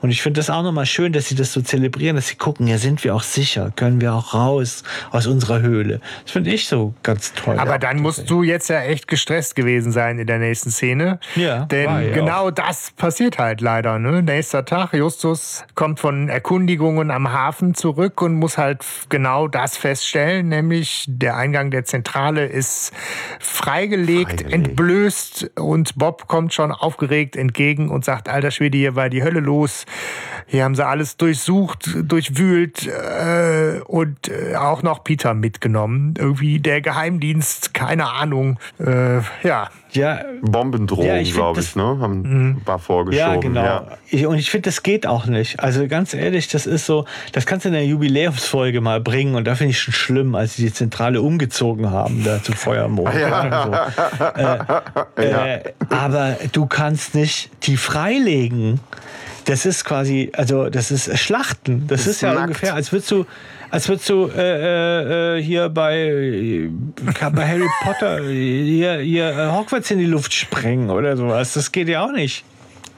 und 0.00 0.10
ich 0.10 0.22
finde 0.22 0.40
das 0.40 0.50
auch 0.50 0.62
nochmal 0.62 0.86
schön, 0.86 1.12
dass 1.12 1.28
sie 1.28 1.34
das 1.34 1.52
so 1.52 1.62
zelebrieren, 1.62 2.16
dass 2.16 2.28
sie 2.28 2.34
gucken, 2.34 2.66
ja, 2.66 2.78
sind 2.78 3.02
wir 3.04 3.14
auch 3.14 3.22
sicher, 3.22 3.72
können 3.74 4.00
wir 4.00 4.12
auch 4.12 4.34
raus 4.34 4.82
aus 5.10 5.26
unserer 5.26 5.60
Höhle. 5.60 6.00
Das 6.24 6.32
finde 6.32 6.50
ich 6.50 6.66
so 6.66 6.94
ganz 7.02 7.32
toll. 7.32 7.58
Aber 7.58 7.78
dann 7.78 8.00
musst 8.00 8.28
du 8.28 8.42
jetzt 8.42 8.68
ja 8.68 8.80
echt 8.80 9.06
gestresst 9.08 9.54
gewesen 9.56 9.92
sein 9.92 10.18
in 10.18 10.26
der 10.26 10.38
nächsten 10.38 10.70
Szene. 10.70 11.20
Ja. 11.36 11.64
Denn 11.66 12.12
genau 12.12 12.48
auch. 12.48 12.50
das 12.50 12.90
passiert 12.96 13.38
halt 13.38 13.60
leider. 13.60 13.98
Ne? 13.98 14.22
Nächster 14.22 14.64
Tag, 14.64 14.92
Justus 14.92 15.64
kommt 15.74 16.00
von 16.00 16.28
Erkundigungen 16.28 17.10
am 17.10 17.32
Hafen 17.32 17.74
zurück 17.74 18.20
und 18.22 18.34
muss 18.34 18.58
halt 18.58 18.84
genau 19.08 19.48
das 19.48 19.76
feststellen, 19.76 20.48
nämlich 20.48 21.04
der 21.08 21.36
Eingang 21.36 21.70
der 21.70 21.84
Zentrale 21.84 22.46
ist 22.46 22.92
freigelegt, 23.38 24.40
freigelegt. 24.40 24.52
entblößt 24.52 25.50
und 25.58 25.96
Bob 25.96 26.26
kommt 26.26 26.52
schon 26.52 26.72
aufgeregt 26.72 27.36
entgegen 27.36 27.59
entgegen 27.60 27.90
und 27.90 28.04
sagt, 28.04 28.28
alter 28.28 28.50
Schwede, 28.50 28.78
hier 28.78 28.96
war 28.96 29.08
die 29.10 29.22
Hölle 29.22 29.40
los. 29.40 29.84
Hier 30.46 30.64
haben 30.64 30.74
sie 30.74 30.84
alles 30.84 31.16
durchsucht, 31.16 31.90
durchwühlt 32.02 32.86
äh, 32.86 33.80
und 33.84 34.28
äh, 34.28 34.56
auch 34.56 34.82
noch 34.82 35.04
Peter 35.04 35.34
mitgenommen. 35.34 36.14
Irgendwie 36.18 36.58
der 36.58 36.80
Geheimdienst, 36.80 37.74
keine 37.74 38.10
Ahnung. 38.10 38.58
Äh, 38.78 39.18
ja. 39.46 39.70
Ja, 39.92 40.20
Bombendrohung, 40.42 41.06
ja, 41.06 41.22
glaube 41.22 41.60
ich, 41.60 41.76
ne? 41.76 41.82
Haben, 41.82 42.22
mhm. 42.22 42.60
war 42.64 42.78
vorgeschoben. 42.78 43.32
Ja, 43.32 43.36
genau. 43.36 43.64
Ja. 43.64 43.86
Ich, 44.08 44.26
und 44.26 44.38
ich 44.38 44.50
finde, 44.50 44.68
das 44.68 44.82
geht 44.82 45.06
auch 45.06 45.26
nicht. 45.26 45.60
Also 45.60 45.86
ganz 45.88 46.14
ehrlich, 46.14 46.48
das 46.48 46.66
ist 46.66 46.86
so, 46.86 47.06
das 47.32 47.46
kannst 47.46 47.64
du 47.64 47.70
in 47.70 47.74
der 47.74 47.84
Jubiläumsfolge 47.84 48.80
mal 48.80 49.00
bringen 49.00 49.34
und 49.34 49.46
da 49.46 49.54
finde 49.54 49.72
ich 49.72 49.80
schon 49.80 49.94
schlimm, 49.94 50.34
als 50.34 50.56
sie 50.56 50.64
die 50.64 50.72
Zentrale 50.72 51.20
umgezogen 51.22 51.90
haben, 51.90 52.24
da 52.24 52.42
zu 52.42 52.52
Feuermond. 52.52 53.14
Ja. 53.14 53.90
So. 55.16 55.22
Äh, 55.22 55.54
äh, 55.56 55.72
aber 55.88 56.36
du 56.52 56.66
kannst 56.66 57.14
nicht 57.14 57.50
die 57.64 57.76
freilegen. 57.76 58.80
Das 59.46 59.66
ist 59.66 59.84
quasi, 59.84 60.30
also 60.34 60.68
das 60.68 60.90
ist 60.90 61.18
Schlachten. 61.18 61.86
Das, 61.86 62.04
das 62.04 62.14
ist, 62.14 62.20
ja 62.20 62.34
nackt. 62.34 62.46
ungefähr, 62.48 62.74
als 62.74 62.92
würdest 62.92 63.10
du, 63.10 63.26
als 63.70 63.88
würdest 63.88 64.08
du 64.08 64.28
äh, 64.28 65.38
äh, 65.38 65.42
hier 65.42 65.68
bei, 65.68 66.68
bei 67.32 67.48
Harry 67.48 67.68
Potter 67.82 68.22
hier, 68.24 68.98
hier 68.98 69.52
Hogwarts 69.52 69.90
in 69.90 69.98
die 69.98 70.06
Luft 70.06 70.32
sprengen 70.32 70.90
oder 70.90 71.16
sowas. 71.16 71.54
Das 71.54 71.72
geht 71.72 71.88
ja 71.88 72.04
auch 72.04 72.12
nicht. 72.12 72.44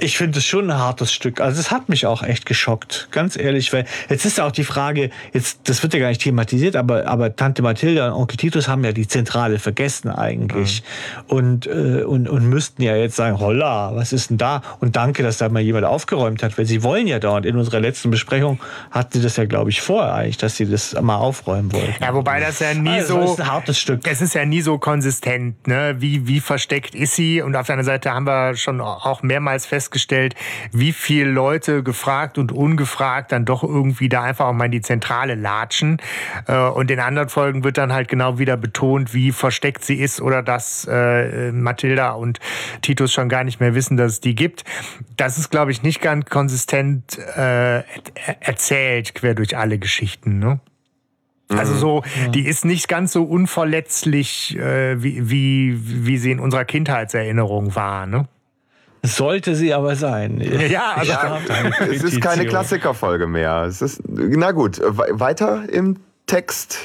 Ich 0.03 0.19
finde 0.19 0.41
es 0.41 0.45
schon 0.45 0.69
ein 0.69 0.77
hartes 0.77 1.13
Stück. 1.13 1.41
Also 1.41 1.61
es 1.61 1.71
hat 1.71 1.89
mich 1.89 2.07
auch 2.07 2.25
echt 2.25 2.45
geschockt, 2.45 3.07
ganz 3.13 3.37
ehrlich, 3.37 3.73
weil 3.73 3.85
jetzt 4.09 4.25
ist 4.25 4.39
ja 4.39 4.45
auch 4.45 4.51
die 4.51 4.65
Frage, 4.65 5.11
jetzt 5.33 5.61
das 5.69 5.81
wird 5.85 5.95
ja 5.95 6.01
gar 6.01 6.09
nicht 6.09 6.23
thematisiert, 6.23 6.75
aber 6.75 7.07
aber 7.07 7.37
Tante 7.37 7.63
Mathilda 7.63 8.09
und 8.09 8.15
Onkel 8.15 8.37
Titus 8.37 8.67
haben 8.67 8.83
ja 8.83 8.91
die 8.91 9.07
Zentrale 9.07 9.61
vergessen 9.61 10.11
eigentlich 10.11 10.83
mhm. 11.29 11.37
und, 11.37 11.67
äh, 11.69 12.03
und 12.03 12.29
und 12.29 12.49
müssten 12.49 12.83
ja 12.83 12.97
jetzt 12.97 13.15
sagen, 13.15 13.39
holla, 13.39 13.95
was 13.95 14.13
ist 14.13 14.31
denn 14.31 14.39
da? 14.39 14.63
Und 14.81 14.97
danke, 14.97 15.23
dass 15.23 15.39
da 15.39 15.49
mal 15.49 15.63
jemand 15.63 15.85
aufgeräumt 15.85 16.43
hat, 16.43 16.59
weil 16.59 16.67
sie 16.67 16.83
wollen 16.83 17.07
ja 17.07 17.21
da 17.21 17.37
und 17.37 17.47
in 17.47 17.55
unserer 17.55 17.79
letzten 17.79 18.11
Besprechung 18.11 18.59
hatten 18.91 19.13
sie 19.13 19.23
das 19.23 19.37
ja 19.37 19.45
glaube 19.45 19.71
ich 19.71 19.83
vor 19.83 20.13
eigentlich, 20.13 20.37
dass 20.37 20.57
sie 20.57 20.69
das 20.69 21.01
mal 21.01 21.17
aufräumen 21.17 21.73
wollten. 21.73 22.03
Ja, 22.03 22.13
wobei 22.13 22.41
das 22.41 22.59
ja 22.59 22.75
nie 22.75 22.91
also, 22.91 23.25
so 23.25 23.35
ist 23.35 23.41
ein 23.41 23.47
hartes 23.47 23.79
Stück. 23.79 24.01
Es 24.09 24.21
ist 24.21 24.35
ja 24.35 24.45
nie 24.45 24.63
so 24.63 24.79
konsistent, 24.79 25.69
ne? 25.69 25.95
Wie 25.99 26.27
wie 26.27 26.41
versteckt 26.41 26.97
ist 26.97 27.15
sie? 27.15 27.41
Und 27.41 27.55
auf 27.55 27.67
der 27.67 27.75
anderen 27.75 27.87
Seite 27.87 28.11
haben 28.11 28.27
wir 28.27 28.57
schon 28.57 28.81
auch 28.81 29.23
mehrmals 29.23 29.65
festgestellt 29.65 29.92
festgestellt, 29.93 30.35
wie 30.73 30.93
viele 30.93 31.31
Leute 31.31 31.83
gefragt 31.83 32.39
und 32.39 32.51
ungefragt 32.51 33.33
dann 33.33 33.45
doch 33.45 33.63
irgendwie 33.63 34.09
da 34.09 34.23
einfach 34.23 34.47
auch 34.47 34.53
mal 34.53 34.67
in 34.67 34.73
die 34.73 34.81
Zentrale 34.81 35.35
latschen. 35.35 35.99
Äh, 36.47 36.57
und 36.57 36.91
in 36.91 36.99
anderen 36.99 37.29
Folgen 37.29 37.63
wird 37.63 37.79
dann 37.79 37.93
halt 37.93 38.09
genau 38.09 38.39
wieder 38.39 38.57
betont, 38.57 39.13
wie 39.13 39.33
versteckt 39.33 39.85
sie 39.85 39.97
ist 39.97 40.21
oder 40.21 40.43
dass 40.43 40.87
äh, 40.91 41.53
Mathilda 41.53 42.13
und 42.13 42.41
Titus 42.81 43.13
schon 43.13 43.29
gar 43.29 43.45
nicht 43.45 43.61
mehr 43.61 43.75
wissen, 43.75 43.97
dass 43.97 44.13
es 44.13 44.21
die 44.21 44.35
gibt. 44.35 44.65
Das 45.17 45.39
ist, 45.39 45.51
glaube 45.51 45.71
ich, 45.71 45.83
nicht 45.83 46.01
ganz 46.01 46.29
konsistent 46.29 47.19
äh, 47.19 47.83
erzählt, 48.41 49.15
quer 49.15 49.35
durch 49.35 49.57
alle 49.57 49.79
Geschichten. 49.79 50.39
Ne? 50.39 50.61
Also 51.51 51.75
so, 51.75 52.03
ja. 52.23 52.29
die 52.29 52.47
ist 52.47 52.65
nicht 52.65 52.89
ganz 52.89 53.13
so 53.13 53.25
unverletzlich, 53.25 54.57
äh, 54.57 55.03
wie, 55.03 55.29
wie, 55.29 56.07
wie 56.07 56.17
sie 56.17 56.31
in 56.31 56.41
unserer 56.41 56.65
Kindheitserinnerung 56.65 57.75
war. 57.75 58.07
Ne? 58.07 58.27
Sollte 59.03 59.57
sie 59.57 59.75
aber 59.75 59.97
sein. 59.97 60.41
Ja, 60.69 60.93
also 60.97 61.13
ja, 61.13 61.39
es 61.91 62.05
ist 62.05 62.21
keine 62.21 62.47
Klassikerfolge 62.47 63.27
mehr. 63.27 63.65
Es 63.65 63.83
ist, 63.83 64.01
na 64.07 64.53
gut, 64.53 64.81
weiter 64.81 65.65
im 65.69 65.99
Text. 66.27 66.79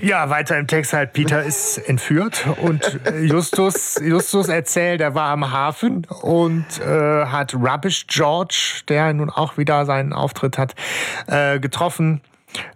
Ja, 0.00 0.30
weiter 0.30 0.58
im 0.58 0.66
Text 0.66 0.92
halt, 0.92 1.12
Peter 1.12 1.42
ist 1.42 1.78
entführt 1.78 2.46
und 2.62 2.98
Justus, 3.20 4.00
Justus 4.02 4.48
erzählt, 4.48 5.00
er 5.00 5.14
war 5.14 5.30
am 5.30 5.52
Hafen 5.52 6.06
und 6.22 6.64
äh, 6.80 7.26
hat 7.26 7.54
Rubbish 7.54 8.06
George, 8.06 8.82
der 8.88 9.12
nun 9.12 9.30
auch 9.30 9.58
wieder 9.58 9.84
seinen 9.84 10.12
Auftritt 10.12 10.58
hat, 10.58 10.74
äh, 11.26 11.60
getroffen. 11.60 12.22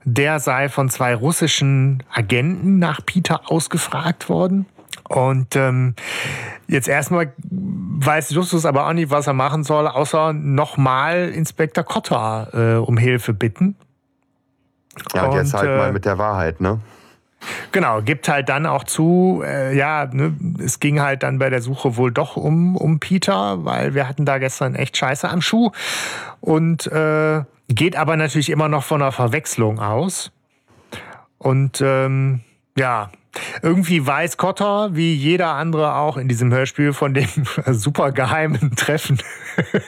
Der 0.04 0.38
sei 0.38 0.68
von 0.68 0.90
zwei 0.90 1.14
russischen 1.14 2.02
Agenten 2.12 2.78
nach 2.78 3.00
Peter 3.04 3.50
ausgefragt 3.50 4.28
worden. 4.28 4.66
Und 5.08 5.56
ähm, 5.56 5.94
jetzt 6.72 6.88
erstmal 6.88 7.32
weiß 7.50 8.30
Justus 8.30 8.66
aber 8.66 8.88
auch 8.88 8.92
nicht, 8.92 9.10
was 9.10 9.26
er 9.26 9.32
machen 9.32 9.62
soll, 9.62 9.86
außer 9.86 10.32
nochmal 10.32 11.28
Inspektor 11.28 11.84
Cotta 11.84 12.48
äh, 12.52 12.78
um 12.78 12.96
Hilfe 12.96 13.32
bitten. 13.32 13.76
Ja, 15.14 15.26
und 15.26 15.36
jetzt 15.36 15.54
halt 15.54 15.68
äh, 15.68 15.76
mal 15.76 15.92
mit 15.92 16.04
der 16.04 16.18
Wahrheit, 16.18 16.60
ne? 16.60 16.80
Genau, 17.72 18.02
gibt 18.02 18.28
halt 18.28 18.48
dann 18.48 18.66
auch 18.66 18.84
zu, 18.84 19.42
äh, 19.44 19.76
ja, 19.76 20.08
ne, 20.12 20.34
es 20.62 20.80
ging 20.80 21.00
halt 21.00 21.22
dann 21.22 21.38
bei 21.38 21.50
der 21.50 21.60
Suche 21.60 21.96
wohl 21.96 22.12
doch 22.12 22.36
um, 22.36 22.76
um 22.76 23.00
Peter, 23.00 23.64
weil 23.64 23.94
wir 23.94 24.08
hatten 24.08 24.24
da 24.24 24.38
gestern 24.38 24.74
echt 24.74 24.96
Scheiße 24.96 25.28
am 25.28 25.40
Schuh. 25.40 25.70
Und 26.40 26.86
äh, 26.86 27.42
geht 27.68 27.96
aber 27.96 28.16
natürlich 28.16 28.50
immer 28.50 28.68
noch 28.68 28.84
von 28.84 29.02
einer 29.02 29.12
Verwechslung 29.12 29.80
aus. 29.80 30.30
Und 31.38 31.80
ähm, 31.80 32.40
ja, 32.76 33.10
irgendwie 33.62 34.06
weiß 34.06 34.36
Cotter, 34.36 34.90
wie 34.92 35.14
jeder 35.14 35.54
andere 35.54 35.96
auch 35.96 36.16
in 36.16 36.28
diesem 36.28 36.52
Hörspiel, 36.52 36.92
von 36.92 37.14
dem 37.14 37.28
super 37.66 38.12
geheimen 38.12 38.74
Treffen. 38.76 39.18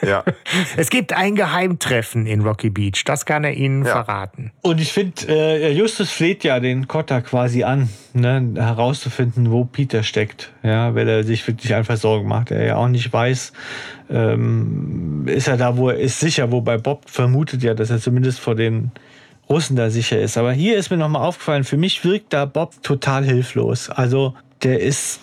Ja. 0.01 0.23
Es 0.77 0.89
gibt 0.89 1.13
ein 1.13 1.35
Geheimtreffen 1.35 2.25
in 2.25 2.41
Rocky 2.41 2.69
Beach, 2.69 3.03
das 3.05 3.25
kann 3.25 3.43
er 3.43 3.53
Ihnen 3.53 3.85
ja. 3.85 3.91
verraten. 3.91 4.51
Und 4.61 4.79
ich 4.79 4.93
finde, 4.93 5.27
äh, 5.27 5.71
Justus 5.71 6.11
fleht 6.11 6.43
ja 6.43 6.59
den 6.59 6.87
Cotter 6.87 7.21
quasi 7.21 7.63
an, 7.63 7.89
ne, 8.13 8.53
herauszufinden, 8.55 9.51
wo 9.51 9.65
Peter 9.65 10.03
steckt. 10.03 10.51
Ja, 10.63 10.95
weil 10.95 11.07
er 11.07 11.23
sich 11.23 11.45
wirklich 11.47 11.73
einfach 11.75 11.97
Sorgen 11.97 12.27
macht. 12.27 12.51
Er 12.51 12.65
ja 12.65 12.75
auch 12.77 12.87
nicht 12.87 13.11
weiß, 13.11 13.53
ähm, 14.09 15.23
ist 15.27 15.47
er 15.47 15.57
da, 15.57 15.77
wo 15.77 15.89
er 15.89 15.99
ist, 15.99 16.19
sicher, 16.19 16.51
wobei 16.51 16.77
Bob 16.77 17.09
vermutet 17.09 17.63
ja, 17.63 17.73
dass 17.73 17.89
er 17.89 17.99
zumindest 17.99 18.39
vor 18.39 18.55
den 18.55 18.91
Russen 19.49 19.75
da 19.75 19.89
sicher 19.89 20.19
ist. 20.19 20.37
Aber 20.37 20.51
hier 20.51 20.77
ist 20.77 20.89
mir 20.89 20.97
nochmal 20.97 21.21
aufgefallen, 21.21 21.63
für 21.63 21.77
mich 21.77 22.03
wirkt 22.03 22.33
da 22.33 22.45
Bob 22.45 22.81
total 22.83 23.23
hilflos. 23.23 23.89
Also 23.89 24.33
der 24.63 24.79
ist 24.79 25.19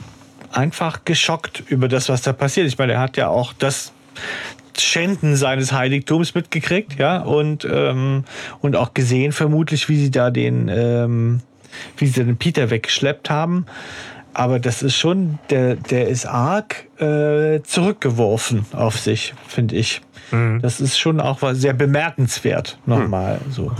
einfach 0.53 1.05
geschockt 1.05 1.63
über 1.69 1.89
das, 1.89 2.09
was 2.09 2.23
da 2.23 2.33
passiert. 2.33 2.67
Ich 2.67 2.79
meine, 2.79 2.95
er 2.95 3.01
hat 3.01 3.17
ja 3.17 3.29
auch 3.29 3.53
das 3.53 3.93
Schänden 4.79 5.37
seines 5.37 5.73
Heiligtums 5.73 6.35
mitgekriegt, 6.35 6.99
ja, 6.99 7.19
und, 7.23 7.67
ähm, 7.71 8.25
und 8.61 8.77
auch 8.77 8.95
gesehen 8.95 9.33
vermutlich, 9.33 9.89
wie 9.89 9.97
sie 9.97 10.11
da 10.11 10.31
den, 10.31 10.69
ähm, 10.69 11.41
wie 11.97 12.07
sie 12.07 12.25
den 12.25 12.37
Peter 12.37 12.71
weggeschleppt 12.71 13.29
haben. 13.29 13.67
Aber 14.35 14.59
das 14.59 14.83
ist 14.83 14.97
schon, 14.97 15.39
der, 15.51 15.77
der 15.77 16.09
ist 16.09 16.25
arg 16.27 16.87
äh, 17.03 17.63
zurückgeworfen 17.63 18.67
auf 18.73 18.99
sich, 18.99 19.35
finde 19.49 19.77
ich. 19.77 20.01
Mhm. 20.31 20.61
Das 20.63 20.81
ist 20.81 20.99
schon 20.99 21.21
auch 21.21 21.41
sehr 21.53 21.75
bemerkenswert, 21.75 22.79
nochmal 22.87 23.41
mhm. 23.45 23.53
so. 23.53 23.73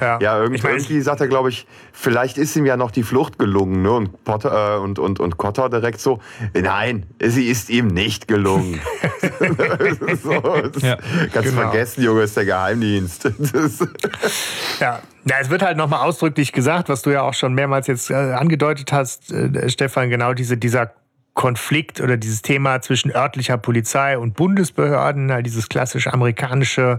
Ja, 0.00 0.18
ja 0.20 0.38
irgendwie, 0.38 0.56
ich 0.56 0.62
mein, 0.62 0.74
irgendwie 0.74 1.00
sagt 1.00 1.20
er, 1.20 1.28
glaube 1.28 1.48
ich, 1.48 1.66
vielleicht 1.92 2.38
ist 2.38 2.54
ihm 2.56 2.66
ja 2.66 2.76
noch 2.76 2.90
die 2.90 3.02
Flucht 3.02 3.38
gelungen. 3.38 3.82
Ne? 3.82 3.90
Und, 3.90 4.24
Potter, 4.24 4.76
äh, 4.76 4.78
und, 4.78 4.98
und, 4.98 5.18
und 5.18 5.38
Cotter 5.38 5.68
direkt 5.68 6.00
so, 6.00 6.20
nein, 6.54 7.06
sie 7.20 7.46
ist 7.46 7.70
ihm 7.70 7.88
nicht 7.88 8.28
gelungen. 8.28 8.80
so, 10.22 10.32
ja, 10.80 10.96
kannst 11.32 11.50
genau. 11.50 11.62
vergessen, 11.62 12.02
Junge, 12.02 12.22
ist 12.22 12.36
der 12.36 12.44
Geheimdienst. 12.44 13.24
ja. 14.80 15.00
Ja, 15.24 15.36
es 15.40 15.50
wird 15.50 15.60
halt 15.60 15.76
nochmal 15.76 16.06
ausdrücklich 16.06 16.52
gesagt, 16.52 16.88
was 16.88 17.02
du 17.02 17.10
ja 17.10 17.20
auch 17.20 17.34
schon 17.34 17.52
mehrmals 17.52 17.86
jetzt 17.86 18.10
äh, 18.10 18.14
angedeutet 18.14 18.92
hast, 18.92 19.30
äh, 19.30 19.68
Stefan, 19.68 20.08
genau 20.08 20.32
diese, 20.32 20.56
dieser 20.56 20.92
Konflikt 21.38 22.00
oder 22.00 22.16
dieses 22.16 22.42
Thema 22.42 22.80
zwischen 22.80 23.14
örtlicher 23.14 23.58
Polizei 23.58 24.18
und 24.18 24.34
Bundesbehörden, 24.34 25.30
halt 25.30 25.46
dieses 25.46 25.68
klassisch 25.68 26.08
amerikanische 26.08 26.98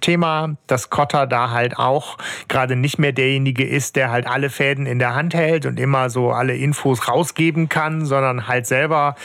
Thema, 0.00 0.54
dass 0.68 0.90
Cotter 0.90 1.26
da 1.26 1.50
halt 1.50 1.76
auch 1.76 2.16
gerade 2.46 2.76
nicht 2.76 3.00
mehr 3.00 3.10
derjenige 3.10 3.66
ist, 3.66 3.96
der 3.96 4.12
halt 4.12 4.28
alle 4.28 4.48
Fäden 4.48 4.86
in 4.86 5.00
der 5.00 5.16
Hand 5.16 5.34
hält 5.34 5.66
und 5.66 5.80
immer 5.80 6.08
so 6.08 6.30
alle 6.30 6.54
Infos 6.54 7.08
rausgeben 7.08 7.68
kann, 7.68 8.06
sondern 8.06 8.46
halt 8.46 8.68
selber 8.68 9.16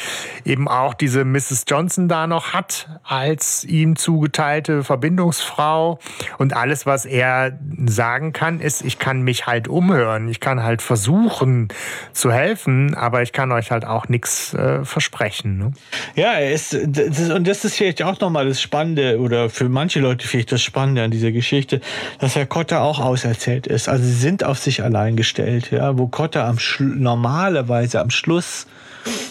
eben 0.46 0.68
auch 0.68 0.96
diese 0.96 1.26
Mrs. 1.26 1.66
Johnson 1.68 2.08
da 2.08 2.26
noch 2.26 2.52
hat 2.52 2.90
als 3.04 3.64
ihm 3.66 3.98
zugeteilte 3.98 4.84
Verbindungsfrau 4.84 6.00
und 6.40 6.56
alles, 6.56 6.88
was 6.88 7.06
er 7.06 7.60
sagen 7.86 8.34
kann, 8.34 8.62
ist, 8.62 8.82
ich 8.82 8.98
kann 8.98 9.22
mich 9.22 9.46
halt 9.46 9.68
umhören, 9.68 10.28
ich 10.28 10.40
kann 10.40 10.64
halt 10.64 10.82
versuchen 10.82 11.68
zu 12.14 12.32
helfen, 12.32 12.96
aber 12.96 13.22
ich 13.22 13.32
kann 13.32 13.52
euch 13.52 13.70
halt 13.70 13.86
auch 13.86 14.08
nichts 14.08 14.39
äh, 14.54 14.84
versprechen. 14.84 15.58
Ne? 15.58 15.72
Ja, 16.16 16.34
er 16.34 16.54
ist, 16.54 16.78
das, 16.86 17.30
und 17.30 17.48
das 17.48 17.66
ist 17.66 17.76
vielleicht 17.76 18.02
auch 18.04 18.20
nochmal 18.20 18.48
das 18.48 18.62
Spannende 18.62 19.20
oder 19.20 19.50
für 19.50 19.70
manche 19.70 20.00
Leute 20.00 20.28
vielleicht 20.28 20.52
das 20.52 20.62
Spannende 20.62 21.04
an 21.04 21.12
dieser 21.12 21.32
Geschichte, 21.32 21.82
dass 22.20 22.36
Herr 22.36 22.46
Kotter 22.46 22.82
auch 22.82 23.00
auserzählt 23.00 23.68
ist. 23.68 23.90
Also 23.90 24.04
sie 24.04 24.14
sind 24.14 24.44
auf 24.44 24.60
sich 24.60 24.84
allein 24.84 25.16
gestellt, 25.16 25.72
ja, 25.72 25.98
wo 25.98 26.08
Kotter 26.08 26.46
am 26.46 26.58
normalerweise 26.80 28.02
am 28.02 28.10
Schluss 28.10 28.68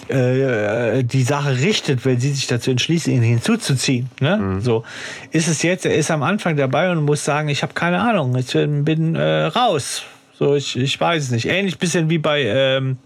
äh, 0.09 1.05
die 1.05 1.23
Sache 1.23 1.59
richtet, 1.59 2.05
wenn 2.05 2.19
sie 2.19 2.33
sich 2.33 2.47
dazu 2.47 2.71
entschließen, 2.71 3.13
ihn 3.13 3.23
hinzuzuziehen. 3.23 4.11
Ne? 4.21 4.37
Mhm. 4.37 4.61
So 4.61 4.85
ist 5.31 5.49
es 5.49 5.63
jetzt. 5.63 5.85
Er 5.87 5.95
ist 5.95 6.11
am 6.11 6.23
Anfang 6.23 6.57
dabei 6.57 6.91
und 6.91 7.05
muss 7.05 7.25
sagen, 7.25 7.49
ich 7.49 7.63
habe 7.63 7.75
keine 7.75 8.01
Ahnung, 8.01 8.35
ich 8.37 8.53
bin 8.53 9.15
äh, 9.15 9.45
raus. 9.45 10.05
So, 10.39 10.55
ich, 10.55 10.77
ich 10.77 11.01
weiß 11.01 11.25
es 11.25 11.31
nicht. 11.33 11.47
Ähnlich 11.47 11.79
bisschen 11.79 12.09
wie 12.11 12.19
bei 12.19 12.43
ähm, 12.45 12.99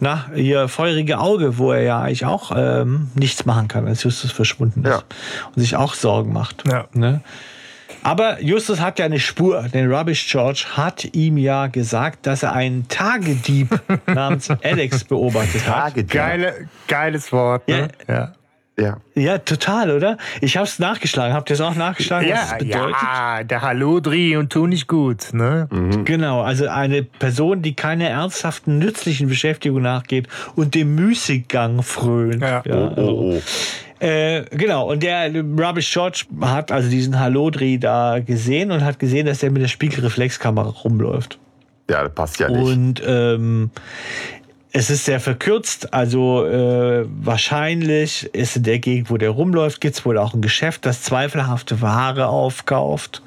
na, 0.00 0.26
ihr 0.34 0.68
feurige 0.68 1.18
Auge, 1.18 1.58
wo 1.58 1.72
er 1.72 1.82
ja 1.82 2.00
eigentlich 2.00 2.24
auch 2.24 2.50
ähm, 2.56 3.10
nichts 3.14 3.44
machen 3.44 3.68
kann, 3.68 3.86
als 3.86 4.02
Justus 4.02 4.32
verschwunden 4.32 4.82
ist. 4.84 4.90
Ja. 4.90 5.02
Und 5.48 5.60
sich 5.60 5.76
auch 5.76 5.92
Sorgen 5.92 6.32
macht. 6.32 6.64
Ja. 6.66 6.86
Ne? 6.94 7.20
Aber 8.02 8.40
Justus 8.42 8.80
hat 8.80 8.98
ja 8.98 9.04
eine 9.04 9.20
Spur, 9.20 9.66
denn 9.72 9.92
Rubbish 9.92 10.30
George 10.30 10.64
hat 10.72 11.04
ihm 11.14 11.36
ja 11.36 11.66
gesagt, 11.66 12.26
dass 12.26 12.42
er 12.42 12.54
einen 12.54 12.88
Tagedieb 12.88 13.68
namens 14.06 14.48
Alex 14.50 15.04
beobachtet 15.04 15.66
hat. 15.66 15.74
Tagedieb. 15.74 16.10
Geile, 16.10 16.68
geiles 16.88 17.32
Wort. 17.32 17.68
Ne? 17.68 17.88
Ja. 18.06 18.14
ja. 18.14 18.34
Ja. 18.78 18.98
ja, 19.14 19.38
total, 19.38 19.90
oder? 19.90 20.18
Ich 20.42 20.58
habe 20.58 20.66
es 20.66 20.78
nachgeschlagen. 20.78 21.32
Habt 21.32 21.48
ihr 21.48 21.54
es 21.54 21.62
auch 21.62 21.74
nachgeschlagen, 21.74 22.28
ja, 22.28 22.34
was 22.36 22.52
es 22.52 22.58
bedeutet? 22.58 22.96
Ja, 23.02 23.42
der 23.42 23.62
Hallodri 23.62 24.36
und 24.36 24.52
tu 24.52 24.66
nicht 24.66 24.86
gut. 24.86 25.32
Ne? 25.32 25.66
Mhm. 25.70 26.04
Genau, 26.04 26.42
also 26.42 26.68
eine 26.68 27.02
Person, 27.02 27.62
die 27.62 27.74
keine 27.74 28.08
ernsthaften, 28.08 28.78
nützlichen 28.78 29.28
Beschäftigung 29.28 29.80
nachgeht 29.80 30.28
und 30.56 30.74
dem 30.74 30.94
Müßiggang 30.94 31.82
frönt. 31.82 32.42
Ja. 32.42 32.62
ja 32.66 32.88
also, 32.88 33.00
oh, 33.00 33.34
oh. 33.36 33.40
Äh, 33.98 34.44
genau, 34.50 34.90
und 34.90 35.02
der 35.02 35.34
Rubbish 35.34 35.90
George 35.90 36.26
hat 36.42 36.70
also 36.70 36.90
diesen 36.90 37.18
Hallodri 37.18 37.78
da 37.78 38.18
gesehen 38.18 38.70
und 38.72 38.84
hat 38.84 38.98
gesehen, 38.98 39.24
dass 39.24 39.38
der 39.38 39.50
mit 39.50 39.62
der 39.62 39.68
Spiegelreflexkamera 39.68 40.68
rumläuft. 40.68 41.38
Ja, 41.88 42.02
das 42.02 42.12
passt 42.12 42.38
ja 42.40 42.50
nicht. 42.50 42.60
Und 42.60 43.02
ähm, 43.06 43.70
es 44.72 44.90
ist 44.90 45.04
sehr 45.04 45.20
verkürzt, 45.20 45.94
also 45.94 46.46
äh, 46.46 47.06
wahrscheinlich 47.08 48.28
ist 48.34 48.56
in 48.56 48.62
der 48.64 48.78
Gegend, 48.78 49.10
wo 49.10 49.16
der 49.16 49.30
rumläuft, 49.30 49.80
gibt 49.80 49.96
es 49.96 50.04
wohl 50.04 50.18
auch 50.18 50.34
ein 50.34 50.42
Geschäft, 50.42 50.84
das 50.84 51.02
zweifelhafte 51.02 51.80
Ware 51.80 52.26
aufkauft 52.26 53.22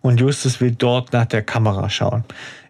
und 0.00 0.20
Justus 0.20 0.60
will 0.60 0.72
dort 0.72 1.12
nach 1.12 1.26
der 1.26 1.42
Kamera 1.42 1.88
schauen. 1.88 2.24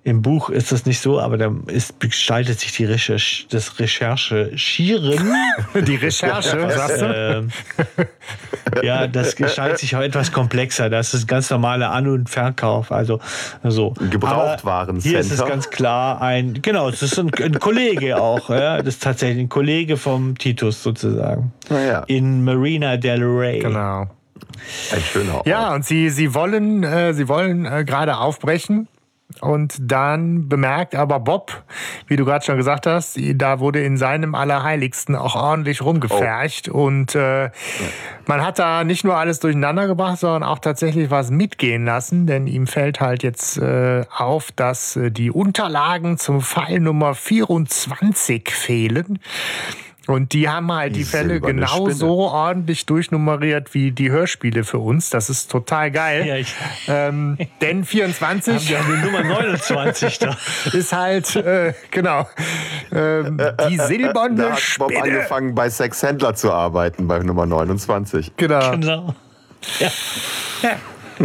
Im 0.05 0.21
Buch 0.21 0.51
ist 0.51 0.73
das 0.73 0.85
nicht 0.85 0.99
so, 0.99 1.21
aber 1.21 1.37
da 1.37 1.55
ist, 1.69 2.01
gestaltet 2.01 2.59
sich 2.59 2.73
die 2.73 2.85
Recherche, 2.87 3.47
das 3.51 3.79
Recherche-Schieren. 3.79 5.33
Die 5.75 5.95
Recherche, 5.95 6.71
sagst 6.71 7.01
du? 7.01 7.49
Äh, 8.81 8.85
ja, 8.85 9.07
das 9.07 9.37
gestaltet 9.37 9.79
sich 9.79 9.95
auch 9.95 10.01
etwas 10.01 10.33
komplexer. 10.33 10.91
Das 10.91 11.15
ist 11.15 11.29
ganz 11.29 11.51
normaler 11.51 11.93
An- 11.93 12.09
und 12.09 12.29
Verkauf. 12.29 12.91
Also 12.91 13.21
so. 13.63 13.95
Gebrauchtwaren. 14.11 14.99
Hier 14.99 15.21
ist 15.21 15.31
es 15.31 15.45
ganz 15.45 15.71
klar 15.71 16.21
ein, 16.21 16.61
genau, 16.63 16.89
es 16.89 17.03
ist 17.03 17.19
ein, 17.21 17.31
ein 17.41 17.61
Kollege 17.61 18.21
auch. 18.21 18.51
Ja, 18.51 18.79
das 18.79 18.95
ist 18.95 19.05
tatsächlich 19.05 19.39
ein 19.39 19.49
Kollege 19.49 19.97
vom 19.97 20.37
Titus 20.37 20.83
sozusagen. 20.83 21.53
Ja. 21.71 22.01
In 22.09 22.43
Marina 22.43 22.97
del 22.97 23.23
Rey. 23.23 23.61
Genau. 23.61 24.09
Ein 24.93 25.01
schöner 25.01 25.37
Ort. 25.37 25.47
Ja, 25.47 25.73
und 25.75 25.85
sie, 25.85 26.11
sie 26.11 26.35
wollen, 26.35 26.83
äh, 26.83 27.15
sie 27.15 27.29
wollen 27.29 27.67
äh, 27.67 27.85
gerade 27.85 28.17
aufbrechen 28.17 28.89
und 29.41 29.77
dann 29.81 30.49
bemerkt 30.49 30.95
aber 30.95 31.21
Bob, 31.21 31.63
wie 32.07 32.17
du 32.17 32.25
gerade 32.25 32.45
schon 32.45 32.57
gesagt 32.57 32.87
hast, 32.87 33.19
da 33.35 33.61
wurde 33.61 33.83
in 33.83 33.97
seinem 33.97 34.35
Allerheiligsten 34.35 35.17
auch 35.17 35.35
ordentlich 35.35 35.83
rumgefercht. 35.83 36.69
Oh. 36.71 36.85
Und 36.85 37.15
äh, 37.15 37.51
man 38.27 38.45
hat 38.45 38.59
da 38.59 38.85
nicht 38.85 39.05
nur 39.05 39.17
alles 39.17 39.41
durcheinander 39.41 39.87
gebracht, 39.87 40.19
sondern 40.19 40.43
auch 40.43 40.59
tatsächlich 40.59 41.11
was 41.11 41.31
mitgehen 41.31 41.85
lassen. 41.85 42.27
Denn 42.27 42.47
ihm 42.47 42.67
fällt 42.67 43.01
halt 43.01 43.23
jetzt 43.23 43.59
äh, 43.59 44.05
auf, 44.15 44.53
dass 44.53 44.97
äh, 44.97 45.11
die 45.11 45.31
Unterlagen 45.31 46.19
zum 46.19 46.41
Fall 46.41 46.81
Nummer 46.81 47.15
24 47.15 48.51
fehlen. 48.51 49.19
Und 50.09 50.33
die 50.33 50.49
haben 50.49 50.73
halt 50.73 50.97
die, 50.97 51.01
die 51.01 51.05
Fälle 51.05 51.41
genauso 51.41 52.19
ordentlich 52.31 52.87
durchnummeriert 52.87 53.73
wie 53.73 53.93
die 53.93 54.11
Hörspiele 54.11 54.65
für 54.65 54.79
uns. 54.79 55.11
Das 55.11 55.31
ist 55.31 55.51
total 55.51 55.91
geil. 55.91 56.27
Ja, 56.33 56.37
ich 56.37 56.55
ähm, 56.89 57.37
denn 57.61 57.85
24 57.85 58.69
Wir 58.69 58.79
haben 58.79 59.01
die 59.01 59.07
Nummer 59.07 59.25
29 59.25 60.19
da. 60.19 60.37
ist 60.73 60.93
halt, 60.93 61.35
äh, 61.37 61.75
genau, 61.91 62.29
ähm, 62.93 63.41
die 63.69 63.79
silberne 63.79 64.37
da 64.37 64.51
hat 64.53 64.61
Bob 64.79 64.93
Spinne. 64.93 65.03
angefangen 65.03 65.55
bei 65.55 65.69
Sexhändler 65.69 66.35
zu 66.35 66.53
arbeiten 66.53 67.09
bei 67.09 67.19
Nummer 67.19 67.47
29. 67.47 68.33
Genau. 68.37 68.71
genau. 68.71 69.15
Ja. 69.81 69.91
ja. 70.63 70.77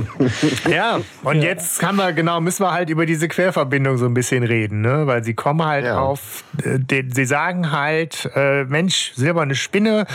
ja, 0.69 0.99
und 1.23 1.41
jetzt 1.41 1.79
kann 1.79 1.95
wir, 1.95 2.13
genau, 2.13 2.39
müssen 2.41 2.63
wir 2.63 2.71
halt 2.71 2.89
über 2.89 3.05
diese 3.05 3.27
Querverbindung 3.27 3.97
so 3.97 4.05
ein 4.05 4.13
bisschen 4.13 4.43
reden, 4.43 4.81
ne? 4.81 5.07
Weil 5.07 5.23
sie 5.23 5.33
kommen 5.33 5.63
halt 5.65 5.85
ja. 5.85 5.99
auf, 5.99 6.43
äh, 6.63 7.03
sie 7.13 7.25
sagen 7.25 7.71
halt, 7.71 8.29
äh, 8.35 8.63
Mensch, 8.65 9.13
silberne 9.15 9.55
Spinne, 9.55 10.05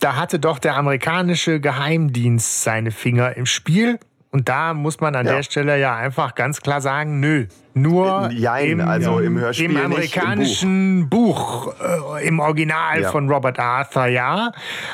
da 0.00 0.16
hatte 0.16 0.38
doch 0.38 0.58
der 0.58 0.76
amerikanische 0.76 1.60
Geheimdienst 1.60 2.62
seine 2.62 2.90
Finger 2.90 3.36
im 3.36 3.46
Spiel. 3.46 3.98
Und 4.36 4.50
da 4.50 4.74
muss 4.74 5.00
man 5.00 5.14
an 5.14 5.24
ja. 5.24 5.36
der 5.36 5.42
Stelle 5.44 5.80
ja 5.80 5.96
einfach 5.96 6.34
ganz 6.34 6.60
klar 6.60 6.82
sagen, 6.82 7.20
nö. 7.20 7.46
Nur 7.72 8.28
Jein, 8.32 8.80
im, 8.80 8.80
also 8.82 9.18
im, 9.18 9.38
Hörspiel 9.38 9.70
im 9.70 9.78
amerikanischen 9.78 10.96
nicht, 10.96 11.04
im 11.04 11.08
Buch, 11.08 11.72
Buch 11.74 12.18
äh, 12.18 12.28
im 12.28 12.38
Original 12.38 13.00
ja. 13.00 13.10
von 13.10 13.30
Robert 13.30 13.58
Arthur, 13.58 14.08
ja. 14.08 14.52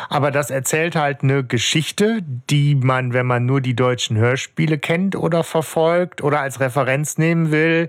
Aber 0.09 0.31
das 0.31 0.53
erzählt 0.53 0.95
halt 0.95 1.25
eine 1.25 1.43
Geschichte, 1.43 2.21
die 2.51 2.77
man, 2.77 3.15
wenn 3.15 3.27
man 3.27 3.45
nur 3.45 3.61
die 3.61 3.75
deutschen 3.75 4.17
Hörspiele 4.17 4.79
kennt 4.79 5.17
oder 5.17 5.43
verfolgt 5.43 6.23
oder 6.23 6.39
als 6.39 6.61
Referenz 6.61 7.19
nehmen 7.19 7.51
will, 7.51 7.89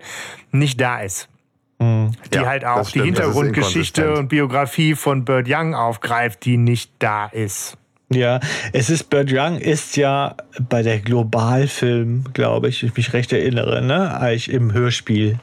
nicht 0.50 0.82
da 0.82 1.02
ist. 1.02 1.30
die 1.80 2.10
Ja, 2.34 2.48
halt 2.48 2.66
auch 2.66 2.90
die 2.90 3.04
Hintergrundgeschichte 3.04 4.12
und 4.16 4.28
Biografie 4.30 4.96
von 4.96 5.24
Bird 5.24 5.46
Young 5.48 5.76
aufgreift, 5.76 6.46
die 6.46 6.58
nicht 6.58 6.94
da 6.98 7.28
ist. 7.28 7.78
Ja, 8.16 8.40
es 8.72 8.90
ist, 8.90 9.10
Bird 9.10 9.32
Young 9.32 9.58
ist 9.58 9.98
ja 9.98 10.36
bei 10.70 10.84
der 10.84 11.00
Globalfilm, 11.00 12.26
glaube 12.34 12.70
ich, 12.70 12.84
ich 12.84 12.96
mich 12.96 13.14
recht 13.14 13.34
erinnere, 13.34 13.82
ne, 13.82 14.20
eigentlich 14.20 14.52
im 14.52 14.74
Hörspiel. 14.74 15.38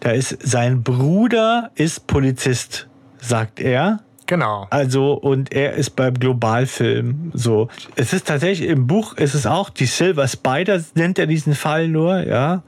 Da 0.00 0.10
ist, 0.10 0.38
sein 0.42 0.82
Bruder 0.82 1.70
ist 1.74 2.06
Polizist, 2.06 2.88
sagt 3.20 3.60
er. 3.60 4.00
Genau. 4.26 4.66
Also, 4.70 5.12
und 5.14 5.52
er 5.52 5.74
ist 5.74 5.90
beim 5.90 6.14
Globalfilm 6.14 7.32
so. 7.34 7.68
Es 7.96 8.12
ist 8.12 8.26
tatsächlich, 8.26 8.68
im 8.68 8.86
Buch 8.86 9.14
ist 9.14 9.34
es 9.34 9.46
auch, 9.46 9.68
die 9.68 9.86
Silver 9.86 10.26
Spider 10.28 10.82
nennt 10.94 11.18
er 11.18 11.26
diesen 11.26 11.54
Fall 11.54 11.88
nur, 11.88 12.26
ja. 12.26 12.62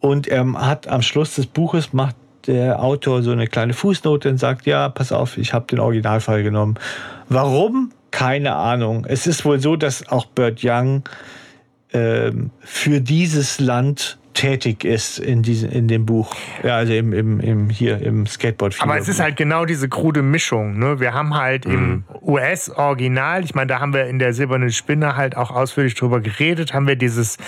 Und 0.00 0.26
er 0.26 0.44
hat 0.54 0.88
am 0.88 1.02
Schluss 1.02 1.34
des 1.34 1.46
Buches 1.46 1.92
macht 1.92 2.16
der 2.46 2.82
Autor 2.82 3.22
so 3.22 3.30
eine 3.30 3.46
kleine 3.46 3.72
Fußnote 3.72 4.28
und 4.28 4.38
sagt, 4.38 4.66
ja, 4.66 4.88
pass 4.88 5.12
auf, 5.12 5.38
ich 5.38 5.52
habe 5.52 5.66
den 5.66 5.80
Originalfall 5.80 6.42
genommen. 6.42 6.76
Warum? 7.28 7.92
Keine 8.10 8.54
Ahnung. 8.54 9.04
Es 9.08 9.26
ist 9.26 9.44
wohl 9.44 9.60
so, 9.60 9.76
dass 9.76 10.08
auch 10.08 10.26
Burt 10.26 10.60
Young 10.62 11.02
ähm, 11.92 12.50
für 12.60 13.00
dieses 13.00 13.60
Land 13.60 14.18
tätig 14.36 14.84
ist 14.84 15.18
in, 15.18 15.42
diesem, 15.42 15.70
in 15.70 15.88
dem 15.88 16.06
Buch. 16.06 16.34
Ja, 16.62 16.76
also 16.76 16.92
im, 16.92 17.12
im, 17.12 17.40
im, 17.40 17.70
hier 17.70 18.00
im 18.02 18.26
skateboard 18.26 18.76
Aber 18.80 18.98
es 18.98 19.08
ist 19.08 19.18
halt 19.18 19.36
genau 19.36 19.64
diese 19.64 19.88
krude 19.88 20.22
Mischung. 20.22 20.78
Ne? 20.78 21.00
Wir 21.00 21.14
haben 21.14 21.34
halt 21.34 21.64
im 21.64 22.04
US-Original, 22.22 23.44
ich 23.44 23.54
meine, 23.54 23.68
da 23.68 23.80
haben 23.80 23.94
wir 23.94 24.06
in 24.06 24.18
der 24.18 24.34
Silbernen 24.34 24.70
Spinne 24.70 25.16
halt 25.16 25.36
auch 25.36 25.50
ausführlich 25.50 25.94
drüber 25.94 26.20
geredet, 26.20 26.74
haben 26.74 26.86
wir 26.86 26.96
dieses, 26.96 27.38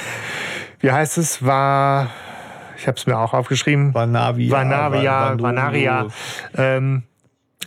wie 0.80 0.90
heißt 0.90 1.18
es, 1.18 1.44
war, 1.44 2.10
ich 2.78 2.86
habe 2.86 2.96
es 2.96 3.06
mir 3.06 3.18
auch 3.18 3.34
aufgeschrieben, 3.34 3.92
Vanavia. 3.92 4.52
Vanavia, 4.52 5.28
Van- 5.30 5.42
Vanaria, 5.42 6.06
ähm, 6.56 7.02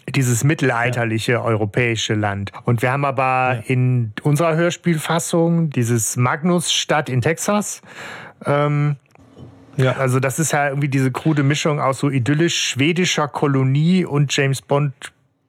dieses 0.09 0.43
mittelalterliche 0.43 1.43
europäische 1.43 2.13
Land. 2.15 2.51
Und 2.63 2.81
wir 2.81 2.91
haben 2.91 3.05
aber 3.05 3.63
in 3.67 4.13
unserer 4.23 4.55
Hörspielfassung 4.55 5.69
dieses 5.69 6.17
Magnus-Stadt 6.17 7.09
in 7.09 7.21
Texas. 7.21 7.81
Ähm, 8.45 8.95
Ja. 9.77 9.93
also 9.93 10.19
das 10.19 10.39
ist 10.39 10.51
ja 10.51 10.67
irgendwie 10.69 10.89
diese 10.89 11.11
krude 11.11 11.43
Mischung 11.43 11.79
aus 11.79 11.99
so 11.99 12.09
idyllisch 12.09 12.57
schwedischer 12.61 13.27
Kolonie 13.27 14.03
und 14.05 14.35
James 14.35 14.61
Bond 14.61 14.93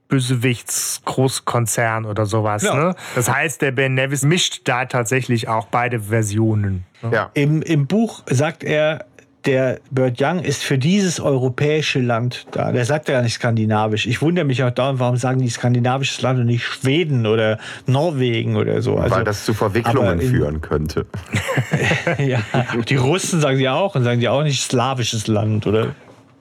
Bösewichts 0.08 1.00
Großkonzern 1.06 2.04
oder 2.04 2.26
sowas. 2.26 2.62
Ja. 2.62 2.74
Ne? 2.74 2.94
Das 3.14 3.32
heißt, 3.32 3.62
der 3.62 3.72
Ben 3.72 3.94
Nevis 3.94 4.22
mischt 4.24 4.60
da 4.68 4.84
tatsächlich 4.84 5.48
auch 5.48 5.66
beide 5.68 6.00
Versionen. 6.00 6.84
Ja. 7.10 7.30
Im, 7.32 7.62
Im 7.62 7.86
Buch 7.86 8.22
sagt 8.26 8.62
er, 8.62 9.06
der 9.44 9.80
Burt 9.90 10.20
Young 10.20 10.40
ist 10.40 10.62
für 10.62 10.78
dieses 10.78 11.20
europäische 11.20 12.00
Land 12.00 12.46
da. 12.52 12.72
Der 12.72 12.84
sagt 12.84 13.08
ja 13.08 13.22
nicht 13.22 13.34
skandinavisch. 13.34 14.06
Ich 14.06 14.22
wundere 14.22 14.44
mich 14.44 14.62
auch 14.62 14.70
dauernd, 14.70 15.00
warum 15.00 15.16
sagen 15.16 15.40
die 15.40 15.48
skandinavisches 15.48 16.22
Land 16.22 16.40
und 16.40 16.46
nicht 16.46 16.64
Schweden 16.64 17.26
oder 17.26 17.58
Norwegen 17.86 18.56
oder 18.56 18.82
so. 18.82 18.96
Also, 18.96 19.16
weil 19.16 19.24
das 19.24 19.44
zu 19.44 19.54
Verwicklungen 19.54 20.20
in- 20.20 20.30
führen 20.30 20.60
könnte. 20.60 21.06
ja, 22.18 22.40
die 22.88 22.96
Russen 22.96 23.40
sagen 23.40 23.56
sie 23.56 23.68
auch 23.68 23.94
und 23.94 24.04
sagen 24.04 24.20
die 24.20 24.28
auch 24.28 24.42
nicht 24.42 24.62
slawisches 24.62 25.26
Land 25.26 25.66
oder 25.66 25.94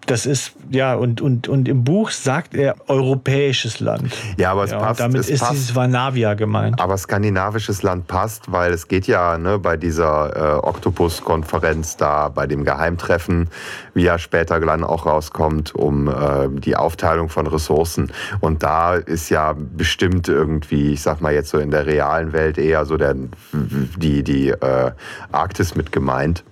das 0.07 0.25
ist 0.25 0.53
ja 0.71 0.95
und 0.95 1.21
und 1.21 1.47
und 1.47 1.67
im 1.67 1.83
Buch 1.83 2.09
sagt 2.11 2.53
er 2.55 2.75
europäisches 2.87 3.79
Land. 3.79 4.11
Ja, 4.37 4.51
aber 4.51 4.63
es 4.63 4.71
Ja, 4.71 4.79
passt. 4.79 4.99
damit 4.99 5.21
es 5.21 5.29
ist 5.29 5.39
passt. 5.41 5.51
dieses 5.53 5.75
Vanavia 5.75 6.33
gemeint. 6.33 6.79
Aber 6.81 6.97
skandinavisches 6.97 7.83
Land 7.83 8.07
passt, 8.07 8.51
weil 8.51 8.73
es 8.73 8.87
geht 8.87 9.07
ja 9.07 9.37
ne, 9.37 9.59
bei 9.59 9.77
dieser 9.77 10.57
äh, 10.57 10.59
Oktopus-Konferenz 10.65 11.97
da, 11.97 12.29
bei 12.29 12.47
dem 12.47 12.63
Geheimtreffen, 12.63 13.49
wie 13.93 14.03
ja 14.03 14.17
später 14.17 14.59
dann 14.59 14.83
auch 14.83 15.05
rauskommt, 15.05 15.75
um 15.75 16.07
äh, 16.07 16.47
die 16.49 16.75
Aufteilung 16.75 17.29
von 17.29 17.47
Ressourcen. 17.47 18.11
Und 18.39 18.63
da 18.63 18.95
ist 18.95 19.29
ja 19.29 19.53
bestimmt 19.55 20.27
irgendwie, 20.27 20.93
ich 20.93 21.01
sag 21.01 21.21
mal 21.21 21.33
jetzt 21.33 21.49
so 21.49 21.57
in 21.57 21.71
der 21.71 21.85
realen 21.85 22.33
Welt 22.33 22.57
eher 22.57 22.85
so 22.85 22.97
der, 22.97 23.15
die, 23.53 24.23
die 24.23 24.49
äh, 24.49 24.91
Arktis 25.31 25.75
mit 25.75 25.91
gemeint. 25.91 26.43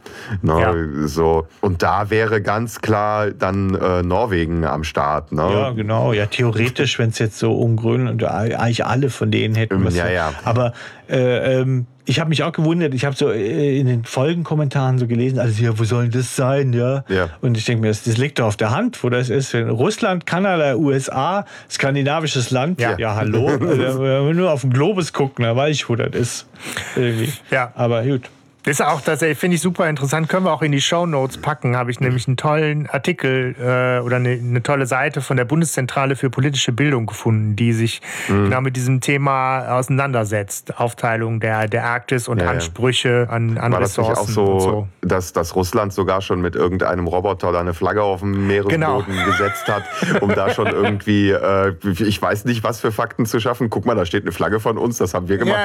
Ne, 0.42 0.60
Ja. 1.02 1.08
so. 1.08 1.48
Und 1.62 1.82
da 1.84 2.10
wäre 2.10 2.42
ganz 2.42 2.82
klar 2.82 3.32
dann 3.40 3.76
äh, 3.76 4.04
Norwegen 4.04 4.64
am 4.66 4.84
Start. 4.84 5.32
Ne? 5.32 5.42
Ja, 5.42 5.70
genau. 5.72 6.14
Ja, 6.14 6.26
theoretisch, 6.28 7.00
wenn 7.00 7.10
es 7.10 7.20
jetzt 7.20 7.40
so 7.40 7.54
um 7.54 7.76
Grönland, 7.76 8.24
eigentlich 8.24 8.86
alle 8.86 9.10
von 9.10 9.32
denen 9.32 9.56
hätten. 9.56 9.84
was- 9.86 9.96
Ja, 9.96 10.10
ja. 10.10 10.34
Aber 10.46 10.74
äh, 11.10 11.60
ähm, 11.62 11.86
ich 12.06 12.20
habe 12.20 12.30
mich 12.30 12.42
auch 12.44 12.52
gewundert, 12.52 12.94
ich 12.96 13.06
habe 13.06 13.16
so 13.16 13.30
äh, 13.32 13.80
in 13.80 13.86
den 13.88 14.04
Folgenkommentaren 14.04 14.98
so 14.98 15.06
gelesen, 15.08 15.38
also 15.40 15.64
ja, 15.64 15.78
wo 15.78 15.84
soll 15.84 16.10
das 16.10 16.36
sein, 16.36 16.74
ja? 16.74 17.04
Ja. 17.08 17.30
Und 17.42 17.56
ich 17.58 17.66
denke 17.66 17.82
mir, 17.82 17.88
das, 17.90 18.04
das 18.04 18.18
liegt 18.18 18.40
doch 18.40 18.46
auf 18.48 18.58
der 18.58 18.72
Hand, 18.72 19.04
wo 19.04 19.10
das 19.10 19.30
ist. 19.30 19.54
Wenn 19.54 19.70
Russland, 19.70 20.26
Kanada, 20.26 20.76
USA, 20.76 21.46
skandinavisches 21.70 22.52
Land, 22.52 22.82
Ja. 22.82 22.98
ja, 22.98 23.16
hallo. 23.16 23.48
also, 23.48 24.02
wenn 24.02 24.26
wir 24.28 24.34
nur 24.34 24.52
auf 24.52 24.62
den 24.62 24.72
Globus 24.74 25.14
gucken, 25.14 25.46
da 25.46 25.56
weiß 25.56 25.76
ich, 25.76 25.88
wo 25.90 25.96
das 25.96 26.14
ist. 26.16 26.48
Irgendwie. 26.96 27.32
Ja. 27.52 27.72
Aber 27.76 28.04
gut. 28.04 28.24
Das 28.64 28.80
ist 28.80 28.86
auch 28.86 29.00
tatsächlich, 29.02 29.38
finde 29.40 29.56
ich 29.56 29.62
super 29.62 29.88
interessant. 29.90 30.28
Können 30.28 30.46
wir 30.46 30.52
auch 30.52 30.62
in 30.62 30.74
die 30.74 30.82
Show 30.82 31.06
Notes 31.06 31.38
packen. 31.38 31.78
Habe 31.78 31.92
ich 31.92 32.02
nämlich 32.02 32.28
einen 32.28 32.36
tollen 32.36 32.90
Artikel 32.90 33.56
äh, 33.58 34.04
oder 34.04 34.18
eine, 34.18 34.32
eine 34.32 34.62
tolle 34.62 34.86
Seite 34.86 35.22
von 35.22 35.38
der 35.38 35.46
Bundeszentrale 35.46 36.18
für 36.18 36.30
politische 36.30 36.74
Bildung 36.74 37.06
gefunden, 37.06 37.56
die 37.56 37.72
sich 37.74 38.02
Mhm. 38.28 38.46
genau 38.46 38.62
mit 38.62 38.76
diesem 38.76 39.00
Thema 39.02 39.78
auseinandersetzt. 39.78 40.78
Aufteilung 40.78 41.40
der, 41.40 41.68
der 41.68 41.86
Arktis 41.86 42.28
und 42.28 42.40
Ja, 42.40 42.46
ja. 42.46 42.52
Ansprüche 42.52 43.28
an, 43.30 43.58
an 43.58 43.72
War 43.72 43.80
das 43.80 43.98
nicht 43.98 44.10
Ressourcen 44.10 44.30
auch 44.30 44.34
so, 44.34 44.46
und 44.46 44.60
so. 44.60 44.88
Dass, 45.02 45.32
dass 45.34 45.56
Russland 45.56 45.94
sogar 45.94 46.22
schon 46.22 46.42
mit 46.42 46.56
irgendeinem 46.56 47.08
Roboter 47.08 47.52
da 47.54 47.62
eine 47.62 47.74
Flagge 47.74 48.04
auf 48.04 48.20
dem 48.20 48.46
Meeresboden 48.48 48.82
Genau. 48.82 49.04
gesetzt 49.26 49.68
hat, 49.68 49.84
um 50.22 50.30
da 50.36 50.50
schon 50.54 50.68
irgendwie, 50.68 51.32
äh, 51.32 51.74
ich 52.00 52.22
weiß 52.22 52.44
nicht, 52.46 52.64
was 52.64 52.82
für 52.82 52.92
Fakten 52.92 53.26
zu 53.26 53.40
schaffen. 53.40 53.70
Guck 53.70 53.86
mal, 53.86 53.96
da 53.96 54.06
steht 54.06 54.24
eine 54.24 54.32
Flagge 54.34 54.60
von 54.60 54.78
uns, 54.78 54.98
das 54.98 55.14
haben 55.14 55.30
wir 55.30 55.38
gemacht. 55.38 55.58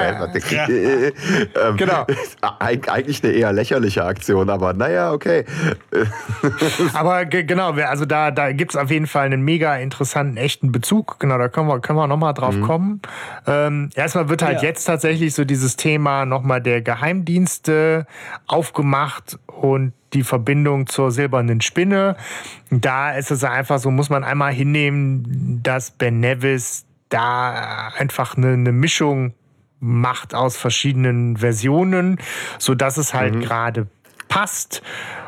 Ja. 0.50 0.68
Äh, 0.68 1.08
ähm, 1.08 1.76
Genau. 1.76 2.06
eig- 2.88 3.04
Eigentlich 3.04 3.22
eine 3.24 3.32
eher 3.32 3.52
lächerliche 3.52 4.04
Aktion, 4.04 4.48
aber 4.50 4.72
naja, 4.72 5.12
okay. 5.12 5.44
Aber 6.94 7.24
ge- 7.26 7.44
genau, 7.44 7.72
also 7.72 8.04
da, 8.04 8.30
da 8.30 8.52
gibt 8.52 8.72
es 8.72 8.76
auf 8.76 8.90
jeden 8.90 9.06
Fall 9.06 9.26
einen 9.26 9.42
mega 9.42 9.76
interessanten, 9.76 10.36
echten 10.36 10.72
Bezug. 10.72 11.18
Genau, 11.20 11.38
da 11.38 11.48
können 11.48 11.68
wir, 11.68 11.80
können 11.80 11.98
wir 11.98 12.06
nochmal 12.06 12.34
drauf 12.34 12.54
kommen. 12.60 13.00
Ähm, 13.46 13.90
erstmal 13.94 14.28
wird 14.28 14.42
halt 14.42 14.62
Ja. 14.62 14.68
jetzt 14.68 14.84
tatsächlich 14.84 15.34
so 15.34 15.44
dieses 15.44 15.76
Thema 15.76 16.24
nochmal 16.24 16.60
der 16.60 16.82
Geheimdienste 16.82 18.06
aufgemacht 18.46 19.38
und 19.46 19.92
die 20.12 20.22
Verbindung 20.22 20.86
zur 20.86 21.10
silbernen 21.10 21.60
Spinne. 21.60 22.16
Da 22.70 23.12
ist 23.12 23.30
es 23.30 23.44
einfach 23.44 23.78
so, 23.78 23.90
muss 23.90 24.10
man 24.10 24.24
einmal 24.24 24.52
hinnehmen, 24.52 25.60
dass 25.62 25.90
Ben 25.90 26.20
Nevis 26.20 26.84
da 27.08 27.88
einfach 27.96 28.36
eine, 28.36 28.52
eine 28.52 28.72
Mischung 28.72 29.34
macht 29.84 30.34
aus 30.34 30.56
verschiedenen 30.56 31.36
Versionen, 31.36 32.18
so 32.58 32.74
dass 32.74 32.96
es 32.96 33.14
halt 33.14 33.40
gerade 33.40 33.86
passt. 34.28 34.82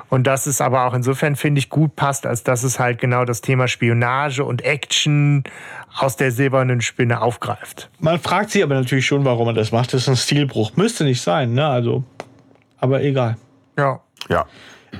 Und 0.08 0.28
dass 0.28 0.46
es 0.46 0.60
aber 0.60 0.86
auch 0.86 0.94
insofern, 0.94 1.34
finde 1.34 1.58
ich, 1.58 1.68
gut 1.68 1.96
passt, 1.96 2.26
als 2.26 2.44
dass 2.44 2.62
es 2.62 2.78
halt 2.78 3.00
genau 3.00 3.24
das 3.24 3.40
Thema 3.40 3.66
Spionage 3.66 4.44
und 4.44 4.62
Action 4.62 5.42
aus 5.98 6.16
der 6.16 6.30
silbernen 6.30 6.80
Spinne 6.80 7.20
aufgreift. 7.20 7.90
Man 7.98 8.20
fragt 8.20 8.50
sich 8.50 8.62
aber 8.62 8.76
natürlich 8.76 9.04
schon, 9.04 9.24
warum 9.24 9.48
er 9.48 9.54
das 9.54 9.72
macht. 9.72 9.92
Das 9.92 10.02
ist 10.02 10.08
ein 10.08 10.16
Stilbruch. 10.16 10.76
Müsste 10.76 11.02
nicht 11.02 11.20
sein, 11.20 11.54
ne? 11.54 11.66
Also, 11.66 12.04
aber 12.78 13.02
egal. 13.02 13.36
Ja. 13.76 14.00
Ja. 14.28 14.46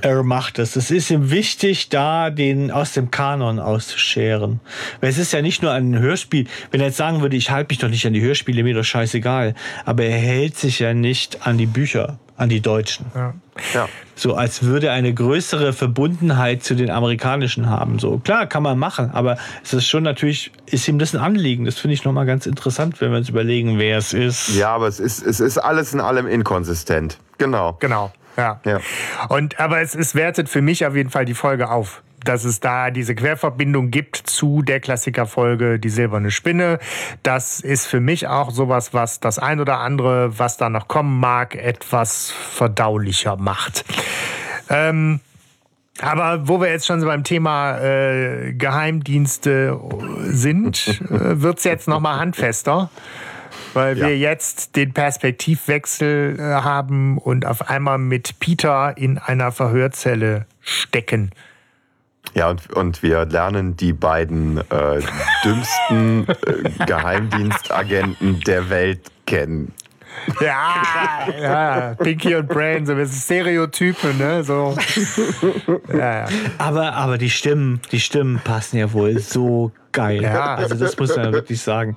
Er 0.03 0.23
macht 0.23 0.59
es. 0.59 0.77
Es 0.77 0.91
ist 0.91 1.11
ihm 1.11 1.31
wichtig, 1.31 1.89
da 1.89 2.31
den 2.31 2.71
aus 2.71 2.93
dem 2.93 3.11
Kanon 3.11 3.59
auszuscheren. 3.59 4.61
Weil 5.01 5.11
es 5.11 5.19
ist 5.19 5.33
ja 5.33 5.43
nicht 5.43 5.63
nur 5.63 5.73
ein 5.73 5.99
Hörspiel. 5.99 6.47
Wenn 6.71 6.81
er 6.81 6.89
jetzt 6.89 6.97
sagen 6.97 7.23
würde, 7.23 7.37
ich 7.37 7.51
halte 7.51 7.73
mich 7.73 7.79
doch 7.79 7.89
nicht 7.89 8.07
an 8.07 8.13
die 8.13 8.21
Hörspiele, 8.21 8.63
mir 8.63 8.75
doch 8.75 8.85
scheißegal. 8.85 9.55
Aber 9.85 10.05
er 10.05 10.19
hält 10.19 10.57
sich 10.57 10.79
ja 10.79 10.95
nicht 10.95 11.47
an 11.47 11.59
die 11.59 11.67
Bücher, 11.67 12.19
an 12.37 12.49
die 12.49 12.61
Deutschen. 12.61 13.07
Ja. 13.15 13.89
So 14.15 14.35
als 14.35 14.63
würde 14.63 14.89
er 14.89 14.93
eine 14.93 15.13
größere 15.13 15.73
Verbundenheit 15.73 16.63
zu 16.63 16.75
den 16.75 16.91
amerikanischen 16.91 17.69
haben. 17.69 17.99
So 17.99 18.19
klar 18.19 18.47
kann 18.47 18.63
man 18.63 18.79
machen, 18.79 19.11
aber 19.13 19.39
es 19.63 19.73
ist 19.73 19.87
schon 19.87 20.03
natürlich, 20.03 20.53
ist 20.67 20.87
ihm 20.89 20.99
das 20.99 21.15
ein 21.15 21.21
Anliegen. 21.21 21.65
Das 21.65 21.79
finde 21.79 21.95
ich 21.95 22.05
nochmal 22.05 22.27
ganz 22.27 22.47
interessant, 22.47 23.01
wenn 23.01 23.11
wir 23.11 23.19
uns 23.19 23.29
überlegen, 23.29 23.79
wer 23.79 23.99
es 23.99 24.13
ist. 24.13 24.55
Ja, 24.57 24.75
aber 24.75 24.89
es 24.89 25.01
ist, 25.01 25.23
es 25.25 25.41
ist 25.41 25.59
alles 25.59 25.95
in 25.95 26.01
allem 26.01 26.27
inkonsistent. 26.27 27.19
Genau. 27.39 27.77
Genau. 27.81 28.13
Ja. 28.37 28.61
Ja. 28.65 28.81
Und 29.29 29.59
aber 29.61 29.81
es, 29.81 29.95
es 29.95 30.15
wertet 30.15 30.49
für 30.49 30.63
mich 30.63 30.87
auf 30.87 30.95
jeden 30.95 31.11
Fall 31.11 31.25
die 31.25 31.35
Folge 31.35 31.71
auf. 31.71 32.03
Dass 32.25 32.45
es 32.45 32.59
da 32.59 32.91
diese 32.91 33.15
Querverbindung 33.15 33.93
gibt 33.93 34.17
zu 34.17 34.63
der 34.63 34.81
Klassikerfolge 34.81 35.79
Die 35.79 35.91
silberne 35.91 36.33
Spinne. 36.33 36.81
Das 37.23 37.61
ist 37.61 37.87
für 37.87 38.01
mich 38.01 38.27
auch 38.27 38.51
sowas, 38.51 38.93
was 38.93 39.21
das 39.21 39.39
ein 39.39 39.61
oder 39.61 39.79
andere, 39.79 40.37
was 40.37 40.57
da 40.57 40.69
noch 40.69 40.89
kommen 40.89 41.21
mag, 41.21 41.55
etwas 41.55 42.33
verdaulicher 42.33 43.37
macht. 43.37 43.85
Ähm, 44.69 45.21
aber 46.01 46.49
wo 46.49 46.61
wir 46.61 46.69
jetzt 46.69 46.87
schon 46.87 47.01
so 47.01 47.07
beim 47.07 47.25
Thema 47.25 47.79
äh, 47.79 48.53
Geheimdienste 48.53 49.79
sind, 50.25 51.01
äh, 51.11 51.41
wird 51.41 51.59
es 51.59 51.65
jetzt 51.65 51.89
nochmal 51.89 52.19
handfester. 52.19 52.91
Weil 53.77 53.99
Ja. 53.99 54.07
wir 54.09 54.19
jetzt 54.19 54.75
den 54.77 54.93
Perspektivwechsel 54.93 56.37
äh, 56.39 56.43
haben 56.43 57.19
und 57.19 57.45
auf 57.47 57.69
einmal 57.69 57.99
mit 57.99 58.41
Peter 58.41 58.97
in 58.97 59.19
einer 59.19 59.53
Verhörzelle 59.53 60.47
stecken. 60.63 61.31
Ja, 62.35 62.51
und, 62.51 62.71
und 62.73 63.03
wir 63.03 63.25
lernen 63.27 63.77
die 63.77 63.93
beiden 63.93 64.59
äh, 64.71 65.01
dümmsten 65.45 66.27
äh, 66.29 66.85
Geheimdienstagenten 66.87 68.41
der 68.41 68.69
Welt 68.71 69.01
kennen. 69.27 69.73
Ja, 70.41 71.27
ja, 71.41 71.95
Pinky 71.95 72.35
und 72.35 72.49
Brain, 72.49 72.87
so 72.87 72.93
ein 72.93 72.99
bisschen 72.99 73.21
Stereotype, 73.21 74.15
ne? 74.15 74.45
So. 74.45 74.77
Ja, 75.93 76.21
ja. 76.21 76.27
Aber, 76.59 76.95
aber 76.95 77.19
die 77.19 77.31
Stimmen, 77.31 77.81
die 77.93 78.01
Stimmen 78.01 78.41
passen 78.45 78.79
ja 78.79 78.93
wohl 78.93 79.19
so 79.19 79.73
geil. 79.93 80.23
Ja. 80.23 80.55
Also 80.57 80.75
das 80.75 80.97
muss 80.99 81.17
man 81.17 81.33
wirklich 81.33 81.61
sagen. 81.61 81.97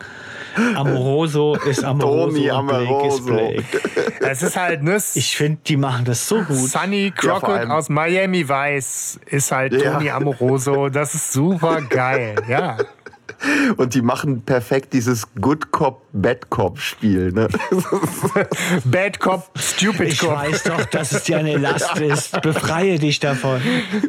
Amoroso 0.75 1.55
ist 1.55 1.83
Amoroso. 1.83 2.37
Tony 2.37 2.49
Amoroso. 2.49 3.23
Blake 3.25 3.81
Es 4.21 4.41
ist 4.41 4.55
halt, 4.55 4.83
ne? 4.83 4.97
Ich 5.13 5.35
finde, 5.35 5.59
die 5.65 5.77
machen 5.77 6.05
das 6.05 6.27
so 6.27 6.41
gut. 6.41 6.55
Sunny 6.55 7.11
Crockett 7.15 7.67
ja, 7.67 7.75
aus 7.75 7.89
Miami 7.89 8.47
Vice 8.47 9.19
ist 9.25 9.51
halt 9.51 9.81
Tony 9.81 10.09
Amoroso. 10.09 10.89
Das 10.89 11.13
ist 11.13 11.33
super 11.33 11.81
geil, 11.81 12.35
ja. 12.47 12.77
Und 13.77 13.93
die 13.93 14.01
machen 14.01 14.41
perfekt 14.41 14.93
dieses 14.93 15.27
Good 15.39 15.71
Cop, 15.71 16.03
Bad 16.13 16.49
Cop 16.49 16.79
Spiel. 16.79 17.31
Ne? 17.31 17.47
Bad 18.85 19.19
Cop, 19.19 19.49
Stupid 19.57 20.13
ich 20.13 20.19
Cop. 20.19 20.31
Ich 20.31 20.51
weiß 20.51 20.63
doch, 20.63 20.85
dass 20.85 21.11
es 21.11 21.23
dir 21.23 21.37
eine 21.37 21.57
Last 21.57 21.97
ist. 21.99 22.41
Befreie 22.41 22.99
dich 22.99 23.19
davon. 23.19 23.61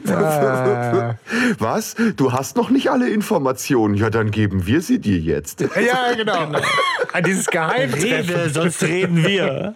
Ah. 0.08 1.16
Was? 1.58 1.96
Du 2.16 2.32
hast 2.32 2.56
noch 2.56 2.70
nicht 2.70 2.90
alle 2.90 3.08
Informationen. 3.08 3.94
Ja, 3.94 4.10
dann 4.10 4.30
geben 4.30 4.66
wir 4.66 4.80
sie 4.80 4.98
dir 4.98 5.18
jetzt. 5.18 5.60
Ja, 5.60 6.12
genau. 6.16 6.46
genau. 6.46 6.60
An 7.12 7.24
dieses 7.24 7.46
Geheimtreffen. 7.46 8.36
Rede, 8.36 8.50
sonst 8.50 8.82
reden 8.82 9.24
wir. 9.24 9.74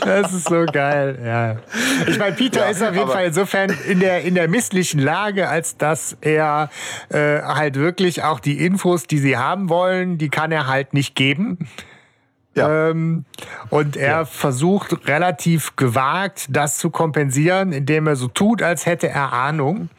Das 0.00 0.32
ist 0.32 0.48
so 0.48 0.64
geil. 0.64 1.18
Ja. 1.24 1.56
Ich 2.06 2.18
meine, 2.18 2.34
Peter 2.34 2.60
ja, 2.60 2.70
ist 2.70 2.82
auf 2.82 2.94
jeden 2.94 3.08
Fall 3.08 3.26
insofern 3.26 3.74
in 3.88 4.00
der, 4.00 4.22
in 4.22 4.34
der 4.34 4.48
misslichen 4.48 5.00
Lage, 5.00 5.48
als 5.48 5.76
dass 5.76 6.16
er 6.20 6.70
äh, 7.08 7.40
halt 7.42 7.76
wirklich 7.76 8.22
auch 8.22 8.40
die 8.40 8.60
Infos, 8.88 9.06
die 9.06 9.18
sie 9.18 9.36
haben 9.36 9.68
wollen, 9.68 10.16
die 10.16 10.30
kann 10.30 10.50
er 10.50 10.66
halt 10.66 10.94
nicht 10.94 11.14
geben. 11.14 11.58
Ja. 12.54 12.90
Ähm, 12.90 13.24
und 13.68 13.96
er 13.96 14.10
ja. 14.10 14.24
versucht 14.24 15.06
relativ 15.06 15.76
gewagt, 15.76 16.46
das 16.50 16.78
zu 16.78 16.90
kompensieren, 16.90 17.72
indem 17.72 18.06
er 18.06 18.16
so 18.16 18.28
tut, 18.28 18.62
als 18.62 18.86
hätte 18.86 19.08
er 19.08 19.32
Ahnung. 19.32 19.90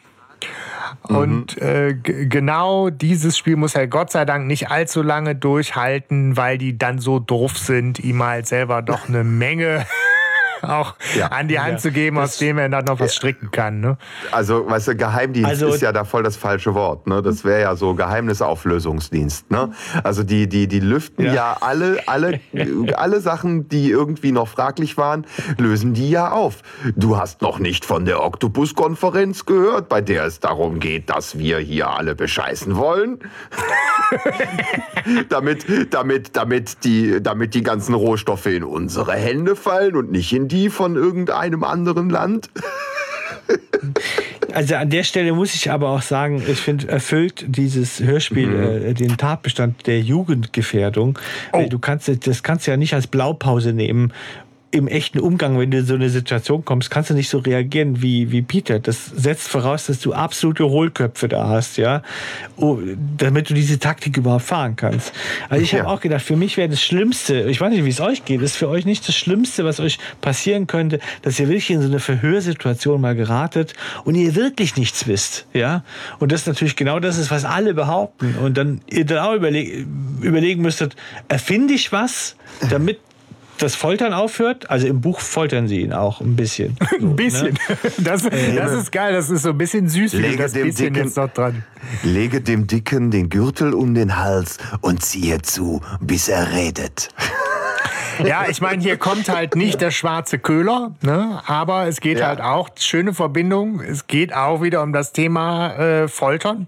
Mhm. 1.08 1.16
Und 1.16 1.62
äh, 1.62 1.94
genau 1.94 2.90
dieses 2.90 3.38
Spiel 3.38 3.56
muss 3.56 3.76
er 3.76 3.88
Gott 3.88 4.12
sei 4.12 4.26
Dank 4.26 4.48
nicht 4.48 4.72
allzu 4.72 5.04
lange 5.04 5.36
durchhalten, 5.36 6.36
weil 6.36 6.58
die 6.58 6.78
dann 6.78 6.98
so 6.98 7.20
doof 7.20 7.58
sind, 7.58 8.00
ihm 8.00 8.24
halt 8.24 8.48
selber 8.48 8.82
doch 8.82 9.08
eine 9.08 9.24
Menge 9.24 9.86
auch 10.68 10.96
ja. 11.18 11.28
an 11.28 11.48
die 11.48 11.60
Hand 11.60 11.74
ja. 11.74 11.78
zu 11.78 11.92
geben, 11.92 12.18
das, 12.18 12.32
aus 12.32 12.38
dem 12.38 12.58
er 12.58 12.70
dann 12.70 12.86
noch 12.86 13.00
was 13.00 13.16
stricken 13.16 13.52
kann. 13.52 13.80
Ne? 13.80 13.98
Also, 14.32 14.70
weißt 14.70 14.90
du, 14.90 14.96
Geheimdienst 14.96 15.50
also, 15.50 15.68
ist 15.68 15.82
ja 15.82 15.92
da 15.92 16.04
voll 16.04 16.24
das 16.24 16.38
falsche 16.38 16.74
Wort. 16.74 17.08
Ne? 17.08 17.22
Das 17.22 17.44
wäre 17.44 17.62
ja 17.62 17.76
so 17.76 17.94
Geheimnisauflösungsdienst. 17.96 19.52
Ne? 19.52 19.72
Also 20.04 20.24
die, 20.24 20.48
die, 20.48 20.68
die 20.68 20.80
lüften 20.80 21.26
ja, 21.26 21.34
ja 21.34 21.58
alle, 21.62 22.00
alle, 22.08 22.40
alle 22.96 23.22
Sachen, 23.22 23.68
die 23.68 23.90
irgendwie 23.90 24.32
noch 24.32 24.48
fraglich 24.48 24.98
waren, 24.98 25.26
lösen 25.58 25.94
die 25.94 26.10
ja 26.10 26.32
auf. 26.32 26.62
Du 26.96 27.18
hast 27.18 27.42
noch 27.42 27.60
nicht 27.60 27.86
von 27.86 28.06
der 28.06 28.24
Oktopus-Konferenz 28.24 29.46
gehört, 29.46 29.90
bei 29.90 30.02
der 30.02 30.26
es 30.26 30.40
darum 30.40 30.80
geht, 30.80 31.10
dass 31.10 31.38
wir 31.38 31.60
hier 31.60 31.90
alle 31.90 32.16
bescheißen 32.16 32.76
wollen. 32.76 33.20
damit, 35.30 35.94
damit, 35.94 36.36
damit, 36.36 36.84
die, 36.84 37.22
damit 37.22 37.54
die 37.54 37.64
ganzen 37.64 37.94
Rohstoffe 37.94 38.48
in 38.48 38.64
unsere 38.64 39.14
Hände 39.14 39.56
fallen 39.56 39.96
und 39.96 40.12
nicht 40.12 40.34
in 40.34 40.48
die 40.50 40.70
von 40.70 40.96
irgendeinem 40.96 41.64
anderen 41.64 42.10
Land? 42.10 42.50
Also 44.54 44.76
an 44.76 44.90
der 44.90 45.04
Stelle 45.04 45.34
muss 45.34 45.54
ich 45.54 45.70
aber 45.70 45.90
auch 45.90 46.02
sagen, 46.02 46.44
ich 46.48 46.60
finde, 46.60 46.88
erfüllt 46.88 47.46
dieses 47.48 48.00
Hörspiel 48.00 48.48
mhm. 48.48 48.86
äh, 48.86 48.94
den 48.94 49.16
Tatbestand 49.18 49.86
der 49.88 50.02
Jugendgefährdung. 50.02 51.20
Oh. 51.54 51.66
Du 51.70 51.80
kannst 51.80 52.12
das 52.28 52.44
kannst 52.44 52.68
du 52.68 52.72
ja 52.72 52.78
nicht 52.78 52.94
als 52.94 53.08
Blaupause 53.08 53.74
nehmen 53.74 54.12
im 54.72 54.88
echten 54.88 55.20
Umgang, 55.20 55.58
wenn 55.58 55.72
du 55.72 55.80
in 55.80 55.86
so 55.86 55.96
eine 55.96 56.10
Situation 56.10 56.64
kommst, 56.64 56.92
kannst 56.92 57.10
du 57.10 57.16
nicht 57.16 57.30
so 57.30 57.40
reagieren 57.40 58.02
wie, 58.04 58.32
wie 58.32 58.44
Peter. 58.44 58.80
Das 58.80 59.06
setzt 59.06 59.48
voraus, 59.48 59.88
dass 59.88 60.00
du 60.00 60.14
absolute 60.14 60.70
Hohlköpfe 60.70 61.28
da 61.28 61.48
hast, 61.48 61.78
ja, 61.78 62.04
oh, 62.56 62.78
damit 63.18 63.50
du 63.50 63.56
diese 63.56 63.80
Taktik 63.80 64.18
überhaupt 64.18 64.44
fahren 64.44 64.76
kannst. 64.76 65.12
Also 65.50 65.64
ich 65.64 65.72
ja. 65.72 65.80
habe 65.80 65.90
auch 65.90 66.02
gedacht, 66.02 66.22
für 66.22 66.36
mich 66.36 66.56
wäre 66.58 66.70
das 66.70 66.84
Schlimmste, 66.84 67.50
ich 67.50 67.60
weiß 67.60 67.72
nicht, 67.72 67.84
wie 67.84 67.90
es 67.90 68.00
euch 68.00 68.26
geht, 68.26 68.42
ist 68.42 68.58
für 68.58 68.70
euch 68.70 68.86
nicht 68.86 69.08
das 69.08 69.16
Schlimmste, 69.16 69.66
was 69.66 69.80
euch 69.80 69.98
passieren 70.22 70.68
könnte, 70.68 71.00
dass 71.24 71.40
ihr 71.40 71.48
wirklich 71.48 71.72
in 71.72 71.82
so 71.82 71.88
eine 71.88 72.00
Verhörsituation 72.00 73.02
mal 73.02 73.16
geratet 73.16 73.74
und 74.04 74.14
ihr 74.14 74.36
wirklich 74.36 74.76
nichts 74.76 75.08
wisst, 75.08 75.48
ja. 75.54 75.84
Und 76.20 76.32
das 76.32 76.46
natürlich 76.46 76.76
genau 76.76 77.00
das 77.00 77.18
ist, 77.18 77.32
was 77.32 77.44
alle 77.44 77.74
behaupten. 77.74 78.36
Und 78.36 78.58
dann 78.58 78.82
ihr 78.88 79.06
dann 79.06 79.20
auch 79.20 79.34
überleg 79.34 79.86
überlegen 80.22 80.62
müsstet, 80.62 80.96
erfinde 81.28 81.74
ich 81.74 81.92
was, 81.92 82.36
damit 82.70 83.00
das 83.62 83.76
Foltern 83.76 84.14
aufhört. 84.14 84.70
Also 84.70 84.88
im 84.88 85.02
Buch 85.02 85.20
foltern 85.20 85.68
sie 85.68 85.82
ihn 85.82 85.94
auch 85.94 86.22
ein 86.22 86.36
bisschen. 86.36 86.78
So, 87.00 87.06
ein 87.06 87.16
bisschen. 87.16 87.54
Ne? 87.54 87.78
Das, 88.00 88.24
das, 88.24 88.74
ist 88.74 88.92
geil. 88.92 89.14
Das 89.14 89.30
ist 89.30 89.44
so 89.44 89.50
ein 89.50 89.58
bisschen 89.58 89.88
süß. 89.88 90.14
Lege 90.14 90.38
das 90.38 90.54
dem 90.54 90.68
bisschen 90.68 90.94
Dicken, 90.94 91.06
jetzt 91.08 91.18
noch 91.18 91.32
dran. 91.32 91.64
Lege 92.04 92.42
dem 92.42 92.68
Dicken 92.68 93.12
den 93.12 93.30
Gürtel 93.30 93.74
um 93.74 93.94
den 93.94 94.18
Hals 94.18 94.58
und 94.82 95.04
ziehe 95.04 95.42
zu, 95.42 95.82
bis 96.02 96.28
er 96.28 96.52
redet. 96.52 97.10
Ja, 98.26 98.48
ich 98.50 98.60
meine, 98.60 98.82
hier 98.82 98.98
kommt 98.98 99.30
halt 99.30 99.56
nicht 99.56 99.80
der 99.80 99.92
schwarze 99.92 100.40
Köhler, 100.40 100.94
ne? 101.02 101.42
aber 101.46 101.88
es 101.88 102.02
geht 102.02 102.20
ja. 102.20 102.28
halt 102.28 102.42
auch, 102.42 102.70
schöne 102.78 103.14
Verbindung, 103.14 103.80
es 103.80 104.08
geht 104.08 104.34
auch 104.34 104.62
wieder 104.62 104.84
um 104.84 104.92
das 104.92 105.14
Thema 105.14 105.74
äh, 105.76 106.08
Foltern. 106.10 106.66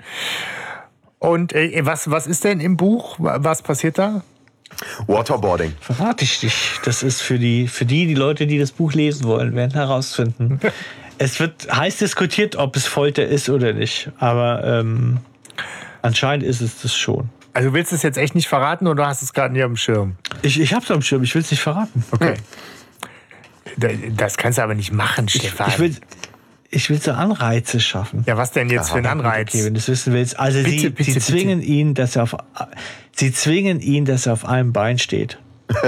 Und 1.19 1.53
äh, 1.53 1.85
was, 1.85 2.09
was 2.09 2.25
ist 2.25 2.45
denn 2.45 2.59
im 2.59 2.77
Buch? 2.77 3.17
Was 3.19 3.61
passiert 3.61 3.97
da? 3.97 4.23
Waterboarding. 5.07 5.73
Verrate 5.79 6.23
ich 6.23 6.39
dich. 6.39 6.79
Das 6.83 7.03
ist 7.03 7.21
für 7.21 7.37
die, 7.37 7.67
für 7.67 7.85
die, 7.85 8.07
die 8.07 8.15
Leute, 8.15 8.47
die 8.47 8.57
das 8.57 8.71
Buch 8.71 8.93
lesen 8.93 9.25
wollen, 9.25 9.55
werden 9.55 9.73
herausfinden. 9.73 10.59
es 11.17 11.39
wird 11.39 11.67
heiß 11.71 11.97
diskutiert, 11.97 12.55
ob 12.55 12.75
es 12.75 12.87
Folter 12.87 13.25
ist 13.25 13.49
oder 13.49 13.73
nicht. 13.73 14.11
Aber 14.17 14.63
ähm, 14.63 15.19
anscheinend 16.01 16.43
ist 16.43 16.61
es 16.61 16.81
das 16.81 16.95
schon. 16.95 17.29
Also 17.53 17.69
du 17.69 17.75
willst 17.75 17.91
es 17.91 18.01
jetzt 18.01 18.17
echt 18.17 18.33
nicht 18.33 18.47
verraten 18.47 18.87
oder 18.87 19.07
hast 19.07 19.21
es 19.21 19.33
gerade 19.33 19.53
nicht 19.53 19.63
am 19.63 19.75
Schirm? 19.75 20.15
Ich, 20.41 20.59
ich 20.59 20.73
habe 20.73 20.83
es 20.83 20.91
am 20.91 21.01
Schirm, 21.01 21.23
ich 21.23 21.35
will 21.35 21.41
es 21.41 21.51
nicht 21.51 21.61
verraten. 21.61 22.03
Okay. 22.11 22.35
Das 24.15 24.37
kannst 24.37 24.57
du 24.57 24.63
aber 24.63 24.75
nicht 24.75 24.91
machen, 24.91 25.27
Stefan. 25.29 25.67
Ich, 25.67 25.73
ich 25.73 25.79
will, 25.79 25.95
ich 26.71 26.89
will 26.89 27.01
so 27.01 27.11
Anreize 27.11 27.79
schaffen. 27.79 28.23
Ja, 28.25 28.37
was 28.37 28.51
denn 28.51 28.69
jetzt 28.69 28.87
Aha, 28.87 28.93
für 28.93 28.97
ein 28.99 29.05
Anreiz? 29.05 29.53
Okay, 29.53 29.65
wenn 29.65 29.73
du 29.73 29.79
es 29.79 29.89
wissen 29.89 30.13
willst. 30.13 30.39
Also 30.39 30.63
bitte, 30.63 30.79
sie, 30.79 30.89
bitte, 30.89 31.11
sie 31.11 31.19
zwingen 31.19 31.59
bitte. 31.59 31.71
ihn, 31.71 31.93
dass 31.93 32.15
er 32.15 32.23
auf 32.23 32.35
sie 33.15 33.31
zwingen 33.31 33.79
ihn, 33.79 34.05
dass 34.05 34.25
er 34.25 34.33
auf 34.33 34.45
einem 34.45 34.73
Bein 34.73 34.99
steht. 34.99 35.37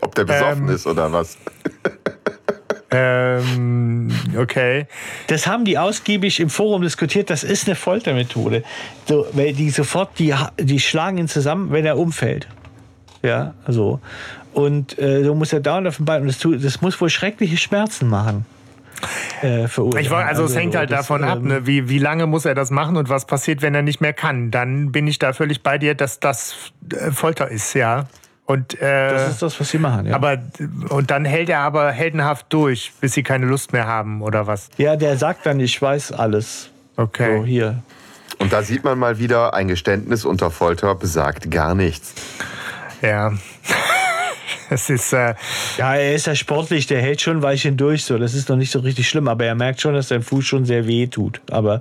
Ob 0.00 0.14
der 0.14 0.24
besoffen 0.24 0.68
ähm, 0.68 0.74
ist 0.74 0.86
oder 0.86 1.12
was? 1.12 1.36
ähm, 2.90 4.10
okay. 4.36 4.86
Das 5.28 5.46
haben 5.46 5.64
die 5.64 5.78
ausgiebig 5.78 6.40
im 6.40 6.50
Forum 6.50 6.82
diskutiert. 6.82 7.30
Das 7.30 7.44
ist 7.44 7.66
eine 7.66 7.76
Foltermethode. 7.76 8.64
So, 9.06 9.26
weil 9.32 9.52
die 9.52 9.70
sofort, 9.70 10.18
die, 10.18 10.34
die 10.58 10.80
schlagen 10.80 11.18
ihn 11.18 11.28
zusammen, 11.28 11.70
wenn 11.70 11.86
er 11.86 11.98
umfällt. 11.98 12.48
Ja, 13.22 13.54
so. 13.68 14.00
Und 14.52 14.98
äh, 14.98 15.22
so 15.24 15.34
muss 15.34 15.52
er 15.52 15.60
dauernd 15.60 15.86
auf 15.86 15.96
dem 15.96 16.04
Bein. 16.04 16.22
Und 16.22 16.28
das, 16.28 16.38
tut, 16.38 16.64
das 16.64 16.80
muss 16.80 17.00
wohl 17.00 17.10
schreckliche 17.10 17.56
Schmerzen 17.56 18.08
machen 18.08 18.44
äh, 19.42 19.68
verursachen. 19.68 20.04
Ich 20.04 20.10
wollte, 20.10 20.26
also, 20.26 20.42
also, 20.42 20.54
es 20.54 20.58
hängt 20.58 20.76
halt 20.76 20.90
das, 20.90 21.00
davon 21.00 21.24
ab, 21.24 21.42
ne? 21.42 21.56
Ähm, 21.56 21.66
wie, 21.66 21.88
wie 21.88 21.98
lange 21.98 22.26
muss 22.26 22.44
er 22.44 22.54
das 22.54 22.70
machen 22.70 22.96
und 22.96 23.08
was 23.08 23.26
passiert, 23.26 23.62
wenn 23.62 23.74
er 23.74 23.82
nicht 23.82 24.00
mehr 24.00 24.12
kann. 24.12 24.50
Dann 24.50 24.92
bin 24.92 25.06
ich 25.06 25.18
da 25.18 25.32
völlig 25.32 25.62
bei 25.62 25.78
dir, 25.78 25.94
dass 25.94 26.20
das 26.20 26.72
äh, 26.92 27.10
Folter 27.10 27.48
ist, 27.48 27.74
ja. 27.74 28.06
Und, 28.44 28.80
äh, 28.80 29.10
das 29.10 29.30
ist 29.30 29.42
das, 29.42 29.60
was 29.60 29.70
sie 29.70 29.78
machen, 29.78 30.06
ja. 30.06 30.14
Aber, 30.14 30.38
und 30.88 31.10
dann 31.10 31.24
hält 31.24 31.48
er 31.48 31.60
aber 31.60 31.90
heldenhaft 31.92 32.46
durch, 32.50 32.92
bis 33.00 33.12
sie 33.12 33.22
keine 33.22 33.46
Lust 33.46 33.72
mehr 33.72 33.86
haben, 33.86 34.20
oder 34.22 34.46
was? 34.46 34.68
Ja, 34.76 34.96
der 34.96 35.16
sagt 35.16 35.46
dann, 35.46 35.60
ich 35.60 35.80
weiß 35.80 36.12
alles. 36.12 36.70
Okay. 36.96 37.38
So, 37.38 37.44
hier. 37.44 37.82
Und 38.38 38.52
da 38.52 38.62
sieht 38.62 38.82
man 38.84 38.98
mal 38.98 39.18
wieder, 39.18 39.54
ein 39.54 39.68
Geständnis 39.68 40.24
unter 40.24 40.50
Folter 40.50 40.94
besagt 40.94 41.50
gar 41.50 41.74
nichts. 41.74 42.14
Ja. 43.00 43.32
Das 44.70 44.88
ist, 44.88 45.12
äh 45.12 45.34
ja, 45.78 45.94
er 45.94 46.14
ist 46.14 46.26
ja 46.26 46.34
sportlich, 46.34 46.86
der 46.86 47.00
hält 47.02 47.20
schon 47.20 47.42
Weichen 47.42 47.76
durch, 47.76 48.04
so. 48.04 48.18
Das 48.18 48.34
ist 48.34 48.48
noch 48.48 48.56
nicht 48.56 48.70
so 48.70 48.80
richtig 48.80 49.08
schlimm, 49.08 49.28
aber 49.28 49.44
er 49.44 49.54
merkt 49.54 49.80
schon, 49.80 49.94
dass 49.94 50.08
sein 50.08 50.22
Fuß 50.22 50.44
schon 50.44 50.64
sehr 50.64 50.86
weh 50.86 51.06
tut. 51.06 51.40
Aber 51.50 51.80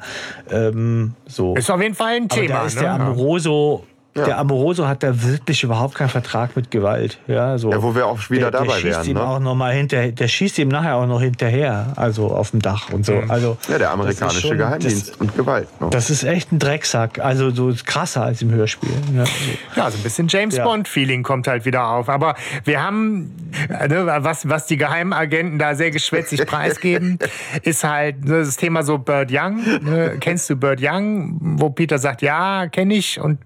ähm, 0.50 1.14
so. 1.26 1.56
Ist 1.56 1.70
auf 1.70 1.82
jeden 1.82 1.96
Fall 1.96 2.16
ein 2.16 2.30
Thema. 2.30 2.56
Aber 2.56 2.60
da 2.62 2.66
ist 2.68 2.76
ne? 2.76 2.82
der 2.82 2.92
Amoroso 2.92 3.86
ja. 4.16 4.26
der 4.26 4.38
Amoroso 4.40 4.88
hat 4.88 5.04
da 5.04 5.24
wirklich 5.24 5.64
überhaupt 5.64 5.96
keinen 5.96 6.10
Vertrag 6.10 6.56
mit 6.56 6.70
Gewalt. 6.72 7.18
Ja, 7.28 7.58
so. 7.58 7.72
ja 7.72 7.82
wo 7.82 7.96
wir 7.96 8.08
auch 8.08 8.30
wieder 8.30 8.52
der, 8.52 8.60
der 8.62 8.68
dabei 8.68 8.74
schießt 8.80 8.98
wären. 9.00 9.08
Ihm 9.08 9.14
Ne? 9.18 9.24
auch 9.28 9.40
noch 9.40 9.56
mal 9.56 9.74
hinter, 9.74 10.12
der 10.12 10.28
schießt 10.28 10.60
ihm 10.60 10.68
nachher 10.68 10.96
auch 10.98 11.08
noch 11.08 11.22
hinterher, 11.22 11.94
also 11.96 12.28
auf 12.28 12.52
dem 12.52 12.62
Dach 12.62 12.90
und 12.92 13.06
so. 13.06 13.14
Mhm. 13.14 13.32
Also, 13.32 13.58
Ja, 13.70 13.78
der 13.78 13.92
amerikanische 13.92 14.48
schon- 14.48 14.58
Geheimdienst 14.58 15.10
Das, 15.12 15.16
und 15.18 15.36
Gewalt. 15.38 15.68
Ne? 15.82 15.90
das 15.92 16.10
ist 16.10 16.24
echt 16.24 16.52
ein 16.52 16.60
Drecksack. 16.60 17.20
Also 17.20 17.52
so 17.52 17.74
krasser 17.86 18.24
als 18.24 18.42
im 18.42 18.52
Hörspiel. 18.52 18.90
Ja, 19.16 19.26
so. 19.26 19.32
Ja, 19.76 19.92
so 19.92 19.98
ein 19.98 20.04
bisschen 20.04 20.28
James 20.28 20.56
Ja. 20.58 20.64
Bond-Feeling 20.66 21.24
kommt 21.24 21.48
halt 21.48 21.66
wieder 21.66 21.88
auf. 21.88 22.10
Aber 22.10 22.36
wir 22.66 22.84
haben, 22.84 23.32
äh, 23.70 23.88
ne, 23.88 24.06
was, 24.22 24.48
was 24.50 24.66
die 24.66 24.78
Geheimagenten 24.78 25.58
da 25.60 25.74
sehr 25.76 25.92
geschwätzig 25.92 26.46
preisgeben, 26.46 27.18
ist 27.64 27.84
halt 27.84 28.26
ne, 28.26 28.40
das 28.40 28.58
Thema 28.58 28.84
so 28.84 28.98
Bird 28.98 29.30
Young. 29.32 29.62
Ne? 29.84 30.18
Kennst 30.20 30.50
du 30.50 30.56
Bird 30.56 30.80
Young? 30.82 31.38
Wo 31.60 31.70
Peter 31.70 31.98
sagt, 31.98 32.22
ja, 32.22 32.68
kenne 32.68 32.94
ich. 32.96 33.20
Und 33.20 33.40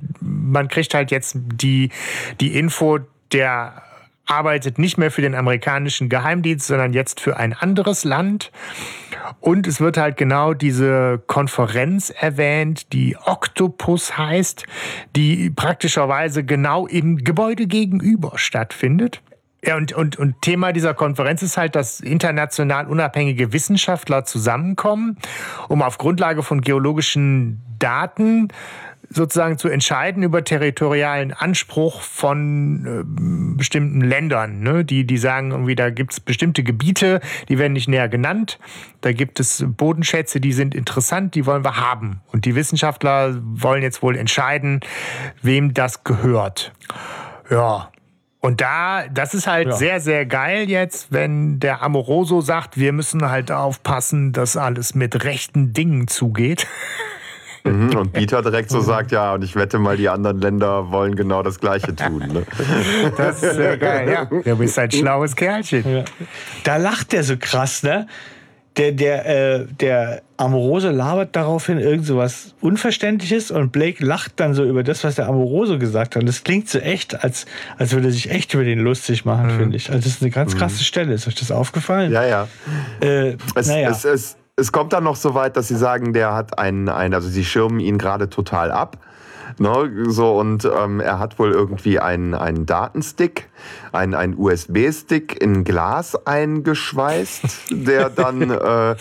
man 0.56 0.70
kriegt 0.70 0.94
halt 0.94 1.12
jetzt 1.12 1.36
die, 1.36 1.92
die 2.40 2.58
Info, 2.58 3.00
der 3.32 3.84
arbeitet 4.26 4.80
nicht 4.80 4.98
mehr 4.98 5.12
für 5.12 5.22
den 5.22 5.36
amerikanischen 5.36 6.10
Geheimdienst, 6.10 6.66
sondern 6.66 6.94
jetzt 6.94 7.20
für 7.20 7.38
ein 7.38 7.54
anderes 7.54 8.06
Land. 8.06 8.52
Und 9.40 9.68
es 9.68 9.80
wird 9.80 9.98
halt 9.98 10.18
genau 10.18 10.54
diese 10.54 11.22
Konferenz 11.28 12.10
erwähnt, 12.10 12.92
die 12.94 13.18
Octopus 13.24 14.18
heißt, 14.18 14.66
die 15.16 15.52
praktischerweise 15.52 16.44
genau 16.44 16.88
im 16.88 17.18
Gebäude 17.18 17.68
gegenüber 17.68 18.38
stattfindet. 18.38 19.22
Ja, 19.64 19.78
und, 19.78 19.94
und, 19.94 20.18
und 20.18 20.42
Thema 20.42 20.74
dieser 20.74 20.94
Konferenz 20.94 21.42
ist 21.42 21.58
halt, 21.58 21.76
dass 21.76 22.00
international 22.00 22.88
unabhängige 22.88 23.52
Wissenschaftler 23.52 24.24
zusammenkommen, 24.24 25.18
um 25.68 25.82
auf 25.82 25.98
Grundlage 25.98 26.44
von 26.44 26.62
geologischen 26.62 27.62
Daten 27.80 28.50
sozusagen 29.10 29.58
zu 29.58 29.70
entscheiden 29.70 30.24
über 30.24 30.44
territorialen 30.44 31.34
Anspruch 31.34 32.02
von 32.02 32.86
äh, 32.86 33.58
bestimmten 33.58 34.02
Ländern. 34.02 34.60
Ne? 34.60 34.86
Die, 34.86 35.06
die 35.06 35.18
sagen 35.18 35.52
irgendwie, 35.52 35.76
da 35.76 35.90
gibt 35.90 36.14
es 36.14 36.20
bestimmte 36.20 36.64
Gebiete, 36.64 37.22
die 37.50 37.58
werden 37.60 37.74
nicht 37.74 37.88
näher 37.88 38.10
genannt. 38.10 38.60
Da 39.02 39.12
gibt 39.12 39.40
es 39.40 39.64
Bodenschätze, 39.68 40.40
die 40.40 40.54
sind 40.54 40.74
interessant, 40.76 41.36
die 41.36 41.46
wollen 41.46 41.64
wir 41.64 41.78
haben. 41.78 42.22
Und 42.32 42.46
die 42.46 42.56
Wissenschaftler 42.56 43.36
wollen 43.42 43.84
jetzt 43.84 44.02
wohl 44.02 44.16
entscheiden, 44.18 44.80
wem 45.42 45.74
das 45.74 46.04
gehört. 46.04 46.74
Ja. 47.50 47.90
Und 48.40 48.62
da, 48.62 49.08
das 49.08 49.34
ist 49.34 49.48
halt 49.48 49.70
Ja. 49.70 49.74
sehr, 49.76 50.00
sehr 50.00 50.26
geil 50.28 50.70
jetzt, 50.70 51.12
wenn 51.12 51.60
der 51.60 51.82
Amoroso 51.82 52.42
sagt, 52.42 52.78
wir 52.78 52.94
müssen 52.94 53.28
halt 53.28 53.52
aufpassen, 53.52 54.34
dass 54.34 54.56
alles 54.56 54.94
mit 54.94 55.24
rechten 55.24 55.74
Dingen 55.74 56.08
zugeht. 56.08 56.68
Mhm, 57.66 57.96
Und 57.96 58.14
Peter 58.14 58.42
direkt 58.42 58.70
so 58.70 58.80
sagt, 58.80 59.12
ja, 59.12 59.34
und 59.34 59.44
ich 59.44 59.56
wette 59.56 59.80
mal, 59.80 59.98
die 59.98 60.08
anderen 60.10 60.40
Länder 60.40 60.92
wollen 60.92 61.16
genau 61.16 61.42
das 61.44 61.60
Gleiche 61.60 61.96
tun. 61.96 62.20
Ne? 62.20 62.44
Das 63.18 63.42
ist 63.42 63.56
sehr 63.56 63.78
geil, 63.78 64.10
ja. 64.10 64.26
Du 64.26 64.56
bist 64.58 64.78
ein 64.80 64.92
schlaues 64.92 65.36
Kerlchen. 65.36 65.84
Ja. 65.90 66.04
Da 66.64 66.78
lacht 66.78 67.12
der 67.12 67.24
so 67.24 67.36
krass, 67.40 67.84
ne? 67.84 68.08
Der, 68.78 68.92
der, 68.92 69.26
äh, 69.62 69.66
der 69.80 70.22
Amorose 70.36 70.92
labert 70.92 71.34
daraufhin 71.38 71.78
irgend 71.80 72.06
so 72.06 72.18
was 72.18 72.54
Unverständliches 72.60 73.50
und 73.50 73.72
Blake 73.72 74.04
lacht 74.06 74.34
dann 74.36 74.54
so 74.54 74.66
über 74.66 74.84
das, 74.84 75.06
was 75.06 75.16
der 75.16 75.28
Amorose 75.30 75.80
gesagt 75.80 76.16
hat. 76.16 76.24
Und 76.24 76.28
das 76.28 76.44
klingt 76.44 76.68
so 76.68 76.80
echt, 76.80 77.24
als, 77.24 77.46
als 77.78 77.94
würde 77.94 78.08
er 78.10 78.12
sich 78.12 78.30
echt 78.30 78.54
über 78.54 78.66
den 78.66 78.80
lustig 78.80 79.24
machen, 79.24 79.50
finde 79.52 79.78
ich. 79.78 79.90
Also 79.90 80.00
das 80.04 80.08
ist 80.16 80.22
eine 80.22 80.30
ganz 80.32 80.58
krasse 80.58 80.84
Stelle. 80.84 81.14
Ist 81.14 81.26
euch 81.26 81.36
das 81.36 81.52
aufgefallen? 81.52 82.12
Ja, 82.12 82.26
ja. 82.26 82.48
Äh, 83.02 83.38
Es, 83.56 83.68
naja. 83.68 83.92
es, 83.92 84.04
es, 84.04 84.36
es 84.58 84.72
kommt 84.72 84.94
dann 84.94 85.04
noch 85.04 85.16
so 85.16 85.34
weit, 85.34 85.58
dass 85.58 85.68
sie 85.68 85.76
sagen, 85.76 86.14
der 86.14 86.34
hat 86.34 86.58
einen, 86.58 86.88
einen 86.88 87.14
also 87.14 87.28
sie 87.28 87.44
schirmen 87.44 87.80
ihn 87.80 87.98
gerade 87.98 88.30
total 88.30 88.72
ab. 88.72 88.98
Ne, 89.58 90.06
so, 90.10 90.38
und 90.38 90.66
ähm, 90.66 91.00
er 91.00 91.18
hat 91.18 91.40
wohl 91.40 91.52
irgendwie 91.52 92.00
einen, 92.00 92.34
einen 92.34 92.66
Datenstick, 92.66 93.48
einen, 93.94 94.14
einen 94.14 94.38
USB-Stick 94.38 95.42
in 95.42 95.64
Glas 95.64 96.26
eingeschweißt, 96.26 97.72
der 97.72 98.10
dann 98.10 98.42
äh, 98.52 98.96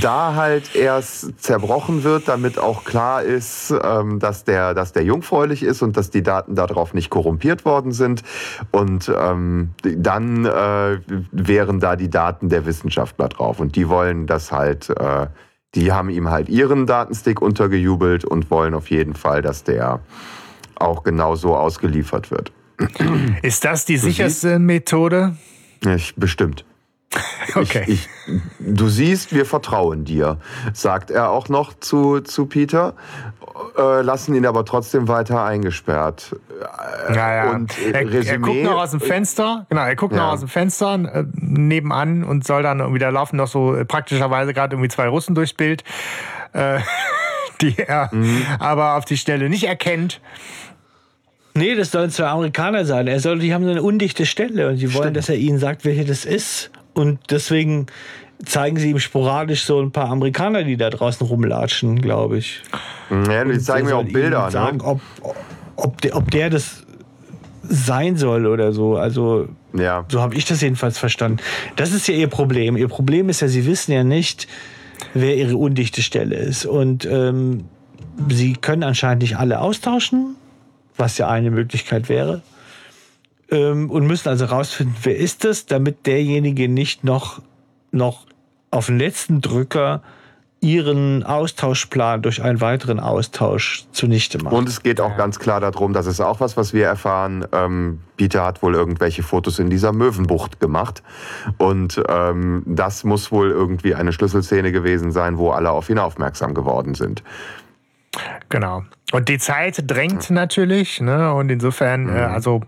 da 0.00 0.34
halt 0.34 0.74
erst 0.74 1.42
zerbrochen 1.42 2.04
wird, 2.04 2.26
damit 2.26 2.58
auch 2.58 2.84
klar 2.84 3.22
ist, 3.22 3.74
ähm, 3.82 4.18
dass, 4.18 4.44
der, 4.44 4.72
dass 4.72 4.94
der 4.94 5.04
jungfräulich 5.04 5.62
ist 5.62 5.82
und 5.82 5.98
dass 5.98 6.08
die 6.08 6.22
Daten 6.22 6.54
darauf 6.54 6.94
nicht 6.94 7.10
korrumpiert 7.10 7.66
worden 7.66 7.92
sind. 7.92 8.22
Und 8.70 9.12
ähm, 9.14 9.74
dann 9.82 10.46
äh, 10.46 11.00
wären 11.32 11.80
da 11.80 11.96
die 11.96 12.08
Daten 12.08 12.48
der 12.48 12.64
Wissenschaftler 12.64 13.28
drauf. 13.28 13.60
Und 13.60 13.76
die 13.76 13.90
wollen 13.90 14.26
das 14.26 14.52
halt, 14.52 14.88
äh, 14.88 15.26
die 15.74 15.92
haben 15.92 16.10
ihm 16.10 16.30
halt 16.30 16.48
ihren 16.48 16.86
Datenstick 16.86 17.42
untergejubelt 17.42 18.24
und 18.24 18.50
wollen 18.50 18.74
auf 18.74 18.90
jeden 18.90 19.14
Fall, 19.14 19.42
dass 19.42 19.64
der 19.64 20.00
auch 20.76 21.02
genau 21.02 21.34
so 21.34 21.56
ausgeliefert 21.56 22.30
wird. 22.30 22.52
Ist 23.42 23.64
das 23.64 23.84
die 23.84 23.96
sicherste 23.96 24.58
Methode? 24.58 25.36
Ich, 25.84 26.14
bestimmt. 26.16 26.64
Okay. 27.54 27.84
Ich, 27.86 28.08
ich, 28.26 28.40
du 28.58 28.88
siehst, 28.88 29.34
wir 29.34 29.46
vertrauen 29.46 30.04
dir, 30.04 30.36
sagt 30.74 31.10
er 31.10 31.30
auch 31.30 31.48
noch 31.48 31.72
zu, 31.80 32.20
zu 32.20 32.44
Peter, 32.44 32.94
äh, 33.78 34.02
lassen 34.02 34.34
ihn 34.34 34.44
aber 34.44 34.66
trotzdem 34.66 35.08
weiter 35.08 35.42
eingesperrt. 35.42 36.36
Naja. 37.08 37.52
und, 37.52 37.76
äh, 37.78 37.92
er, 37.92 38.12
er 38.26 38.38
guckt 38.38 38.62
noch 38.62 38.82
aus 38.82 38.90
dem 38.90 39.00
Fenster, 39.00 39.66
genau, 39.70 39.82
er 39.82 39.96
guckt 39.96 40.14
Ja. 40.14 40.26
noch 40.26 40.32
aus 40.34 40.40
dem 40.40 40.48
Fenster 40.50 40.94
äh, 40.94 41.24
nebenan 41.36 42.22
und 42.22 42.46
soll 42.46 42.62
dann 42.62 42.80
irgendwie, 42.80 42.98
da 43.00 43.08
laufen 43.08 43.36
noch 43.36 43.48
so 43.48 43.74
äh, 43.74 43.86
praktischerweise 43.86 44.52
gerade 44.52 44.74
irgendwie 44.76 44.90
zwei 44.90 45.08
Russen 45.08 45.34
durchs 45.34 45.54
Bild, 45.54 45.84
äh, 46.52 46.80
die 47.62 47.78
er 47.78 48.10
Mhm. 48.12 48.42
aber 48.58 48.96
auf 48.96 49.06
die 49.06 49.16
Stelle 49.16 49.48
nicht 49.48 49.64
erkennt. 49.64 50.20
Nee, 51.54 51.74
das 51.74 51.90
sollen 51.90 52.10
zwei 52.10 52.26
Amerikaner 52.28 52.84
sein. 52.84 53.08
Er 53.08 53.18
soll, 53.18 53.38
die 53.38 53.52
haben 53.54 53.64
so 53.64 53.70
eine 53.70 53.82
undichte 53.82 54.26
Stelle 54.26 54.68
und 54.68 54.76
sie 54.76 54.92
wollen, 54.94 55.14
dass 55.14 55.28
er 55.30 55.36
ihnen 55.36 55.58
sagt, 55.58 55.84
welche 55.86 56.04
das 56.04 56.24
ist. 56.26 56.70
Und 56.98 57.18
deswegen 57.30 57.86
zeigen 58.44 58.76
sie 58.76 58.90
ihm 58.90 58.98
sporadisch 58.98 59.64
so 59.64 59.80
ein 59.80 59.90
paar 59.90 60.08
Amerikaner, 60.10 60.62
die 60.64 60.76
da 60.76 60.90
draußen 60.90 61.26
rumlatschen, 61.26 62.00
glaube 62.00 62.38
ich. 62.38 62.62
Ja, 63.10 63.44
die 63.44 63.58
zeigen 63.58 63.86
mir 63.86 63.96
auch 63.96 64.04
Bilder. 64.04 64.50
Sagen, 64.50 64.78
Ne? 64.78 64.84
ob, 64.84 65.00
ob, 65.76 66.00
der, 66.02 66.16
ob 66.16 66.30
der 66.30 66.50
das 66.50 66.84
sein 67.62 68.16
soll 68.16 68.46
oder 68.46 68.72
so. 68.72 68.96
Also 68.96 69.48
Ja. 69.74 70.04
so 70.08 70.20
habe 70.20 70.34
ich 70.34 70.44
das 70.44 70.60
jedenfalls 70.60 70.98
verstanden. 70.98 71.38
Das 71.76 71.92
ist 71.92 72.06
ja 72.08 72.14
ihr 72.14 72.28
Problem. 72.28 72.76
Ihr 72.76 72.88
Problem 72.88 73.28
ist 73.28 73.40
ja, 73.40 73.48
sie 73.48 73.66
wissen 73.66 73.92
ja 73.92 74.04
nicht, 74.04 74.46
wer 75.14 75.36
ihre 75.36 75.56
undichte 75.56 76.02
Stelle 76.02 76.36
ist. 76.36 76.64
Und 76.66 77.04
ähm, 77.06 77.64
sie 78.28 78.54
können 78.54 78.82
anscheinend 78.84 79.22
nicht 79.22 79.36
alle 79.36 79.60
austauschen, 79.60 80.36
was 80.96 81.18
ja 81.18 81.28
eine 81.28 81.50
Möglichkeit 81.50 82.08
wäre. 82.08 82.42
Ähm, 83.50 83.90
und 83.90 84.06
müssen 84.06 84.28
also 84.28 84.44
rausfinden, 84.44 84.96
wer 85.02 85.16
ist 85.16 85.44
das, 85.44 85.66
damit 85.66 86.06
derjenige 86.06 86.68
nicht 86.68 87.04
noch, 87.04 87.40
noch 87.90 88.26
auf 88.70 88.86
den 88.86 88.98
letzten 88.98 89.40
Drücker 89.40 90.02
ihren 90.60 91.22
Austauschplan 91.22 92.22
durch 92.22 92.42
einen 92.42 92.60
weiteren 92.60 92.98
Austausch 92.98 93.86
zunichte 93.92 94.42
macht. 94.42 94.54
Und 94.54 94.68
es 94.68 94.82
geht 94.82 95.00
auch 95.00 95.16
ganz 95.16 95.38
klar 95.38 95.60
darum, 95.60 95.92
das 95.92 96.06
ist 96.06 96.20
auch 96.20 96.40
was, 96.40 96.56
was 96.56 96.72
wir 96.72 96.84
erfahren. 96.84 97.46
Ähm, 97.52 98.00
Peter 98.16 98.44
hat 98.44 98.62
wohl 98.62 98.74
irgendwelche 98.74 99.22
Fotos 99.22 99.60
in 99.60 99.70
dieser 99.70 99.92
Möwenbucht 99.92 100.58
gemacht. 100.58 101.02
Und 101.58 102.02
ähm, 102.08 102.64
das 102.66 103.04
muss 103.04 103.30
wohl 103.30 103.50
irgendwie 103.50 103.94
eine 103.94 104.12
Schlüsselszene 104.12 104.72
gewesen 104.72 105.12
sein, 105.12 105.38
wo 105.38 105.50
alle 105.50 105.70
auf 105.70 105.88
ihn 105.90 105.98
aufmerksam 105.98 106.54
geworden 106.54 106.94
sind. 106.94 107.22
Genau. 108.48 108.82
Und 109.12 109.28
die 109.30 109.38
Zeit 109.38 109.84
drängt 109.86 110.28
natürlich, 110.30 111.00
ne? 111.00 111.32
Und 111.32 111.48
insofern, 111.50 112.08
äh, 112.14 112.18
also 112.20 112.60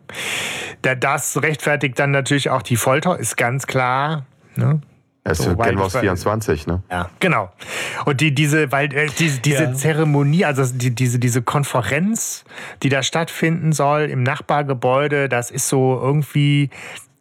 da, 0.83 0.95
das 0.95 1.43
rechtfertigt 1.43 1.99
dann 1.99 2.13
natürlich 2.13 2.49
auch 2.49 2.63
die 2.63 2.77
Folter, 2.77 3.19
ist 3.19 3.37
ganz 3.37 3.67
klar. 3.67 4.25
Ne? 4.57 4.81
Es 5.23 5.37
So, 5.39 5.55
kennen 5.55 5.77
wir 5.77 5.85
aus 5.85 5.93
war- 5.95 6.01
24, 6.01 6.67
ne? 6.67 6.83
Ja, 6.91 7.11
genau. 7.21 7.51
Und 8.07 8.23
die, 8.23 8.35
diese, 8.35 8.73
weil 8.73 8.93
äh, 8.95 9.09
diese, 9.19 9.41
diese 9.41 9.65
Ja. 9.65 9.75
Zeremonie, 9.75 10.47
also 10.47 10.65
die, 10.75 10.95
diese, 10.95 11.19
diese 11.19 11.43
Konferenz, 11.43 12.45
die 12.83 12.89
da 12.89 13.03
stattfinden 13.03 13.73
soll 13.73 14.05
im 14.05 14.23
Nachbargebäude, 14.23 15.29
das 15.29 15.51
ist 15.51 15.69
so 15.69 16.01
irgendwie 16.03 16.71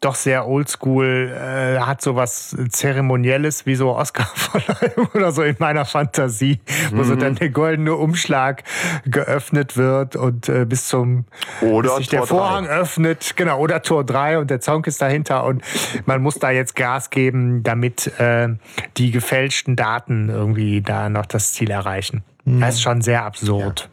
doch 0.02 0.16
sehr 0.16 0.47
oldschool, 0.47 1.30
äh, 1.36 1.80
hat 1.80 2.02
so 2.02 2.16
was 2.16 2.56
Zeremonielles 2.70 3.66
wie 3.66 3.76
so 3.76 3.95
Oscar-Verleihung 3.95 5.08
oder 5.14 5.32
so 5.32 5.43
in 5.43 5.56
meiner 5.60 5.86
Fantasie, 5.86 6.60
wo 6.93 7.04
so 7.04 7.16
dann 7.16 7.36
der 7.36 7.50
goldene 7.50 7.95
Umschlag 7.95 8.64
geöffnet 9.06 9.78
wird 9.78 10.16
und 10.16 10.47
äh, 10.50 10.66
bis 10.66 10.88
zum 10.88 11.26
Oder 11.62 11.89
bis 11.89 11.97
sich 11.97 12.08
der 12.10 12.20
Tor 12.20 12.28
Vorhang 12.28 12.66
drei. 12.66 12.78
öffnet, 12.80 13.34
genau, 13.36 13.60
oder 13.60 13.82
Tor 13.82 14.04
3 14.04 14.39
und 14.39 14.50
der 14.50 14.62
Zonk 14.62 14.88
ist 14.88 15.02
dahinter 15.02 15.45
und 15.45 15.64
man 16.06 16.22
muss 16.22 16.39
da 16.39 16.52
jetzt 16.52 16.76
Gas 16.76 17.10
geben, 17.10 17.64
damit 17.64 18.08
äh, 18.20 18.50
die 18.97 19.12
gefälschten 19.12 19.76
Daten 19.76 20.30
irgendwie 20.30 20.82
da 20.82 21.10
noch 21.10 21.26
das 21.26 21.54
Ziel 21.54 21.72
erreichen. 21.72 22.24
Das 22.45 22.76
ist 22.76 22.82
schon 22.82 23.02
sehr 23.02 23.26
absurd. 23.26 23.89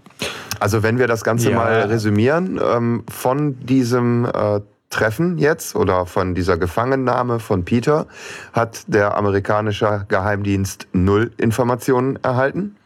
Also 0.60 0.82
wenn 0.82 0.98
wir 0.98 1.06
das 1.08 1.24
Ganze 1.24 1.50
Ja. 1.50 1.56
mal 1.56 1.82
resümieren, 1.82 2.58
ähm, 2.64 3.04
von 3.10 3.58
diesem 3.66 4.24
äh, 4.24 4.60
Treffen 4.90 5.38
jetzt 5.38 5.74
oder 5.74 6.06
von 6.06 6.34
dieser 6.34 6.56
Gefangennahme 6.56 7.40
von 7.40 7.64
Peter 7.64 8.06
hat 8.52 8.84
der 8.86 9.16
amerikanische 9.16 10.06
Geheimdienst 10.08 10.88
null 10.92 11.32
Informationen 11.38 12.18
erhalten. 12.22 12.76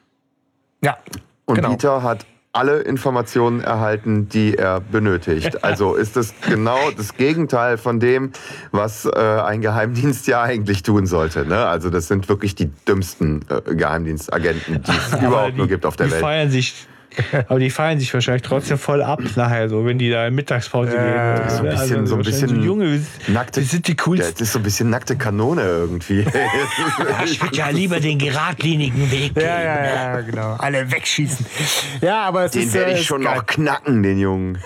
Ja, 0.83 0.97
Und 1.45 1.57
genau. 1.57 1.71
Peter 1.71 2.03
hat 2.03 2.25
alle 2.53 2.81
Informationen 2.81 3.61
erhalten, 3.61 4.29
die 4.29 4.57
er 4.57 4.81
benötigt. 4.81 5.63
Also 5.63 5.95
ist 5.95 6.17
das 6.17 6.35
genau 6.49 6.91
das 6.97 7.17
Gegenteil 7.17 7.79
von 7.79 8.01
dem, 8.01 8.33
was 8.73 9.05
äh, 9.05 9.11
ein 9.19 9.61
Geheimdienst 9.61 10.27
ja 10.27 10.43
eigentlich 10.43 10.83
tun 10.83 11.07
sollte. 11.07 11.47
Ne? 11.47 11.67
Also 11.67 11.91
das 11.91 12.09
sind 12.09 12.29
wirklich 12.29 12.57
die 12.57 12.67
dümmsten 12.89 13.45
äh, 13.49 13.75
Geheimdienstagenten, 13.75 14.83
die 14.83 14.91
es 14.91 15.23
überhaupt 15.23 15.53
die, 15.53 15.59
nur 15.59 15.69
gibt 15.69 15.87
auf 15.87 15.97
der 15.97 16.07
die 16.07 16.13
Welt. 16.13 16.23
Feiern 16.23 16.51
sich, 16.51 16.89
aber 17.49 17.59
die 17.59 17.71
feiern 17.71 17.99
sich 17.99 18.13
wahrscheinlich 18.15 18.43
trotzdem 18.43 18.79
voll 18.79 19.03
ab 19.03 19.21
nachher, 19.37 19.69
so 19.69 19.85
wenn 19.85 19.99
die 19.99 20.11
da 20.11 20.27
in 20.27 20.35
Mittagspause 20.35 20.95
Ja, 20.95 21.39
gehen. 21.39 21.49
so 21.51 21.63
ein 21.63 21.69
bisschen- 21.71 22.07
so 22.07 22.15
ein 22.17 22.23
bisschen 22.23 22.63
Junge, 22.63 22.93
wir- 22.93 23.35
nackte- 23.35 23.57
wir 23.61 23.67
sind 23.67 23.89
die 23.89 23.97
coolsten. 23.97 24.33
das 24.33 24.41
ist 24.41 24.53
so 24.53 24.59
ein 24.59 24.63
bisschen 24.63 24.91
nackte 24.91 25.17
Kanone 25.17 25.63
irgendwie. 25.63 26.25
Ja, 27.11 27.25
ich 27.25 27.43
würde 27.43 27.57
ja 27.57 27.69
lieber 27.71 28.01
den 28.01 28.19
geradlinigen 28.19 29.11
Weg 29.11 29.35
gehen. 29.35 29.43
Ja, 29.45 29.61
ja, 29.63 29.85
ja, 29.85 30.21
genau. 30.21 30.55
Alle 30.59 30.91
wegschießen. 30.91 31.45
Ja, 32.01 32.23
aber 32.23 32.45
es 32.45 32.53
Den 32.53 32.63
ist, 32.63 32.75
werde 32.75 32.93
äh, 32.93 32.99
ich 33.01 33.07
schon 33.07 33.23
geil. 33.23 33.37
noch 33.37 33.47
knacken, 33.47 34.03
den 34.03 34.19
Jungen. 34.19 34.59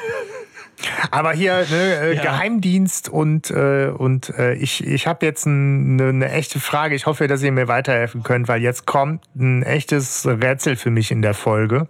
Aber 1.11 1.33
hier 1.33 1.65
ne, 1.71 1.95
äh, 2.11 2.17
Ja. 2.17 2.23
Geheimdienst 2.23 3.09
und, 3.09 3.51
äh, 3.51 3.87
und 3.97 4.29
äh, 4.39 4.55
ich, 4.55 4.87
ich 4.87 5.07
habe 5.07 5.25
jetzt 5.25 5.47
eine 5.47 6.13
ne 6.13 6.31
echte 6.31 6.61
Frage. 6.61 6.95
Ich 6.95 7.07
hoffe, 7.07 7.27
dass 7.27 7.43
ihr 7.43 7.53
mir 7.53 7.69
weiterhelfen 7.69 8.23
könnt, 8.23 8.49
weil 8.49 8.61
jetzt 8.61 8.85
kommt 8.87 9.23
ein 9.37 9.63
echtes 9.63 10.27
Rätsel 10.27 10.77
für 10.77 10.91
mich 10.91 11.11
in 11.11 11.23
der 11.23 11.35
Folge. 11.35 11.89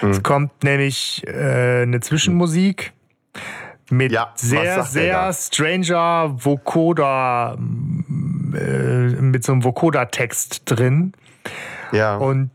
Hm. 0.00 0.10
Es 0.10 0.22
kommt 0.22 0.64
nämlich 0.64 1.22
äh, 1.26 1.82
eine 1.82 2.00
Zwischenmusik 2.00 2.92
mit 3.90 4.12
Ja, 4.12 4.32
sehr, 4.34 4.84
sehr 4.84 5.14
er 5.14 5.32
stranger 5.32 6.34
Vocoder, 6.36 7.56
äh, 7.58 9.20
mit 9.20 9.44
so 9.44 9.52
einem 9.52 9.64
Vocoder-Text 9.64 10.62
drin. 10.64 11.12
Ja. 11.92 12.16
Und 12.16 12.50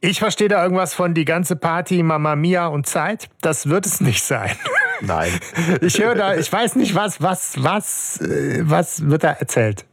ich 0.00 0.18
verstehe 0.18 0.48
da 0.48 0.62
irgendwas 0.62 0.94
von 0.94 1.14
die 1.14 1.24
ganze 1.24 1.56
Party, 1.56 2.02
Mama 2.02 2.36
Mia 2.36 2.66
und 2.66 2.86
Zeit. 2.86 3.28
Das 3.40 3.68
wird 3.68 3.86
es 3.86 4.00
nicht 4.00 4.22
sein. 4.22 4.50
Nein. 5.00 5.32
Ich 5.80 5.98
höre 6.00 6.14
da, 6.14 6.36
ich 6.36 6.52
weiß 6.52 6.76
nicht, 6.76 6.94
was, 6.94 7.20
was, 7.20 7.54
was, 7.58 8.20
äh, 8.20 8.62
was 8.62 9.08
wird 9.08 9.24
da 9.24 9.32
erzählt. 9.32 9.84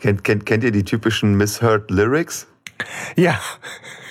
Kennt, 0.00 0.24
kennt, 0.24 0.46
kennt 0.46 0.64
ihr 0.64 0.72
die 0.72 0.84
typischen 0.84 1.36
Misheard 1.36 1.90
Lyrics? 1.90 2.46
Ja, 3.16 3.38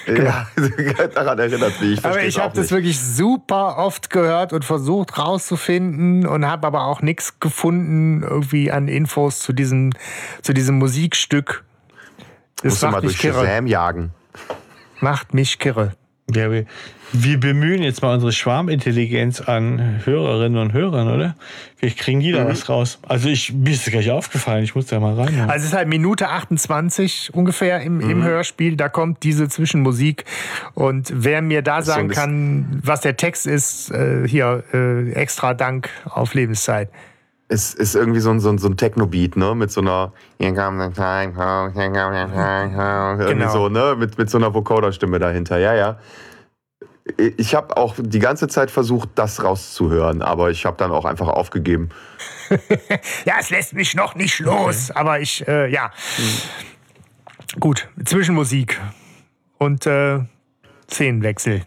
Ja, 0.07 0.47
daran 1.13 1.39
erinnert 1.39 1.79
mich. 1.81 1.99
Ich 1.99 2.05
aber 2.05 2.23
ich 2.23 2.39
habe 2.39 2.55
das 2.55 2.71
wirklich 2.71 2.99
super 2.99 3.77
oft 3.77 4.09
gehört 4.09 4.53
und 4.53 4.65
versucht 4.65 5.17
rauszufinden 5.17 6.25
und 6.25 6.45
habe 6.45 6.67
aber 6.67 6.85
auch 6.85 7.01
nichts 7.01 7.39
gefunden 7.39 8.23
irgendwie 8.23 8.71
an 8.71 8.87
Infos 8.87 9.39
zu 9.39 9.53
diesem, 9.53 9.91
zu 10.41 10.53
diesem 10.53 10.77
Musikstück. 10.77 11.63
Das 12.57 12.73
Musst 12.73 12.81
du 12.81 12.85
mal 12.87 12.91
macht 12.93 13.03
durch 13.03 13.13
mich 13.13 13.21
kirre. 13.21 13.45
Shazam 13.45 13.67
jagen. 13.67 14.11
Macht 14.99 15.33
mich 15.33 15.59
kirre. 15.59 15.93
Ja, 16.33 16.51
wir, 16.51 16.65
wir 17.11 17.39
bemühen 17.39 17.81
jetzt 17.81 18.01
mal 18.03 18.13
unsere 18.13 18.31
Schwarmintelligenz 18.31 19.41
an 19.41 20.01
Hörerinnen 20.05 20.59
und 20.61 20.73
Hörern, 20.73 21.07
oder? 21.11 21.35
Vielleicht 21.75 21.97
kriegen 21.97 22.19
die 22.19 22.31
da 22.31 22.43
Mhm. 22.43 22.49
was 22.49 22.69
raus. 22.69 22.99
Also 23.07 23.29
ich, 23.29 23.51
mir 23.53 23.71
ist 23.71 23.85
das 23.87 23.91
gleich 23.91 24.11
aufgefallen, 24.11 24.63
ich 24.63 24.75
muss 24.75 24.85
da 24.85 24.99
mal 24.99 25.15
rein. 25.15 25.39
Also 25.49 25.63
es 25.63 25.71
ist 25.71 25.73
halt 25.73 25.87
Minute 25.87 26.29
28 26.29 27.31
ungefähr 27.33 27.81
im, 27.81 27.97
Mhm. 27.97 28.09
im 28.09 28.23
Hörspiel. 28.23 28.75
Da 28.75 28.89
kommt 28.89 29.23
diese 29.23 29.49
Zwischenmusik. 29.49 30.25
Und 30.75 31.11
wer 31.15 31.41
mir 31.41 31.61
da 31.63 31.81
sagen 31.81 32.09
kann, 32.09 32.79
was 32.83 33.01
der 33.01 33.17
Text 33.17 33.47
ist, 33.47 33.89
äh, 33.91 34.27
hier 34.27 34.63
äh, 34.73 35.11
extra 35.13 35.53
Dank 35.55 35.89
auf 36.05 36.33
Lebenszeit. 36.35 36.89
Es 37.51 37.73
ist 37.73 37.95
irgendwie 37.95 38.19
so 38.19 38.29
ein, 38.29 38.39
so 38.39 38.49
ein, 38.49 38.59
so 38.59 38.67
ein 38.67 38.77
Techno-Beat, 38.77 39.35
ne? 39.35 39.55
Mit 39.55 39.71
so 39.71 39.81
einer 39.81 40.13
irgendwie 43.17 43.33
Genau. 43.33 43.51
so, 43.51 43.69
ne? 43.69 43.95
Mit, 43.97 44.17
mit 44.19 44.29
so 44.29 44.37
einer 44.37 44.53
Vocoder-Stimme 44.53 45.17
dahinter. 45.17 45.57
Ja, 45.57 45.73
ja. 45.73 45.97
Ich 47.37 47.55
habe 47.55 47.75
auch 47.75 47.95
die 47.97 48.19
ganze 48.19 48.47
Zeit 48.47 48.69
versucht, 48.69 49.09
das 49.15 49.43
rauszuhören, 49.43 50.21
aber 50.21 50.51
ich 50.51 50.65
habe 50.65 50.77
dann 50.77 50.91
auch 50.91 51.05
einfach 51.05 51.27
aufgegeben. 51.27 51.89
Ja, 53.25 53.35
es 53.39 53.49
lässt 53.51 53.73
mich 53.73 53.93
noch 53.95 54.15
nicht 54.15 54.39
los. 54.39 54.89
Aber 54.91 55.19
ich, 55.19 55.47
äh, 55.47 55.71
ja. 55.71 55.91
Gut, 57.59 57.87
Zwischenmusik 58.05 58.79
und 59.59 59.85
äh, 59.85 60.19
Szenenwechsel. 60.89 61.63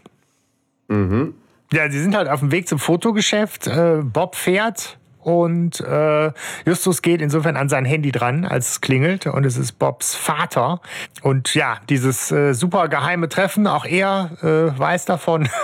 Mhm. 0.89 1.35
Ja, 1.71 1.89
sie 1.89 1.99
sind 2.01 2.15
halt 2.15 2.27
auf 2.29 2.41
dem 2.41 2.51
Weg 2.51 2.67
zum 2.67 2.79
Fotogeschäft. 2.79 3.67
Äh, 3.67 4.01
Bob 4.03 4.35
fährt 4.35 4.97
und 5.23 5.79
äh, 5.81 6.31
Justus 6.65 7.01
geht 7.01 7.21
insofern 7.21 7.57
an 7.57 7.69
sein 7.69 7.85
Handy 7.85 8.11
dran, 8.11 8.45
als 8.45 8.71
es 8.71 8.81
klingelt. 8.81 9.27
Und 9.27 9.45
es 9.45 9.57
ist 9.57 9.73
Bobs 9.79 10.15
Vater. 10.15 10.81
Und 11.21 11.53
ja, 11.55 11.77
dieses 11.89 12.31
äh, 12.31 12.53
super 12.53 12.87
geheime 12.87 13.29
Treffen, 13.29 13.67
auch 13.67 13.85
er 13.85 14.31
äh, 14.41 14.77
weiß 14.77 15.05
davon. 15.05 15.49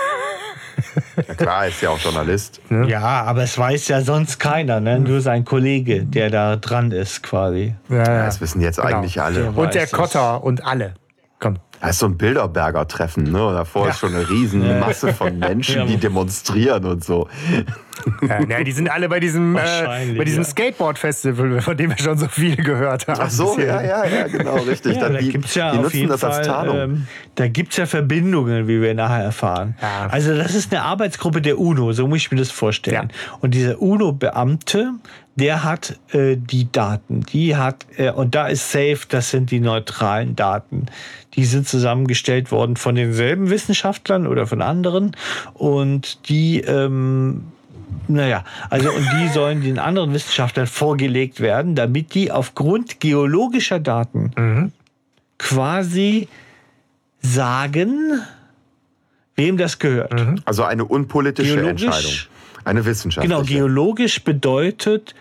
Ja, 1.28 1.34
klar, 1.34 1.66
ist 1.66 1.82
ja 1.82 1.90
auch 1.90 1.98
Journalist. 1.98 2.60
Ja, 2.86 3.22
aber 3.24 3.42
es 3.42 3.56
weiß 3.58 3.88
ja 3.88 4.00
sonst 4.00 4.40
keiner, 4.40 4.80
ne? 4.80 4.98
Nur 4.98 5.20
sein 5.20 5.44
Kollege, 5.44 6.04
der 6.04 6.30
da 6.30 6.56
dran 6.56 6.90
ist, 6.90 7.22
quasi. 7.22 7.74
Ja, 7.88 8.24
Das 8.24 8.40
wissen 8.40 8.60
jetzt 8.60 8.80
eigentlich 8.80 9.20
alle. 9.20 9.50
Und 9.50 9.74
der. 9.74 9.86
Kotter 9.86 10.42
und 10.42 10.64
alle. 10.64 10.94
Das 11.80 11.90
ist 11.92 11.98
so 12.00 12.06
ein 12.06 12.16
Bilderberger-Treffen, 12.18 13.24
ne? 13.24 13.38
Davor 13.54 13.88
ist 13.88 14.00
schon 14.00 14.14
eine 14.14 14.28
riesen 14.28 14.80
Masse 14.80 15.12
von 15.14 15.38
Menschen, 15.38 15.76
Ja. 15.76 15.84
die 15.86 15.96
demonstrieren 15.96 16.84
und 16.84 17.02
so. 17.02 17.28
Ja, 18.26 18.40
ja, 18.48 18.64
die 18.64 18.72
sind 18.72 18.90
alle 18.90 19.08
bei 19.10 19.20
diesem, 19.20 19.56
äh, 19.56 19.60
bei 20.16 20.24
diesem 20.24 20.42
ja. 20.42 20.48
Skateboard-Festival, 20.48 21.60
von 21.60 21.76
dem 21.76 21.90
wir 21.90 21.98
schon 21.98 22.16
so 22.16 22.28
viel 22.28 22.56
gehört 22.56 23.06
haben. 23.08 23.20
Ach 23.22 23.30
so, 23.30 23.58
ja, 23.58 23.82
ja, 23.82 24.04
ja, 24.06 24.26
genau, 24.26 24.56
richtig. 24.56 24.94
Ja, 24.96 25.02
Dann 25.02 25.12
da 25.14 25.18
die, 25.18 25.28
gibt's 25.30 25.54
ja 25.54 25.72
die 25.72 25.78
auf 25.78 25.84
nutzen 25.84 25.96
jeden 25.98 26.08
das 26.10 26.24
als 26.24 26.36
Fall, 26.36 26.46
Tarnung. 26.46 26.78
ähm, 26.78 27.06
da 27.34 27.48
gibt's 27.48 27.76
ja 27.76 27.84
Verbindungen, 27.86 28.68
wie 28.68 28.80
wir 28.80 28.94
nachher 28.94 29.22
erfahren. 29.24 29.74
Ja. 29.82 30.06
Also 30.10 30.34
das 30.34 30.54
ist 30.54 30.72
eine 30.72 30.82
Arbeitsgruppe 30.82 31.42
der 31.42 31.58
UNO, 31.58 31.92
so 31.92 32.06
muss 32.06 32.18
ich 32.18 32.30
mir 32.30 32.38
das 32.38 32.50
vorstellen. 32.50 33.10
Und 33.40 33.54
dieser 33.54 33.80
UNO-Beamte, 33.82 34.92
der 35.36 35.64
hat 35.64 35.98
äh, 36.12 36.36
die 36.36 36.70
Daten, 36.70 37.20
die 37.20 37.56
hat, 37.56 37.86
äh, 37.96 38.10
und 38.10 38.34
da 38.34 38.48
ist 38.48 38.70
safe, 38.70 39.00
das 39.08 39.30
sind 39.30 39.50
die 39.50 39.60
neutralen 39.60 40.36
Daten. 40.36 40.86
Die 41.34 41.44
sind 41.44 41.68
zusammengestellt 41.68 42.50
worden 42.50 42.76
von 42.76 42.94
denselben 42.94 43.50
Wissenschaftlern 43.50 44.26
oder 44.26 44.46
von 44.46 44.60
anderen 44.60 45.16
und 45.54 46.28
die 46.28 46.60
ähm, 46.60 47.44
naja, 48.08 48.44
also 48.68 48.90
und 48.90 49.06
die 49.14 49.28
sollen 49.32 49.62
den 49.62 49.78
anderen 49.78 50.12
Wissenschaftlern 50.12 50.66
vorgelegt 50.66 51.40
werden, 51.40 51.74
damit 51.74 52.14
die 52.14 52.32
aufgrund 52.32 53.00
geologischer 53.00 53.78
Daten 53.78 54.72
quasi 55.38 56.28
sagen, 57.22 58.20
wem 59.36 59.56
das 59.56 59.78
gehört. 59.78 60.12
Also 60.44 60.64
eine 60.64 60.84
unpolitische 60.84 61.54
Geologisch- 61.56 61.84
Entscheidung. 61.84 62.12
Eine 62.64 62.84
wissenschaftliche. 62.84 63.34
Genau, 63.34 63.46
geologisch 63.46 64.22
bedeutet 64.22 65.14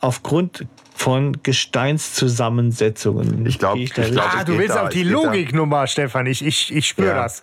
aufgrund 0.00 0.66
von 1.00 1.38
Gesteinszusammensetzungen. 1.42 3.46
Ich 3.46 3.58
glaub- 3.58 3.76
Gehe 3.76 3.88
da 3.94 4.02
ich 4.02 4.12
glaub? 4.12 4.36
Ah, 4.36 4.44
du 4.44 4.58
willst 4.58 4.76
da- 4.76 4.82
auf 4.82 4.88
es 4.88 4.94
die 4.94 5.02
Logiknummer, 5.02 5.86
Stefan. 5.86 6.26
Ich, 6.26 6.44
ich, 6.44 6.76
ich 6.76 6.86
spüre 6.88 7.08
Ja. 7.08 7.22
das. 7.22 7.40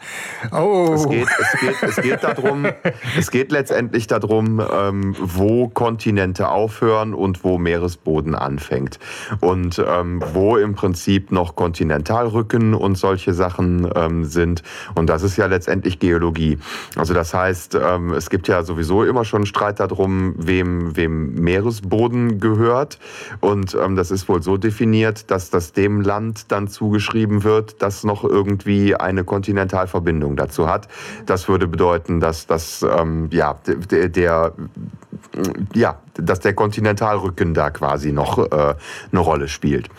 Oh. 0.52 0.92
Es 0.94 1.10
geht, 1.10 1.28
es, 1.28 1.60
geht, 1.60 1.76
es, 1.90 1.96
geht 1.96 2.24
darum, 2.24 2.68
es 3.18 3.32
geht 3.32 3.52
letztendlich 3.52 4.06
darum, 4.06 4.62
ähm, 4.62 5.16
wo 5.20 5.70
Kontinente 5.70 6.50
aufhören 6.50 7.16
und 7.16 7.44
wo 7.44 7.58
Meeresboden 7.58 8.36
anfängt. 8.36 9.00
Und 9.40 9.84
ähm, 9.84 10.22
wo 10.34 10.58
im 10.58 10.76
Prinzip 10.76 11.32
noch 11.32 11.56
Kontinentalrücken 11.56 12.76
und 12.76 12.96
solche 12.96 13.34
Sachen 13.34 13.90
ähm, 13.96 14.24
sind. 14.26 14.62
Und 14.94 15.10
das 15.10 15.24
ist 15.24 15.36
ja 15.36 15.48
letztendlich 15.48 15.98
Geologie. 15.98 16.60
Also 16.96 17.16
das 17.16 17.34
heißt, 17.34 17.74
ähm, 17.74 18.14
es 18.14 18.30
gibt 18.30 18.48
ja 18.48 18.62
sowieso 18.62 19.04
immer 19.04 19.26
schon 19.26 19.48
Streit 19.48 19.80
darum, 19.80 20.36
wem, 20.38 20.96
wem 20.96 21.34
Meeresboden 21.34 22.40
gehört. 22.40 23.00
Und 23.42 23.47
ähm, 23.54 23.96
das 23.96 24.12
ist 24.12 24.28
wohl 24.28 24.44
so 24.44 24.58
definiert, 24.58 25.32
dass 25.32 25.50
das 25.50 25.74
dem 25.74 26.02
Land 26.02 26.52
dann 26.52 26.68
zugeschrieben 26.68 27.44
wird, 27.44 27.82
das 27.82 28.04
noch 28.04 28.24
irgendwie 28.24 28.96
eine 28.96 29.24
Kontinentalverbindung 29.24 30.36
dazu 30.36 30.68
hat. 30.68 30.88
Das 31.26 31.48
würde 31.48 31.68
bedeuten, 31.68 32.20
dass 32.20 32.48
das 32.48 32.84
ähm, 32.84 33.30
ja 33.32 33.56
der, 33.66 34.10
der 34.10 34.54
ja, 35.74 36.00
dass 36.14 36.40
der 36.40 36.54
Kontinentalrücken 36.54 37.54
da 37.54 37.70
quasi 37.70 38.12
noch 38.12 38.40
äh, 38.40 38.76
eine 39.12 39.20
Rolle 39.20 39.48
spielt. 39.48 39.90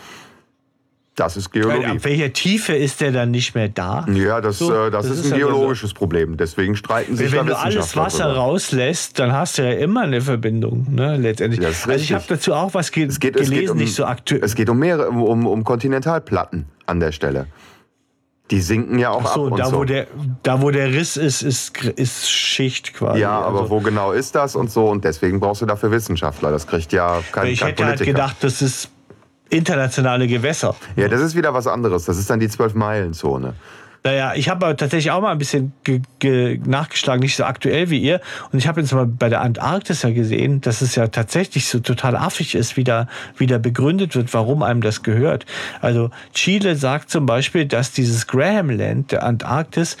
Das 1.19 1.35
ist 1.37 1.51
Geologie. 1.51 1.85
Ab 1.85 1.97
welcher 2.03 2.31
Tiefe 2.33 2.73
ist 2.75 3.01
der 3.01 3.11
dann 3.11 3.31
nicht 3.31 3.53
mehr 3.55 3.67
da? 3.69 4.05
Ja, 4.13 4.39
das, 4.39 4.57
So, 4.59 4.73
äh, 4.73 4.89
das, 4.91 5.07
das 5.07 5.17
ist, 5.19 5.25
ist 5.25 5.33
ein 5.33 5.39
nur 5.39 5.49
so. 5.49 5.55
geologisches 5.57 5.93
Problem. 5.93 6.37
Deswegen 6.37 6.75
streiten 6.75 7.15
sich 7.17 7.31
Wenn 7.31 7.45
da 7.47 7.53
du 7.53 7.59
alles 7.59 7.95
Wasser 7.97 8.25
drüber. 8.29 8.37
rauslässt, 8.39 9.19
dann 9.19 9.33
hast 9.33 9.57
du 9.57 9.63
ja 9.63 9.73
immer 9.77 10.01
eine 10.01 10.21
Verbindung, 10.21 10.87
ne, 10.89 11.17
letztendlich. 11.17 11.65
Also 11.65 11.91
ich 11.91 12.13
habe 12.13 12.23
dazu 12.27 12.53
auch 12.53 12.73
was 12.73 12.91
ge 12.91 13.03
Es 13.05 13.19
geht, 13.19 13.35
es 13.35 13.49
gelesen, 13.49 13.61
geht 13.61 13.69
um, 13.71 13.77
nicht 13.77 13.93
so 13.93 14.05
aktuell. 14.05 14.41
Es 14.43 14.55
geht 14.55 14.69
um, 14.69 14.79
Meere, 14.79 15.09
um, 15.09 15.45
um, 15.45 15.63
Kontinentalplatten 15.65 16.65
an 16.85 16.99
der 17.01 17.11
Stelle. 17.11 17.47
Die 18.51 18.61
sinken 18.61 18.97
ja 18.97 19.11
auch 19.11 19.23
Ach 19.25 19.35
so, 19.35 19.45
ab 19.47 19.51
und 19.51 19.59
da, 19.59 19.65
so. 19.65 19.77
Wo 19.77 19.83
der, 19.83 20.07
da 20.41 20.61
wo 20.61 20.71
der 20.71 20.91
Riss 20.93 21.17
ist, 21.17 21.41
ist, 21.43 21.77
ist 21.85 22.31
Schicht 22.31 22.93
quasi. 22.95 23.19
ja, 23.19 23.39
aber 23.41 23.59
Also, 23.59 23.69
wo 23.69 23.79
genau 23.81 24.11
ist 24.11 24.33
das 24.35 24.55
und 24.55 24.71
so? 24.71 24.87
Und 24.89 25.03
deswegen 25.03 25.39
brauchst 25.39 25.61
du 25.61 25.65
dafür 25.67 25.91
Wissenschaftler. 25.91 26.49
Das 26.49 26.65
kriegt 26.65 26.91
ja 26.93 27.19
kein, 27.31 27.47
Ich 27.47 27.59
kein 27.59 27.69
hätte 27.69 27.83
halt 27.85 27.97
Politiker. 27.97 28.11
gedacht, 28.17 28.37
das 28.41 28.61
ist 28.63 28.89
internationale 29.49 30.27
Gewässer. 30.27 30.75
ja, 30.95 31.07
das 31.07 31.21
ist 31.21 31.35
wieder 31.35 31.53
was 31.53 31.67
anderes. 31.67 32.05
Das 32.05 32.17
ist 32.17 32.29
dann 32.29 32.39
die 32.39 32.49
Zwölf-Meilen-Zone. 32.49 33.53
Naja, 34.03 34.33
ich 34.33 34.47
habe 34.47 34.75
tatsächlich 34.77 35.11
auch 35.11 35.21
mal 35.21 35.31
ein 35.31 35.37
bisschen 35.37 35.73
nachgeschlagen, 36.65 37.21
nicht 37.21 37.35
so 37.35 37.43
aktuell 37.43 37.89
wie 37.89 37.99
ihr. 37.99 38.21
Und 38.51 38.59
ich 38.59 38.67
habe 38.67 38.79
jetzt 38.79 38.93
mal 38.93 39.05
bei 39.05 39.27
der 39.27 39.41
Antarktis 39.41 40.03
ja 40.03 40.11
gesehen, 40.11 40.61
dass 40.61 40.81
es 40.81 40.95
ja 40.95 41.07
tatsächlich 41.07 41.67
so 41.67 41.79
total 41.79 42.15
affig 42.15 42.55
ist, 42.55 42.77
wie 42.77 42.85
da, 42.85 43.07
wie 43.37 43.45
da 43.45 43.57
begründet 43.57 44.15
wird, 44.15 44.33
warum 44.33 44.63
einem 44.63 44.81
das 44.81 45.03
gehört. 45.03 45.45
Also 45.81 46.11
Chile 46.33 46.77
sagt 46.77 47.09
zum 47.09 47.25
Beispiel, 47.25 47.65
dass 47.65 47.91
dieses 47.91 48.27
Graham 48.27 48.69
Land 48.69 49.11
der 49.11 49.23
Antarktis 49.23 49.97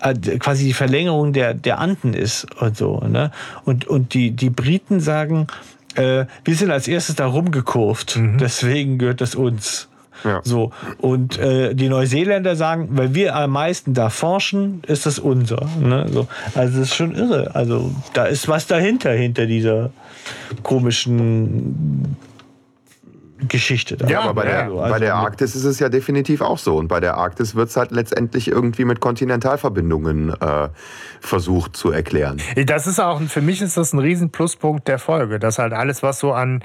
äh, 0.00 0.14
quasi 0.38 0.64
die 0.64 0.72
Verlängerung 0.72 1.32
der, 1.32 1.52
der 1.52 1.80
Anden 1.80 2.14
ist 2.14 2.46
und 2.60 2.76
so. 2.76 3.00
Ne? 3.00 3.32
Und, 3.64 3.86
und 3.86 4.14
die, 4.14 4.30
die 4.30 4.50
Briten 4.50 5.00
sagen, 5.00 5.48
äh, 5.96 6.26
wir 6.44 6.54
sind 6.54 6.70
als 6.70 6.88
erstes 6.88 7.16
da 7.16 7.26
rumgekurvt, 7.26 8.16
mhm. 8.16 8.38
deswegen 8.38 8.98
gehört 8.98 9.20
das 9.20 9.34
uns. 9.34 9.88
Ja. 10.24 10.40
So. 10.44 10.70
Und 10.98 11.38
äh, 11.38 11.74
die 11.74 11.88
Neuseeländer 11.88 12.54
sagen, 12.56 12.88
weil 12.92 13.14
wir 13.14 13.34
am 13.34 13.50
meisten 13.50 13.94
da 13.94 14.08
forschen, 14.08 14.82
ist 14.86 15.06
das 15.06 15.18
unser. 15.18 15.68
Ne? 15.80 16.06
So. 16.10 16.28
Also 16.54 16.78
das 16.78 16.88
ist 16.88 16.94
schon 16.94 17.14
irre. 17.14 17.54
Also 17.54 17.92
da 18.12 18.26
ist 18.26 18.48
was 18.48 18.66
dahinter, 18.66 19.10
hinter 19.12 19.46
dieser 19.46 19.90
komischen 20.62 22.16
Geschichte. 23.48 23.96
Da. 23.96 24.06
Ja, 24.08 24.20
aber 24.20 24.34
bei, 24.34 24.44
der, 24.44 24.62
also 24.64 24.76
bei 24.78 24.98
der 24.98 25.14
Arktis 25.14 25.54
ist 25.54 25.64
es 25.64 25.78
ja 25.78 25.88
definitiv 25.88 26.40
auch 26.40 26.58
so. 26.58 26.76
Und 26.76 26.88
bei 26.88 27.00
der 27.00 27.16
Arktis 27.16 27.54
wird 27.54 27.68
es 27.68 27.76
halt 27.76 27.90
letztendlich 27.90 28.48
irgendwie 28.48 28.84
mit 28.84 29.00
Kontinentalverbindungen 29.00 30.30
äh, 30.40 30.68
versucht 31.20 31.76
zu 31.76 31.90
erklären. 31.90 32.40
Das 32.66 32.86
ist 32.86 33.00
auch, 33.00 33.20
für 33.22 33.42
mich 33.42 33.62
ist 33.62 33.76
das 33.76 33.92
ein 33.92 33.98
riesen 33.98 34.30
Pluspunkt 34.30 34.88
der 34.88 34.98
Folge, 34.98 35.38
dass 35.38 35.58
halt 35.58 35.72
alles, 35.72 36.02
was 36.02 36.18
so 36.18 36.32
an, 36.32 36.62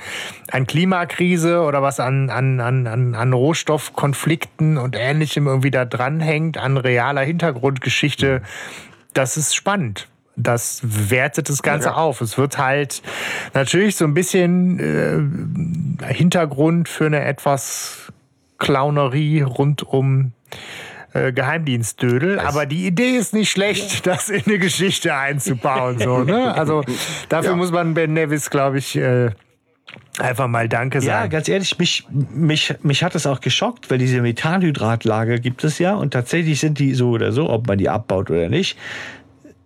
an 0.51 0.67
Klimakrise 0.67 1.61
oder 1.61 1.81
was 1.81 1.99
an, 1.99 2.29
an, 2.29 2.59
an, 2.59 3.15
an 3.15 3.33
Rohstoffkonflikten 3.33 4.77
und 4.77 4.95
Ähnlichem 4.97 5.47
irgendwie 5.47 5.71
da 5.71 5.85
dranhängt, 5.85 6.57
an 6.57 6.77
realer 6.77 7.21
Hintergrundgeschichte, 7.21 8.41
das 9.13 9.37
ist 9.37 9.55
spannend 9.55 10.07
das 10.37 10.81
wertet 10.83 11.49
das 11.49 11.61
Ganze 11.63 11.89
ja. 11.89 11.95
auf. 11.95 12.21
Es 12.21 12.37
wird 12.37 12.57
halt 12.57 13.01
natürlich 13.53 13.95
so 13.95 14.05
ein 14.05 14.13
bisschen 14.13 15.99
äh, 15.99 16.13
Hintergrund 16.13 16.87
für 16.87 17.07
eine 17.07 17.25
etwas 17.25 18.13
Clownerie 18.59 19.41
rund 19.41 19.83
um 19.83 20.31
äh, 21.13 21.31
Geheimdienstdödel. 21.33 22.39
Aber 22.39 22.65
die 22.65 22.85
Idee 22.85 23.17
ist 23.17 23.33
nicht 23.33 23.49
schlecht, 23.49 24.05
ja. 24.05 24.13
das 24.13 24.29
in 24.29 24.43
eine 24.45 24.59
Geschichte 24.59 25.15
einzubauen. 25.15 25.97
So, 25.99 26.19
ne? 26.19 26.53
Also 26.53 26.83
dafür 27.29 27.55
muss 27.55 27.71
man 27.71 27.93
Ben 27.95 28.13
Nevis, 28.13 28.49
glaube 28.49 28.77
ich, 28.77 28.95
äh, 28.95 29.31
einfach 30.19 30.47
mal 30.47 30.67
Danke 30.69 31.01
sagen. 31.01 31.23
Ja, 31.23 31.27
ganz 31.27 31.47
ehrlich, 31.47 31.77
mich, 31.79 32.05
mich, 32.09 32.73
mich 32.83 33.03
hat 33.03 33.15
es 33.15 33.25
auch 33.25 33.41
geschockt, 33.41 33.89
weil 33.89 33.97
diese 33.97 34.21
Methanhydratlager 34.21 35.39
gibt 35.39 35.63
es 35.63 35.79
ja 35.79 35.95
und 35.95 36.11
tatsächlich 36.11 36.59
sind 36.59 36.79
die 36.79 36.93
so 36.93 37.11
oder 37.11 37.31
so, 37.31 37.49
ob 37.49 37.67
man 37.67 37.77
die 37.77 37.89
abbaut 37.89 38.29
oder 38.29 38.49
nicht, 38.49 38.77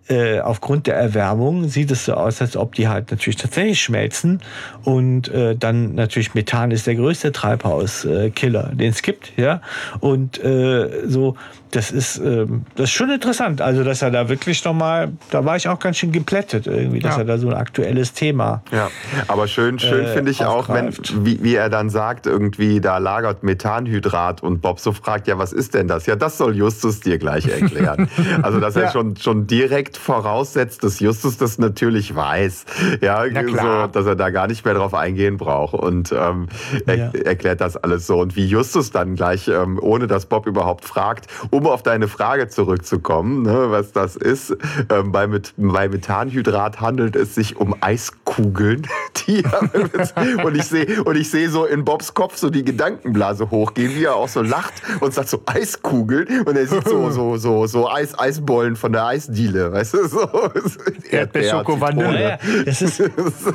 äh, 0.08 0.40
aufgrund 0.40 0.86
der 0.86 0.96
Erwärmung 0.96 1.68
sieht 1.68 1.90
es 1.90 2.04
so 2.04 2.14
aus, 2.14 2.40
als 2.40 2.56
ob 2.56 2.74
die 2.74 2.88
halt 2.88 3.10
natürlich 3.10 3.36
tatsächlich 3.36 3.80
schmelzen. 3.80 4.40
Und 4.84 5.28
äh, 5.28 5.56
dann 5.56 5.94
natürlich 5.94 6.34
Methan 6.34 6.70
ist 6.70 6.86
der 6.86 6.96
größte 6.96 7.32
Treibhauskiller, 7.32 8.70
den 8.74 8.90
es 8.90 9.02
gibt. 9.02 9.32
Ja? 9.36 9.60
Und 10.00 10.42
äh, 10.42 11.06
so 11.06 11.36
das 11.72 11.90
ist, 11.90 12.18
ähm, 12.18 12.66
das 12.74 12.84
ist 12.84 12.92
schon 12.92 13.10
interessant. 13.10 13.62
Also, 13.62 13.82
dass 13.82 14.02
er 14.02 14.10
da 14.10 14.28
wirklich 14.28 14.62
nochmal, 14.64 15.12
da 15.30 15.44
war 15.44 15.56
ich 15.56 15.68
auch 15.68 15.78
ganz 15.78 15.96
schön 15.96 16.12
geplättet 16.12 16.66
irgendwie, 16.66 17.00
dass 17.00 17.14
ja. 17.16 17.22
er 17.22 17.24
da 17.24 17.38
so 17.38 17.48
ein 17.48 17.54
aktuelles 17.54 18.12
Thema. 18.12 18.62
Ja, 18.70 18.90
aber 19.26 19.48
schön, 19.48 19.78
schön 19.78 20.04
äh, 20.04 20.12
finde 20.12 20.30
ich 20.30 20.44
auch, 20.44 20.68
wenn, 20.68 20.92
wie, 21.24 21.42
wie 21.42 21.54
er 21.54 21.70
dann 21.70 21.88
sagt, 21.88 22.26
irgendwie, 22.26 22.82
da 22.82 22.98
lagert 22.98 23.42
Methanhydrat 23.42 24.42
und 24.42 24.60
Bob 24.60 24.80
so 24.80 24.92
fragt, 24.92 25.26
ja, 25.28 25.38
was 25.38 25.54
ist 25.54 25.72
denn 25.72 25.88
das? 25.88 26.04
Ja, 26.04 26.14
das 26.14 26.36
soll 26.36 26.54
Justus 26.56 27.00
dir 27.00 27.16
gleich 27.16 27.46
erklären. 27.48 28.08
also, 28.42 28.60
dass 28.60 28.76
er 28.76 28.82
ja. 28.82 28.92
schon, 28.92 29.16
schon 29.16 29.46
direkt 29.46 29.96
voraussetzt, 29.96 30.84
dass 30.84 31.00
Justus 31.00 31.38
das 31.38 31.58
natürlich 31.58 32.14
weiß. 32.14 32.66
Ja, 33.00 33.24
so, 33.24 33.86
dass 33.86 34.04
er 34.04 34.16
da 34.16 34.28
gar 34.28 34.46
nicht 34.46 34.64
mehr 34.66 34.74
drauf 34.74 34.92
eingehen 34.92 35.38
braucht 35.38 35.72
und 35.72 36.12
ähm, 36.12 36.48
er, 36.86 36.96
ja. 36.96 37.10
erklärt 37.24 37.62
das 37.62 37.78
alles 37.78 38.06
so. 38.06 38.18
Und 38.18 38.36
wie 38.36 38.46
Justus 38.46 38.90
dann 38.90 39.14
gleich, 39.14 39.48
ähm, 39.48 39.78
ohne 39.80 40.06
dass 40.06 40.26
Bob 40.26 40.46
überhaupt 40.46 40.84
fragt, 40.84 41.28
um 41.48 41.61
um 41.62 41.68
auf 41.68 41.82
deine 41.82 42.08
Frage 42.08 42.48
zurückzukommen, 42.48 43.42
ne, 43.42 43.66
was 43.68 43.92
das 43.92 44.16
ist, 44.16 44.56
ähm, 44.90 45.12
bei, 45.12 45.28
Met 45.28 45.54
bei 45.56 45.88
Methanhydrat 45.88 46.80
handelt 46.80 47.14
es 47.14 47.34
sich 47.34 47.56
um 47.56 47.76
Eiskugeln. 47.80 48.86
Die 49.26 49.44
und 50.42 50.56
ich 50.56 50.64
sehe 50.64 51.04
und 51.04 51.16
ich 51.16 51.30
sehe 51.30 51.48
so 51.50 51.66
in 51.66 51.84
Bobs 51.84 52.14
Kopf 52.14 52.36
so 52.36 52.48
die 52.50 52.64
Gedankenblase 52.64 53.50
hochgehen, 53.50 53.94
wie 53.94 54.04
er 54.04 54.16
auch 54.16 54.28
so 54.28 54.42
lacht 54.42 54.72
und 55.00 55.12
sagt 55.12 55.28
so 55.28 55.42
Eiskugeln 55.46 56.42
und 56.46 56.56
er 56.56 56.66
sieht 56.66 56.88
so 56.88 57.10
so 57.10 57.36
so 57.36 57.66
so 57.66 57.90
Eis 57.90 58.18
Eisbollen 58.18 58.74
von 58.74 58.92
der 58.92 59.06
Eisdiele, 59.06 59.70
weißt 59.70 59.94
du 59.94 60.08
so. 60.08 60.20
Erdbeer, 61.10 61.62
Vanille. 61.66 62.38
Das 62.64 62.80
ist, 62.80 63.02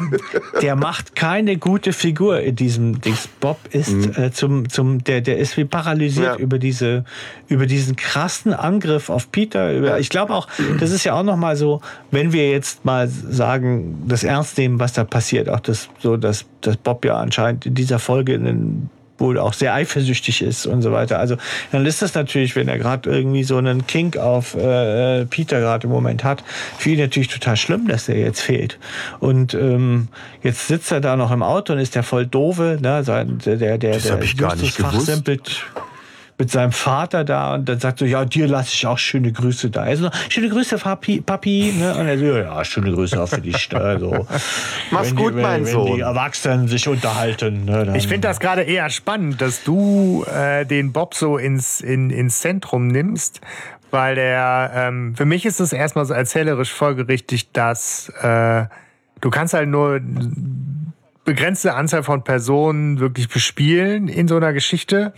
der 0.61 0.75
macht 0.75 1.15
keine 1.15 1.57
gute 1.57 1.91
Figur 1.91 2.39
in 2.39 2.55
diesem 2.55 3.01
Dings. 3.01 3.27
Bob 3.39 3.57
ist 3.71 3.91
mhm. 3.91 4.13
äh, 4.15 4.31
zum 4.31 4.69
zum 4.69 5.03
der 5.03 5.21
der 5.21 5.39
ist 5.39 5.57
wie 5.57 5.65
paralysiert 5.65 6.37
ja. 6.37 6.43
über 6.43 6.59
diese 6.59 7.03
über 7.47 7.65
diesen 7.65 7.96
krassen 7.97 8.53
Angriff 8.53 9.09
auf 9.09 9.31
Peter. 9.31 9.97
Ich 9.97 10.09
glaube 10.09 10.33
auch, 10.33 10.47
das 10.79 10.91
ist 10.91 11.03
ja 11.03 11.13
auch 11.13 11.23
noch 11.23 11.35
mal 11.35 11.55
so, 11.55 11.81
wenn 12.11 12.31
wir 12.31 12.49
jetzt 12.49 12.85
mal 12.85 13.07
sagen, 13.07 14.03
das 14.07 14.23
ernst 14.23 14.57
nehmen, 14.57 14.79
was 14.79 14.93
da 14.93 15.03
passiert, 15.03 15.49
auch 15.49 15.59
das 15.59 15.89
so, 15.99 16.15
dass, 16.15 16.45
dass 16.61 16.77
Bob 16.77 17.03
ja 17.03 17.17
anscheinend 17.17 17.65
in 17.65 17.75
dieser 17.75 17.99
Folge 17.99 18.35
einen 18.35 18.89
wohl 19.19 19.39
auch 19.39 19.53
sehr 19.53 19.73
eifersüchtig 19.73 20.41
ist 20.41 20.65
und 20.65 20.81
so 20.81 20.91
weiter. 20.91 21.19
Also 21.19 21.37
dann 21.71 21.85
ist 21.85 22.01
das 22.01 22.13
natürlich, 22.13 22.55
wenn 22.55 22.67
er 22.67 22.77
gerade 22.77 23.09
irgendwie 23.09 23.43
so 23.43 23.57
einen 23.57 23.87
Kink 23.87 24.17
auf 24.17 24.55
äh, 24.55 25.25
Peter 25.25 25.59
gerade 25.59 25.87
im 25.87 25.93
Moment 25.93 26.23
hat, 26.23 26.43
für 26.77 26.91
ihn 26.91 26.99
natürlich 26.99 27.27
total 27.27 27.57
schlimm, 27.57 27.87
dass 27.87 28.09
er 28.09 28.17
jetzt 28.17 28.41
fehlt. 28.41 28.77
Und 29.19 29.53
ähm, 29.53 30.07
jetzt 30.43 30.67
sitzt 30.67 30.91
er 30.91 31.01
da 31.01 31.15
noch 31.15 31.31
im 31.31 31.43
Auto 31.43 31.73
und 31.73 31.79
ist 31.79 31.95
der 31.95 32.03
voll 32.03 32.25
doofe, 32.25 32.77
ne? 32.81 33.03
Der, 33.03 33.55
der, 33.55 33.77
der, 33.77 33.93
das 33.93 34.03
der 34.03 34.21
ich 34.21 34.37
gar 34.37 34.55
nicht 34.55 34.77
gewusst 34.77 35.23
mit 36.39 36.51
seinem 36.51 36.71
Vater 36.71 37.23
da 37.23 37.55
und 37.55 37.67
dann 37.67 37.79
sagt 37.79 37.99
so, 37.99 38.05
ja, 38.05 38.23
dir 38.23 38.47
lasse 38.47 38.69
ich 38.71 38.85
auch 38.85 38.99
schöne 38.99 39.31
Grüße 39.31 39.71
da. 39.71 39.81
Also, 39.81 40.09
schöne 40.29 40.49
Grüße, 40.49 40.77
Papi, 40.77 41.21
Papi. 41.21 41.73
Ne? 41.77 41.95
Und 41.95 42.07
er 42.07 42.17
so, 42.17 42.25
ja, 42.25 42.63
schöne 42.63 42.91
Grüße 42.91 43.21
auch 43.21 43.27
für 43.27 43.41
dich. 43.41 43.73
Also, 43.73 44.27
Mach's 44.91 45.15
gut, 45.15 45.33
die, 45.33 45.41
mein 45.41 45.65
wenn, 45.65 45.71
Sohn. 45.71 45.88
Wenn 45.88 45.95
die 45.95 46.01
Erwachsenen 46.01 46.67
sich 46.67 46.88
unterhalten. 46.88 47.65
Ne, 47.65 47.93
ich 47.97 48.07
finde 48.07 48.27
das 48.27 48.39
gerade 48.39 48.61
eher 48.61 48.89
spannend, 48.89 49.41
dass 49.41 49.63
du 49.63 50.25
äh, 50.25 50.65
den 50.65 50.93
Bob 50.93 51.15
so 51.15 51.38
ins, 51.38 51.81
in, 51.81 52.11
ins 52.11 52.39
Zentrum 52.39 52.88
nimmst, 52.88 53.41
weil 53.89 54.13
der, 54.13 54.71
ähm, 54.75 55.15
für 55.15 55.25
mich 55.25 55.45
ist 55.45 55.59
es 55.59 55.73
erstmal 55.73 56.05
so 56.05 56.13
erzählerisch 56.13 56.71
folgerichtig, 56.71 57.51
dass 57.51 58.09
äh, 58.21 58.65
du 59.21 59.29
kannst 59.31 59.55
halt 59.55 59.69
nur 59.69 59.99
begrenzte 61.28 61.73
Anzahl 61.73 62.03
von 62.03 62.23
Personen 62.23 63.01
wirklich 63.01 63.28
bespielen 63.28 64.07
in 64.07 64.30
so 64.30 64.38
einer 64.38 64.53
Geschichte. 64.53 65.11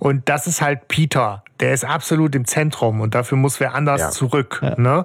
Und 0.00 0.28
das 0.28 0.48
ist 0.48 0.60
halt 0.60 0.88
Peter. 0.88 1.44
Der 1.60 1.72
ist 1.72 1.84
absolut 1.84 2.34
im 2.34 2.44
Zentrum 2.44 3.00
und 3.00 3.14
dafür 3.14 3.38
muss 3.38 3.60
wer 3.60 3.72
anders 3.72 4.00
ja. 4.00 4.10
zurück. 4.10 4.58
Ja. 4.60 4.74
Ne? 4.76 5.04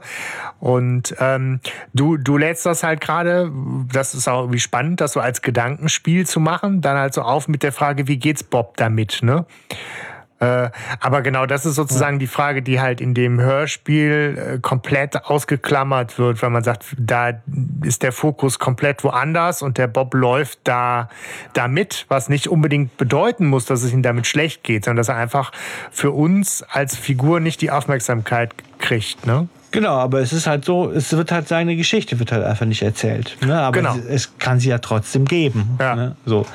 Und 0.59 1.15
ähm, 1.19 1.59
du, 1.93 2.17
du 2.17 2.37
lädst 2.37 2.65
das 2.65 2.81
halt 2.81 2.99
gerade, 2.99 3.51
das 3.93 4.15
ist 4.15 4.27
auch 4.27 4.41
irgendwie 4.41 4.59
spannend, 4.59 5.01
das 5.01 5.13
so 5.13 5.19
als 5.19 5.43
Gedankenspiel 5.43 6.25
zu 6.25 6.39
machen, 6.39 6.81
dann 6.81 6.97
halt 6.97 7.13
so 7.13 7.21
auf 7.21 7.47
mit 7.47 7.61
der 7.61 7.71
Frage, 7.71 8.07
wie 8.07 8.17
geht's 8.17 8.41
Bob 8.41 8.75
damit? 8.77 9.19
Ne? 9.21 9.45
Äh, 10.39 10.69
aber 10.99 11.21
genau 11.21 11.45
das 11.45 11.65
ist 11.65 11.75
sozusagen 11.75 12.15
ja. 12.15 12.19
die 12.19 12.27
Frage, 12.27 12.61
die 12.61 12.79
halt 12.79 13.01
in 13.01 13.13
dem 13.13 13.41
Hörspiel 13.41 14.55
äh, 14.55 14.59
komplett 14.59 15.25
ausgeklammert 15.25 16.17
wird, 16.17 16.41
weil 16.41 16.49
man 16.49 16.63
sagt, 16.63 16.85
da 16.97 17.41
ist 17.83 18.03
der 18.03 18.11
Fokus 18.11 18.57
komplett 18.57 19.03
woanders 19.03 19.61
und 19.61 19.77
der 19.77 19.87
Bob 19.87 20.13
läuft 20.13 20.59
da, 20.63 21.09
da 21.53 21.67
mit, 21.67 22.05
was 22.07 22.29
nicht 22.29 22.47
unbedingt 22.47 22.95
bedeuten 22.97 23.47
muss, 23.47 23.65
dass 23.65 23.83
es 23.83 23.91
ihm 23.91 24.01
damit 24.01 24.27
schlecht 24.27 24.63
geht, 24.63 24.85
sondern 24.85 24.97
dass 24.97 25.09
er 25.09 25.15
einfach 25.15 25.51
für 25.91 26.11
uns 26.11 26.63
als 26.63 26.95
Figur 26.95 27.39
nicht 27.39 27.61
die 27.61 27.71
Aufmerksamkeit 27.71 28.53
kriegt. 28.79 29.25
Ne? 29.25 29.49
Genau, 29.71 29.97
aber 29.97 30.19
es 30.19 30.33
ist 30.33 30.47
halt 30.47 30.65
so, 30.65 30.91
es 30.91 31.11
wird 31.11 31.31
halt 31.31 31.47
seine 31.47 31.75
Geschichte 31.75 32.17
wird 32.19 32.31
halt 32.31 32.43
einfach 32.43 32.65
nicht 32.65 32.81
erzählt. 32.81 33.37
Ne? 33.45 33.59
Aber 33.59 33.77
genau. 33.77 33.95
es, 33.95 34.05
es, 34.05 34.37
kann 34.39 34.59
sie 34.59 34.69
ja 34.69 34.79
trotzdem 34.79 35.25
geben. 35.25 35.77
Ja. 35.79 35.95
Ne? 35.95 36.15
So 36.25 36.45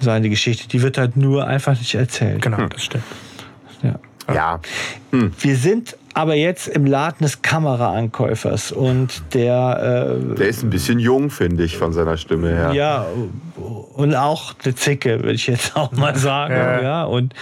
seine 0.00 0.28
Geschichte, 0.28 0.68
die 0.68 0.82
wird 0.82 0.98
halt 0.98 1.16
nur 1.16 1.46
einfach 1.46 1.78
nicht 1.78 1.94
erzählt. 1.94 2.42
Genau, 2.42 2.58
hm. 2.58 2.68
das 2.68 2.84
stimmt. 2.84 3.04
Ja. 3.82 3.94
ja. 4.34 4.60
Hm. 5.10 5.32
Wir 5.38 5.56
sind 5.56 5.96
aber 6.14 6.34
jetzt 6.34 6.68
im 6.68 6.86
Laden 6.86 7.24
des 7.24 7.42
Kameraankäufers 7.42 8.72
und 8.72 9.22
der. 9.32 10.18
Äh, 10.20 10.34
der 10.34 10.48
ist 10.48 10.62
ein 10.62 10.70
bisschen 10.70 10.98
jung, 10.98 11.30
finde 11.30 11.64
ich, 11.64 11.76
von 11.76 11.92
seiner 11.92 12.16
Stimme 12.16 12.50
her. 12.50 12.72
Ja, 12.72 13.06
und 13.94 14.14
auch 14.14 14.54
eine 14.64 14.74
Zicke, 14.74 15.20
würde 15.20 15.32
ich 15.32 15.46
jetzt 15.46 15.76
auch 15.76 15.92
mal 15.92 16.16
sagen. 16.16 16.54
ja. 16.54 16.82
ja. 16.82 17.04
Und 17.04 17.34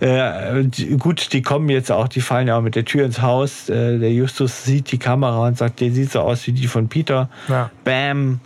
äh, 0.00 0.64
die, 0.64 0.96
gut, 0.96 1.32
die 1.32 1.42
kommen 1.42 1.68
jetzt 1.68 1.90
auch, 1.90 2.08
die 2.08 2.20
fallen 2.20 2.48
ja 2.48 2.56
auch 2.58 2.62
mit 2.62 2.76
der 2.76 2.84
Tür 2.84 3.04
ins 3.04 3.22
Haus. 3.22 3.68
Äh, 3.68 3.98
der 3.98 4.12
Justus 4.12 4.64
sieht 4.64 4.92
die 4.92 4.98
Kamera 4.98 5.48
und 5.48 5.58
sagt, 5.58 5.80
der 5.80 5.90
sieht 5.90 6.12
so 6.12 6.20
aus 6.20 6.46
wie 6.46 6.52
die 6.52 6.68
von 6.68 6.88
Peter. 6.88 7.28
Ja. 7.48 7.70
Bam, 7.84 8.40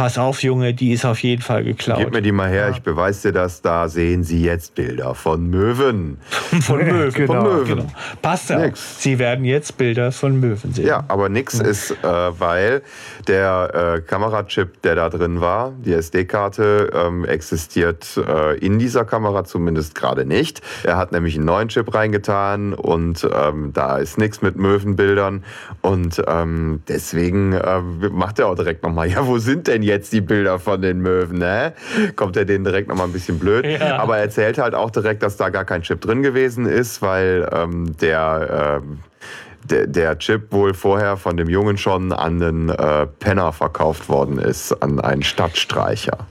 pass 0.00 0.16
auf, 0.16 0.42
Junge, 0.42 0.72
die 0.72 0.92
ist 0.92 1.04
auf 1.04 1.22
jeden 1.22 1.42
Fall 1.42 1.62
geklaut. 1.62 1.98
Gib 1.98 2.14
mir 2.14 2.22
die 2.22 2.32
mal 2.32 2.48
her, 2.48 2.70
ich 2.70 2.80
beweise 2.80 3.28
dir 3.28 3.32
das. 3.34 3.60
Da 3.60 3.86
sehen 3.90 4.24
Sie 4.24 4.42
jetzt 4.42 4.74
Bilder 4.74 5.14
von 5.14 5.50
Möwen. 5.50 6.16
von 6.62 6.78
Möwen. 6.78 7.10
Genau, 7.20 7.34
von 7.34 7.42
Möwen. 7.42 7.66
Genau. 7.66 7.86
Passt 8.22 8.48
ja. 8.48 8.70
Sie 8.74 9.18
werden 9.18 9.44
jetzt 9.44 9.76
Bilder 9.76 10.10
von 10.10 10.40
Möwen 10.40 10.72
sehen. 10.72 10.86
Ja, 10.86 11.04
aber 11.08 11.28
nix 11.28 11.60
ist, 11.60 11.90
äh, 11.90 11.96
weil 12.02 12.82
der 13.28 13.96
äh, 13.96 14.00
Kamerachip, 14.00 14.80
der 14.82 14.94
da 14.94 15.10
drin 15.10 15.42
war, 15.42 15.72
die 15.84 15.92
SD-Karte, 15.92 16.90
ähm, 16.94 17.26
existiert 17.26 18.16
äh, 18.16 18.56
in 18.58 18.78
dieser 18.78 19.04
Kamera 19.04 19.44
zumindest 19.44 19.94
gerade 19.94 20.24
nicht. 20.24 20.62
Er 20.82 20.96
hat 20.96 21.12
nämlich 21.12 21.34
einen 21.34 21.44
neuen 21.44 21.68
Chip 21.68 21.92
reingetan 21.92 22.72
und 22.72 23.28
ähm, 23.34 23.72
da 23.74 23.98
ist 23.98 24.16
nichts 24.16 24.40
mit 24.40 24.56
Möwenbildern. 24.56 25.44
Und 25.82 26.22
ähm, 26.26 26.80
deswegen 26.88 27.52
äh, 27.52 27.80
macht 27.80 28.38
er 28.38 28.48
auch 28.48 28.54
direkt 28.54 28.82
nochmal, 28.82 29.08
ja, 29.10 29.26
wo 29.26 29.36
sind 29.36 29.66
denn 29.66 29.82
jetzt 29.90 30.12
die 30.12 30.20
Bilder 30.20 30.58
von 30.58 30.80
den 30.80 31.00
Möwen? 31.00 31.38
Ne? 31.38 31.74
Kommt 32.16 32.36
er 32.36 32.44
denen 32.44 32.64
direkt 32.64 32.88
nochmal 32.88 33.06
ein 33.06 33.12
bisschen 33.12 33.38
blöd. 33.38 33.66
Ja. 33.66 33.98
Aber 33.98 34.16
er 34.16 34.22
erzählt 34.22 34.58
halt 34.58 34.74
auch 34.74 34.90
direkt, 34.90 35.22
dass 35.22 35.36
da 35.36 35.50
gar 35.50 35.64
kein 35.64 35.82
Chip 35.82 36.00
drin 36.00 36.22
gewesen 36.22 36.66
ist, 36.66 37.02
weil 37.02 37.48
ähm, 37.52 37.96
der... 38.00 38.80
Ähm, 38.82 39.00
der, 39.62 39.86
der 39.86 40.18
Chip 40.18 40.52
wohl 40.52 40.72
vorher 40.72 41.18
von 41.18 41.36
dem 41.36 41.48
Jungen 41.48 41.76
schon 41.76 42.12
an 42.12 42.40
den 42.40 42.70
äh, 42.70 43.06
Penner 43.06 43.52
verkauft 43.52 44.08
worden 44.08 44.38
ist, 44.38 44.72
an 44.82 44.98
einen 45.00 45.22
Stadtstreicher. 45.22 46.26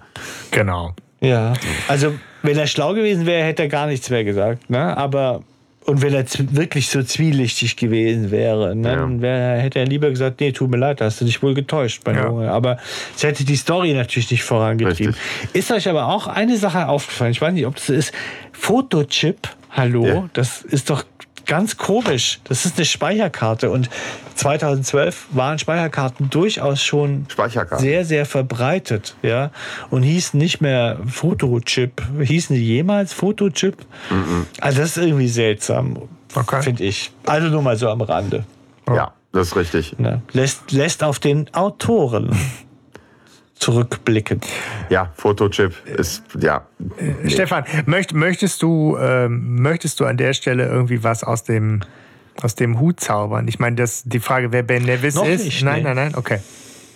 Genau. 0.52 0.94
Ja. 1.22 1.54
Also, 1.88 2.14
wenn 2.42 2.58
er 2.58 2.68
schlau 2.68 2.94
gewesen 2.94 3.26
wäre, 3.26 3.46
hätte 3.46 3.64
er 3.64 3.70
gar 3.70 3.88
nichts 3.88 4.10
mehr 4.10 4.24
gesagt. 4.24 4.70
Ne? 4.70 4.98
Aber. 4.98 5.42
Und 5.86 6.02
wenn 6.02 6.14
er 6.14 6.26
wirklich 6.52 6.90
so 6.90 7.02
zwielichtig 7.02 7.76
gewesen 7.78 8.30
wäre, 8.32 8.76
ne, 8.76 8.90
Ja. 8.90 8.96
dann 8.98 9.22
wär, 9.22 9.58
hätte 9.58 9.80
er 9.80 9.86
lieber 9.86 10.10
gesagt, 10.10 10.40
nee, 10.40 10.52
tut 10.52 10.70
mir 10.70 10.78
leid, 10.78 11.02
da 11.02 11.06
hast 11.06 11.20
du 11.22 11.26
dich 11.26 11.42
wohl 11.42 11.54
getäuscht, 11.56 12.02
mein 12.06 12.16
Ja. 12.16 12.26
Junge. 12.28 12.52
Aber 12.52 12.78
es 13.16 13.24
hätte 13.24 13.44
die 13.44 13.56
Story 13.56 13.94
natürlich 13.94 14.30
nicht 14.30 14.44
vorangetrieben. 14.44 15.16
Ist 15.54 15.72
euch 15.72 15.88
aber 15.90 16.08
auch 16.08 16.28
eine 16.28 16.58
Sache 16.58 16.88
aufgefallen, 16.88 17.32
ich 17.32 17.42
weiß 17.42 17.54
nicht, 17.54 17.66
ob 17.66 17.76
das 17.76 17.88
so 17.88 17.94
ist, 17.94 18.14
Fotochip, 18.52 19.48
hallo, 19.72 20.06
Ja. 20.06 20.30
das 20.34 20.62
ist 20.62 20.90
doch 20.90 21.04
ganz 21.50 21.76
komisch. 21.76 22.40
Das 22.46 22.66
ist 22.66 22.78
eine 22.78 22.86
Speicherkarte 22.86 23.70
und 23.70 23.90
2012 24.36 25.28
waren 25.32 25.60
Speicherkarten 25.60 26.30
durchaus 26.30 26.82
schon 26.82 27.26
Speicherkarte. 27.28 27.84
sehr, 27.84 28.06
sehr 28.06 28.26
verbreitet, 28.26 29.16
ja, 29.22 29.52
und 29.90 30.04
hießen 30.04 30.40
nicht 30.40 30.62
mehr 30.62 30.98
Fotochip. 31.08 32.02
Hießen 32.22 32.56
die 32.56 32.64
jemals 32.66 33.12
Fotochip? 33.14 33.86
Also 34.62 34.80
das 34.80 34.96
ist 34.96 35.04
irgendwie 35.04 35.28
seltsam, 35.28 35.98
Okay. 36.36 36.62
finde 36.62 36.84
ich. 36.86 37.12
Also 37.26 37.48
nur 37.50 37.62
mal 37.62 37.76
so 37.76 37.90
am 37.90 38.02
Rande. 38.02 38.46
Ja, 38.88 39.14
das 39.34 39.48
ist 39.48 39.56
richtig. 39.58 40.00
Ne? 40.00 40.22
Lässt, 40.32 40.72
lässt 40.72 41.04
auf 41.04 41.20
den 41.20 41.54
Autoren 41.54 42.30
zurückblicken. 43.60 44.42
Ja, 44.90 45.12
Fotochip 45.16 45.74
ist, 45.86 46.24
ja. 46.40 46.66
Stefan, 47.28 47.66
möcht, 47.86 48.14
möchtest, 48.14 48.62
du, 48.62 48.98
ähm, 48.98 49.62
möchtest 49.62 50.00
du 50.00 50.06
an 50.06 50.18
der 50.18 50.34
Stelle 50.34 50.68
irgendwie 50.68 51.04
was 51.04 51.24
aus 51.24 51.44
dem, 51.44 51.82
aus 52.42 52.56
dem 52.56 52.80
Hut 52.80 53.00
zaubern? 53.00 53.48
Ich 53.48 53.60
meine, 53.60 53.76
das, 53.76 54.04
die 54.04 54.20
Frage, 54.20 54.52
wer 54.52 54.64
Ben 54.64 54.84
Nevis 54.84 55.16
Noch 55.16 55.28
ist. 55.28 55.44
nicht, 55.44 55.64
nein, 55.64 55.84
nee. 55.84 55.94
nein, 55.94 55.96
nein, 55.96 56.16
okay. 56.16 56.40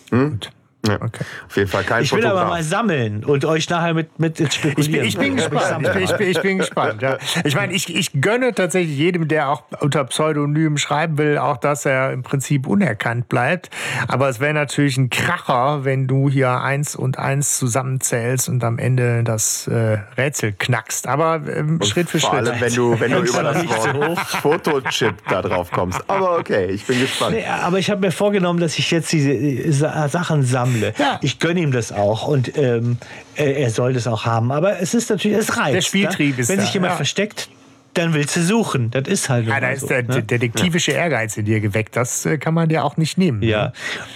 Gut. 0.09 0.51
Ja. 0.85 0.95
Okay. 1.01 1.23
Auf 1.47 1.55
jeden 1.57 1.69
Fall 1.69 1.83
kein 1.83 2.03
Ich 2.03 2.11
will 2.11 2.21
Fotograf. 2.21 2.41
aber 2.43 2.49
mal 2.51 2.63
sammeln 2.63 3.23
und 3.23 3.45
euch 3.45 3.69
nachher 3.69 3.93
mit, 3.93 4.19
mit 4.19 4.39
ins 4.39 4.55
Ich 4.55 4.61
bin, 4.61 4.71
Spekulieren. 4.71 5.05
ich 5.07 5.17
bin 5.17 5.35
gespannt. 5.37 5.87
Ich 5.87 5.93
bin, 5.93 6.03
ich 6.03 6.11
bin, 6.17 6.27
ich 6.29 6.41
bin 6.41 6.57
gespannt. 6.57 7.01
Ja. 7.01 7.17
Ich 7.43 7.55
meine, 7.55 7.73
ich, 7.73 7.95
ich 7.95 8.11
gönne 8.21 8.53
tatsächlich 8.53 8.97
jedem, 8.97 9.27
der 9.27 9.49
auch 9.49 9.63
unter 9.79 10.03
Pseudonym 10.05 10.77
schreiben 10.77 11.17
will, 11.17 11.37
auch 11.37 11.57
dass 11.57 11.85
er 11.85 12.11
im 12.11 12.23
Prinzip 12.23 12.67
unerkannt 12.67 13.29
bleibt. 13.29 13.69
Aber 14.07 14.27
es 14.29 14.39
wäre 14.39 14.53
natürlich 14.53 14.97
ein 14.97 15.09
Kracher, 15.09 15.85
wenn 15.85 16.07
du 16.07 16.29
hier 16.29 16.49
eins 16.61 16.95
und 16.95 17.17
eins 17.17 17.57
zusammenzählst 17.59 18.49
und 18.49 18.63
am 18.63 18.77
Ende 18.79 19.23
das 19.23 19.67
äh, 19.67 19.99
Rätsel 20.17 20.51
knackst. 20.51 21.07
Aber 21.07 21.41
ähm, 21.47 21.79
Schritt 21.83 22.09
für 22.09 22.19
Vor 22.19 22.31
Schritt. 22.31 22.49
allem, 22.49 22.61
wenn 22.61 22.73
du, 22.73 22.99
wenn 22.99 23.11
du 23.11 23.19
über 23.19 23.43
das 23.43 23.63
Wort 23.93 24.19
Fotochip 24.19 25.15
da 25.29 25.41
drauf 25.41 25.71
kommst. 25.71 26.01
Aber 26.09 26.37
okay, 26.37 26.65
ich 26.67 26.85
bin 26.85 26.99
gespannt. 26.99 27.35
Nee, 27.35 27.45
aber 27.45 27.79
ich 27.79 27.89
habe 27.89 28.01
mir 28.01 28.11
vorgenommen, 28.11 28.59
dass 28.59 28.77
ich 28.77 28.91
jetzt 28.91 29.11
diese 29.11 29.31
äh, 29.31 29.71
Sa- 29.71 30.07
Sachen 30.09 30.43
sammle. 30.43 30.72
Ja. 30.81 31.19
Ich 31.21 31.39
gönne 31.39 31.59
ihm 31.61 31.71
das 31.71 31.91
auch 31.91 32.27
und 32.27 32.57
ähm, 32.57 32.97
er 33.35 33.57
er 33.57 33.69
soll 33.69 33.93
das 33.93 34.07
auch 34.07 34.25
haben. 34.25 34.51
Aber 34.51 34.79
es 34.79 34.93
ist 34.93 35.09
natürlich, 35.09 35.37
es 35.37 35.57
reizt. 35.57 35.75
Der 35.75 35.81
Spieltrieb 35.81 36.35
ne? 36.35 36.41
ist 36.41 36.49
Wenn 36.49 36.57
da, 36.57 36.63
sich 36.63 36.73
jemand 36.73 36.93
ja. 36.93 36.97
versteckt, 36.97 37.49
dann 37.93 38.13
willst 38.13 38.35
du 38.35 38.41
suchen. 38.41 38.91
Das 38.91 39.07
ist 39.07 39.29
halt 39.29 39.47
Ja, 39.47 39.59
da 39.59 39.69
ist 39.69 39.81
so, 39.81 39.87
der 39.87 40.03
ne? 40.03 40.23
detektivische 40.23 40.91
Ehrgeiz 40.91 41.37
in 41.37 41.45
dir 41.45 41.59
geweckt. 41.59 41.95
Das 41.95 42.25
äh, 42.25 42.37
kann 42.37 42.53
man 42.53 42.69
dir 42.69 42.83
auch 42.83 42.97
nicht 42.97 43.17
nehmen. 43.17 43.41
Ja, 43.43 43.73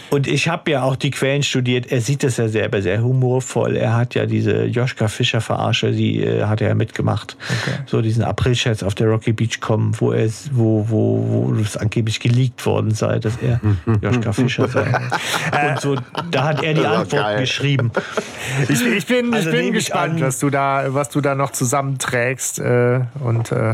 und 0.09 0.27
ich 0.27 0.47
habe 0.47 0.71
ja 0.71 0.83
auch 0.83 0.95
die 0.95 1.11
Quellen 1.11 1.43
studiert. 1.43 1.91
Er 1.91 2.01
sieht 2.01 2.23
das 2.23 2.37
ja 2.37 2.47
selber 2.47 2.81
sehr 2.81 3.01
humorvoll. 3.03 3.75
Er 3.75 3.95
hat 3.95 4.15
ja 4.15 4.25
diese 4.25 4.65
Joschka 4.65 5.07
Fischer 5.07 5.41
Verarsche, 5.41 5.91
die 5.91 6.23
äh, 6.23 6.43
hat 6.45 6.61
er 6.61 6.69
ja 6.69 6.75
mitgemacht. 6.75 7.37
So 7.85 8.01
diesen 8.01 8.23
Aprilscherz 8.23 8.83
auf 8.83 8.95
der 8.95 9.07
Rocky 9.07 9.33
Beach 9.33 9.59
kommen, 9.59 9.95
wo 9.99 10.11
er 10.11 10.27
wo 10.51 10.85
wo 10.89 11.47
wo 11.53 11.53
es 11.61 11.77
angeblich 11.77 12.19
geleakt 12.19 12.65
worden 12.65 12.91
sei, 12.91 13.19
dass 13.19 13.33
er 13.41 13.59
Joschka 14.01 14.33
Fischer 14.33 14.67
sei. 14.67 14.87
Und 15.71 15.81
so, 15.81 15.95
da 16.31 16.43
hat 16.45 16.63
er 16.63 16.73
die 16.73 16.81
Das 16.81 16.91
ist 16.91 16.95
auch 16.97 17.01
Antwort 17.01 17.21
geil. 17.23 17.39
geschrieben. 17.41 17.91
Ich, 18.69 18.81
ich 18.85 19.05
bin, 19.05 19.33
Also 19.33 19.49
ich 19.49 19.55
bin 19.55 19.65
ich 19.67 19.73
gespannt, 19.73 20.15
an- 20.15 20.21
was, 20.21 20.39
du 20.39 20.49
da, 20.49 20.85
was 20.93 21.09
du 21.09 21.21
da 21.21 21.35
noch 21.35 21.51
zusammenträgst. 21.51 22.59
Äh, 22.59 23.01
und 23.19 23.51
äh, 23.51 23.66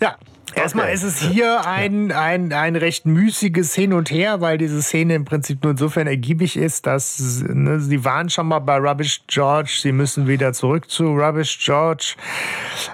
ja. 0.00 0.16
Erstmal 0.54 0.92
ist 0.92 1.02
es 1.02 1.20
hier 1.20 1.66
ein, 1.66 2.12
ein, 2.12 2.52
ein 2.52 2.76
recht 2.76 3.06
müßiges 3.06 3.74
Hin 3.74 3.92
und 3.92 4.10
Her, 4.10 4.40
weil 4.40 4.56
diese 4.56 4.82
Szene 4.82 5.16
im 5.16 5.24
Prinzip 5.24 5.62
nur 5.62 5.72
insofern 5.72 6.06
ergiebig 6.06 6.56
ist, 6.56 6.86
dass 6.86 7.42
ne, 7.48 7.80
sie 7.80 8.04
waren 8.04 8.30
schon 8.30 8.46
mal 8.46 8.60
bei 8.60 8.76
Rubbish 8.76 9.22
George, 9.26 9.78
sie 9.82 9.92
müssen 9.92 10.28
wieder 10.28 10.52
zurück 10.52 10.88
zu 10.88 11.12
Rubbish 11.12 11.58
George. 11.64 12.14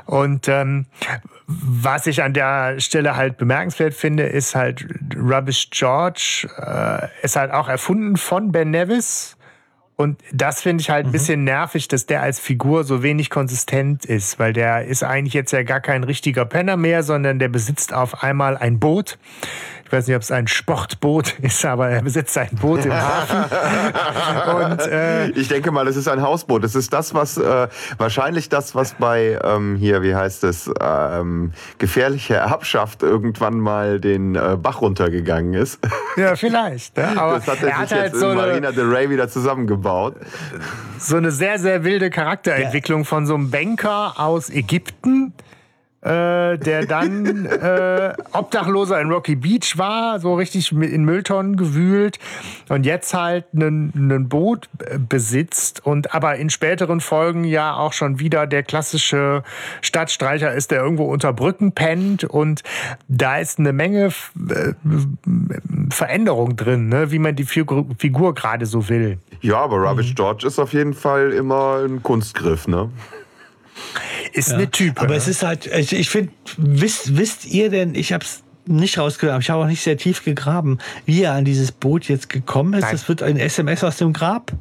Und 0.06 0.48
ähm, 0.48 0.86
was 1.46 2.06
ich 2.06 2.22
an 2.22 2.32
der 2.32 2.80
Stelle 2.80 3.16
halt 3.16 3.36
bemerkenswert 3.36 3.94
finde, 3.94 4.24
ist 4.24 4.54
halt 4.54 4.86
Rubbish 5.16 5.68
George 5.70 6.48
äh, 6.56 7.08
ist 7.22 7.36
halt 7.36 7.50
auch 7.50 7.68
erfunden 7.68 8.16
von 8.16 8.52
Ben 8.52 8.70
Nevis. 8.70 9.36
Und 10.00 10.18
das 10.32 10.62
finde 10.62 10.80
ich 10.80 10.88
halt 10.88 11.04
ein 11.04 11.12
bisschen 11.12 11.44
nervig, 11.44 11.86
dass 11.86 12.06
der 12.06 12.22
als 12.22 12.40
Figur 12.40 12.84
so 12.84 13.02
wenig 13.02 13.28
konsistent 13.28 14.06
ist, 14.06 14.38
weil 14.38 14.54
der 14.54 14.86
ist 14.86 15.02
eigentlich 15.02 15.34
jetzt 15.34 15.52
ja 15.52 15.62
gar 15.62 15.80
kein 15.80 16.04
richtiger 16.04 16.46
Penner 16.46 16.78
mehr, 16.78 17.02
sondern 17.02 17.38
der 17.38 17.48
besitzt 17.48 17.92
auf 17.92 18.22
einmal 18.22 18.56
ein 18.56 18.80
Boot. 18.80 19.18
Ich 19.90 19.92
weiß 19.92 20.06
nicht, 20.06 20.14
ob 20.14 20.22
es 20.22 20.30
ein 20.30 20.46
Sportboot 20.46 21.34
ist, 21.42 21.64
aber 21.64 21.88
er 21.88 22.00
besitzt 22.00 22.38
ein 22.38 22.50
Boot 22.52 22.84
im 22.84 22.92
Hafen. 22.92 23.38
Und 24.70 24.80
äh, 24.82 25.30
Ich 25.30 25.48
denke 25.48 25.72
mal, 25.72 25.88
es 25.88 25.96
ist 25.96 26.06
ein 26.06 26.22
Hausboot. 26.22 26.62
Es 26.62 26.76
ist 26.76 26.92
das, 26.92 27.12
was 27.12 27.36
äh, 27.38 27.66
wahrscheinlich 27.98 28.48
das, 28.48 28.76
was 28.76 28.94
bei 28.94 29.36
ähm, 29.42 29.74
hier, 29.74 30.00
wie 30.02 30.14
heißt 30.14 30.44
es, 30.44 30.70
ähm, 30.80 31.50
gefährliche 31.78 32.36
Erbschaft 32.36 33.02
irgendwann 33.02 33.58
mal 33.58 33.98
den 33.98 34.36
äh, 34.36 34.56
Bach 34.56 34.80
runtergegangen 34.80 35.54
ist. 35.54 35.80
ja, 36.16 36.36
vielleicht. 36.36 36.96
Ne? 36.96 37.08
Aber 37.16 37.34
Das 37.34 37.48
hat 37.48 37.60
er 37.60 37.70
er 37.70 37.78
hat 37.78 37.88
sich 37.88 37.98
halt 37.98 38.12
jetzt 38.12 38.20
so 38.20 38.30
in 38.30 38.38
eine, 38.38 38.46
Marina 38.46 38.70
del 38.70 38.94
Rey 38.94 39.10
wieder 39.10 39.28
zusammengebaut. 39.28 40.14
so 41.00 41.16
eine 41.16 41.32
sehr, 41.32 41.58
sehr 41.58 41.82
wilde 41.82 42.10
Charakterentwicklung 42.10 43.04
von 43.04 43.26
so 43.26 43.34
einem 43.34 43.50
Banker 43.50 44.20
aus 44.20 44.50
Ägypten, 44.50 45.32
äh, 46.02 46.56
der 46.58 46.86
dann 46.86 47.44
äh, 47.46 48.14
Obdachloser 48.32 49.00
in 49.00 49.10
Rocky 49.10 49.36
Beach 49.36 49.76
war, 49.76 50.18
so 50.20 50.34
richtig 50.34 50.72
in 50.72 51.04
Mülltonnen 51.04 51.56
gewühlt 51.56 52.18
und 52.68 52.86
jetzt 52.86 53.12
halt 53.12 53.52
ein 53.52 54.28
Boot 54.28 54.68
besitzt 55.08 55.84
und 55.84 56.14
aber 56.14 56.36
in 56.36 56.48
späteren 56.50 57.00
Folgen 57.00 57.44
ja 57.44 57.76
auch 57.76 57.92
schon 57.92 58.18
wieder 58.18 58.46
der 58.46 58.62
klassische 58.62 59.42
Stadtstreicher 59.82 60.52
ist, 60.54 60.70
der 60.70 60.80
irgendwo 60.80 61.04
unter 61.04 61.32
Brücken 61.32 61.72
pennt 61.72 62.24
und 62.24 62.62
da 63.08 63.38
ist 63.38 63.58
eine 63.58 63.72
Menge 63.72 64.06
äh, 64.06 64.72
Veränderung 65.90 66.56
drin, 66.56 66.88
ne? 66.88 67.10
wie 67.10 67.18
man 67.18 67.36
die 67.36 67.44
Figur, 67.44 67.86
Figur 67.98 68.34
gerade 68.34 68.66
so 68.66 68.88
will. 68.88 69.18
Ja, 69.42 69.58
aber 69.58 69.78
Mhm. 69.78 69.86
Rubbish 69.86 70.14
George 70.14 70.46
ist 70.46 70.58
auf 70.58 70.72
jeden 70.72 70.94
Fall 70.94 71.32
immer 71.32 71.84
ein 71.84 72.02
Kunstgriff, 72.02 72.68
ne? 72.68 72.90
Ist 74.32 74.52
eine 74.52 74.70
Type. 74.70 75.00
Aber 75.00 75.10
ne? 75.10 75.16
es 75.16 75.28
ist 75.28 75.42
halt, 75.42 75.66
ich, 75.66 75.92
ich 75.92 76.10
finde, 76.10 76.32
wisst, 76.56 77.16
wisst 77.16 77.46
ihr 77.46 77.70
denn, 77.70 77.94
ich 77.94 78.12
habe 78.12 78.24
es 78.24 78.42
nicht 78.66 78.98
rausgehört, 78.98 79.34
aber 79.34 79.42
ich 79.42 79.50
habe 79.50 79.62
auch 79.62 79.66
nicht 79.66 79.82
sehr 79.82 79.96
tief 79.96 80.24
gegraben, 80.24 80.78
wie 81.06 81.22
er 81.22 81.32
an 81.32 81.44
dieses 81.44 81.72
Boot 81.72 82.08
jetzt 82.08 82.28
gekommen 82.28 82.74
ist. 82.74 82.82
Nein. 82.82 82.92
Das 82.92 83.08
wird 83.08 83.22
ein 83.22 83.36
SMS 83.36 83.82
aus 83.82 83.96
dem 83.96 84.12
Grab. 84.12 84.52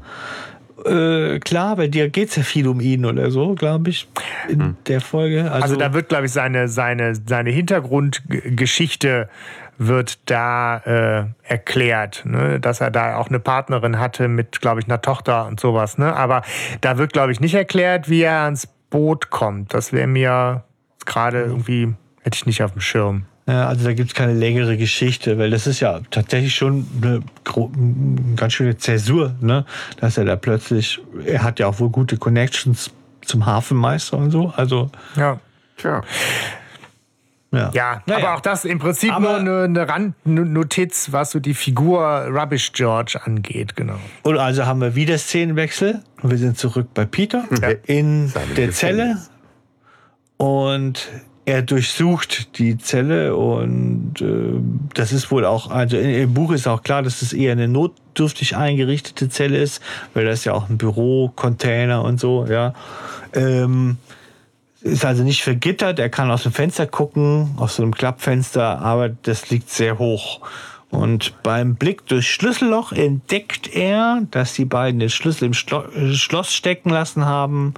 Äh, 0.86 1.40
klar, 1.40 1.77
weil 1.77 1.90
dir 1.90 2.10
geht 2.10 2.30
es 2.30 2.36
ja 2.38 2.44
viel 2.44 2.68
um 2.68 2.80
ihn 2.80 3.06
oder 3.06 3.31
so, 3.31 3.53
glaube 3.53 3.90
ich, 3.90 4.07
in 4.48 4.77
der 4.88 5.02
Folge. 5.02 5.52
Also, 5.52 5.64
Also 5.64 5.76
da 5.76 5.94
wird, 5.94 6.10
glaube 6.10 6.26
ich, 6.26 6.31
seine, 6.31 6.68
seine, 6.68 7.15
seine 7.15 7.49
Hintergrundgeschichte 7.49 9.30
wird 9.77 10.19
da 10.30 10.77
äh, 10.77 11.26
erklärt, 11.44 12.23
ne? 12.26 12.60
dass 12.60 12.81
er 12.81 12.91
da 12.91 13.15
auch 13.15 13.30
eine 13.30 13.40
Partnerin 13.40 13.98
hatte 13.98 14.27
mit, 14.27 14.60
glaube 14.61 14.81
ich, 14.81 14.88
einer 14.88 15.02
Tochter 15.02 15.48
und 15.48 15.60
sowas. 15.60 15.98
Ne? 15.98 16.14
Aber 16.14 16.44
da 16.81 16.98
wird, 16.98 17.14
glaube 17.14 17.31
ich, 17.31 17.40
nicht 17.40 17.56
erklärt, 17.56 18.10
wie 18.10 18.22
er 18.22 18.41
ans 18.41 18.68
Boot 18.90 19.30
kommt. 19.30 19.74
Das 19.74 19.94
wäre 19.94 20.07
mir 20.07 20.64
gerade 21.06 21.41
irgendwie 21.41 21.94
Hätte 22.22 22.36
ich 22.36 22.45
nicht 22.45 22.64
auf 22.64 22.74
dem 22.74 22.82
Schirm. 22.82 23.26
Ja, 23.48 23.68
also 23.68 23.86
da 23.86 23.94
gibt 23.94 24.10
es 24.10 24.16
keine 24.16 24.34
längere 24.34 24.78
Geschichte, 24.78 25.40
weil 25.40 25.49
das 25.49 25.66
ist 25.66 25.80
ja 25.80 26.02
tatsächlich 26.11 26.53
schon 26.53 26.86
eine, 27.02 27.22
eine 27.56 28.36
ganz 28.36 28.53
schöne 28.53 28.78
Zäsur, 28.78 29.34
ne? 29.41 29.66
dass 29.99 30.18
er 30.18 30.26
da 30.26 30.36
plötzlich, 30.36 31.02
er 31.26 31.41
hat 31.41 31.60
ja 31.60 31.66
auch 31.66 31.80
wohl 31.80 31.90
gute 31.90 32.18
Connections 32.18 32.91
zum 33.26 33.45
Hafenmeister 33.45 34.18
und 34.18 34.30
so, 34.30 34.53
also 34.56 34.91
Ja. 35.16 35.40
Tja. 35.78 36.03
Ja. 37.51 37.71
Ja, 37.73 38.01
Naja. 38.05 38.26
aber 38.27 38.35
auch 38.38 38.41
das 38.41 38.63
im 38.65 38.80
Prinzip 38.80 39.11
Aber- 39.13 39.39
nur 39.41 39.61
eine, 39.63 39.63
eine 39.63 39.89
Randnotiz, 39.89 41.09
was 41.11 41.31
so 41.31 41.39
die 41.39 41.53
Figur 41.53 42.01
Rubbish 42.30 42.71
George 42.73 43.19
angeht, 43.23 43.76
genau. 43.76 43.95
Und 44.23 44.38
also 44.38 44.65
haben 44.65 44.81
wir 44.81 44.95
wieder 44.95 45.17
Szenenwechsel 45.17 46.01
und 46.21 46.30
wir 46.31 46.38
sind 46.38 46.57
zurück 46.57 46.88
bei 46.93 47.05
Peter 47.05 47.45
in 47.85 48.27
Seinem 48.27 48.55
der 48.55 48.67
Gefängnis. 48.67 48.76
Zelle 48.77 49.17
und 50.38 51.07
er 51.45 51.63
durchsucht 51.63 52.59
die 52.59 52.77
Zelle 52.77 53.35
und 53.35 54.21
äh, 54.21 54.59
das 54.93 55.11
ist 55.11 55.31
wohl 55.31 55.45
auch, 55.45 55.71
also 55.71 55.97
in, 55.97 56.09
im 56.11 56.34
Buch 56.34 56.51
ist 56.51 56.67
auch 56.67 56.84
klar, 56.84 57.01
dass 57.01 57.23
es 57.23 57.34
eher 57.34 57.53
eine 57.53 57.67
notdürftig 57.67 58.55
eingerichtete 58.55 59.30
Zelle 59.30 59.57
ist, 59.57 59.81
weil 60.13 60.26
das 60.26 60.39
ist 60.39 60.45
ja 60.45 60.53
auch 60.53 60.69
ein 60.69 60.77
Büro, 60.77 61.31
Container 61.35 62.03
und 62.03 62.19
so, 62.19 62.45
ja. 62.45 62.73
Ähm, 63.34 63.97
ist 64.81 65.06
also 65.06 65.23
nicht 65.23 65.43
vergittert, 65.43 65.99
er 65.99 66.10
kann 66.10 66.31
aus 66.31 66.43
dem 66.43 66.51
Fenster 66.53 66.88
gucken, 66.88 67.51
aus 67.57 67.76
so 67.76 67.84
einem 67.84 67.93
Klappfenster, 67.93 68.80
aber 68.80 69.10
das 69.10 69.49
liegt 69.49 69.69
sehr 69.69 69.99
hoch. 69.99 70.41
Und 70.89 71.43
beim 71.43 71.76
Blick 71.76 72.07
durchs 72.07 72.27
Schlüsselloch 72.27 72.91
entdeckt 72.93 73.73
er, 73.76 74.22
dass 74.31 74.53
die 74.53 74.65
beiden 74.65 74.99
den 74.99 75.10
Schlüssel 75.10 75.45
im 75.45 75.51
äh, 75.51 76.14
Schloss 76.15 76.51
stecken 76.53 76.89
lassen 76.89 77.26
haben. 77.26 77.76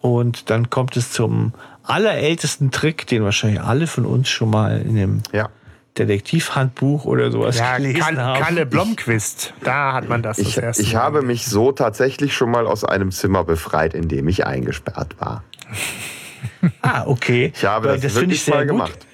Und 0.00 0.48
dann 0.48 0.70
kommt 0.70 0.96
es 0.96 1.10
zum 1.12 1.52
allerältesten 1.82 2.70
Trick, 2.70 3.06
den 3.06 3.22
wahrscheinlich 3.22 3.60
alle 3.60 3.86
von 3.86 4.06
uns 4.06 4.28
schon 4.30 4.48
mal 4.50 4.80
in 4.80 4.94
dem 4.96 5.22
Ja. 5.32 5.50
Detektivhandbuch 5.98 7.04
oder 7.04 7.30
sowas 7.30 7.58
Ja, 7.58 7.76
gelesen 7.76 8.00
Kalle, 8.00 8.22
haben. 8.24 8.42
Kalle 8.42 8.66
Blomqvist, 8.66 9.54
da 9.62 9.92
hat 9.92 10.08
man 10.08 10.22
das 10.22 10.38
Ich, 10.38 10.54
das 10.54 10.64
erste 10.64 10.82
ich 10.82 10.94
Mal. 10.94 11.02
habe 11.02 11.22
mich 11.22 11.46
so 11.46 11.70
tatsächlich 11.72 12.34
schon 12.34 12.50
mal 12.50 12.66
aus 12.66 12.84
einem 12.84 13.10
Zimmer 13.12 13.44
befreit, 13.44 13.94
in 13.94 14.08
dem 14.08 14.26
ich 14.28 14.46
eingesperrt 14.46 15.16
war. 15.20 15.44
Ah, 16.82 17.04
okay. 17.06 17.52
Ich 17.54 17.64
habe 17.64 17.88
Weil 17.88 18.00
das, 18.00 18.12
finde 18.12 18.34
wirklich 18.34 18.46
mal 18.48 18.60
gut. 18.60 18.68
gemacht. 18.68 19.06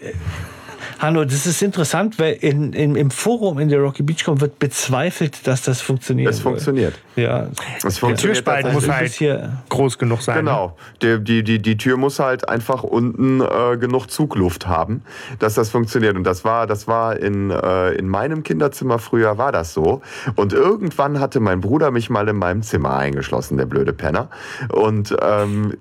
Hanno, 1.00 1.24
das 1.24 1.46
ist 1.46 1.62
interessant, 1.62 2.18
weil 2.18 2.34
in, 2.34 2.74
in, 2.74 2.94
im 2.94 3.10
Forum 3.10 3.58
in 3.58 3.70
der 3.70 3.80
Rocky 3.80 4.02
Beachcom 4.02 4.42
wird 4.42 4.58
bezweifelt, 4.58 5.46
dass 5.46 5.62
das 5.62 5.80
funktioniert. 5.80 6.30
Es 6.30 6.40
funktioniert. 6.40 6.94
Ja. 7.16 7.48
Es 7.82 7.96
funktioniert 7.96 8.18
Türspalt 8.20 8.64
tatsächlich. 8.64 8.88
muss 8.88 8.96
halt 8.96 9.12
hier, 9.12 9.62
groß 9.70 9.96
genug 9.96 10.20
sein. 10.20 10.34
ne? 10.36 10.40
Genau. 10.42 10.76
Die, 11.00 11.24
die, 11.24 11.42
die, 11.42 11.62
die 11.62 11.78
Tür 11.78 11.96
muss 11.96 12.18
halt 12.18 12.50
einfach 12.50 12.82
unten 12.82 13.40
äh, 13.40 13.78
genug 13.78 14.08
Zugluft 14.08 14.66
haben, 14.66 15.02
dass 15.38 15.54
das 15.54 15.70
funktioniert. 15.70 16.16
Und 16.16 16.24
das 16.24 16.44
war, 16.44 16.66
das 16.66 16.86
war 16.86 17.16
in, 17.16 17.50
äh, 17.50 17.92
in 17.92 18.06
meinem 18.06 18.42
Kinderzimmer 18.42 18.98
früher 18.98 19.38
war 19.38 19.52
das 19.52 19.72
so. 19.72 20.02
Und 20.36 20.52
irgendwann 20.52 21.18
hatte 21.18 21.40
mein 21.40 21.62
Bruder 21.62 21.92
mich 21.92 22.10
mal 22.10 22.28
in 22.28 22.36
meinem 22.36 22.60
Zimmer 22.60 22.94
eingeschlossen, 22.94 23.56
der 23.56 23.64
blöde 23.64 23.94
Penner. 23.94 24.28
Und 24.68 25.16
ähm, 25.22 25.72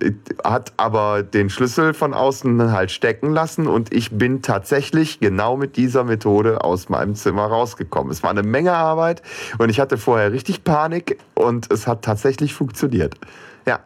hat 0.46 0.72
aber 0.78 1.24
den 1.24 1.50
Schlüssel 1.50 1.94
von 1.94 2.14
außen 2.14 2.72
halt 2.72 2.92
stecken 2.92 3.34
lassen. 3.34 3.68
Und 3.68 3.94
ich 3.94 4.12
bin 4.12 4.42
tatsächlich 4.42 5.09
genau 5.20 5.58
mit 5.58 5.76
dieser 5.78 6.04
Methode 6.04 6.64
aus 6.64 6.90
meinem 6.90 7.16
Zimmer 7.16 7.46
rausgekommen. 7.48 8.12
Es 8.12 8.22
war 8.22 8.30
eine 8.30 8.44
Menge 8.44 8.74
Arbeit 8.74 9.22
und 9.58 9.70
ich 9.70 9.80
hatte 9.80 9.98
vorher 9.98 10.32
richtig 10.32 10.64
Panik 10.64 11.18
und 11.34 11.72
es 11.72 11.88
hat 11.88 12.04
tatsächlich 12.04 12.54
funktioniert. 12.54 13.16
Ja. 13.68 13.80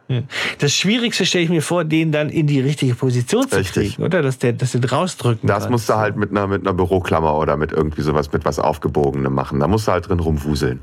das 0.60 0.72
Schwierigste 0.74 1.26
stelle 1.26 1.44
ich 1.44 1.50
mir 1.50 1.60
vor, 1.60 1.84
den 1.84 2.10
dann 2.10 2.30
in 2.30 2.46
die 2.46 2.60
richtige 2.60 2.94
Position 2.94 3.46
zu 3.48 3.56
Richtig. 3.56 3.96
kriegen, 3.96 4.02
oder? 4.06 4.22
Dass 4.22 4.38
der, 4.38 4.54
dass 4.54 4.72
den 4.72 4.82
rausdrücken 4.84 5.46
Das 5.46 5.64
kann. 5.64 5.72
musst 5.72 5.88
du 5.90 5.94
halt 5.94 6.16
mit 6.16 6.30
einer, 6.30 6.46
mit 6.46 6.62
einer 6.62 6.72
Büroklammer 6.72 7.36
oder 7.36 7.56
mit 7.58 7.72
irgendwie 7.72 8.00
sowas, 8.00 8.32
mit 8.32 8.44
was 8.46 8.58
Aufgebogenem 8.58 9.34
machen. 9.34 9.60
Da 9.60 9.68
musst 9.68 9.86
du 9.88 9.92
halt 9.92 10.08
drin 10.08 10.20
rumwuseln. 10.20 10.80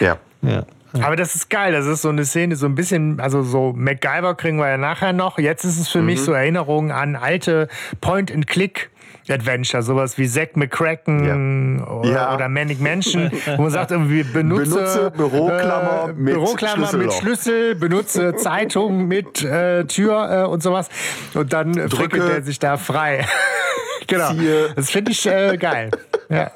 Ja. 0.00 0.16
Ja. 0.40 0.64
Aber 1.00 1.14
das 1.16 1.34
ist 1.36 1.48
geil. 1.50 1.72
Das 1.72 1.86
ist 1.86 2.02
so 2.02 2.08
eine 2.08 2.24
Szene, 2.24 2.56
so 2.56 2.66
ein 2.66 2.74
bisschen, 2.74 3.20
also 3.20 3.42
so 3.42 3.72
MacGyver 3.76 4.34
kriegen 4.34 4.58
wir 4.58 4.68
ja 4.68 4.76
nachher 4.76 5.12
noch. 5.12 5.38
Jetzt 5.38 5.64
ist 5.64 5.78
es 5.78 5.88
für 5.88 6.00
Mhm. 6.00 6.06
mich 6.06 6.20
so 6.22 6.32
Erinnerungen 6.32 6.90
an 6.90 7.14
alte 7.16 7.68
Point-and-Click. 8.00 8.90
Adventure, 9.30 9.82
sowas 9.82 10.18
wie 10.18 10.28
Zack 10.28 10.56
McCracken 10.56 11.82
oder, 11.84 12.10
Ja. 12.10 12.34
oder 12.34 12.48
Manic 12.48 12.80
Mansion, 12.80 13.30
wo 13.56 13.62
man 13.62 13.70
sagt, 13.70 13.90
irgendwie 13.90 14.22
benutze, 14.24 14.70
Benutze 14.74 15.10
Büroklammer 15.16 16.08
äh, 16.08 16.12
mit 16.12 16.34
Büroklammer 16.34 16.76
mit 16.80 16.88
Schlüsselloch. 16.88 17.20
Schlüssel, 17.20 17.74
benutze 17.76 18.34
Zeitung 18.36 19.06
mit 19.06 19.42
äh, 19.44 19.84
Tür 19.84 20.44
äh, 20.44 20.46
und 20.48 20.62
sowas. 20.62 20.88
Und 21.34 21.52
dann 21.52 21.74
frickelt 21.88 22.22
er 22.30 22.42
sich 22.42 22.58
da 22.58 22.76
frei. 22.76 23.26
genau. 24.06 24.32
Ziehe. 24.32 24.70
Das 24.74 24.90
finde 24.90 25.12
ich 25.12 25.26
äh, 25.26 25.56
geil. 25.56 25.90
Ja. 26.28 26.50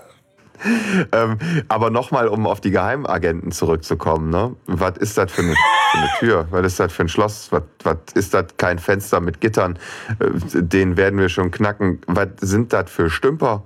Ähm, 1.13 1.39
aber 1.69 1.91
nochmal, 1.91 2.29
um 2.29 2.47
auf 2.47 2.61
die 2.61 2.71
Geheimagenten 2.71 3.51
zurückzukommen. 3.53 4.31
Ne? 4.31 4.55
Was 4.67 4.97
ist 4.99 5.17
das 5.19 5.31
für 5.33 5.43
eine, 5.43 5.55
für 5.55 5.99
eine 5.99 6.09
Tür? 6.19 6.47
Was 6.51 6.67
ist 6.67 6.81
das 6.81 6.93
für 6.93 7.03
ein 7.05 7.09
Schloss? 7.09 7.49
Was, 7.53 7.63
was 7.85 7.97
ist 8.15 8.35
das 8.35 8.47
kein 8.57 8.79
Fenster 8.79 9.21
mit 9.21 9.41
Gittern? 9.41 9.79
Äh, 10.19 10.63
Den 10.63 10.97
werden 10.97 11.19
wir 11.19 11.29
schon 11.29 11.51
knacken. 11.51 12.01
Was 12.07 12.29
sind 12.41 12.73
das 12.73 12.91
für 12.91 13.11
Stümper? 13.11 13.63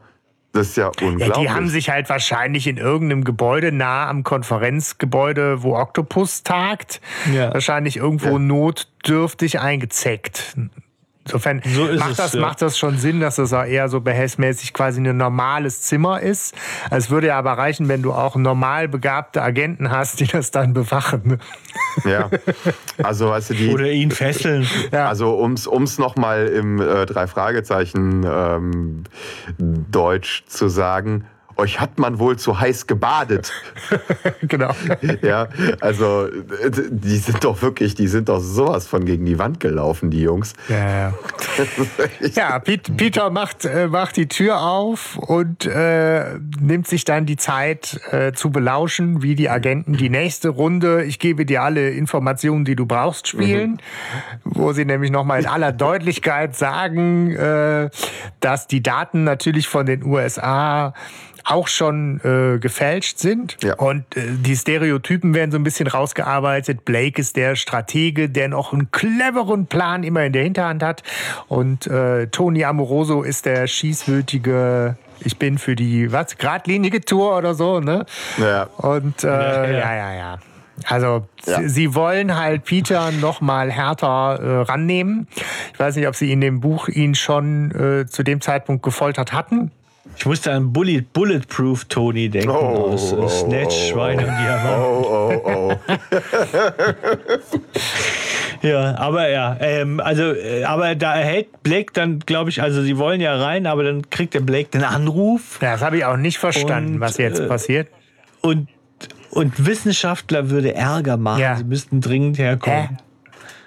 Das 0.52 0.66
ist 0.70 0.76
ja 0.76 0.90
Ja, 1.00 1.06
unglaublich. 1.06 1.38
die 1.38 1.50
haben 1.50 1.68
sich 1.68 1.90
halt 1.90 2.08
wahrscheinlich 2.08 2.66
in 2.66 2.76
irgendeinem 2.76 3.22
Gebäude 3.22 3.70
nah 3.70 4.08
am 4.08 4.24
Konferenzgebäude, 4.24 5.62
wo 5.62 5.76
Octopus 5.76 6.42
tagt, 6.42 7.00
Ja. 7.32 7.52
wahrscheinlich 7.54 7.96
irgendwo 7.98 8.32
Ja. 8.32 8.38
notdürftig 8.40 9.60
eingezeckt. 9.60 10.56
Insofern 11.30 11.62
So 11.64 11.86
ist 11.86 12.00
macht, 12.00 12.10
es, 12.10 12.16
das, 12.16 12.32
ja. 12.34 12.40
macht 12.40 12.62
das 12.62 12.78
schon 12.78 12.98
Sinn, 12.98 13.20
dass 13.20 13.36
das 13.36 13.52
auch 13.52 13.64
eher 13.64 13.88
so 13.88 14.00
behelfsmäßig 14.00 14.72
quasi 14.72 15.00
ein 15.00 15.16
normales 15.16 15.82
Zimmer 15.82 16.20
ist. 16.20 16.54
Es 16.90 17.10
würde 17.10 17.28
ja 17.28 17.38
aber 17.38 17.52
reichen, 17.52 17.88
wenn 17.88 18.02
du 18.02 18.12
auch 18.12 18.36
normal 18.36 18.88
begabte 18.88 19.42
Agenten 19.42 19.90
hast, 19.90 20.20
die 20.20 20.26
das 20.26 20.50
dann 20.50 20.72
bewachen. 20.72 21.40
ja. 22.04 22.30
Also, 23.02 23.30
weißt 23.30 23.50
du, 23.50 23.54
die, 23.54 23.72
Oder 23.72 23.90
ihn 23.90 24.10
fesseln. 24.10 24.66
Ja. 24.92 25.08
Also 25.08 25.38
ums 25.38 25.66
ums 25.66 25.98
noch 25.98 26.16
mal 26.16 26.46
im 26.46 26.80
äh, 26.80 27.06
drei 27.06 27.26
Fragezeichen 27.26 28.24
ähm, 28.28 29.04
Deutsch 29.58 30.44
zu 30.46 30.68
sagen, 30.68 31.26
euch 31.60 31.80
hat 31.80 31.98
man 31.98 32.18
wohl 32.18 32.38
zu 32.38 32.58
heiß 32.58 32.86
gebadet. 32.86 33.52
genau. 34.42 34.72
ja, 35.22 35.48
also 35.80 36.28
die 36.90 37.16
sind 37.16 37.44
doch 37.44 37.62
wirklich, 37.62 37.94
die 37.94 38.08
sind 38.08 38.28
doch 38.28 38.40
sowas 38.40 38.86
von 38.86 39.04
gegen 39.04 39.24
die 39.24 39.38
Wand 39.38 39.60
gelaufen, 39.60 40.10
die 40.10 40.22
Jungs. 40.22 40.54
Ja, 40.68 41.12
ja. 42.34 42.58
Peter 42.58 43.30
macht, 43.30 43.64
äh, 43.64 43.86
macht 43.86 44.16
die 44.16 44.26
Tür 44.26 44.62
auf 44.62 45.16
und 45.16 45.66
äh, 45.66 46.38
nimmt 46.60 46.86
sich 46.86 47.04
dann 47.04 47.26
die 47.26 47.36
Zeit 47.36 48.00
äh, 48.10 48.32
zu 48.32 48.50
belauschen, 48.50 49.22
wie 49.22 49.34
die 49.34 49.48
Agenten 49.48 49.92
die 49.92 50.10
nächste 50.10 50.48
Runde, 50.48 51.04
ich 51.04 51.18
gebe 51.18 51.44
dir 51.44 51.62
alle 51.62 51.90
Informationen, 51.90 52.64
die 52.64 52.76
du 52.76 52.86
brauchst, 52.86 53.28
spielen. 53.28 53.80
Wo 54.44 54.72
sie 54.72 54.84
nämlich 54.84 55.10
nochmal 55.10 55.40
in 55.40 55.46
aller 55.46 55.72
Deutlichkeit 55.72 56.56
sagen, 56.56 57.30
äh, 57.32 57.90
dass 58.40 58.66
die 58.66 58.82
Daten 58.82 59.24
natürlich 59.24 59.68
von 59.68 59.86
den 59.86 60.04
USA 60.04 60.94
auch 61.44 61.68
schon 61.68 62.20
äh, 62.24 62.58
gefälscht 62.58 63.18
sind. 63.18 63.56
Ja. 63.62 63.74
Und 63.74 64.16
äh, 64.16 64.22
die 64.32 64.56
Stereotypen 64.56 65.34
werden 65.34 65.50
so 65.50 65.58
ein 65.58 65.64
bisschen 65.64 65.86
rausgearbeitet. 65.86 66.84
Blake 66.84 67.20
ist 67.20 67.36
der 67.36 67.56
Stratege, 67.56 68.28
der 68.28 68.48
noch 68.48 68.72
einen 68.72 68.90
cleveren 68.90 69.66
Plan 69.66 70.02
immer 70.02 70.24
in 70.24 70.32
der 70.32 70.42
Hinterhand 70.44 70.82
hat. 70.82 71.02
Und 71.48 71.86
äh, 71.86 72.26
Tony 72.28 72.64
Amoroso 72.64 73.22
ist 73.22 73.46
der 73.46 73.66
schießwütige, 73.66 74.96
ich 75.20 75.38
bin 75.38 75.58
für 75.58 75.76
die, 75.76 76.12
was, 76.12 76.36
geradlinige 76.38 77.00
Tour 77.00 77.36
oder 77.36 77.54
so, 77.54 77.80
ne? 77.80 78.06
Ja. 78.38 78.64
Und 78.78 79.24
äh, 79.24 79.28
ja, 79.28 79.66
ja. 79.66 79.94
ja, 79.94 80.14
ja. 80.14 80.38
Also 80.86 81.26
Ja. 81.44 81.60
sie, 81.60 81.68
sie 81.68 81.94
wollen 81.94 82.38
halt 82.38 82.64
Peter 82.64 83.10
noch 83.12 83.40
mal 83.42 83.70
härter 83.70 84.40
äh, 84.40 84.62
rannehmen. 84.62 85.28
Ich 85.74 85.78
weiß 85.78 85.96
nicht, 85.96 86.08
ob 86.08 86.16
sie 86.16 86.32
in 86.32 86.40
dem 86.40 86.60
Buch 86.60 86.88
ihn 86.88 87.14
schon 87.14 87.70
äh, 87.72 88.06
zu 88.06 88.22
dem 88.22 88.40
Zeitpunkt 88.40 88.82
gefoltert 88.82 89.32
hatten. 89.34 89.72
Ich 90.16 90.26
musste 90.26 90.52
an 90.52 90.72
Bullet, 90.72 91.02
Bulletproof 91.12 91.86
Tony 91.86 92.28
denken 92.28 92.50
Oh, 92.50 92.90
aus 92.92 93.12
oh, 93.12 93.26
Snatch, 93.28 93.74
oh, 93.74 93.90
Schwein 93.92 94.18
und 94.18 94.26
Diamant. 94.26 94.82
Oh, 94.84 95.42
oh, 95.44 95.72
oh. 95.72 95.76
Ja, 98.62 98.98
aber 98.98 99.28
ja, 99.30 99.56
ähm, 99.60 100.00
also, 100.00 100.34
äh, 100.34 100.64
aber 100.64 100.94
da 100.94 101.14
erhält 101.16 101.62
Blake 101.62 101.92
dann, 101.94 102.18
glaube 102.20 102.50
ich, 102.50 102.60
also 102.60 102.82
sie 102.82 102.98
wollen 102.98 103.20
ja 103.22 103.34
rein, 103.36 103.66
aber 103.66 103.84
dann 103.84 104.10
kriegt 104.10 104.34
der 104.34 104.40
Blake 104.40 104.68
den 104.68 104.84
Anruf 104.84 105.58
Ja, 105.62 105.72
das 105.72 105.80
habe 105.80 105.96
ich 105.96 106.04
auch 106.04 106.18
nicht 106.18 106.38
verstanden, 106.38 106.94
Und, 106.94 107.00
was 107.00 107.16
jetzt 107.16 107.40
äh, 107.40 107.46
passiert. 107.46 107.88
und, 108.42 108.68
und 109.30 109.64
Wissenschaftler 109.64 110.50
würde 110.50 110.74
Ärger 110.74 111.16
machen. 111.16 111.40
Ja. 111.40 111.56
Sie 111.56 111.64
müssten 111.64 112.02
dringend 112.02 112.36
herkommen. 112.38 112.88
Hä? 112.90 112.96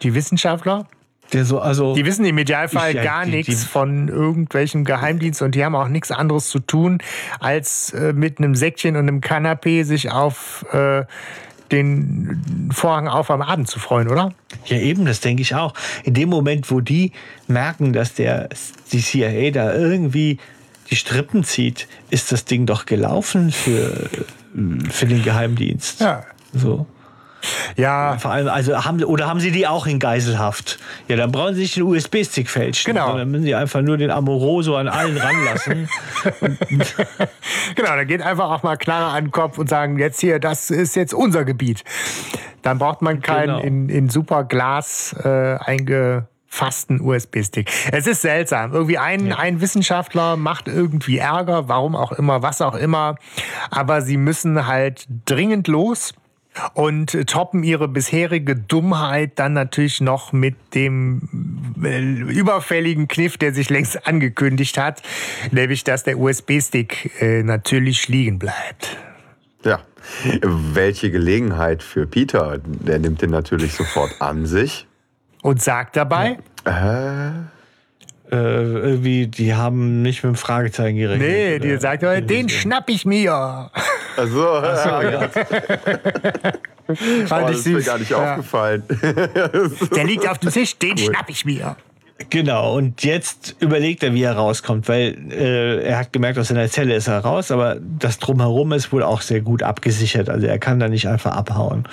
Die 0.03 0.14
Wissenschaftler? 0.14 0.86
Der 1.34 1.46
so, 1.46 1.60
also, 1.60 1.96
Die 1.96 2.06
wissen 2.06 2.26
im 2.26 2.38
Idealfall 2.38 2.96
Ich, 2.96 3.02
gar 3.04 3.26
die- 3.26 3.32
die- 3.32 3.38
nichts 3.38 3.64
von 3.64 4.08
irgendwelchem 4.08 4.84
Geheimdienst 4.86 5.42
und 5.42 5.56
die 5.56 5.66
haben 5.66 5.76
auch 5.76 5.88
nichts 5.88 6.12
anderes 6.12 6.48
zu 6.50 6.60
tun, 6.60 7.00
als 7.40 7.92
äh, 7.94 8.14
mit 8.14 8.38
einem 8.38 8.56
Säckchen 8.56 8.96
und 8.96 9.02
einem 9.08 9.20
Kanapee 9.22 9.84
sich 9.84 10.12
auf 10.12 10.66
äh, 10.72 11.04
den 11.72 12.70
Vorhang 12.72 13.08
auf 13.08 13.32
am 13.32 13.42
Abend 13.42 13.68
zu 13.68 13.80
freuen, 13.80 14.08
oder? 14.10 14.34
Ja, 14.66 14.78
eben, 14.78 15.06
das 15.06 15.22
denke 15.22 15.42
ich 15.42 15.56
auch. 15.56 15.74
In 16.04 16.14
dem 16.14 16.30
Moment, 16.30 16.70
wo 16.70 16.82
die 16.82 17.12
merken, 17.48 17.94
dass 17.94 18.14
der, 18.14 18.50
die 18.92 19.00
CIA 19.02 19.50
da 19.52 19.74
irgendwie 19.74 20.38
die 20.92 20.96
Strippen 20.96 21.44
zieht, 21.44 21.88
ist 22.12 22.32
das 22.32 22.46
Ding 22.46 22.68
doch 22.68 22.86
gelaufen 22.86 23.52
für, 23.52 24.08
für 24.92 25.06
den 25.08 25.24
Geheimdienst. 25.24 26.02
Ja. 26.02 26.24
So. 26.54 26.86
Ja. 27.76 28.18
Vor 28.18 28.32
allem, 28.32 28.48
also 28.48 28.86
haben, 28.86 29.03
oder 29.03 29.28
haben 29.28 29.40
sie 29.40 29.52
die 29.52 29.68
auch 29.68 29.86
in 29.88 29.99
Geiselhaft? 29.99 30.80
Ja, 31.07 31.15
dann 31.15 31.32
brauchen 31.32 31.56
sie 31.56 31.61
nicht 31.61 31.76
den 31.76 31.84
USB-Stick 31.84 32.49
fälschen. 32.49 32.94
Genau. 32.94 33.18
Dann 33.18 33.30
müssen 33.32 33.44
sie 33.44 33.56
einfach 33.56 33.82
nur 33.82 33.98
den 33.98 34.11
Amoroso 34.11 34.76
an 34.76 34.88
allen 34.88 35.18
ranlassen. 35.18 35.90
genau, 37.76 37.95
da 37.95 38.03
geht 38.03 38.22
einfach 38.22 38.49
auch 38.49 38.64
mal 38.64 38.78
Knarre 38.78 39.11
an 39.14 39.26
den 39.26 39.32
Kopf 39.32 39.57
und 39.57 39.70
sagen, 39.70 39.98
jetzt 39.99 40.20
hier, 40.22 40.40
das 40.40 40.70
ist 40.70 40.95
jetzt 40.95 41.14
unser 41.14 41.45
Gebiet. 41.45 41.84
Dann 42.61 42.78
braucht 42.78 43.02
man 43.02 43.22
keinen 43.22 43.44
Genau. 43.44 43.60
in, 43.60 43.90
in 43.90 44.10
super 44.10 44.45
Glas 44.45 45.14
äh, 45.24 45.57
eingefassten 45.60 47.02
USB-Stick. 47.02 47.70
Es 47.91 48.07
ist 48.07 48.22
seltsam. 48.22 48.72
Irgendwie 48.74 48.98
ein, 48.98 49.34
ein 49.34 49.60
Wissenschaftler 49.60 50.38
macht 50.38 50.68
irgendwie 50.68 51.18
Ärger, 51.18 51.68
warum 51.68 51.95
auch 51.95 52.14
immer, 52.14 52.41
was 52.41 52.61
auch 52.61 52.76
immer. 52.76 53.15
Aber 53.70 54.02
sie 54.02 54.18
müssen 54.18 54.65
halt 54.65 55.06
dringend 55.26 55.68
los 55.68 56.14
und 56.74 57.28
toppen 57.28 57.64
ihre 57.64 57.88
bisherige 57.88 58.56
Dummheit 58.56 59.34
dann 59.40 59.54
natürlich 59.54 60.02
noch 60.02 60.34
mit 60.34 60.56
dem 60.76 61.74
äh, 61.84 62.00
überfälligen 62.00 63.08
Kniff, 63.08 63.38
der 63.38 63.54
sich 63.54 63.70
längst 63.70 64.08
angekündigt 64.08 64.78
hat, 64.78 65.02
nämlich 65.52 65.84
dass 65.84 66.04
der 66.04 66.20
USB-Stick 66.20 67.22
äh, 67.22 67.44
natürlich 67.44 68.08
liegen 68.08 68.40
bleibt. 68.40 68.98
Ja. 69.64 69.82
Welche 70.42 71.12
Gelegenheit 71.12 71.82
für 71.82 72.06
Peter? 72.06 72.60
Der 72.66 73.00
nimmt 73.00 73.22
den 73.22 73.30
natürlich 73.30 73.74
sofort 73.74 74.22
an 74.22 74.46
sich. 74.46 74.86
Und 75.42 75.62
sagt 75.62 75.96
dabei, 75.96 76.38
Äh, 76.66 76.70
äh, 76.70 77.32
irgendwie, 78.36 79.28
die 79.28 79.54
haben 79.54 80.02
nicht 80.02 80.24
mit 80.24 80.34
dem 80.34 80.36
Fragezeichen 80.38 80.98
gerechnet. 80.98 81.28
nee, 81.28 81.60
die 81.60 81.78
sagt 81.78 82.04
aber, 82.04 82.22
den 82.22 82.50
schnapp 82.50 82.90
ich 82.90 83.06
mir. 83.06 83.70
also, 84.18 84.40
ja, 84.62 85.28
Gott, 85.28 85.32
oh, 86.88 86.96
Fand 87.28 87.50
das 87.50 87.66
ich 87.66 87.68
ist 87.68 87.68
mir 87.68 87.82
gar 87.84 87.98
nicht 88.00 88.12
Ja. 88.12 88.32
aufgefallen. 88.32 88.84
Der 89.96 90.04
liegt 90.06 90.28
auf 90.28 90.38
dem 90.40 90.52
Tisch, 90.52 90.78
den 90.78 90.98
schnapp 90.98 91.30
ich 91.30 91.46
mir. 91.46 91.76
Genau, 92.30 92.76
und 92.78 93.04
jetzt 93.04 93.56
überlegt 93.60 94.04
er, 94.04 94.14
wie 94.14 94.22
er 94.24 94.34
rauskommt, 94.34 94.88
weil 94.88 95.18
äh, 95.32 95.84
er 95.84 95.98
hat 95.98 96.14
gemerkt, 96.14 96.38
aus 96.38 96.50
seiner 96.50 96.70
Zelle 96.70 96.96
ist 96.96 97.08
er 97.08 97.20
raus, 97.20 97.52
aber 97.52 97.78
das 98.00 98.20
Drumherum 98.20 98.72
ist 98.72 98.94
wohl 98.94 99.04
auch 99.04 99.22
sehr 99.22 99.42
gut 99.42 99.64
abgesichert. 99.64 100.30
Also 100.30 100.46
er 100.48 100.60
kann 100.60 100.80
da 100.80 100.88
nicht 100.88 101.08
einfach 101.08 101.36
abhauen. 101.36 101.86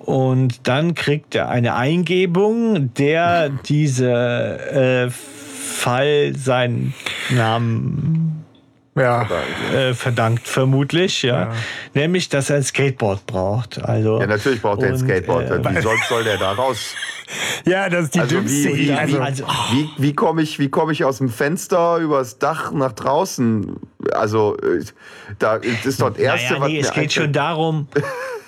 Und 0.00 0.66
dann 0.68 0.94
kriegt 0.94 1.34
er 1.36 1.48
eine 1.48 1.74
Eingebung, 1.76 2.92
der 2.94 3.48
diese 3.50 4.10
äh, 4.10 5.10
Fall 5.62 6.32
seinen 6.36 6.94
Namen 7.30 8.41
Ja. 8.94 9.26
äh, 9.74 9.94
verdankt, 9.94 10.46
vermutlich, 10.46 11.22
ja. 11.22 11.52
Nämlich, 11.94 12.28
dass 12.28 12.50
er 12.50 12.56
ein 12.56 12.62
Skateboard 12.62 13.26
braucht. 13.26 13.82
Also, 13.82 14.20
Ja, 14.20 14.26
natürlich 14.26 14.60
braucht 14.60 14.82
er 14.82 14.88
ein 14.90 14.98
Skateboard. 14.98 15.50
äh, 15.50 15.64
Wie 15.64 15.80
sonst 15.80 16.08
soll 16.10 16.24
der 16.24 16.36
da 16.36 16.52
raus? 16.52 16.94
ja, 17.66 17.88
das 17.88 18.04
ist 18.04 18.14
die 18.16 18.20
Also 18.20 18.36
dümmste 18.36 18.68
wie, 18.76 18.88
wie, 18.88 18.92
Also, 18.92 19.18
also- 19.20 19.44
wie, 19.72 19.88
wie 19.96 20.12
komme 20.12 20.42
ich, 20.42 20.58
wie 20.58 20.68
komme 20.68 20.92
ich 20.92 21.04
aus 21.04 21.18
dem 21.18 21.30
Fenster 21.30 21.96
übers 21.98 22.38
Dach 22.38 22.70
nach 22.72 22.92
draußen? 22.92 23.76
Also 24.12 24.58
äh, 24.58 24.84
da 25.38 25.56
ist 25.56 25.86
das 25.86 26.16
erste, 26.18 26.54
naja, 26.58 26.68
nee, 26.68 26.80
was 26.80 26.88
es 26.88 26.92
geht 26.92 27.12
schon 27.14 27.32
darum, 27.32 27.88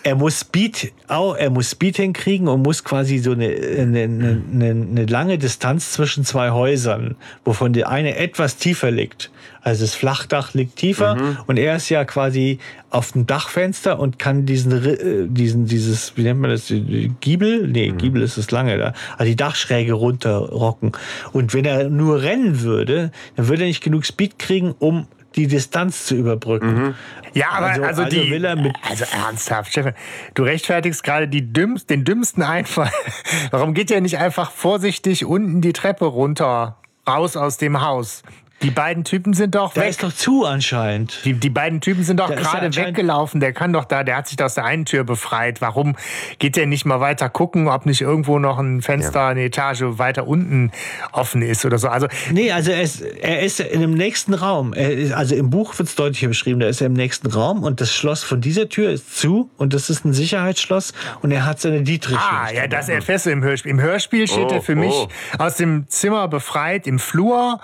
er 0.02 0.16
muss 0.16 0.40
Speed, 0.40 0.92
auch, 1.08 1.34
er 1.36 1.48
muss 1.48 1.70
Speed 1.70 1.96
hinkriegen 1.96 2.48
und 2.48 2.62
muss 2.62 2.84
quasi 2.84 3.16
so 3.16 3.32
eine, 3.32 3.46
eine, 3.46 4.02
eine, 4.02 4.42
eine 4.52 5.06
lange 5.06 5.38
Distanz 5.38 5.92
zwischen 5.92 6.26
zwei 6.26 6.50
Häusern, 6.50 7.16
wovon 7.46 7.72
der 7.72 7.88
eine 7.88 8.16
etwas 8.18 8.56
tiefer 8.58 8.90
liegt. 8.90 9.30
Also 9.64 9.82
das 9.84 9.94
Flachdach 9.94 10.52
liegt 10.52 10.76
tiefer 10.76 11.14
Mhm. 11.16 11.38
und 11.46 11.58
er 11.58 11.76
ist 11.76 11.88
ja 11.88 12.04
quasi 12.04 12.58
auf 12.90 13.12
dem 13.12 13.26
Dachfenster 13.26 13.98
und 13.98 14.18
kann 14.18 14.44
diesen, 14.44 14.72
äh, 14.84 15.26
diesen, 15.26 15.64
dieses, 15.66 16.16
wie 16.18 16.22
nennt 16.22 16.38
man 16.40 16.50
das, 16.50 16.72
Giebel? 17.20 17.66
Nee, 17.66 17.90
Mhm. 17.92 17.96
Giebel 17.96 18.22
ist 18.22 18.36
das 18.36 18.50
lange 18.50 18.76
da. 18.76 18.92
Also 19.16 19.24
die 19.30 19.36
Dachschräge 19.36 19.94
runterrocken. 19.94 20.92
Und 21.32 21.54
wenn 21.54 21.64
er 21.64 21.88
nur 21.88 22.20
rennen 22.22 22.60
würde, 22.60 23.10
dann 23.36 23.48
würde 23.48 23.62
er 23.62 23.68
nicht 23.68 23.82
genug 23.82 24.04
Speed 24.04 24.38
kriegen, 24.38 24.74
um 24.78 25.08
die 25.34 25.46
Distanz 25.48 26.06
zu 26.06 26.14
überbrücken. 26.14 26.74
Mhm. 26.74 26.94
Ja, 27.32 27.46
aber 27.52 27.66
also, 27.68 27.82
Also- 27.82 28.02
also 28.02 28.16
die. 28.16 28.30
will 28.30 28.44
mit- 28.56 28.76
also 28.88 29.04
ernsthaft, 29.12 29.72
Stefan, 29.72 29.94
du 30.34 30.42
rechtfertigst 30.44 31.02
gerade 31.02 31.26
dümmst, 31.42 31.88
den 31.90 32.04
dümmsten 32.04 32.42
Einfall. 32.42 32.90
Warum 33.50 33.72
geht 33.74 33.90
er 33.90 34.00
nicht 34.02 34.18
einfach 34.18 34.50
vorsichtig 34.52 35.24
unten 35.24 35.60
die 35.62 35.72
Treppe 35.72 36.04
runter, 36.04 36.76
raus 37.08 37.36
aus 37.36 37.56
dem 37.56 37.80
Haus? 37.80 38.22
Die 38.64 38.70
beiden 38.70 39.04
Typen 39.04 39.34
sind 39.34 39.54
doch 39.54 39.74
Da 39.74 39.82
weg. 39.82 39.90
ist 39.90 40.02
doch 40.02 40.12
zu 40.12 40.46
anscheinend. 40.46 41.20
Die, 41.26 41.34
die 41.34 41.50
beiden 41.50 41.82
Typen 41.82 42.02
sind 42.02 42.18
doch 42.18 42.30
ja 42.30 42.36
gerade 42.36 42.74
weggelaufen. 42.74 43.38
Der 43.38 43.52
kann 43.52 43.74
doch 43.74 43.84
da, 43.84 44.02
der 44.04 44.16
hat 44.16 44.26
sich 44.26 44.42
aus 44.42 44.54
der 44.54 44.64
einen 44.64 44.86
Tür 44.86 45.04
befreit. 45.04 45.60
Warum 45.60 45.96
geht 46.38 46.56
der 46.56 46.66
nicht 46.66 46.86
mal 46.86 46.98
weiter 47.00 47.28
gucken, 47.28 47.68
ob 47.68 47.84
nicht 47.84 48.00
irgendwo 48.00 48.38
noch 48.38 48.58
ein 48.58 48.80
Fenster, 48.80 49.26
eine 49.26 49.42
Etage 49.44 49.82
weiter 49.98 50.26
unten 50.26 50.72
offen 51.12 51.42
ist 51.42 51.64
oder 51.66 51.76
so? 51.76 51.88
Also, 51.88 52.08
Nee, 52.30 52.52
also 52.52 52.70
er 52.70 52.80
ist, 52.80 53.02
er 53.02 53.42
ist 53.42 53.60
in 53.60 53.82
dem 53.82 53.92
nächsten 53.92 54.32
Raum. 54.32 54.72
Er 54.72 54.92
ist, 54.92 55.12
also 55.12 55.34
im 55.34 55.50
Buch 55.50 55.78
wird 55.78 55.90
es 55.90 55.94
deutlicher 55.94 56.28
beschrieben, 56.28 56.60
da 56.60 56.66
ist 56.66 56.80
er 56.80 56.86
im 56.86 56.94
nächsten 56.94 57.26
Raum 57.26 57.62
und 57.62 57.82
das 57.82 57.94
Schloss 57.94 58.22
von 58.24 58.40
dieser 58.40 58.70
Tür 58.70 58.90
ist 58.90 59.18
zu 59.18 59.50
und 59.58 59.74
das 59.74 59.90
ist 59.90 60.06
ein 60.06 60.14
Sicherheitsschloss 60.14 60.94
und 61.20 61.30
er 61.32 61.44
hat 61.44 61.60
seine 61.60 61.82
Dietrich. 61.82 62.16
ah, 62.16 62.48
ja, 62.50 62.66
das 62.66 62.88
erfährst 62.88 63.26
du 63.26 63.30
im 63.30 63.42
Hörspiel. 63.42 63.72
Im 63.72 63.80
Hörspiel 63.80 64.26
steht 64.26 64.46
Oh, 64.50 64.54
er 64.54 64.62
für 64.62 64.74
mich 64.74 64.94
oh. 64.94 65.08
aus 65.38 65.56
dem 65.56 65.84
Zimmer 65.88 66.28
befreit, 66.28 66.86
im 66.86 66.98
Flur, 66.98 67.60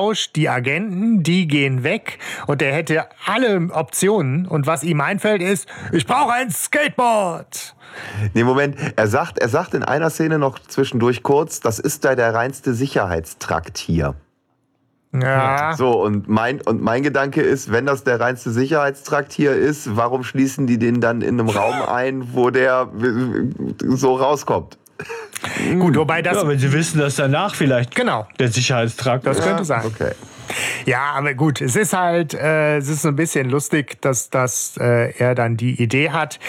belauscht 0.00 0.34
die 0.34 0.48
Agenten, 0.48 1.22
die 1.22 1.46
gehen 1.46 1.82
weg 1.82 2.18
und 2.46 2.62
er 2.62 2.72
hätte 2.72 3.04
alle 3.26 3.68
Optionen 3.70 4.46
und 4.46 4.66
was 4.66 4.82
ihm 4.82 5.00
einfällt 5.02 5.42
ist, 5.42 5.68
ich 5.92 6.06
brauche 6.06 6.32
ein 6.32 6.50
Skateboard. 6.50 7.74
Nee, 8.32 8.44
Moment, 8.44 8.76
er 8.96 9.06
sagt, 9.08 9.38
er 9.38 9.50
sagt 9.50 9.74
in 9.74 9.82
einer 9.82 10.08
Szene 10.08 10.38
noch 10.38 10.58
zwischendurch 10.58 11.22
kurz, 11.22 11.60
das 11.60 11.78
ist 11.78 12.06
da 12.06 12.14
der 12.14 12.32
reinste 12.32 12.72
Sicherheitstrakt 12.72 13.76
hier. 13.76 14.14
Ja. 15.12 15.74
So, 15.76 16.02
und 16.02 16.28
mein, 16.28 16.62
und 16.62 16.80
mein 16.80 17.02
Gedanke 17.02 17.42
ist, 17.42 17.70
wenn 17.70 17.84
das 17.84 18.02
der 18.02 18.20
reinste 18.20 18.52
Sicherheitstrakt 18.52 19.32
hier 19.32 19.52
ist, 19.52 19.96
warum 19.96 20.22
schließen 20.22 20.66
die 20.66 20.78
den 20.78 21.02
dann 21.02 21.20
in 21.20 21.38
einem 21.38 21.50
Raum 21.50 21.82
ein, 21.88 22.32
wo 22.32 22.48
der 22.48 22.88
so 23.80 24.14
rauskommt? 24.14 24.78
Gut, 25.78 25.96
wobei 25.96 26.22
das 26.22 26.36
Ja, 26.36 26.48
wenn 26.48 26.58
sie 26.58 26.72
wissen, 26.72 26.98
dass 27.00 27.16
danach 27.16 27.54
vielleicht 27.54 27.94
Genau. 27.94 28.26
der 28.38 28.48
Sicherheitstrakt 28.48 29.26
Das 29.26 29.38
ist. 29.38 29.44
könnte 29.44 29.64
sein. 29.64 29.82
Okay. 29.86 30.12
Ja, 30.84 31.12
aber 31.14 31.34
gut, 31.34 31.60
es 31.60 31.76
ist 31.76 31.92
halt, 31.92 32.34
äh, 32.34 32.78
es 32.78 32.88
ist 32.88 33.02
so 33.02 33.08
ein 33.08 33.14
bisschen 33.16 33.48
lustig, 33.50 34.00
dass, 34.02 34.30
dass 34.30 34.76
äh, 34.78 35.12
er 35.16 35.36
dann 35.36 35.56
die 35.56 35.80
Idee 35.80 36.10
hat. 36.10 36.40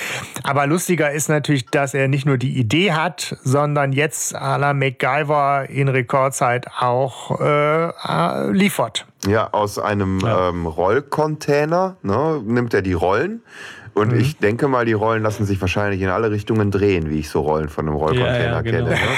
Aber 0.42 0.66
lustiger 0.66 1.12
ist 1.12 1.30
natürlich, 1.30 1.68
dass 1.68 1.94
er 1.94 2.08
nicht 2.08 2.26
nur 2.26 2.40
die 2.40 2.58
Idee 2.58 2.94
hat, 2.94 3.38
sondern 3.44 3.94
jetzt 3.94 4.36
à 4.36 4.58
la 4.58 4.74
MacGyver 4.74 5.70
in 5.70 5.88
Rekordzeit 5.88 6.66
auch 6.80 7.40
äh, 7.42 7.90
äh, 7.90 8.52
liefert. 8.52 9.06
Ja, 9.28 9.50
aus 9.52 9.78
einem 9.78 10.20
ähm, 10.26 10.66
Rollcontainer 10.66 11.96
ne, 12.02 12.42
nimmt 12.44 12.74
er 12.74 12.82
die 12.82 12.94
Rollen. 12.94 13.44
Und 13.94 14.14
ich 14.16 14.38
denke 14.38 14.68
mal, 14.70 14.86
die 14.86 14.94
Rollen 14.94 15.22
lassen 15.22 15.46
sich 15.46 15.60
wahrscheinlich 15.60 16.02
in 16.02 16.08
alle 16.10 16.32
Richtungen 16.32 16.72
drehen, 16.72 17.10
wie 17.10 17.20
ich 17.20 17.30
so 17.30 17.42
Rollen 17.42 17.68
von 17.70 17.88
einem 17.88 17.98
Ja, 17.98 18.04
Rollcontainer 18.04 18.54
ja, 18.54 18.62
genau. 18.62 18.88
kenne. 18.88 18.90
Ne? 18.90 18.98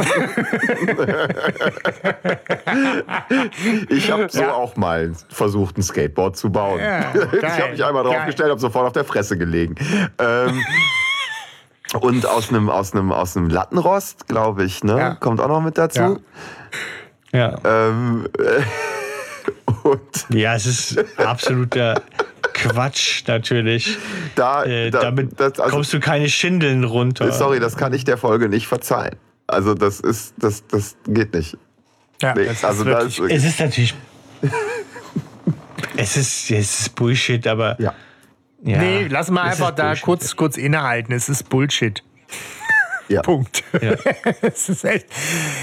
Ich 3.88 4.10
habe 4.10 4.26
so 4.30 4.40
Ja. 4.42 4.52
auch 4.54 4.76
mal 4.76 5.12
versucht, 5.28 5.78
ein 5.78 5.82
Skateboard 5.82 6.36
zu 6.36 6.50
bauen. 6.50 6.80
Ja, 6.80 7.12
ich 7.32 7.60
habe 7.60 7.70
mich 7.72 7.84
einmal 7.84 8.04
draufgestellt, 8.04 8.50
habe 8.50 8.60
sofort 8.60 8.86
auf 8.86 8.92
der 8.92 9.04
Fresse 9.04 9.38
gelegen. 9.38 9.74
Ähm, 10.18 10.62
und 12.00 12.26
aus 12.26 12.48
einem 12.50 12.68
aus 12.68 12.92
einem 12.92 13.12
aus 13.12 13.36
einem 13.36 13.48
Lattenrost, 13.48 14.26
glaube 14.28 14.64
ich, 14.64 14.82
ne, 14.82 14.98
Ja. 14.98 15.14
kommt 15.14 15.40
auch 15.40 15.48
noch 15.48 15.60
mit 15.62 15.78
dazu. 15.78 16.18
Ja. 17.32 17.54
Ähm, 17.64 18.26
und 19.86 20.00
ja, 20.30 20.54
es 20.54 20.66
ist 20.66 21.04
absoluter 21.18 22.02
Quatsch 22.54 23.24
natürlich. 23.26 23.96
da, 24.34 24.64
Äh, 24.64 24.90
da 24.90 25.00
damit 25.00 25.38
das, 25.40 25.58
also, 25.60 25.76
kommst 25.76 25.92
du 25.92 26.00
keine 26.00 26.28
Schindeln 26.28 26.84
runter. 26.84 27.30
sorry, 27.32 27.60
das 27.60 27.76
kann 27.76 27.92
ich 27.92 28.04
der 28.04 28.16
Folge 28.18 28.48
nicht 28.48 28.66
verzeihen. 28.66 29.16
Also 29.46 29.74
das 29.74 30.00
ist 30.00 30.34
das 30.38 30.66
das 30.66 30.96
geht 31.06 31.32
nicht. 31.34 31.56
Ja, 32.20 32.34
Nee, 32.34 32.46
das 32.46 32.56
ist 32.58 32.64
also 32.64 32.84
da 32.84 32.90
wirklich- 33.02 33.18
ist 33.18 33.30
Es 33.30 33.44
ist 33.44 33.60
natürlich. 33.60 33.94
es, 35.96 36.16
ist, 36.16 36.50
es 36.50 36.80
ist 36.80 36.94
Bullshit, 36.94 37.46
aber. 37.46 37.80
ja. 37.80 37.94
Ja, 38.62 38.78
nee, 38.78 39.06
lass 39.08 39.30
mal 39.30 39.42
einfach 39.42 39.68
ist 39.70 39.78
da 39.78 39.86
Bullshit. 39.88 40.02
kurz, 40.04 40.34
kurz 40.36 40.56
innehalten. 40.56 41.12
Es 41.12 41.28
ist 41.28 41.48
Bullshit. 41.48 42.02
Ja. 43.08 43.22
Punkt. 43.22 43.62
Ja. 43.80 43.94
es 44.42 44.68
ist 44.68 44.84
echt. 44.84 45.06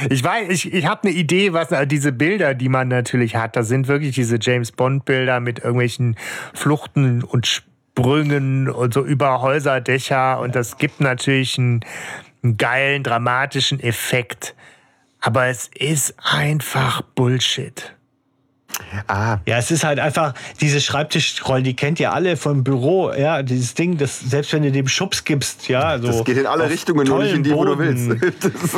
Ich 0.10 0.24
weiß, 0.24 0.50
ich, 0.50 0.74
ich 0.74 0.86
habe 0.86 1.08
eine 1.08 1.18
Idee, 1.18 1.54
was 1.54 1.72
äh, 1.72 1.86
diese 1.86 2.12
Bilder, 2.12 2.54
die 2.54 2.70
man 2.70 2.88
natürlich 2.88 3.36
hat, 3.36 3.56
da 3.56 3.64
sind 3.64 3.88
wirklich 3.88 4.16
diese 4.16 4.38
James 4.40 4.72
Bond 4.72 5.06
Bilder 5.06 5.40
mit 5.40 5.60
irgendwelchen 5.60 6.16
Fluchten 6.54 7.24
und 7.24 7.48
Sprüngen 7.48 8.70
und 8.70 8.94
so 8.94 9.04
über 9.04 9.42
Häuserdächer 9.42 10.40
und 10.40 10.56
das 10.56 10.78
gibt 10.78 11.00
natürlich 11.00 11.58
einen, 11.58 11.82
einen 12.44 12.58
geilen, 12.58 13.04
dramatischen 13.04 13.80
Effekt. 13.80 14.56
Aber 15.20 15.48
es 15.48 15.70
ist 15.74 16.16
einfach 16.20 17.02
Bullshit. 17.02 17.93
Ah. 19.08 19.38
Ja, 19.46 19.58
es 19.58 19.72
ist 19.72 19.84
halt 19.84 20.00
einfach, 20.00 20.34
diese 20.62 20.82
Schreibtischrollen, 20.82 21.64
die 21.64 21.76
kennt 21.76 22.00
ihr 22.00 22.14
alle 22.14 22.38
vom 22.38 22.64
Büro, 22.64 23.12
ja, 23.12 23.44
dieses 23.44 23.74
Ding, 23.74 23.98
das 23.98 24.20
selbst 24.20 24.54
wenn 24.54 24.64
du 24.64 24.72
dem 24.72 24.88
Schubs 24.88 25.24
gibst, 25.24 25.68
ja, 25.68 26.00
so. 26.00 26.08
Das 26.08 26.24
geht 26.24 26.38
in 26.38 26.46
alle 26.46 26.70
Richtungen, 26.70 27.08
nur 27.08 27.24
nicht 27.24 27.34
in 27.34 27.44
die, 27.44 27.52
wo 27.52 27.66
du 27.66 27.78
willst. 27.78 28.10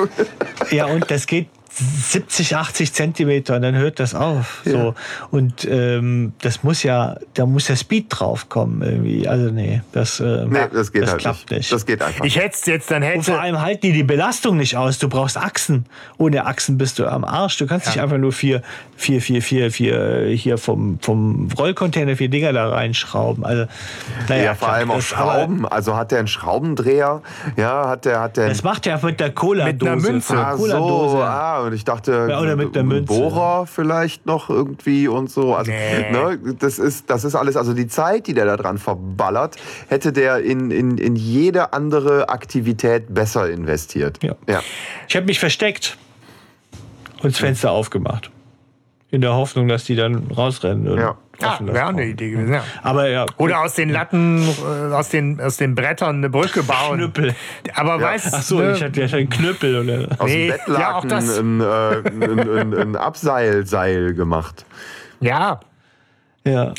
ja, 0.71 0.85
und 0.85 1.09
das 1.09 1.25
geht 1.27 1.47
70, 1.77 2.55
80 2.55 2.93
Zentimeter 2.93 3.55
und 3.55 3.61
dann 3.61 3.75
hört 3.75 3.99
das 3.99 4.15
auf. 4.15 4.61
Ja. 4.65 4.71
So. 4.71 4.95
Und 5.31 5.65
ähm, 5.69 6.33
das 6.41 6.63
muss 6.63 6.83
ja, 6.83 7.17
da 7.33 7.45
muss 7.45 7.65
der 7.65 7.75
Speed 7.75 8.05
drauf 8.09 8.47
kommen 8.47 8.81
irgendwie. 8.81 9.27
Also 9.27 9.51
nee, 9.51 9.81
das, 9.91 10.19
äh, 10.19 10.45
nee, 10.47 10.59
das, 10.71 10.91
geht 10.91 11.03
das 11.03 11.11
halt 11.11 11.21
klappt 11.21 11.51
nicht. 11.51 11.59
nicht. 11.59 11.71
Das 11.71 11.85
geht 11.85 12.01
einfach. 12.01 12.23
Ich 12.23 12.37
hätte 12.37 12.71
jetzt 12.71 12.89
dann 12.91 13.01
hätte. 13.01 13.17
Und 13.17 13.23
vor 13.23 13.39
allem 13.41 13.61
halten 13.61 13.81
die 13.81 13.91
die 13.91 14.03
Belastung 14.03 14.57
nicht 14.57 14.77
aus. 14.77 14.99
Du 14.99 15.09
brauchst 15.09 15.37
Achsen. 15.37 15.85
Ohne 16.17 16.45
Achsen 16.45 16.77
bist 16.77 16.99
du 16.99 17.07
am 17.07 17.25
Arsch. 17.25 17.57
Du 17.57 17.67
kannst 17.67 17.87
ja. 17.87 17.91
nicht 17.91 18.01
einfach 18.01 18.17
nur 18.17 18.31
vier, 18.31 18.61
vier, 18.95 19.21
vier, 19.21 19.41
vier, 19.41 19.71
vier 19.71 20.27
hier 20.27 20.57
vom, 20.57 20.99
vom 21.01 21.49
Rollcontainer 21.57 22.15
vier 22.15 22.29
Dinger 22.29 22.53
da 22.53 22.69
reinschrauben. 22.69 23.45
Also, 23.45 23.65
naja, 24.29 24.43
ja, 24.43 24.55
vor 24.55 24.69
allem 24.69 24.91
auch 24.91 25.01
Schrauben. 25.01 25.67
Also 25.67 25.95
hat 25.97 26.11
der 26.11 26.19
einen 26.19 26.27
Schraubendreher? 26.27 27.21
Ja, 27.57 27.89
hat 27.89 28.05
der, 28.05 28.21
hat 28.21 28.37
der. 28.37 28.47
Das 28.47 28.63
macht 28.63 28.87
er 28.87 29.03
mit 29.03 29.19
der 29.19 29.31
Cola-Dose. 29.31 29.73
Mit 29.73 29.83
einer 29.83 29.95
Münze. 29.95 30.37
Ah, 30.37 30.57
so, 30.57 31.21
ah, 31.21 31.64
und 31.65 31.73
ich 31.73 31.83
dachte, 31.83 32.27
ja, 32.29 32.39
oder 32.39 32.55
mit 32.55 32.75
der 32.75 32.83
Münze. 32.83 33.13
Bohrer 33.13 33.67
vielleicht 33.67 34.25
noch 34.25 34.49
irgendwie 34.49 35.07
und 35.07 35.29
so. 35.29 35.55
Also, 35.55 35.71
nee. 35.71 36.11
ne, 36.11 36.39
das, 36.59 36.79
ist, 36.79 37.09
das 37.09 37.23
ist 37.23 37.35
alles, 37.35 37.57
also 37.57 37.73
die 37.73 37.87
Zeit, 37.87 38.27
die 38.27 38.33
der 38.33 38.45
da 38.45 38.57
dran 38.57 38.77
verballert, 38.77 39.57
hätte 39.87 40.13
der 40.13 40.39
in, 40.39 40.71
in, 40.71 40.97
in 40.97 41.15
jede 41.15 41.73
andere 41.73 42.29
Aktivität 42.29 43.13
besser 43.13 43.49
investiert. 43.49 44.23
Ja. 44.23 44.35
ja. 44.47 44.61
Ich 45.07 45.15
habe 45.15 45.25
mich 45.25 45.39
versteckt 45.39 45.97
und 47.21 47.33
das 47.33 47.39
Fenster 47.39 47.71
aufgemacht. 47.71 48.31
In 49.11 49.21
der 49.21 49.33
Hoffnung, 49.33 49.67
dass 49.67 49.85
die 49.85 49.95
dann 49.95 50.31
rausrennen. 50.31 50.97
Ja. 50.97 51.17
Ah, 51.41 51.59
wäre 51.61 51.87
eine 51.87 52.05
Idee 52.05 52.31
gewesen, 52.31 52.53
ja. 52.53 52.63
Aber 52.83 53.09
ja. 53.09 53.25
Oder 53.37 53.61
aus 53.61 53.73
den 53.73 53.89
Latten, 53.89 54.41
äh, 54.41 54.93
aus 54.93 55.09
den, 55.09 55.39
aus 55.41 55.57
den 55.57 55.75
Brettern 55.75 56.17
eine 56.17 56.29
Brücke 56.29 56.63
bauen. 56.63 56.97
Knüppel. 56.97 57.35
Aber 57.73 57.99
ja. 57.99 58.01
weißt 58.01 58.33
Ach 58.33 58.41
so, 58.41 58.59
ne? 58.59 58.73
ich 58.73 58.83
hatte 58.83 59.01
ja 59.01 59.07
schon 59.07 59.19
einen 59.19 59.29
Knüppel. 59.29 59.83
Oder? 59.83 60.07
Aus 60.19 60.29
nee, 60.29 60.47
dem 60.47 60.57
Bettlaken 60.57 60.81
ja, 60.81 60.95
auch 60.95 61.05
das. 61.05 61.37
Ein, 61.37 61.61
äh, 61.61 61.65
ein, 61.65 62.49
ein, 62.49 62.73
ein 62.73 62.95
Abseilseil 62.95 64.13
gemacht. 64.13 64.65
Ja, 65.19 65.59
ja. 66.45 66.73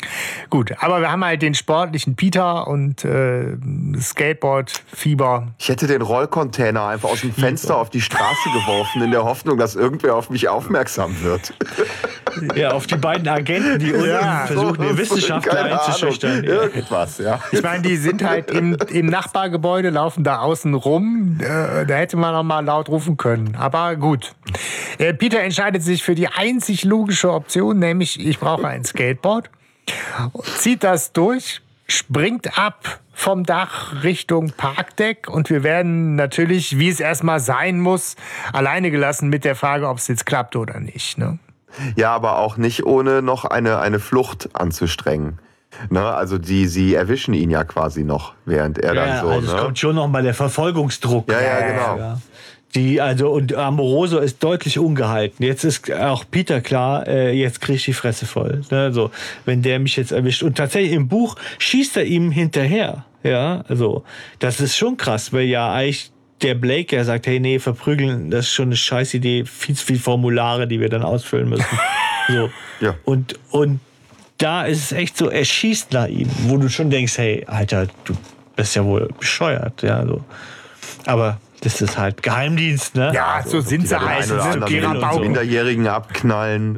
Gut, 0.49 0.71
aber 0.79 1.01
wir 1.01 1.11
haben 1.11 1.25
halt 1.25 1.41
den 1.41 1.53
sportlichen 1.53 2.15
Peter 2.15 2.67
und 2.67 3.03
äh, 3.03 3.57
Skateboard-Fieber. 3.99 5.47
Ich 5.57 5.67
hätte 5.67 5.87
den 5.87 6.01
Rollcontainer 6.01 6.87
einfach 6.87 7.09
aus 7.09 7.21
dem 7.21 7.33
Fenster 7.33 7.77
auf 7.77 7.89
die 7.89 7.99
Straße 7.99 8.49
geworfen, 8.53 9.01
in 9.01 9.11
der 9.11 9.25
Hoffnung, 9.25 9.57
dass 9.57 9.75
irgendwer 9.75 10.15
auf 10.15 10.29
mich 10.29 10.47
aufmerksam 10.47 11.21
wird. 11.21 11.53
Ja, 12.55 12.71
auf 12.71 12.87
die 12.87 12.95
beiden 12.95 13.27
Agenten, 13.27 13.79
die 13.79 13.91
unten 13.91 14.07
ja, 14.07 14.45
versuchen, 14.47 14.75
so, 14.75 14.83
die 14.83 14.97
Wissenschaftler 14.97 15.63
einzuschüchtern. 15.65 16.43
Irgendwas, 16.43 17.17
ja. 17.17 17.39
Ich 17.51 17.61
meine, 17.61 17.81
die 17.81 17.97
sind 17.97 18.23
halt 18.23 18.51
im, 18.51 18.77
im 18.89 19.07
Nachbargebäude, 19.07 19.89
laufen 19.89 20.23
da 20.23 20.39
außen 20.39 20.73
rum. 20.73 21.39
Äh, 21.39 21.85
da 21.85 21.95
hätte 21.95 22.15
man 22.15 22.33
noch 22.33 22.43
mal 22.43 22.63
laut 22.63 22.89
rufen 22.89 23.17
können. 23.17 23.55
Aber 23.55 23.95
gut. 23.95 24.33
Äh, 24.97 25.13
Peter 25.13 25.41
entscheidet 25.41 25.83
sich 25.83 26.03
für 26.03 26.15
die 26.15 26.27
einzig 26.27 26.83
logische 26.83 27.31
Option, 27.31 27.79
nämlich 27.79 28.25
ich 28.25 28.39
brauche 28.39 28.67
ein 28.67 28.83
Skateboard 28.83 29.49
zieht 30.57 30.83
das 30.83 31.13
durch, 31.13 31.61
springt 31.87 32.57
ab 32.57 32.99
vom 33.13 33.45
Dach 33.45 34.03
Richtung 34.03 34.51
Parkdeck 34.51 35.27
und 35.29 35.49
wir 35.49 35.63
werden 35.63 36.15
natürlich, 36.15 36.77
wie 36.77 36.89
es 36.89 36.99
erstmal 36.99 37.39
sein 37.39 37.79
muss, 37.79 38.15
alleine 38.53 38.91
gelassen 38.91 39.29
mit 39.29 39.43
der 39.43 39.55
Frage, 39.55 39.87
ob 39.87 39.97
es 39.97 40.07
jetzt 40.07 40.25
klappt 40.25 40.55
oder 40.55 40.79
nicht. 40.79 41.17
Ne? 41.17 41.39
Ja, 41.95 42.13
aber 42.13 42.37
auch 42.37 42.57
nicht 42.57 42.85
ohne 42.85 43.21
noch 43.21 43.45
eine, 43.45 43.79
eine 43.79 43.99
Flucht 43.99 44.49
anzustrengen. 44.53 45.39
Ne, 45.89 46.03
also 46.03 46.37
die, 46.37 46.65
sie 46.67 46.95
erwischen 46.95 47.33
ihn 47.33 47.49
ja 47.49 47.63
quasi 47.63 48.03
noch, 48.03 48.33
während 48.45 48.79
er 48.79 48.95
ja, 48.95 49.05
dann 49.05 49.21
so. 49.21 49.29
Also 49.29 49.47
ne? 49.47 49.57
es 49.57 49.63
kommt 49.63 49.79
schon 49.79 49.95
noch 49.95 50.07
mal 50.07 50.23
der 50.23 50.33
Verfolgungsdruck. 50.33 51.29
Ja, 51.31 51.41
ja, 51.41 51.67
genau. 51.67 51.97
Ja. 51.97 52.21
Die, 52.77 53.01
also, 53.01 53.31
und 53.31 53.55
Amoroso 53.55 54.19
ist 54.19 54.43
deutlich 54.43 54.77
ungehalten. 54.77 55.43
Jetzt 55.43 55.63
ist 55.63 55.91
auch 55.91 56.25
Peter 56.29 56.61
klar, 56.61 57.07
äh, 57.07 57.31
jetzt 57.31 57.59
krieg 57.59 57.77
ich 57.77 57.85
die 57.85 57.93
Fresse 57.93 58.27
voll. 58.27 58.61
Ne? 58.69 58.93
So, 58.93 59.09
wenn 59.45 59.63
der 59.63 59.79
mich 59.79 59.95
jetzt 59.95 60.11
erwischt. 60.11 60.43
Und 60.43 60.57
tatsächlich 60.57 60.93
im 60.93 61.07
Buch 61.07 61.37
schießt 61.57 61.97
er 61.97 62.05
ihm 62.05 62.29
hinterher. 62.29 63.03
Ja, 63.23 63.63
also, 63.67 64.03
das 64.37 64.59
ist 64.59 64.77
schon 64.77 64.95
krass, 64.95 65.33
weil 65.33 65.45
ja 65.45 65.73
eigentlich 65.73 66.11
der 66.43 66.53
Blake 66.53 66.95
ja 66.95 67.03
sagt, 67.03 67.25
hey, 67.25 67.39
nee, 67.39 67.57
verprügeln, 67.57 68.29
das 68.29 68.45
ist 68.45 68.53
schon 68.53 68.67
eine 68.67 68.75
scheiß 68.75 69.15
Idee, 69.15 69.43
viel 69.45 69.73
zu 69.73 69.83
viele 69.83 69.99
Formulare, 69.99 70.67
die 70.67 70.79
wir 70.79 70.89
dann 70.89 71.01
ausfüllen 71.01 71.49
müssen. 71.49 71.65
so. 72.27 72.51
Ja. 72.79 72.93
Und, 73.05 73.39
und 73.49 73.79
da 74.37 74.65
ist 74.65 74.83
es 74.83 74.91
echt 74.91 75.17
so, 75.17 75.29
er 75.29 75.45
schießt 75.45 75.93
nach 75.93 76.07
ihm, 76.09 76.29
wo 76.43 76.57
du 76.57 76.69
schon 76.69 76.91
denkst, 76.91 77.17
hey, 77.17 77.43
Alter, 77.47 77.87
du 78.03 78.13
bist 78.55 78.75
ja 78.75 78.85
wohl 78.85 79.09
bescheuert, 79.17 79.81
ja, 79.81 80.05
so. 80.05 80.23
Aber 81.07 81.39
das 81.61 81.81
ist 81.81 81.97
halt 81.97 82.21
Geheimdienst, 82.21 82.95
ne? 82.95 83.11
Ja, 83.13 83.43
so 83.45 83.61
sind 83.61 83.87
sie 83.87 83.99
halt. 83.99 84.25
So 84.25 85.19
Minderjährigen 85.19 85.87
abknallen, 85.87 86.77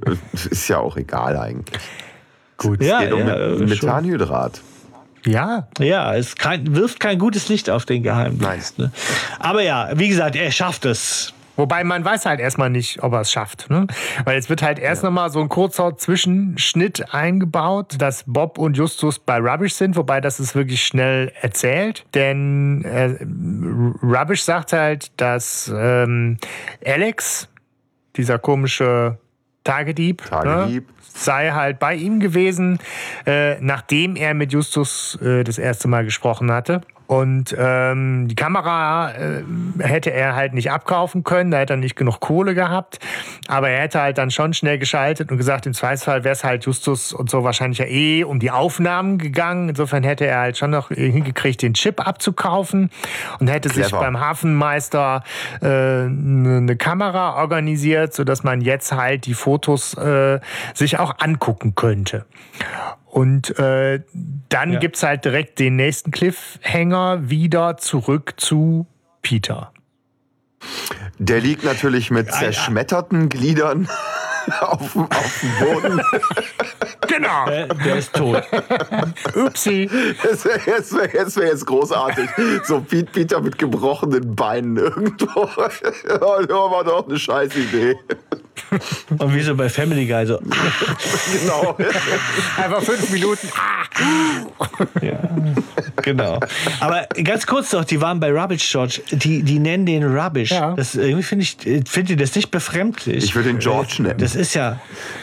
ist 0.49 0.67
ja 0.67 0.77
auch 0.79 0.97
egal 0.97 1.37
eigentlich. 1.37 1.81
Gut. 2.57 2.81
Es 2.81 2.87
ja, 2.87 2.99
geht 3.01 3.13
um 3.13 3.27
ja, 3.27 3.35
Methanhydrat. 3.65 4.61
Ja. 5.25 5.67
Ja, 5.79 6.15
es 6.15 6.35
kein, 6.35 6.75
wirft 6.75 6.99
kein 6.99 7.19
gutes 7.19 7.49
Licht 7.49 7.69
auf 7.69 7.85
den 7.85 8.03
Geheimdienst. 8.03 8.79
Ne? 8.79 8.91
Aber 9.39 9.61
ja, 9.61 9.89
wie 9.95 10.07
gesagt, 10.07 10.35
er 10.35 10.51
schafft 10.51 10.85
es. 10.85 11.33
Wobei 11.59 11.83
man 11.83 12.05
weiß 12.05 12.25
halt 12.25 12.39
erstmal 12.39 12.69
nicht, 12.69 13.03
ob 13.03 13.11
er 13.11 13.19
es 13.19 13.31
schafft. 13.33 13.69
Ne? 13.69 13.85
Weil 14.23 14.37
es 14.37 14.49
wird 14.49 14.61
halt 14.61 14.79
erst 14.79 15.03
ja. 15.03 15.09
nochmal 15.09 15.29
so 15.29 15.41
ein 15.41 15.49
kurzer 15.49 15.97
Zwischenschnitt 15.97 17.13
eingebaut, 17.13 17.95
dass 17.99 18.23
Bob 18.25 18.57
und 18.57 18.77
Justus 18.77 19.19
bei 19.19 19.39
Rubbish 19.39 19.73
sind, 19.73 19.97
wobei 19.97 20.21
das 20.21 20.39
ist 20.39 20.55
wirklich 20.55 20.81
schnell 20.85 21.33
erzählt. 21.41 22.05
Denn 22.13 22.85
äh, 22.85 23.17
Rubbish 24.01 24.43
sagt 24.43 24.71
halt, 24.71 25.11
dass 25.17 25.69
ähm, 25.75 26.37
Alex, 26.85 27.49
dieser 28.15 28.39
komische 28.39 29.17
Tagedieb, 29.65 30.21
ne, 30.23 30.29
Tagedieb. 30.29 30.87
Ne, 30.87 30.93
sei 31.13 31.51
halt 31.51 31.79
bei 31.79 31.95
ihm 31.95 32.21
gewesen, 32.21 32.79
äh, 33.25 33.59
nachdem 33.59 34.15
er 34.15 34.33
mit 34.33 34.53
Justus 34.53 35.19
äh, 35.21 35.43
das 35.43 35.57
erste 35.57 35.89
Mal 35.89 36.05
gesprochen 36.05 36.53
hatte. 36.53 36.79
Und 37.09 37.55
ähm, 37.57 38.27
die 38.27 38.35
Kamera 38.35 39.11
äh, 39.13 39.41
hätte 39.79 40.11
er 40.11 40.35
halt 40.35 40.53
nicht 40.53 40.69
abkaufen 40.69 41.23
können, 41.23 41.49
da 41.49 41.57
hätte 41.57 41.73
er 41.73 41.77
nicht 41.77 41.95
genug 41.95 42.19
Kohle 42.19 42.53
gehabt. 42.53 42.99
Aber 43.47 43.67
er 43.67 43.81
hätte 43.81 43.99
halt 43.99 44.19
dann 44.19 44.29
schon 44.29 44.53
schnell 44.53 44.77
geschaltet 44.77 45.31
und 45.31 45.39
gesagt, 45.39 45.65
im 45.65 45.73
Zweifelsfall 45.73 46.23
wäre 46.23 46.33
es 46.33 46.43
halt 46.43 46.65
Justus 46.65 47.11
und 47.11 47.31
so 47.31 47.43
wahrscheinlich 47.43 47.79
ja 47.79 47.85
eh 47.85 48.23
um 48.23 48.39
die 48.39 48.51
Aufnahmen 48.51 49.17
gegangen. 49.17 49.69
Insofern 49.69 50.03
hätte 50.03 50.27
er 50.27 50.37
halt 50.37 50.59
schon 50.59 50.69
noch 50.69 50.89
hingekriegt, 50.89 51.63
den 51.63 51.73
Chip 51.73 52.07
abzukaufen 52.07 52.91
und 53.39 53.47
hätte 53.47 53.69
Clever. 53.69 53.87
sich 53.87 53.97
beim 53.97 54.19
Hafenmeister 54.19 55.23
äh, 55.63 55.65
eine 55.65 56.75
Kamera 56.77 57.41
organisiert, 57.41 58.13
sodass 58.13 58.43
man 58.43 58.61
jetzt 58.61 58.91
halt 58.91 59.25
die 59.25 59.33
Fotos 59.33 59.95
äh, 59.95 60.39
sich 60.75 60.99
auch 60.99 61.15
angucken 61.17 61.73
könnte. 61.73 62.27
Und 63.09 63.57
äh, 63.57 64.01
dann 64.49 64.73
ja. 64.73 64.79
gibt's 64.79 65.01
halt 65.01 65.25
direkt 65.25 65.59
den 65.59 65.75
nächsten 65.75 66.11
Cliffhanger 66.11 67.29
wieder 67.29 67.77
zurück 67.77 68.35
zu 68.37 68.85
Peter. 69.21 69.73
Der 71.17 71.41
liegt 71.41 71.63
natürlich 71.63 72.11
mit 72.11 72.31
zerschmetterten 72.31 73.29
Gliedern 73.29 73.89
auf, 74.61 74.95
auf 74.95 75.41
dem 75.41 75.51
Boden. 75.59 76.01
genau. 77.07 77.45
Der, 77.45 77.67
der, 77.67 77.95
ist 77.97 78.13
tot. 78.13 78.43
Upsi. 79.35 79.89
Das 80.23 80.45
wäre 80.45 80.59
jetzt, 80.65 80.95
wär 80.95 81.13
jetzt, 81.13 81.37
wär 81.37 81.47
jetzt 81.47 81.65
großartig. 81.65 82.29
So 82.63 82.81
Peter 82.81 83.41
mit 83.41 83.57
gebrochenen 83.57 84.35
Beinen 84.35 84.77
irgendwo. 84.77 85.49
Das 85.55 85.81
war 86.21 86.83
doch 86.83 87.07
eine 87.07 87.17
scheiß 87.17 87.55
Idee. 87.55 87.97
Und 89.17 89.33
wie 89.33 89.41
so 89.41 89.55
bei 89.55 89.69
Family 89.69 90.05
Guy 90.05 90.25
so. 90.25 90.39
genau. 90.39 91.77
Einfach 92.57 92.81
fünf 92.81 93.09
Minuten. 93.09 93.47
ja, 95.01 95.19
genau. 96.01 96.39
Aber 96.79 97.07
ganz 97.23 97.45
kurz 97.45 97.71
noch, 97.73 97.85
die 97.85 97.99
waren 98.01 98.19
bei 98.19 98.31
Rubbish 98.31 98.71
George. 98.71 99.01
Die, 99.11 99.43
die 99.43 99.59
nennen 99.59 99.85
den 99.85 100.03
Rubbish. 100.03 100.51
Ja. 100.51 100.73
Das, 100.75 100.95
irgendwie 100.95 101.23
finde 101.23 101.43
ich, 101.43 101.57
find 101.87 102.09
ich 102.09 102.17
das 102.17 102.35
nicht 102.35 102.51
befremdlich. 102.51 103.23
Ich 103.23 103.35
würde 103.35 103.49
den 103.49 103.59
George 103.59 103.95
nennen. 103.99 104.19
Das 104.19 104.35
ist 104.35 104.53
ja, 104.53 104.79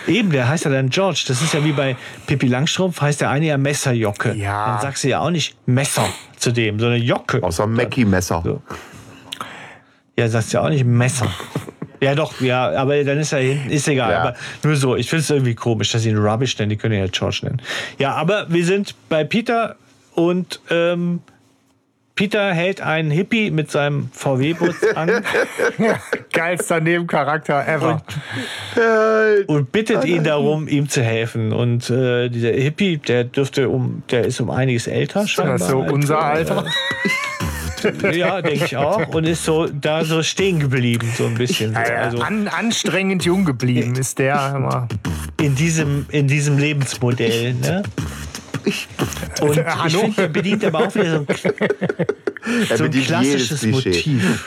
eben, 0.07 0.31
der 0.31 0.49
heißt 0.49 0.65
ja 0.65 0.71
dann 0.71 0.91
George. 0.91 1.25
Das 1.29 1.43
ist 1.43 1.55
ja 1.55 1.65
wie 1.65 1.73
bei 1.73 1.97
Pippi 2.27 2.49
Langstrumpf, 2.49 3.01
heißt 3.01 3.21
der 3.21 3.31
eine 3.31 3.47
ja 3.47 3.59
Messerjocke. 3.59 4.35
Ja. 4.35 4.73
Dann 4.73 4.83
sagst 4.83 5.05
du 5.05 5.09
ja 5.09 5.21
auch 5.21 5.31
nicht 5.31 5.57
Messer 5.67 6.09
zu 6.37 6.53
dem, 6.53 6.79
sondern 6.79 7.01
Jocke. 7.01 7.43
Außer 7.43 7.67
Mackie 7.67 8.05
Messer. 8.05 8.43
So. 8.45 8.63
Ja, 10.19 10.29
sagst 10.29 10.53
du 10.53 10.59
ja 10.59 10.65
auch 10.65 10.71
nicht 10.71 10.85
Messer. 10.85 11.31
Ja, 12.07 12.15
doch, 12.15 12.41
ja, 12.41 12.71
aber 12.71 13.03
dann 13.03 13.19
ist 13.19 13.33
er 13.33 13.41
hinten, 13.41 13.69
ist 13.69 13.89
egal. 13.89 14.13
Ja. 14.13 14.21
Aber 14.21 14.35
nur 14.63 14.77
so, 14.77 14.95
ich 14.95 15.11
finde 15.11 15.23
es 15.23 15.31
irgendwie 15.31 15.57
komisch, 15.57 15.91
dass 15.91 16.03
sie 16.03 16.11
ihn 16.11 16.17
Rubbish 16.17 16.57
nennen, 16.57 16.71
die 16.71 16.77
können 16.77 16.95
ihn 16.95 17.01
ja 17.01 17.09
George 17.11 17.41
nennen. 17.43 17.61
Ja, 17.99 18.15
aber 18.15 18.47
wir 18.49 18.65
sind 18.65 18.95
bei 19.09 19.25
Peter 19.25 19.75
und 20.15 20.61
ähm, 20.71 21.21
Peter 22.15 22.55
hält 22.55 22.81
einen 22.81 23.11
Hippie 23.11 23.51
mit 23.51 23.73
seinem 23.73 24.09
VW-Bus 24.13 24.85
an. 24.95 25.25
Geilster 26.33 26.81
Nebencharakter 26.81 27.67
ever. 27.67 28.01
Und, 28.77 29.49
und 29.49 29.73
bittet 29.73 30.05
ihn 30.05 30.23
darum, 30.23 30.69
ihm 30.69 30.89
zu 30.89 31.03
helfen. 31.03 31.53
Und 31.53 31.91
äh, 31.91 32.29
dieser 32.29 32.53
Hippie, 32.53 32.99
der 32.99 33.25
dürfte 33.25 33.69
um, 33.69 34.05
der 34.13 34.27
ist 34.27 34.41
um 34.41 34.51
einiges 34.51 34.87
älter 34.87 35.27
scheinbar. 35.27 35.55
Das 35.55 35.63
ist 35.63 35.71
so 35.71 35.81
unser 35.81 36.23
Alter. 36.23 36.65
ja, 38.13 38.43
denke 38.43 38.65
ich 38.65 38.77
auch. 38.77 39.09
Und 39.09 39.25
ist 39.25 39.45
so 39.45 39.67
da 39.67 40.05
so 40.05 40.23
stehen 40.23 40.61
geblieben, 40.61 41.11
so 41.17 41.27
ein 41.27 41.35
bisschen. 41.35 41.73
Ja, 41.73 41.89
ja. 41.89 41.97
Also 42.03 42.19
An, 42.19 42.49
anstrengend 42.49 43.25
jung 43.25 43.45
geblieben 43.45 43.95
ist 43.97 44.19
der 44.19 44.55
immer. 44.57 44.89
in 45.41 45.55
diesem, 45.55 46.07
in 46.11 46.29
diesem 46.29 46.59
Lebensmodell. 46.59 47.55
Ne? 47.55 47.83
Und 49.41 49.57
ich 49.57 49.65
Hallo? 49.65 50.01
finde, 50.01 50.23
er 50.23 50.29
bedient 50.29 50.65
aber 50.65 50.81
auch 50.81 50.95
wieder 50.95 51.25
so 51.25 51.27
ein, 51.27 52.77
so 52.79 52.85
ein 52.85 52.91
klassisches. 52.91 53.63
Motiv. 53.67 54.45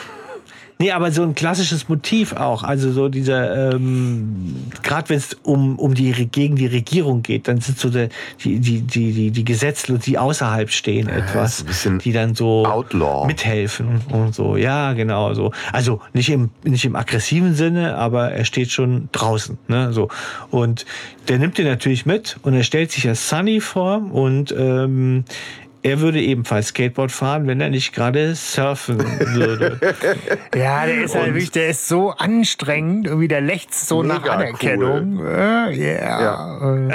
Nee, 0.80 0.92
aber 0.92 1.12
so 1.12 1.22
ein 1.22 1.34
klassisches 1.34 1.90
Motiv 1.90 2.32
auch. 2.32 2.62
Also 2.62 2.90
so 2.90 3.10
dieser, 3.10 3.74
ähm, 3.74 4.70
gerade 4.82 5.10
wenn 5.10 5.18
es 5.18 5.36
um, 5.42 5.78
um 5.78 5.92
die 5.92 6.10
gegen 6.26 6.56
die 6.56 6.68
Regierung 6.68 7.22
geht, 7.22 7.48
dann 7.48 7.60
sind 7.60 7.78
so 7.78 7.90
die, 7.90 8.08
die, 8.42 8.58
die, 8.58 9.12
die, 9.12 9.30
die 9.30 9.44
Gesetzlosen, 9.44 10.04
die 10.06 10.16
außerhalb 10.16 10.70
stehen, 10.70 11.10
etwas, 11.10 11.60
ein 11.60 11.66
bisschen 11.66 11.98
die 11.98 12.12
dann 12.12 12.34
so 12.34 12.64
Outlaw. 12.64 13.26
mithelfen 13.26 14.00
und 14.10 14.34
so. 14.34 14.56
Ja, 14.56 14.94
genau 14.94 15.34
so. 15.34 15.52
Also 15.70 16.00
nicht 16.14 16.30
im, 16.30 16.48
nicht 16.64 16.86
im 16.86 16.96
aggressiven 16.96 17.54
Sinne, 17.54 17.96
aber 17.96 18.32
er 18.32 18.46
steht 18.46 18.70
schon 18.70 19.10
draußen. 19.12 19.58
Ne? 19.68 19.92
So. 19.92 20.08
Und 20.50 20.86
der 21.28 21.38
nimmt 21.38 21.58
den 21.58 21.66
natürlich 21.66 22.06
mit 22.06 22.38
und 22.40 22.54
er 22.54 22.62
stellt 22.62 22.90
sich 22.90 23.06
als 23.06 23.28
Sunny 23.28 23.60
vor 23.60 24.02
und 24.12 24.54
ähm, 24.56 25.24
er 25.82 26.00
würde 26.00 26.20
ebenfalls 26.20 26.68
Skateboard 26.68 27.10
fahren, 27.10 27.46
wenn 27.46 27.60
er 27.60 27.70
nicht 27.70 27.92
gerade 27.92 28.34
surfen 28.34 28.98
würde. 28.98 29.78
Ja, 30.54 30.86
der 30.86 31.04
ist 31.04 31.14
halt 31.14 31.28
wirklich, 31.28 31.50
der 31.50 31.70
ist 31.70 31.88
so 31.88 32.10
anstrengend, 32.10 33.06
irgendwie 33.06 33.28
der 33.28 33.40
lechzt 33.40 33.88
so 33.88 34.02
nach 34.02 34.22
Anerkennung. 34.24 35.24
Äh, 35.24 35.76
yeah. 35.76 36.88
Äh, 36.88 36.94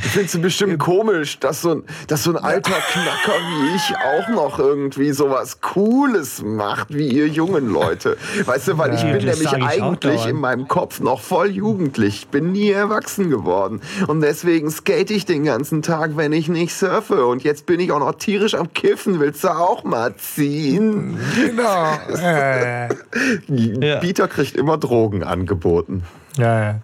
Findest 0.00 0.34
du 0.34 0.40
bestimmt 0.40 0.78
komisch, 0.78 1.38
dass 1.40 1.62
so, 1.62 1.72
ein, 1.72 1.82
dass 2.08 2.24
so 2.24 2.30
ein 2.30 2.36
alter 2.36 2.72
Knacker 2.72 3.38
wie 3.38 3.76
ich 3.76 3.94
auch 3.96 4.28
noch 4.34 4.58
irgendwie 4.58 5.12
sowas 5.12 5.60
Cooles 5.60 6.42
macht, 6.42 6.88
wie 6.90 7.08
ihr 7.08 7.28
jungen 7.28 7.68
Leute. 7.68 8.16
Weißt 8.44 8.68
du, 8.68 8.78
weil 8.78 8.94
ich 8.94 9.02
Ja, 9.02 9.12
bin 9.12 9.26
nämlich 9.26 9.52
ich 9.52 9.62
eigentlich 9.62 10.26
in 10.26 10.36
meinem 10.36 10.68
Kopf 10.68 11.00
noch 11.00 11.20
voll 11.20 11.50
jugendlich. 11.50 12.14
Ich 12.20 12.28
bin 12.28 12.52
nie 12.52 12.70
erwachsen 12.70 13.30
geworden. 13.30 13.80
Und 14.06 14.22
deswegen 14.22 14.70
skate 14.70 15.10
ich 15.10 15.26
den 15.26 15.44
ganzen 15.44 15.82
Tag, 15.82 16.16
wenn 16.16 16.32
ich 16.32 16.48
nicht 16.48 16.74
surfe. 16.74 17.19
Und 17.26 17.42
jetzt 17.44 17.66
bin 17.66 17.80
ich 17.80 17.92
auch 17.92 17.98
noch 18.00 18.12
tierisch 18.14 18.54
am 18.54 18.72
Kiffen. 18.72 19.20
Willst 19.20 19.44
du 19.44 19.48
auch 19.48 19.84
mal 19.84 20.14
ziehen? 20.16 21.18
genau. 21.36 21.92
Äh, 22.22 22.88
Ja. 23.48 23.96
Peter 23.98 24.28
kriegt 24.28 24.56
immer 24.56 24.78
Drogen 24.78 25.22
angeboten. 25.22 26.04
ja, 26.36 26.62
ja. 26.62 26.80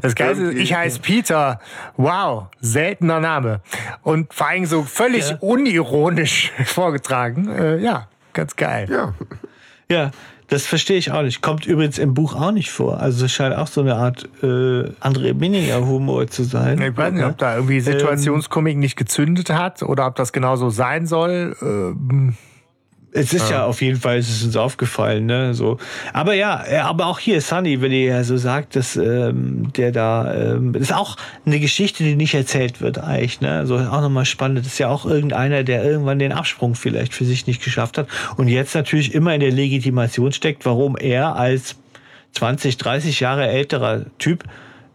Das 0.00 0.14
Geilste 0.14 0.44
ist, 0.44 0.58
ich 0.58 0.74
heiße 0.74 1.00
Peter. 1.00 1.60
Wow, 1.96 2.46
seltener 2.60 3.20
Name. 3.20 3.60
Und 4.02 4.32
vor 4.32 4.48
allem 4.48 4.66
so 4.66 4.82
völlig 4.82 5.30
Ja. 5.30 5.36
unironisch 5.40 6.52
vorgetragen. 6.64 7.48
Äh, 7.48 7.78
ja, 7.78 8.08
ganz 8.32 8.56
geil. 8.56 8.88
Ja. 8.90 9.14
Ja, 9.90 10.10
das 10.48 10.66
verstehe 10.66 10.96
ich 10.96 11.12
auch 11.12 11.22
nicht. 11.22 11.42
Kommt 11.42 11.66
übrigens 11.66 11.98
im 11.98 12.14
Buch 12.14 12.34
auch 12.34 12.52
nicht 12.52 12.70
vor. 12.70 13.00
Also 13.00 13.26
es 13.26 13.32
scheint 13.32 13.54
auch 13.54 13.66
so 13.66 13.82
eine 13.82 13.96
Art 13.96 14.28
äh, 14.42 14.46
André 14.46 15.34
Minninger 15.34 15.86
Humor 15.86 16.26
zu 16.26 16.42
sein. 16.42 16.80
Ich 16.80 16.96
weiß 16.96 17.12
nicht, 17.12 17.24
ob 17.24 17.36
da 17.36 17.56
irgendwie 17.56 17.80
Situationskomik 17.80 18.78
nicht 18.78 18.96
gezündet 18.96 19.50
hat 19.50 19.82
oder 19.82 20.06
ob 20.06 20.16
das 20.16 20.32
genauso 20.32 20.70
sein 20.70 21.06
soll. 21.06 21.54
Ähm, 21.60 22.34
Es 23.10 23.32
ist 23.32 23.50
ja 23.50 23.64
auf 23.64 23.80
jeden 23.80 23.98
Fall, 23.98 24.18
es 24.18 24.28
ist 24.28 24.44
uns 24.44 24.56
aufgefallen, 24.56 25.26
ne? 25.26 25.54
So. 25.54 25.78
Aber 26.12 26.34
ja, 26.34 26.62
äh, 26.66 26.76
aber 26.78 27.06
auch 27.06 27.18
hier 27.18 27.40
Sunny, 27.40 27.80
wenn 27.80 27.90
ihr 27.90 28.04
ja 28.04 28.24
so 28.24 28.36
sagt, 28.36 28.76
dass 28.76 28.96
ähm, 28.96 29.72
der 29.76 29.92
da, 29.92 30.34
ähm, 30.34 30.74
ist 30.74 30.92
auch 30.92 31.16
eine 31.46 31.58
Geschichte, 31.58 32.04
die 32.04 32.16
nicht 32.16 32.34
erzählt 32.34 32.80
wird, 32.80 32.98
eigentlich, 32.98 33.40
ne? 33.40 33.66
So 33.66 33.76
auch 33.76 34.02
nochmal 34.02 34.26
spannend. 34.26 34.58
Das 34.58 34.66
ist 34.66 34.78
ja 34.78 34.88
auch 34.88 35.06
irgendeiner, 35.06 35.64
der 35.64 35.84
irgendwann 35.84 36.18
den 36.18 36.32
Absprung 36.32 36.74
vielleicht 36.74 37.14
für 37.14 37.24
sich 37.24 37.46
nicht 37.46 37.64
geschafft 37.64 37.96
hat 37.96 38.08
und 38.36 38.48
jetzt 38.48 38.74
natürlich 38.74 39.14
immer 39.14 39.34
in 39.34 39.40
der 39.40 39.52
Legitimation 39.52 40.32
steckt, 40.32 40.66
warum 40.66 40.96
er 40.96 41.36
als 41.36 41.76
20, 42.32 42.76
30 42.76 43.20
Jahre 43.20 43.48
älterer 43.48 44.04
Typ 44.18 44.44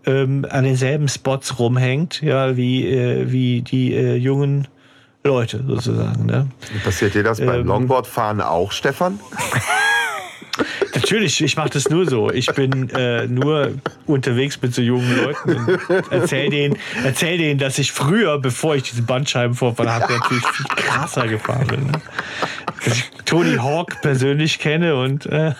ähm, 0.06 0.46
an 0.50 0.64
denselben 0.66 1.08
Spots 1.08 1.60
rumhängt, 1.60 2.22
ja, 2.22 2.56
wie, 2.58 2.88
äh, 2.88 3.32
wie 3.32 3.62
die 3.62 3.94
äh, 3.94 4.16
jungen 4.16 4.68
Leute 5.24 5.64
sozusagen, 5.66 6.26
ne? 6.26 6.48
Passiert 6.84 7.14
dir 7.14 7.24
das 7.24 7.40
beim 7.40 7.62
Ähm. 7.62 7.68
Longboardfahren 7.68 8.42
auch, 8.42 8.72
Stefan? 8.72 9.20
Natürlich, 10.94 11.42
ich 11.42 11.58
mache 11.58 11.70
das 11.70 11.90
nur 11.90 12.08
so. 12.08 12.30
Ich 12.30 12.46
bin 12.48 12.90
äh, 12.92 13.26
nur 13.28 13.72
unterwegs 14.06 14.62
mit 14.62 14.76
so 14.76 14.82
jungen 14.82 15.18
Leuten 15.18 15.56
und 15.66 15.80
erzähl 16.12 16.50
denen, 16.50 16.78
erzähl 17.04 17.38
denen, 17.38 17.60
dass 17.60 17.80
ich 17.80 17.92
früher, 17.92 18.38
bevor 18.40 18.76
ich 18.76 18.84
diese 18.84 19.02
Bandscheibenvorfall 19.02 19.92
hatte, 19.92 20.14
natürlich 20.20 20.46
viel 20.46 20.66
krasser 20.76 21.28
gefahren 21.28 21.68
bin. 21.68 21.86
Ne? 21.88 21.92
Dass 22.86 22.98
ich 22.98 23.10
Tony 23.26 23.56
Hawk 23.56 24.02
persönlich 24.02 24.60
kenne 24.60 24.96
und 24.96 25.26
äh, 25.26 25.54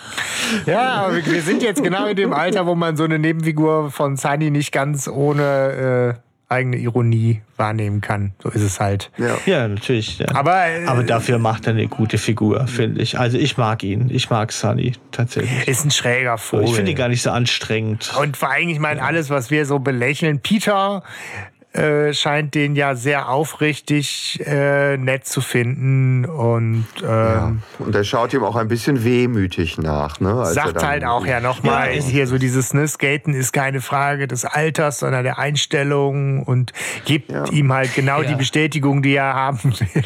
Ja, 0.66 1.06
aber 1.06 1.16
wir 1.16 1.26
wir 1.26 1.42
sind 1.42 1.62
jetzt 1.62 1.82
genau 1.82 2.06
in 2.06 2.16
dem 2.16 2.32
Alter, 2.32 2.66
wo 2.66 2.74
man 2.76 2.96
so 2.96 3.04
eine 3.04 3.18
Nebenfigur 3.18 3.90
von 3.90 4.16
Sunny 4.16 4.50
nicht 4.50 4.70
ganz 4.70 5.08
ohne 5.08 6.14
äh, 6.16 6.20
eigene 6.54 6.76
Ironie 6.76 7.42
wahrnehmen 7.56 8.00
kann. 8.00 8.32
So 8.42 8.48
ist 8.50 8.62
es 8.62 8.80
halt. 8.80 9.10
Ja. 9.16 9.36
ja, 9.46 9.68
natürlich. 9.68 10.18
Ja. 10.18 10.34
Aber, 10.34 10.66
äh, 10.66 10.86
Aber 10.86 11.04
dafür 11.04 11.38
macht 11.38 11.66
er 11.66 11.74
eine 11.74 11.86
gute 11.88 12.18
Figur, 12.18 12.66
finde 12.66 13.02
ich. 13.02 13.18
Also 13.18 13.38
ich 13.38 13.56
mag 13.56 13.82
ihn. 13.82 14.10
Ich 14.10 14.30
mag 14.30 14.52
Sunny 14.52 14.92
tatsächlich. 15.12 15.68
ist 15.68 15.84
ein 15.84 15.90
schräger 15.90 16.38
Vogel. 16.38 16.66
Ich 16.66 16.74
finde 16.74 16.90
ihn 16.92 16.96
gar 16.96 17.08
nicht 17.08 17.22
so 17.22 17.30
anstrengend. 17.30 18.12
Und 18.20 18.36
vor 18.36 18.50
allem, 18.50 18.68
ich 18.68 18.78
meine, 18.78 19.02
alles, 19.02 19.30
was 19.30 19.50
wir 19.50 19.66
so 19.66 19.78
belächeln, 19.78 20.40
Peter 20.40 21.02
äh, 21.74 22.14
scheint 22.14 22.54
den 22.54 22.76
ja 22.76 22.94
sehr 22.94 23.28
aufrichtig 23.28 24.40
äh, 24.46 24.96
nett 24.96 25.26
zu 25.26 25.40
finden 25.40 26.24
und 26.24 26.86
ähm, 27.06 27.62
Und 27.80 27.94
er 27.94 28.04
schaut 28.04 28.32
ihm 28.32 28.44
auch 28.44 28.56
ein 28.56 28.68
bisschen 28.68 29.02
wehmütig 29.04 29.76
nach. 29.78 30.20
Ne? 30.20 30.32
als 30.34 30.50
er 30.50 30.54
sagt 30.54 30.76
dann- 30.76 30.86
halt 30.86 31.04
auch 31.04 31.26
ja 31.26 31.40
nochmal 31.40 31.88
Ja, 31.90 31.98
ist- 31.98 32.08
hier 32.08 32.26
so 32.28 32.38
dieses, 32.38 32.74
ne, 32.74 32.86
Skaten 32.86 33.34
ist 33.34 33.52
keine 33.52 33.80
Frage 33.80 34.28
des 34.28 34.44
Alters, 34.44 35.00
sondern 35.00 35.24
der 35.24 35.38
Einstellung 35.38 36.42
und 36.44 36.72
gibt 37.04 37.30
Ja. 37.32 37.44
ihm 37.50 37.72
halt 37.72 37.94
genau 37.94 38.22
Ja. 38.22 38.28
die 38.28 38.34
Bestätigung, 38.36 39.02
die 39.02 39.14
er 39.16 39.34
haben 39.34 39.58
will. 39.80 40.02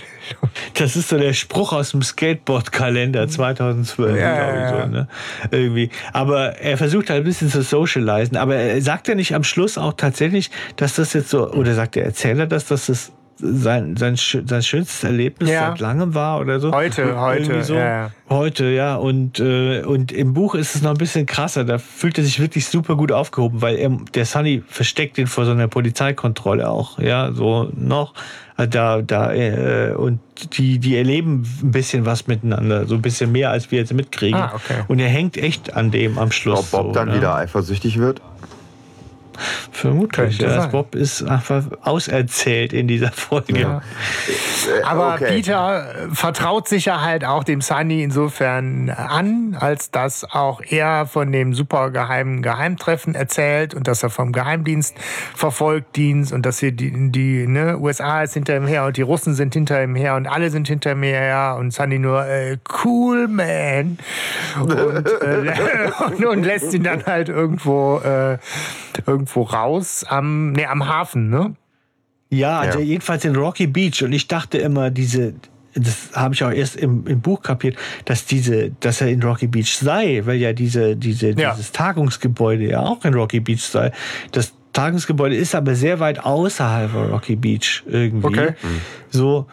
Das 0.74 0.96
ist 0.96 1.08
so 1.08 1.18
der 1.18 1.32
Spruch 1.32 1.72
aus 1.72 1.90
dem 1.92 2.02
Skateboard-Kalender 2.02 3.28
2012, 3.28 4.18
Ja, 4.20 4.34
glaube 4.34 4.52
ich. 4.58 4.58
ja, 4.62 4.76
ja. 4.78 4.84
So, 4.84 4.90
ne? 4.90 5.08
Irgendwie. 5.50 5.90
Aber 6.12 6.56
er 6.58 6.76
versucht 6.76 7.10
halt 7.10 7.22
ein 7.22 7.24
bisschen 7.24 7.48
zu 7.50 7.62
socialisen. 7.62 8.36
Aber 8.36 8.54
er 8.56 8.80
sagt 8.82 9.08
ja 9.08 9.14
nicht 9.14 9.34
am 9.34 9.44
Schluss 9.44 9.78
auch 9.78 9.94
tatsächlich, 9.94 10.50
dass 10.76 10.94
das 10.96 11.12
jetzt 11.14 11.30
so, 11.30 11.50
oder 11.58 11.74
sagt 11.74 11.94
der 11.96 12.04
Erzähler 12.04 12.46
das, 12.46 12.66
dass 12.66 12.86
das 12.86 13.12
sein, 13.40 13.96
sein, 13.96 14.16
sein 14.16 14.62
schönstes 14.62 15.04
Erlebnis 15.04 15.48
Ja. 15.48 15.68
seit 15.70 15.80
langem 15.80 16.14
war 16.14 16.40
oder 16.40 16.58
so. 16.58 16.72
Heute, 16.72 17.20
heute, 17.20 17.62
so. 17.62 17.74
ja, 17.74 17.80
ja. 17.86 18.10
Heute, 18.28 18.64
ja. 18.66 18.96
Und, 18.96 19.38
äh, 19.38 19.82
und 19.82 20.10
im 20.10 20.34
Buch 20.34 20.56
ist 20.56 20.74
es 20.74 20.82
noch 20.82 20.90
ein 20.90 20.96
bisschen 20.96 21.24
krasser. 21.24 21.64
Da 21.64 21.78
fühlt 21.78 22.18
er 22.18 22.24
sich 22.24 22.40
wirklich 22.40 22.66
super 22.66 22.96
gut 22.96 23.12
aufgehoben, 23.12 23.62
weil 23.62 23.76
er, 23.76 23.90
der 24.12 24.24
Sunny 24.24 24.62
versteckt 24.66 25.18
ihn 25.18 25.28
vor 25.28 25.44
so 25.44 25.52
einer 25.52 25.68
Polizeikontrolle 25.68 26.68
auch. 26.68 26.98
Ja, 26.98 27.32
so 27.32 27.70
noch. 27.76 28.14
Also 28.56 28.70
Da, 28.70 29.02
da, 29.02 29.32
äh, 29.32 29.92
und 29.96 30.18
die, 30.58 30.80
die 30.80 30.96
erleben 30.96 31.46
ein 31.62 31.70
bisschen 31.70 32.04
was 32.06 32.26
miteinander. 32.26 32.86
So 32.86 32.96
ein 32.96 33.02
bisschen 33.02 33.30
mehr, 33.30 33.50
als 33.50 33.70
wir 33.70 33.78
jetzt 33.78 33.94
mitkriegen. 33.94 34.40
Ah, 34.40 34.52
okay. 34.52 34.82
Und 34.88 34.98
er 34.98 35.08
hängt 35.08 35.36
echt 35.36 35.76
an 35.76 35.92
dem 35.92 36.18
am 36.18 36.32
Schluss. 36.32 36.58
Ob 36.58 36.70
Bob 36.72 36.86
so, 36.88 36.92
dann 36.92 37.08
ne? 37.08 37.14
wieder 37.14 37.36
eifersüchtig 37.36 37.98
wird? 38.00 38.20
Vermutlich. 39.72 40.38
Sein. 40.38 40.70
Bob 40.70 40.94
ist 40.94 41.22
einfach 41.22 41.64
auserzählt 41.82 42.72
in 42.72 42.88
dieser 42.88 43.12
Folge. 43.12 43.60
Ja. 43.60 43.82
Äh, 44.78 44.82
Aber 44.82 45.14
okay. 45.14 45.26
Peter 45.28 46.08
vertraut 46.12 46.68
sich 46.68 46.86
ja 46.86 47.02
halt 47.02 47.24
auch 47.24 47.44
dem 47.44 47.60
Sunny 47.60 48.02
insofern 48.02 48.90
an, 48.90 49.56
als 49.58 49.90
dass 49.90 50.24
auch 50.24 50.60
er 50.60 51.06
von 51.06 51.30
dem 51.32 51.54
supergeheimen 51.54 52.42
Geheimtreffen 52.42 53.14
erzählt 53.14 53.74
und 53.74 53.88
dass 53.88 54.02
er 54.02 54.10
vom 54.10 54.32
Geheimdienst 54.32 54.96
verfolgt 55.34 55.96
Dienst 55.96 56.32
und 56.32 56.44
dass 56.44 56.58
hier 56.58 56.72
die, 56.72 57.10
die 57.12 57.46
ne, 57.46 57.78
USA 57.78 58.22
ist 58.22 58.34
hinter 58.34 58.56
ihm 58.56 58.66
her 58.66 58.84
und 58.86 58.96
die 58.96 59.02
Russen 59.02 59.34
sind 59.34 59.54
hinter 59.54 59.82
ihm 59.82 59.94
her 59.94 60.16
und 60.16 60.26
alle 60.26 60.50
sind 60.50 60.68
hinter 60.68 60.94
mir 60.94 61.12
her 61.12 61.56
und 61.58 61.72
Sunny 61.72 61.98
nur 61.98 62.26
äh, 62.26 62.58
cool 62.84 63.28
man 63.28 63.98
und, 64.60 64.72
äh, 64.72 65.90
und, 66.06 66.24
und 66.24 66.42
lässt 66.42 66.72
ihn 66.74 66.82
dann 66.82 67.04
halt 67.06 67.28
irgendwo 67.28 67.98
äh, 67.98 68.38
irgendwo 69.06 69.27
raus 69.36 70.04
am 70.08 70.52
nee, 70.52 70.66
am 70.66 70.86
Hafen 70.88 71.30
ne 71.30 71.54
Ja, 72.30 72.58
also 72.60 72.78
Ja. 72.78 72.84
jedenfalls 72.84 73.24
in 73.24 73.36
Rocky 73.36 73.66
Beach. 73.66 74.02
Und 74.02 74.12
ich 74.12 74.28
dachte 74.28 74.58
immer, 74.58 74.90
diese, 74.90 75.34
das 75.74 76.10
habe 76.14 76.34
ich 76.34 76.44
auch 76.44 76.50
erst 76.50 76.76
im, 76.76 77.06
im 77.06 77.20
Buch 77.20 77.40
kapiert, 77.42 77.76
dass 78.04 78.26
diese, 78.26 78.70
dass 78.80 79.00
er 79.00 79.08
in 79.08 79.22
Rocky 79.22 79.46
Beach 79.46 79.76
sei, 79.76 80.22
weil 80.24 80.36
ja 80.38 80.52
diese, 80.52 80.96
diese, 80.96 81.30
Ja. 81.30 81.52
dieses 81.52 81.72
Tagungsgebäude 81.72 82.64
ja 82.68 82.80
auch 82.80 83.04
in 83.04 83.14
Rocky 83.14 83.40
Beach 83.40 83.62
sei. 83.62 83.92
Das 84.32 84.52
Tagungsgebäude 84.74 85.34
ist 85.36 85.54
aber 85.54 85.74
sehr 85.74 85.98
weit 86.00 86.24
außerhalb 86.24 86.90
von 86.90 87.10
Rocky 87.10 87.36
Beach 87.36 87.82
irgendwie. 87.86 88.26
Okay. 88.26 88.52
So, 89.10 89.46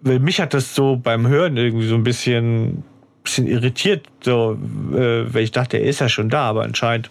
weil 0.00 0.18
mich 0.18 0.40
hat 0.40 0.52
das 0.54 0.74
so 0.74 0.96
beim 0.96 1.26
Hören 1.28 1.56
irgendwie 1.56 1.86
so 1.86 1.94
ein 1.94 2.02
bisschen, 2.04 2.82
bisschen 3.22 3.46
irritiert, 3.46 4.06
so, 4.22 4.58
äh, 4.92 5.32
weil 5.32 5.42
ich 5.44 5.52
dachte, 5.52 5.78
er 5.78 5.84
ist 5.88 6.00
ja 6.00 6.08
schon 6.08 6.28
da, 6.28 6.42
aber 6.42 6.62
anscheinend 6.64 7.10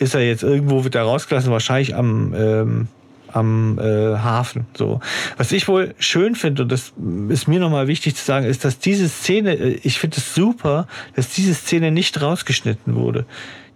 ist 0.00 0.14
er 0.14 0.26
jetzt 0.26 0.42
irgendwo, 0.42 0.82
wird 0.82 0.94
er 0.94 1.02
rausgelassen, 1.02 1.52
wahrscheinlich 1.52 1.94
am, 1.94 2.34
ähm, 2.34 2.88
am 3.28 3.78
äh, 3.78 4.16
Hafen. 4.16 4.66
So. 4.76 5.00
Was 5.36 5.52
ich 5.52 5.68
wohl 5.68 5.94
schön 5.98 6.34
finde, 6.34 6.62
und 6.62 6.72
das 6.72 6.94
ist 7.28 7.46
mir 7.46 7.60
nochmal 7.60 7.86
wichtig 7.86 8.16
zu 8.16 8.24
sagen, 8.24 8.46
ist, 8.46 8.64
dass 8.64 8.78
diese 8.78 9.08
Szene, 9.08 9.54
äh, 9.54 9.78
ich 9.82 9.98
finde 9.98 10.16
es 10.16 10.34
super, 10.34 10.88
dass 11.14 11.28
diese 11.28 11.54
Szene 11.54 11.90
nicht 11.90 12.20
rausgeschnitten 12.20 12.94
wurde. 12.94 13.26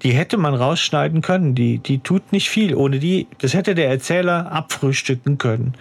Die 0.03 0.13
hätte 0.13 0.39
man 0.39 0.55
rausschneiden 0.55 1.21
können. 1.21 1.55
Die, 1.55 1.79
die 1.79 1.99
tut 1.99 2.33
nicht 2.33 2.49
viel. 2.49 2.75
Ohne 2.75 2.99
die, 2.99 3.27
das 3.39 3.55
hätte 3.55 3.75
der 3.75 3.89
Erzähler 3.89 4.51
abfrühstücken 4.51 5.39
können. 5.39 5.75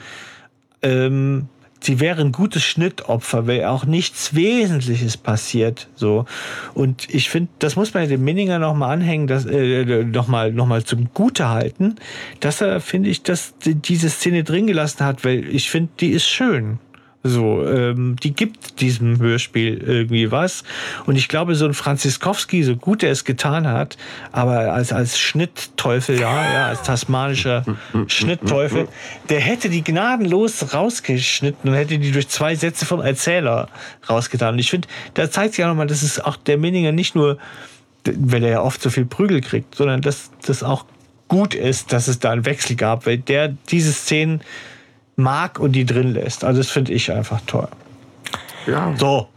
Ähm, 0.81 1.47
sie 1.83 1.99
wäre 1.99 2.21
ein 2.21 2.31
gutes 2.31 2.63
Schnittopfer, 2.63 3.47
weil 3.47 3.65
auch 3.65 3.85
nichts 3.85 4.33
Wesentliches 4.35 5.17
passiert. 5.17 5.87
So. 5.95 6.25
Und 6.73 7.13
ich 7.13 7.29
finde, 7.29 7.49
das 7.59 7.75
muss 7.75 7.93
man 7.93 8.07
dem 8.07 8.23
Minninger 8.23 8.59
nochmal 8.59 8.93
anhängen, 8.93 9.27
das, 9.27 9.45
äh, 9.45 10.03
nochmal 10.03 10.51
noch 10.51 10.83
zum 10.83 11.09
Gute 11.13 11.49
halten, 11.49 11.95
dass 12.39 12.61
er, 12.61 12.79
finde 12.79 13.09
ich, 13.09 13.23
dass 13.23 13.53
diese 13.63 14.09
Szene 14.09 14.43
drin 14.43 14.67
gelassen 14.67 15.05
hat, 15.05 15.23
weil 15.23 15.47
ich 15.47 15.69
finde, 15.69 15.91
die 15.99 16.11
ist 16.11 16.27
schön. 16.27 16.79
So, 17.25 17.65
ähm, 17.65 18.17
die 18.21 18.33
gibt 18.33 18.81
diesem 18.81 19.17
Hörspiel 19.19 19.77
irgendwie 19.77 20.29
was. 20.29 20.65
Und 21.05 21.15
ich 21.15 21.29
glaube, 21.29 21.55
so 21.55 21.65
ein 21.65 21.73
Franziskowski, 21.73 22.63
so 22.63 22.75
gut 22.75 23.01
er 23.01 23.11
es 23.11 23.23
getan 23.23 23.65
hat, 23.65 23.97
aber 24.33 24.73
als, 24.73 24.91
als 24.91 25.17
Schnittteufel, 25.17 26.19
ja, 26.19 26.53
ja, 26.53 26.67
als 26.67 26.83
tasmanischer 26.83 27.63
Schnittteufel, 28.07 28.89
der 29.29 29.39
hätte 29.39 29.69
die 29.69 29.85
gnadenlos 29.85 30.73
rausgeschnitten 30.73 31.69
und 31.69 31.77
hätte 31.77 31.97
die 31.97 32.11
durch 32.11 32.27
zwei 32.27 32.55
Sätze 32.55 32.85
vom 32.85 32.99
Erzähler 32.99 33.69
rausgetan. 34.09 34.55
Und 34.55 34.59
ich 34.59 34.69
finde, 34.69 34.89
da 35.13 35.31
zeigt 35.31 35.53
sich 35.53 35.63
auch 35.63 35.69
nochmal, 35.69 35.87
dass 35.87 36.03
es 36.03 36.19
auch 36.19 36.35
der 36.35 36.57
Minninger 36.57 36.91
nicht 36.91 37.15
nur, 37.15 37.37
weil 38.03 38.43
er 38.43 38.49
ja 38.49 38.61
oft 38.61 38.81
so 38.81 38.89
viel 38.89 39.05
Prügel 39.05 39.39
kriegt, 39.39 39.75
sondern 39.75 40.01
dass 40.01 40.29
das 40.45 40.61
auch 40.61 40.85
gut 41.29 41.55
ist, 41.55 41.93
dass 41.93 42.09
es 42.09 42.19
da 42.19 42.31
einen 42.31 42.45
Wechsel 42.45 42.75
gab, 42.75 43.05
weil 43.05 43.17
der 43.17 43.55
diese 43.69 43.93
Szenen 43.93 44.41
mag 45.15 45.59
und 45.59 45.73
die 45.73 45.85
drin 45.85 46.13
lässt. 46.13 46.43
Also 46.43 46.61
das 46.61 46.69
finde 46.69 46.93
ich 46.93 47.11
einfach 47.11 47.41
toll. 47.45 47.67
Ja. 48.65 48.93
So. 48.97 49.27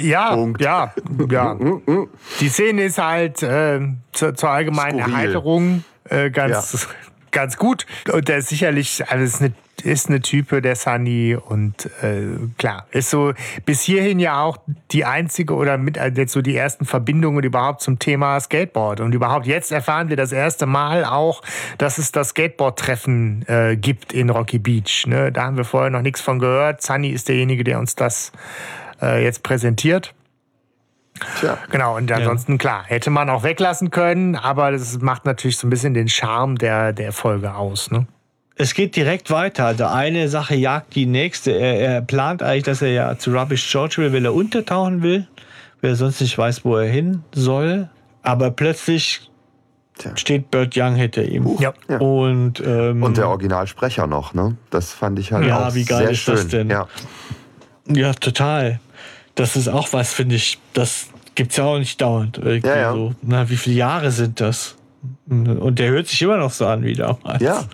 Ja, 0.00 0.34
Punkt. 0.34 0.60
ja, 0.60 0.92
ja. 1.30 1.56
Die 2.40 2.48
Szene 2.48 2.82
ist 2.84 2.98
halt 2.98 3.42
äh, 3.42 3.80
zur, 4.12 4.34
zur 4.34 4.50
allgemeinen 4.50 5.00
Skurril. 5.00 5.14
Erheiterung 5.14 5.84
äh, 6.04 6.30
ganz, 6.30 6.88
ganz 7.30 7.56
gut. 7.56 7.86
Und 8.12 8.28
der 8.28 8.38
ist 8.38 8.48
sicherlich, 8.48 9.02
also 9.08 9.24
ist 9.24 9.40
eine, 9.40 9.52
ist 9.82 10.08
eine 10.08 10.20
Type, 10.20 10.62
der 10.62 10.76
Sunny. 10.76 11.36
Und 11.36 11.86
äh, 12.02 12.26
klar, 12.56 12.86
ist 12.90 13.10
so 13.10 13.32
bis 13.64 13.82
hierhin 13.82 14.18
ja 14.20 14.42
auch 14.42 14.58
die 14.90 15.04
einzige 15.04 15.54
oder 15.54 15.78
mit 15.78 15.96
äh, 15.96 16.12
jetzt 16.14 16.32
so 16.32 16.42
die 16.42 16.56
ersten 16.56 16.84
Verbindungen 16.84 17.42
überhaupt 17.44 17.80
zum 17.80 17.98
Thema 17.98 18.38
Skateboard. 18.40 19.00
Und 19.00 19.14
überhaupt 19.14 19.46
jetzt 19.46 19.72
erfahren 19.72 20.08
wir 20.08 20.16
das 20.16 20.32
erste 20.32 20.66
Mal 20.66 21.04
auch, 21.04 21.42
dass 21.78 21.98
es 21.98 22.12
das 22.12 22.30
Skateboard-Treffen 22.30 23.44
äh, 23.48 23.76
gibt 23.76 24.12
in 24.12 24.30
Rocky 24.30 24.58
Beach. 24.58 25.06
Ne? 25.06 25.32
Da 25.32 25.44
haben 25.44 25.56
wir 25.56 25.64
vorher 25.64 25.90
noch 25.90 26.02
nichts 26.02 26.20
von 26.20 26.38
gehört. 26.38 26.82
Sunny 26.82 27.10
ist 27.10 27.28
derjenige, 27.28 27.64
der 27.64 27.78
uns 27.78 27.94
das 27.94 28.32
äh, 29.00 29.22
jetzt 29.22 29.42
präsentiert. 29.42 30.14
Tja. 31.40 31.58
Genau, 31.70 31.96
und 31.96 32.10
ansonsten, 32.12 32.58
klar, 32.58 32.84
hätte 32.86 33.10
man 33.10 33.28
auch 33.30 33.42
weglassen 33.42 33.90
können, 33.90 34.36
aber 34.36 34.70
das 34.70 35.00
macht 35.00 35.24
natürlich 35.24 35.56
so 35.56 35.66
ein 35.66 35.70
bisschen 35.70 35.94
den 35.94 36.08
Charme 36.08 36.56
der, 36.56 36.92
der 36.92 37.12
Folge 37.12 37.54
aus. 37.54 37.90
Ne? 37.90 38.06
Es 38.60 38.74
geht 38.74 38.96
direkt 38.96 39.30
weiter. 39.30 39.66
Also 39.66 39.86
eine 39.86 40.28
Sache 40.28 40.54
jagt 40.56 40.94
die 40.96 41.06
nächste. 41.06 41.52
Er, 41.52 41.78
er 41.78 42.00
plant 42.02 42.42
eigentlich, 42.42 42.64
dass 42.64 42.82
er 42.82 42.90
ja 42.90 43.16
zu 43.16 43.32
Rubbish 43.32 43.70
George 43.70 43.96
will, 43.98 44.12
weil 44.12 44.24
er 44.24 44.34
untertauchen 44.34 45.02
will, 45.02 45.28
weil 45.80 45.90
er 45.90 45.96
sonst 45.96 46.20
nicht 46.20 46.36
weiß, 46.36 46.64
wo 46.64 46.76
er 46.76 46.88
hin 46.90 47.22
soll. 47.32 47.88
Aber 48.22 48.50
plötzlich 48.50 49.30
Tja. 49.98 50.10
steht 50.16 50.50
Burt 50.50 50.76
Young 50.76 50.96
hinter 50.96 51.22
ihm. 51.24 51.46
Ja. 51.60 51.72
Ja. 51.88 51.98
Und, 51.98 52.60
ähm, 52.66 53.02
Und 53.02 53.16
der 53.16 53.28
Originalsprecher 53.28 54.06
noch, 54.08 54.34
ne? 54.34 54.56
Das 54.70 54.92
fand 54.92 55.18
ich 55.20 55.32
halt 55.32 55.46
Ja, 55.46 55.68
auch 55.68 55.74
wie 55.74 55.84
geil 55.84 55.98
sehr 56.02 56.10
ist 56.10 56.18
schön. 56.18 56.34
das 56.34 56.48
denn? 56.48 56.68
Ja. 56.70 56.88
Ja, 57.86 58.12
total. 58.12 58.80
Das 59.36 59.54
ist 59.56 59.68
auch 59.68 59.92
was, 59.92 60.12
finde 60.12 60.34
ich. 60.34 60.58
Das 60.72 61.06
gibt's 61.36 61.56
ja 61.56 61.64
auch 61.64 61.78
nicht 61.78 62.00
dauernd. 62.00 62.38
Irgendwie 62.38 62.66
Ja, 62.66 62.76
ja. 62.76 62.92
So. 62.92 63.14
Na, 63.22 63.48
wie 63.48 63.56
viele 63.56 63.76
Jahre 63.76 64.10
sind 64.10 64.40
das? 64.40 64.74
Und 65.28 65.78
der 65.78 65.90
hört 65.90 66.08
sich 66.08 66.20
immer 66.22 66.38
noch 66.38 66.50
so 66.50 66.66
an 66.66 66.82
wie 66.82 66.94
damals. 66.94 67.40
ja, 67.40 67.64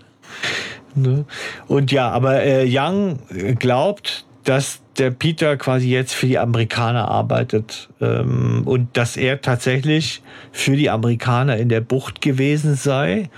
Ne? 0.96 1.24
Und 1.66 1.92
ja, 1.92 2.10
aber 2.10 2.42
äh, 2.42 2.66
Young 2.68 3.18
glaubt, 3.58 4.24
dass 4.44 4.80
der 4.98 5.10
Peter 5.10 5.56
quasi 5.56 5.88
jetzt 5.88 6.14
für 6.14 6.26
die 6.26 6.38
Amerikaner 6.38 7.08
arbeitet 7.08 7.88
ähm, 8.00 8.62
und 8.64 8.96
dass 8.96 9.16
er 9.16 9.40
tatsächlich 9.40 10.22
für 10.52 10.76
die 10.76 10.90
Amerikaner 10.90 11.56
in 11.56 11.68
der 11.68 11.80
Bucht 11.80 12.20
gewesen 12.20 12.74
sei, 12.76 13.30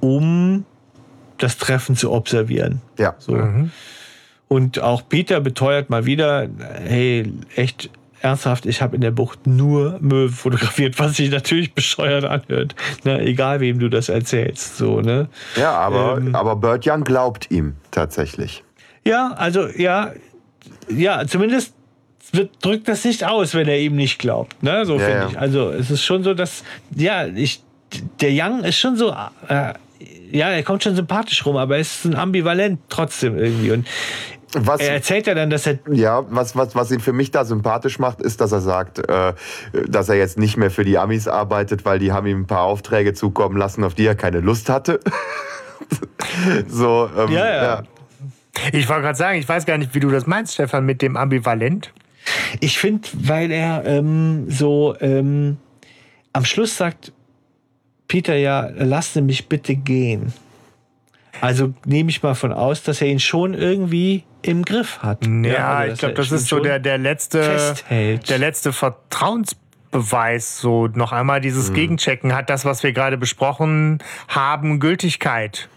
um 0.00 0.64
das 1.38 1.56
Treffen 1.56 1.96
zu 1.96 2.12
observieren. 2.12 2.82
ja. 2.98 3.14
So. 3.18 3.36
Und 4.48 4.80
auch 4.80 5.02
Peter 5.06 5.40
beteuert 5.40 5.90
mal 5.90 6.06
wieder, 6.06 6.48
hey, 6.82 7.30
echt 7.54 7.90
ernsthaft, 8.20 8.66
ich 8.66 8.82
habe 8.82 8.94
in 8.96 9.00
der 9.00 9.10
Bucht 9.10 9.46
nur 9.46 9.98
Möwen 10.00 10.30
fotografiert, 10.30 10.98
was 10.98 11.16
sich 11.16 11.30
natürlich 11.30 11.74
bescheuert 11.74 12.24
anhört. 12.24 12.74
Ne, 13.04 13.20
egal 13.20 13.60
wem 13.60 13.78
du 13.78 13.88
das 13.88 14.08
erzählst. 14.08 14.76
So, 14.76 15.00
ne? 15.00 15.28
Ja, 15.56 15.72
aber, 15.72 16.18
Ähm. 16.18 16.34
aber 16.34 16.56
Burt 16.56 16.86
Young 16.86 17.04
glaubt 17.04 17.50
ihm 17.50 17.74
tatsächlich. 17.90 18.64
Ja, 19.04 19.32
also 19.36 19.66
ja, 19.68 20.12
ja, 20.90 21.26
zumindest 21.26 21.74
wird, 22.32 22.50
drückt 22.62 22.88
das 22.88 23.04
nicht 23.04 23.24
aus, 23.24 23.54
wenn 23.54 23.68
er 23.68 23.78
ihm 23.78 23.96
nicht 23.96 24.18
glaubt. 24.18 24.62
Ne? 24.62 24.84
So 24.84 24.98
Ja, 24.98 25.04
finde 25.04 25.20
ja. 25.20 25.28
ich. 25.30 25.38
Also 25.38 25.70
es 25.70 25.90
ist 25.90 26.04
schon 26.04 26.22
so, 26.24 26.34
dass, 26.34 26.64
ja, 26.94 27.26
ich, 27.26 27.62
der 28.20 28.30
Young 28.32 28.64
ist 28.64 28.78
schon 28.78 28.96
so, 28.96 29.10
äh, 29.48 29.72
ja, 30.30 30.50
er 30.50 30.62
kommt 30.62 30.82
schon 30.82 30.94
sympathisch 30.94 31.46
rum, 31.46 31.56
aber 31.56 31.76
er 31.76 31.80
ist 31.80 32.04
ein 32.04 32.14
ambivalent 32.14 32.80
trotzdem 32.90 33.38
irgendwie. 33.38 33.70
Und 33.70 33.86
Was, 34.54 34.80
er 34.80 34.94
erzählt 34.94 35.26
ja 35.26 35.34
dann, 35.34 35.50
dass 35.50 35.66
er 35.66 35.78
ja, 35.90 36.24
was, 36.30 36.56
was, 36.56 36.74
was 36.74 36.90
ihn 36.90 37.00
für 37.00 37.12
mich 37.12 37.30
da 37.30 37.44
sympathisch 37.44 37.98
macht, 37.98 38.22
ist, 38.22 38.40
dass 38.40 38.52
er 38.52 38.60
sagt, 38.60 38.98
äh, 39.08 39.34
dass 39.86 40.08
er 40.08 40.14
jetzt 40.14 40.38
nicht 40.38 40.56
mehr 40.56 40.70
für 40.70 40.84
die 40.84 40.96
Amis 40.96 41.28
arbeitet, 41.28 41.84
weil 41.84 41.98
die 41.98 42.12
haben 42.12 42.26
ihm 42.26 42.40
ein 42.40 42.46
paar 42.46 42.62
Aufträge 42.62 43.12
zukommen 43.12 43.58
lassen, 43.58 43.84
auf 43.84 43.94
die 43.94 44.06
er 44.06 44.14
keine 44.14 44.40
Lust 44.40 44.70
hatte. 44.70 45.00
so, 46.66 47.10
ähm, 47.16 47.30
Ja, 47.30 47.46
ja. 47.46 47.82
Ich 48.72 48.88
wollte 48.88 49.02
gerade 49.02 49.18
sagen, 49.18 49.38
ich 49.38 49.48
weiß 49.48 49.66
gar 49.66 49.78
nicht, 49.78 49.94
wie 49.94 50.00
du 50.00 50.10
das 50.10 50.26
meinst, 50.26 50.54
Stefan, 50.54 50.84
mit 50.84 51.02
dem 51.02 51.16
Ambivalent. 51.16 51.92
Ich 52.60 52.78
finde, 52.78 53.08
weil 53.14 53.50
er 53.50 53.84
ähm, 53.84 54.50
so 54.50 54.96
ähm, 55.00 55.58
am 56.32 56.44
Schluss 56.44 56.76
sagt, 56.76 57.12
Peter, 58.08 58.34
ja, 58.34 58.68
lasse 58.74 59.20
mich 59.20 59.48
bitte 59.48 59.76
gehen. 59.76 60.32
Also 61.40 61.74
nehme 61.84 62.10
ich 62.10 62.22
mal 62.22 62.34
von 62.34 62.52
aus, 62.52 62.82
dass 62.82 63.00
er 63.00 63.08
ihn 63.08 63.20
schon 63.20 63.54
irgendwie 63.54 64.24
im 64.42 64.64
Griff 64.64 64.98
hat. 65.02 65.26
Ja, 65.26 65.74
also, 65.78 65.92
ich 65.94 65.98
glaube, 65.98 66.14
das 66.14 66.32
ist 66.32 66.48
so 66.48 66.60
der, 66.60 66.78
der 66.78 66.98
letzte, 66.98 67.42
festhält. 67.42 68.28
der 68.30 68.38
letzte 68.38 68.72
Vertrauensbeweis. 68.72 70.58
So 70.58 70.86
noch 70.88 71.12
einmal 71.12 71.38
Mhm. 71.40 71.42
dieses 71.42 71.72
Gegenchecken. 71.72 72.34
Hat 72.34 72.50
das, 72.50 72.64
was 72.64 72.82
wir 72.82 72.92
gerade 72.92 73.16
besprochen 73.18 73.98
haben, 74.28 74.80
Gültigkeit? 74.80 75.68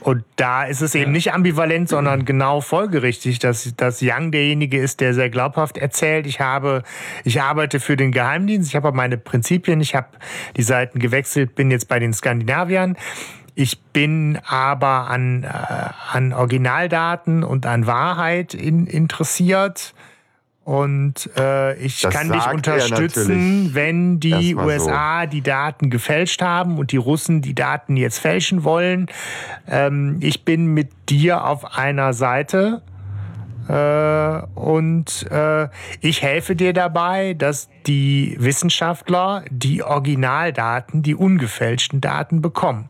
Und 0.00 0.24
da 0.36 0.62
ist 0.64 0.80
es 0.80 0.94
eben 0.94 1.10
nicht 1.10 1.32
ambivalent, 1.32 1.88
sondern 1.88 2.24
genau 2.24 2.60
folgerichtig, 2.60 3.40
dass, 3.40 3.74
dass 3.76 3.98
Young 4.00 4.30
derjenige 4.30 4.78
ist, 4.78 5.00
der 5.00 5.12
sehr 5.12 5.28
glaubhaft 5.28 5.76
erzählt, 5.76 6.26
ich 6.26 6.38
habe, 6.40 6.84
ich 7.24 7.42
arbeite 7.42 7.80
für 7.80 7.96
den 7.96 8.12
Geheimdienst, 8.12 8.70
ich 8.70 8.76
habe 8.76 8.92
meine 8.92 9.18
Prinzipien, 9.18 9.80
ich 9.80 9.96
habe 9.96 10.06
die 10.56 10.62
Seiten 10.62 11.00
gewechselt, 11.00 11.56
bin 11.56 11.70
jetzt 11.72 11.88
bei 11.88 11.98
den 11.98 12.12
Skandinaviern. 12.12 12.96
Ich 13.60 13.80
bin 13.80 14.38
aber 14.46 15.10
an, 15.10 15.42
äh, 15.42 15.48
an 16.12 16.32
Originaldaten 16.32 17.42
und 17.42 17.66
an 17.66 17.88
Wahrheit 17.88 18.54
in, 18.54 18.86
interessiert. 18.86 19.94
Und 20.62 21.28
äh, 21.36 21.74
ich 21.74 22.02
Das 22.02 22.14
kann 22.14 22.30
dich 22.30 22.40
er 22.40 22.54
unterstützen, 22.54 23.70
wenn 23.74 24.20
die 24.20 24.52
erstmal 24.52 24.78
so. 24.78 24.86
USA 24.86 25.26
die 25.26 25.40
Daten 25.40 25.90
gefälscht 25.90 26.40
haben 26.40 26.78
und 26.78 26.92
die 26.92 26.98
Russen 26.98 27.42
die 27.42 27.56
Daten 27.56 27.96
jetzt 27.96 28.20
fälschen 28.20 28.62
wollen. 28.62 29.06
Ähm, 29.66 30.18
ich 30.20 30.44
bin 30.44 30.66
mit 30.66 30.90
dir 31.08 31.44
auf 31.44 31.76
einer 31.76 32.12
Seite 32.12 32.82
äh, 33.68 34.46
und 34.54 35.26
äh, 35.32 35.66
ich 36.00 36.22
helfe 36.22 36.54
dir 36.54 36.72
dabei, 36.72 37.34
dass 37.34 37.68
die 37.88 38.36
Wissenschaftler 38.38 39.42
die 39.50 39.82
Originaldaten, 39.82 41.02
die 41.02 41.16
ungefälschten 41.16 42.00
Daten 42.00 42.40
bekommen. 42.40 42.88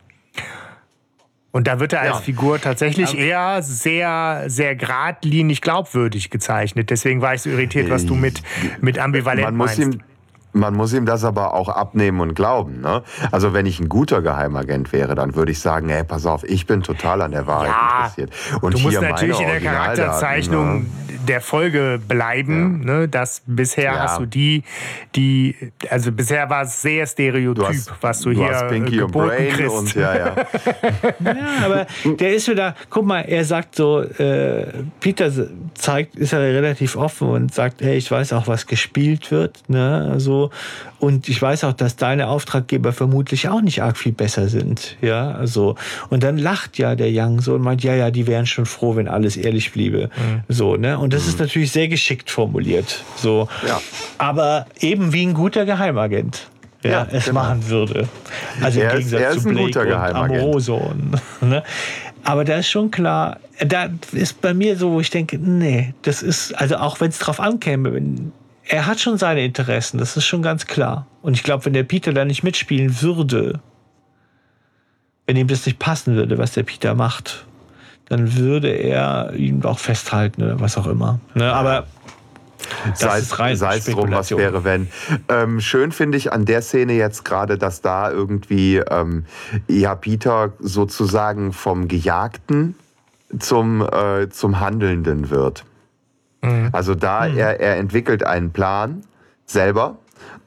Und 1.51 1.67
da 1.67 1.79
wird 1.79 1.93
er 1.93 2.01
als 2.01 2.09
Ja. 2.17 2.21
Figur 2.21 2.61
tatsächlich 2.61 3.17
eher 3.17 3.63
sehr, 3.63 4.43
sehr 4.47 4.75
geradlinig 4.75 5.61
glaubwürdig 5.61 6.29
gezeichnet. 6.29 6.89
Deswegen 6.89 7.21
war 7.21 7.33
ich 7.33 7.41
so 7.41 7.49
irritiert, 7.49 7.89
was 7.89 8.05
du 8.05 8.13
mit, 8.15 8.43
mit 8.81 8.99
ambivalent 8.99 9.45
man 9.45 9.55
muss 9.55 9.77
meinst. 9.77 9.95
ihm 9.95 10.03
man 10.51 10.75
muss 10.75 10.93
ihm 10.93 11.05
das 11.05 11.23
aber 11.23 11.53
auch 11.53 11.69
abnehmen 11.69 12.21
und 12.21 12.33
glauben. 12.33 12.81
Ne? 12.81 13.03
Also 13.31 13.53
wenn 13.53 13.67
ich 13.67 13.79
ein 13.79 13.87
guter 13.87 14.21
Geheimagent 14.21 14.91
wäre, 14.91 15.13
dann 15.13 15.35
würde 15.35 15.51
ich 15.51 15.59
sagen, 15.59 15.89
ey, 15.89 16.03
pass 16.03 16.25
auf, 16.25 16.43
ich 16.43 16.65
bin 16.65 16.81
total 16.81 17.21
an 17.21 17.31
der 17.31 17.45
Wahrheit 17.45 17.69
Ja, 17.69 17.97
interessiert. 17.97 18.31
Und 18.61 18.73
du 18.73 18.79
musst 18.79 18.97
hier 18.97 19.07
natürlich 19.07 19.39
in 19.39 19.45
der 19.45 19.53
Originaldaten, 19.53 19.95
Charakterzeichnung 19.95 20.79
ne? 20.79 20.85
Der 21.27 21.41
Folge 21.41 21.99
bleiben. 22.07 22.81
Ne? 22.85 23.07
Das 23.07 23.41
bisher 23.45 23.93
Ja. 23.93 23.99
hast 24.03 24.19
du 24.19 24.25
die, 24.25 24.63
die, 25.15 25.55
also 25.89 26.11
bisher 26.11 26.49
war 26.49 26.63
es 26.63 26.81
sehr 26.81 27.05
stereotyp, 27.07 27.55
Du 27.63 27.67
hast, 27.67 27.91
was 28.01 28.21
du, 28.21 28.29
du 28.31 28.37
hier 28.43 28.53
hast 28.53 28.67
Pinky 28.69 28.97
äh, 28.97 29.01
und 29.01 29.07
geboten 29.11 29.27
Brain 29.27 29.49
kriegst. 29.49 29.75
und 29.75 29.95
ja, 29.95 30.17
ja. 30.17 30.35
Ja, 31.23 31.65
aber 31.65 31.87
der 32.05 32.33
ist 32.33 32.47
wieder, 32.47 32.75
guck 32.89 33.05
mal, 33.05 33.21
er 33.21 33.43
sagt 33.45 33.75
so, 33.75 34.01
äh, 34.01 34.67
Peter 34.99 35.31
zeigt, 35.73 36.15
ist 36.15 36.31
ja 36.31 36.39
relativ 36.39 36.95
offen 36.95 37.29
und 37.29 37.53
sagt, 37.53 37.81
hey, 37.81 37.97
ich 37.97 38.09
weiß 38.09 38.33
auch, 38.33 38.47
was 38.47 38.67
gespielt 38.67 39.31
wird, 39.31 39.63
ne, 39.67 40.15
so. 40.17 40.49
Und 40.99 41.29
ich 41.29 41.41
weiß 41.41 41.63
auch, 41.63 41.71
dass 41.73 41.95
deine 41.95 42.27
Auftraggeber 42.27 42.91
vermutlich 42.91 43.47
auch 43.47 43.61
nicht 43.61 43.81
arg 43.81 43.97
viel 43.97 44.11
besser 44.11 44.49
sind, 44.49 44.97
ja, 45.01 45.31
also. 45.31 45.75
Und 46.09 46.23
dann 46.23 46.37
lacht 46.37 46.77
ja 46.77 46.95
der 46.95 47.09
Young 47.11 47.39
so 47.41 47.55
und 47.55 47.61
meint, 47.61 47.83
ja, 47.83 47.95
ja, 47.95 48.11
die 48.11 48.27
wären 48.27 48.45
schon 48.45 48.65
froh, 48.65 48.95
wenn 48.97 49.07
alles 49.07 49.37
ehrlich 49.37 49.71
bliebe, 49.71 50.09
so, 50.47 50.75
ne. 50.75 50.97
Und 50.99 51.08
das 51.13 51.27
ist 51.27 51.39
natürlich 51.39 51.71
sehr 51.71 51.87
geschickt 51.87 52.29
formuliert, 52.31 53.03
so. 53.15 53.47
Ja. 53.67 53.81
Aber 54.17 54.65
eben 54.79 55.13
wie 55.13 55.25
ein 55.25 55.33
guter 55.33 55.65
Geheimagent. 55.65 56.47
Ja, 56.83 56.89
Ja, 56.91 57.07
es 57.11 57.25
genau. 57.25 57.41
machen 57.41 57.67
würde. 57.69 58.07
Also 58.61 58.79
Er 58.79 58.91
im 58.93 58.99
ist- 58.99 59.05
Gegensatz 59.09 59.21
er 59.21 59.31
ist 59.31 59.43
zu 59.43 59.49
Blake 59.49 59.65
guter 59.65 59.85
und. 59.85 60.15
Amoroso. 60.15 60.75
Und, 61.41 61.49
ne? 61.49 61.63
Aber 62.23 62.43
da 62.45 62.55
ist 62.55 62.69
schon 62.69 62.89
klar, 62.91 63.39
da 63.65 63.89
ist 64.13 64.41
bei 64.41 64.53
mir 64.53 64.77
so, 64.77 64.91
wo 64.91 64.99
ich 65.01 65.09
denke, 65.09 65.37
nee, 65.37 65.93
das 66.03 66.21
ist, 66.21 66.53
also 66.53 66.77
auch 66.77 66.99
wenn 67.01 67.09
es 67.09 67.19
drauf 67.19 67.39
ankäme, 67.39 68.31
er 68.65 68.85
hat 68.85 68.99
schon 68.99 69.17
seine 69.17 69.43
Interessen, 69.43 69.97
das 69.97 70.15
ist 70.15 70.25
schon 70.25 70.41
ganz 70.41 70.67
klar. 70.67 71.07
Und 71.21 71.33
ich 71.33 71.43
glaube, 71.43 71.65
wenn 71.65 71.73
der 71.73 71.83
Peter 71.83 72.13
da 72.13 72.23
nicht 72.25 72.43
mitspielen 72.43 73.01
würde, 73.01 73.59
wenn 75.27 75.35
ihm 75.37 75.47
das 75.47 75.65
nicht 75.65 75.79
passen 75.79 76.15
würde, 76.15 76.37
was 76.37 76.53
der 76.53 76.63
Peter 76.63 76.93
macht, 76.95 77.45
dann 78.09 78.35
würde 78.35 78.69
er 78.69 79.33
ihn 79.33 79.63
auch 79.63 79.79
festhalten 79.79 80.43
oder 80.43 80.59
was 80.59 80.77
auch 80.77 80.87
immer. 80.87 81.19
Ne? 81.35 81.51
Aber 81.51 81.85
sei 82.93 83.19
es, 83.19 83.85
drum, 83.85 84.11
was 84.11 84.31
wäre, 84.31 84.63
wenn. 84.63 84.89
Ähm, 85.29 85.61
schön 85.61 85.91
finde 85.91 86.17
ich 86.17 86.33
an 86.33 86.45
der 86.45 86.61
Szene 86.61 86.93
jetzt 86.93 87.23
gerade, 87.23 87.57
dass 87.57 87.81
da 87.81 88.11
irgendwie 88.11 88.77
ähm, 88.77 89.25
ja 89.67 89.95
Peter 89.95 90.53
sozusagen 90.59 91.53
vom 91.53 91.87
Gejagten 91.87 92.75
zum, 93.37 93.81
äh, 93.81 94.29
zum 94.29 94.59
Handelnden 94.59 95.29
wird. 95.29 95.65
Also 96.71 96.95
da 96.95 97.27
er, 97.27 97.59
er 97.59 97.77
entwickelt 97.77 98.25
einen 98.25 98.51
Plan 98.51 99.01
selber 99.45 99.97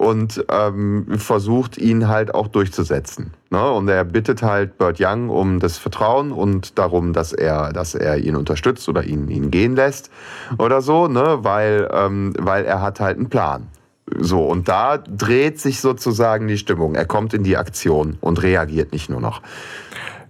und 0.03 0.45
ähm, 0.51 1.07
versucht 1.17 1.79
ihn 1.79 2.09
halt 2.09 2.35
auch 2.35 2.49
durchzusetzen. 2.49 3.33
Ne? 3.51 3.71
Und 3.71 3.89
er 3.89 4.05
bittet 4.05 4.43
halt 4.43 4.77
Burt 4.77 4.97
Young 4.99 5.29
um 5.29 5.61
das 5.61 5.79
Vertrauen 5.79 6.33
und 6.33 6.77
darum, 6.77 7.13
dass 7.13 7.33
er, 7.33 7.73
dass 7.73 7.95
er 7.95 8.19
ihn 8.19 8.35
unterstützt 8.35 8.89
oder 8.89 9.05
ihn, 9.05 9.29
ihn 9.29 9.53
gehen 9.53 9.77
lässt 9.77 10.11
oder 10.59 10.83
so, 10.83 11.07
ne? 11.07 11.39
weil, 11.43 11.89
ähm, 11.93 12.35
weil 12.37 12.65
er 12.65 12.83
hat 12.83 12.99
halt 12.99 13.17
einen 13.17 13.31
Plan. 13.31 13.69
So, 14.19 14.45
und 14.45 14.69
da 14.69 14.99
dreht 14.99 15.61
sich 15.61 15.81
sozusagen 15.81 16.49
die 16.49 16.59
Stimmung. 16.59 16.97
Er 16.97 17.07
kommt 17.07 17.33
in 17.33 17.45
die 17.45 17.57
Aktion 17.57 18.19
und 18.21 18.43
reagiert 18.43 18.93
nicht 18.93 19.09
nur 19.09 19.21
noch. 19.21 19.41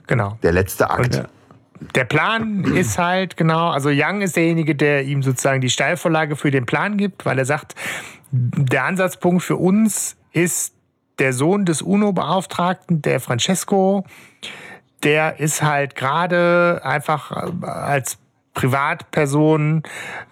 Genau. 0.06 0.36
Der 0.42 0.52
letzte 0.52 0.90
Akt. 0.90 1.16
Und, 1.16 1.94
Der 1.96 2.04
Plan 2.04 2.64
ist 2.76 2.98
halt 2.98 3.38
genau, 3.38 3.70
also 3.70 3.88
Young 3.90 4.20
ist 4.20 4.36
derjenige, 4.36 4.74
der 4.74 5.04
ihm 5.04 5.22
sozusagen 5.22 5.62
die 5.62 5.70
Steilvorlage 5.70 6.36
für 6.36 6.50
den 6.50 6.66
Plan 6.66 6.98
gibt, 6.98 7.24
weil 7.24 7.38
er 7.38 7.46
sagt, 7.46 7.74
der 8.32 8.84
Ansatzpunkt 8.84 9.42
für 9.42 9.56
uns 9.56 10.16
ist 10.32 10.74
der 11.18 11.32
Sohn 11.32 11.66
des 11.66 11.82
UNO-Beauftragten, 11.82 13.02
der 13.02 13.20
Francesco, 13.20 14.04
der 15.02 15.38
ist 15.38 15.62
halt 15.62 15.94
gerade 15.94 16.80
einfach 16.82 17.30
äh, 17.30 17.66
als 17.66 18.18
Privatperson 18.54 19.82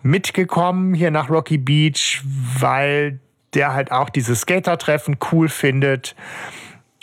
mitgekommen 0.03 0.95
hier 0.95 1.11
nach 1.11 1.31
Rocky 1.31 1.59
Beach, 1.59 2.23
weil 2.59 3.21
der 3.55 3.75
halt 3.75 3.93
auch 3.93 4.11
dieses 4.11 4.43
Skater-Treffen 4.43 5.19
cool 5.33 5.49
findet. 5.49 6.15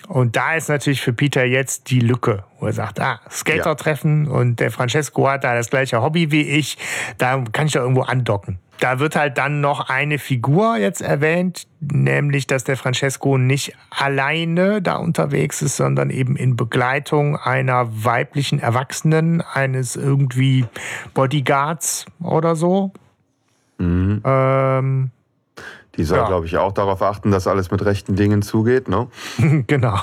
Und 0.07 0.35
da 0.35 0.55
ist 0.55 0.69
natürlich 0.69 1.01
für 1.01 1.13
Peter 1.13 1.43
jetzt 1.43 1.89
die 1.89 1.99
Lücke, 1.99 2.45
wo 2.59 2.67
er 2.67 2.73
sagt, 2.73 2.99
ah, 3.01 3.19
Skater-Treffen 3.29 4.27
und 4.27 4.59
der 4.59 4.71
Francesco 4.71 5.27
hat 5.29 5.43
da 5.43 5.53
das 5.53 5.69
gleiche 5.69 6.01
Hobby 6.01 6.31
wie 6.31 6.43
ich, 6.43 6.77
da 7.17 7.43
kann 7.51 7.67
ich 7.67 7.73
doch 7.73 7.81
irgendwo 7.81 8.03
andocken. 8.03 8.59
Da 8.79 8.99
wird 8.99 9.15
halt 9.15 9.37
dann 9.37 9.59
noch 9.59 9.89
eine 9.89 10.19
Figur 10.19 10.77
jetzt 10.77 11.01
erwähnt, 11.01 11.67
nämlich, 11.79 12.45
dass 12.45 12.63
der 12.63 12.77
Francesco 12.77 13.37
nicht 13.37 13.73
alleine 13.89 14.81
da 14.81 14.97
unterwegs 14.97 15.61
ist, 15.63 15.77
sondern 15.77 16.09
eben 16.11 16.35
in 16.35 16.55
Begleitung 16.55 17.37
einer 17.37 17.87
weiblichen 18.03 18.59
Erwachsenen, 18.59 19.41
eines 19.41 19.95
irgendwie 19.95 20.65
Bodyguards 21.15 22.05
oder 22.21 22.55
so. 22.55 22.91
Ähm, 23.79 25.11
Die 25.97 26.03
soll, 26.03 26.19
Ja. 26.19 26.27
glaube 26.27 26.45
ich, 26.45 26.57
auch 26.57 26.71
darauf 26.73 27.01
achten, 27.01 27.31
dass 27.31 27.47
alles 27.47 27.71
mit 27.71 27.83
rechten 27.83 28.15
Dingen 28.15 28.41
zugeht. 28.43 28.87
Ne? 28.87 29.07
genau. 29.67 29.97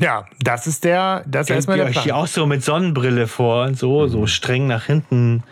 Ja, 0.00 0.26
das 0.40 0.66
ist 0.68 0.84
der, 0.84 1.24
das 1.26 1.42
ist 1.42 1.46
Stellt 1.46 1.56
erstmal 1.58 1.76
der 1.78 1.86
euch 1.86 1.96
die 1.96 2.08
Plan. 2.10 2.20
auch 2.20 2.26
so 2.28 2.46
mit 2.46 2.62
Sonnenbrille 2.62 3.26
vor 3.26 3.64
und 3.64 3.76
so, 3.76 4.06
so 4.06 4.26
streng 4.26 4.66
nach 4.68 4.84
hinten 4.84 5.42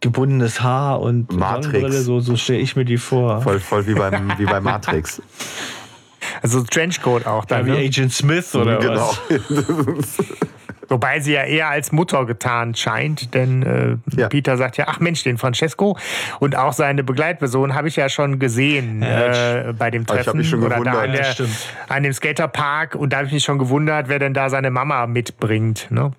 gebundenes 0.00 0.62
Haar 0.62 1.00
und 1.00 1.32
Matrix. 1.36 2.04
So, 2.04 2.20
so 2.20 2.36
stelle 2.36 2.58
ich 2.60 2.76
mir 2.76 2.84
die 2.84 2.96
vor. 2.98 3.42
Voll, 3.42 3.60
voll 3.60 3.86
wie, 3.86 3.94
beim, 3.94 4.32
wie 4.38 4.44
bei 4.46 4.60
Matrix. 4.60 5.20
Also 6.42 6.62
Trenchcoat 6.62 7.26
auch 7.26 7.44
Ja, 7.50 7.56
dann. 7.58 7.66
wie 7.66 7.70
Ne? 7.72 7.78
Agent 7.78 8.12
Smith 8.12 8.54
oder 8.54 8.78
genau. 8.78 9.10
was? 9.26 10.18
Wobei 10.88 11.20
sie 11.20 11.32
ja 11.32 11.44
eher 11.44 11.68
als 11.68 11.92
Mutter 11.92 12.24
getan 12.26 12.74
scheint, 12.74 13.34
denn 13.34 13.62
äh, 13.62 13.96
Ja. 14.18 14.28
Peter 14.28 14.56
sagt 14.56 14.76
ja, 14.76 14.86
ach 14.88 15.00
Mensch, 15.00 15.22
den 15.24 15.38
Francesco 15.38 15.96
und 16.38 16.56
auch 16.56 16.72
seine 16.72 17.04
Begleitperson 17.04 17.74
habe 17.74 17.88
ich 17.88 17.96
ja 17.96 18.08
schon 18.08 18.38
gesehen 18.38 19.02
Ja, 19.02 19.68
äh, 19.68 19.72
bei 19.72 19.90
dem 19.90 20.02
ich 20.02 20.08
hab 20.08 20.16
Treffen 20.22 20.36
mich 20.38 20.48
schon 20.50 20.62
oder 20.62 20.80
da 20.84 21.00
an, 21.02 21.14
Ja, 21.14 21.22
der, 21.34 21.46
an 21.88 22.02
dem 22.02 22.12
Skaterpark 22.12 22.94
und 22.94 23.12
da 23.12 23.18
habe 23.18 23.26
ich 23.26 23.32
mich 23.32 23.44
schon 23.44 23.58
gewundert, 23.58 24.08
wer 24.08 24.18
denn 24.18 24.34
da 24.34 24.50
seine 24.50 24.70
Mama 24.70 25.06
mitbringt. 25.06 25.86
Ne? 25.90 26.12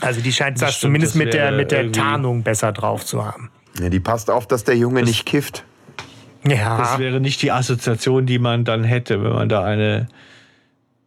Also 0.00 0.20
die 0.20 0.32
scheint 0.32 0.60
das, 0.60 0.74
stimmt, 0.76 0.80
zumindest 0.92 1.14
das 1.14 1.18
mit 1.18 1.32
der, 1.34 1.52
mit 1.52 1.70
der 1.70 1.90
Tarnung 1.92 2.42
besser 2.42 2.72
drauf 2.72 3.04
zu 3.04 3.24
haben. 3.24 3.50
Ja, 3.80 3.88
die 3.88 4.00
passt 4.00 4.30
auf, 4.30 4.46
dass 4.46 4.64
der 4.64 4.76
Junge 4.76 5.02
nicht 5.02 5.26
kifft. 5.26 5.64
Ja, 6.46 6.78
Das 6.78 6.98
wäre 6.98 7.20
nicht 7.20 7.42
die 7.42 7.50
Assoziation, 7.52 8.24
die 8.26 8.38
man 8.38 8.64
dann 8.64 8.84
hätte, 8.84 9.22
wenn 9.24 9.32
man 9.32 9.48
da 9.48 9.64
eine 9.64 10.06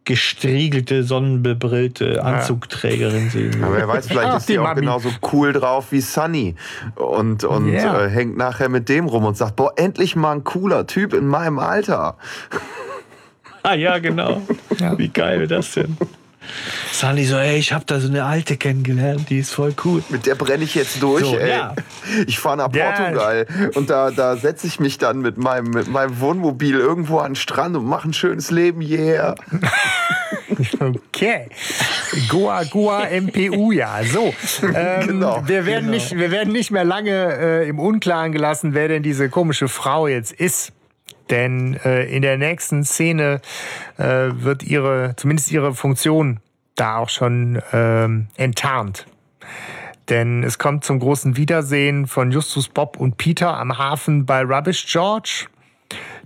gestriegelte, 0.04 1.04
sonnenbebrillte 1.04 2.22
Anzugträgerin 2.24 3.30
sehen 3.30 3.62
Aber 3.62 3.72
würde. 3.74 3.76
wer 3.76 3.88
weiß, 3.88 4.08
vielleicht 4.08 4.34
ist 4.36 4.46
sie 4.46 4.54
die 4.54 4.58
auch 4.58 4.64
Mami. 4.64 4.80
genauso 4.80 5.10
cool 5.32 5.52
drauf 5.52 5.92
wie 5.92 6.00
Sunny 6.00 6.56
und, 6.96 7.44
und 7.44 7.72
Ja. 7.72 8.06
äh, 8.06 8.10
hängt 8.10 8.36
nachher 8.36 8.68
mit 8.68 8.88
dem 8.88 9.06
rum 9.06 9.24
und 9.24 9.36
sagt, 9.36 9.56
boah, 9.56 9.72
endlich 9.76 10.16
mal 10.16 10.32
ein 10.32 10.44
cooler 10.44 10.86
Typ 10.86 11.12
in 11.14 11.26
meinem 11.26 11.58
Alter. 11.58 12.16
Ah 13.62 13.74
ja, 13.74 13.98
genau. 13.98 14.42
Ja. 14.78 14.96
Wie 14.98 15.08
geil 15.08 15.38
wäre 15.40 15.48
das 15.48 15.72
denn? 15.74 15.96
Sunny 16.92 17.24
so, 17.24 17.36
ey, 17.36 17.56
ich 17.58 17.72
habe 17.72 17.84
da 17.86 18.00
so 18.00 18.08
eine 18.08 18.24
alte 18.24 18.56
kennengelernt, 18.56 19.30
die 19.30 19.38
ist 19.38 19.52
voll 19.52 19.74
cool. 19.84 20.02
Mit 20.08 20.26
der 20.26 20.34
brenne 20.34 20.64
ich 20.64 20.74
jetzt 20.74 21.02
durch, 21.02 21.24
So, 21.24 21.36
ey. 21.36 21.50
ja. 21.50 21.74
Ich 22.26 22.38
fahre 22.38 22.56
nach 22.58 22.74
Ja. 22.74 22.90
Portugal 22.92 23.46
und 23.74 23.90
da, 23.90 24.10
da 24.10 24.36
setze 24.36 24.66
ich 24.66 24.80
mich 24.80 24.98
dann 24.98 25.20
mit 25.20 25.38
meinem, 25.38 25.70
mit 25.70 25.88
meinem 25.88 26.20
Wohnmobil 26.20 26.74
irgendwo 26.78 27.18
an 27.18 27.32
den 27.32 27.36
Strand 27.36 27.76
und 27.76 27.84
mache 27.86 28.08
ein 28.08 28.12
schönes 28.12 28.50
Leben, 28.50 28.80
yeah. 28.82 29.34
Okay. 30.80 31.48
Goa, 32.28 32.64
Goa, 32.64 33.06
MPU, 33.20 33.72
ja. 33.72 34.00
So. 34.04 34.34
Ähm, 34.74 35.06
Genau, 35.06 35.42
wir, 35.46 35.64
werden 35.66 35.90
nicht, 35.90 36.16
wir 36.16 36.30
werden 36.30 36.52
nicht 36.52 36.70
mehr 36.70 36.84
lange 36.84 37.10
äh, 37.38 37.68
im 37.68 37.78
Unklaren 37.78 38.32
gelassen, 38.32 38.74
wer 38.74 38.88
denn 38.88 39.02
diese 39.02 39.28
komische 39.28 39.68
Frau 39.68 40.06
jetzt 40.06 40.32
ist. 40.32 40.72
Denn 41.30 41.74
äh, 41.84 42.04
in 42.04 42.22
der 42.22 42.36
nächsten 42.36 42.84
Szene 42.84 43.40
äh, 43.96 44.30
wird 44.32 44.62
ihre, 44.62 45.14
zumindest 45.16 45.50
ihre 45.52 45.74
Funktion 45.74 46.40
da 46.74 46.96
auch 46.96 47.08
schon 47.08 47.62
ähm, 47.72 48.28
enttarnt. 48.36 49.06
Denn 50.08 50.42
es 50.42 50.58
kommt 50.58 50.84
zum 50.84 50.98
großen 50.98 51.36
Wiedersehen 51.36 52.06
von 52.06 52.32
Justus, 52.32 52.68
Bob 52.68 52.96
und 52.96 53.16
Peter 53.16 53.56
am 53.56 53.78
Hafen 53.78 54.26
bei 54.26 54.42
Rubbish 54.42 54.86
George 54.90 55.46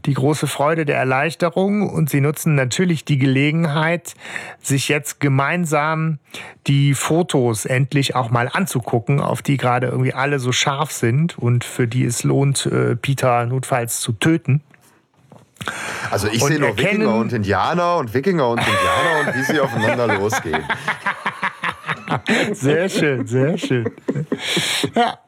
die 0.06 0.14
große 0.14 0.46
Freude 0.46 0.84
der 0.84 0.96
Erleichterung 0.96 1.88
und 1.88 2.10
sie 2.10 2.20
nutzen 2.20 2.54
natürlich 2.54 3.04
die 3.04 3.18
Gelegenheit, 3.18 4.14
sich 4.60 4.88
jetzt 4.88 5.20
gemeinsam 5.20 6.18
die 6.66 6.94
Fotos 6.94 7.64
endlich 7.64 8.14
auch 8.14 8.30
mal 8.30 8.48
anzugucken, 8.52 9.20
auf 9.20 9.42
die 9.42 9.56
gerade 9.56 9.86
irgendwie 9.86 10.12
alle 10.12 10.38
so 10.38 10.52
scharf 10.52 10.92
sind 10.92 11.38
und 11.38 11.64
für 11.64 11.88
die 11.88 12.04
es 12.04 12.22
lohnt, 12.22 12.66
äh, 12.66 12.96
Peter 12.96 13.46
notfalls 13.46 14.00
zu 14.00 14.12
töten. 14.12 14.62
Also 16.10 16.28
ich 16.28 16.42
sehe 16.42 16.58
nur 16.58 16.76
Wikinger 16.76 17.14
und 17.14 17.32
Indianer 17.32 17.96
und 17.96 18.14
Wikinger 18.14 18.48
und 18.48 18.58
Indianer 18.58 19.20
und 19.20 19.34
wie 19.34 19.52
sie 19.52 19.60
aufeinander 19.60 20.18
losgehen. 20.18 20.64
Sehr 22.52 22.88
schön, 22.88 23.26
sehr 23.26 23.58
schön. 23.58 23.90
Ja. 24.94 25.18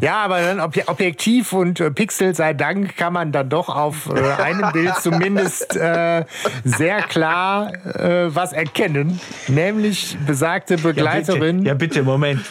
Ja, 0.00 0.24
aber 0.24 0.40
dann 0.40 0.60
Ob 0.60 0.76
Objektiv 0.88 1.52
und 1.52 1.78
äh, 1.80 1.90
Pixel 1.90 2.34
sei 2.34 2.54
Dank 2.54 2.96
kann 2.96 3.12
man 3.12 3.30
dann 3.30 3.48
doch 3.48 3.68
auf 3.68 4.08
äh, 4.08 4.42
einem 4.42 4.72
Bild 4.72 4.96
zumindest 4.96 5.76
äh, 5.76 6.24
sehr 6.64 7.02
klar 7.02 7.72
äh, 7.84 8.34
was 8.34 8.52
erkennen, 8.52 9.20
nämlich 9.46 10.18
besagte 10.26 10.76
Begleiterin. 10.76 11.64
Ja, 11.64 11.74
bitte, 11.74 11.98
ja, 11.98 12.02
bitte 12.02 12.02
Moment. 12.02 12.44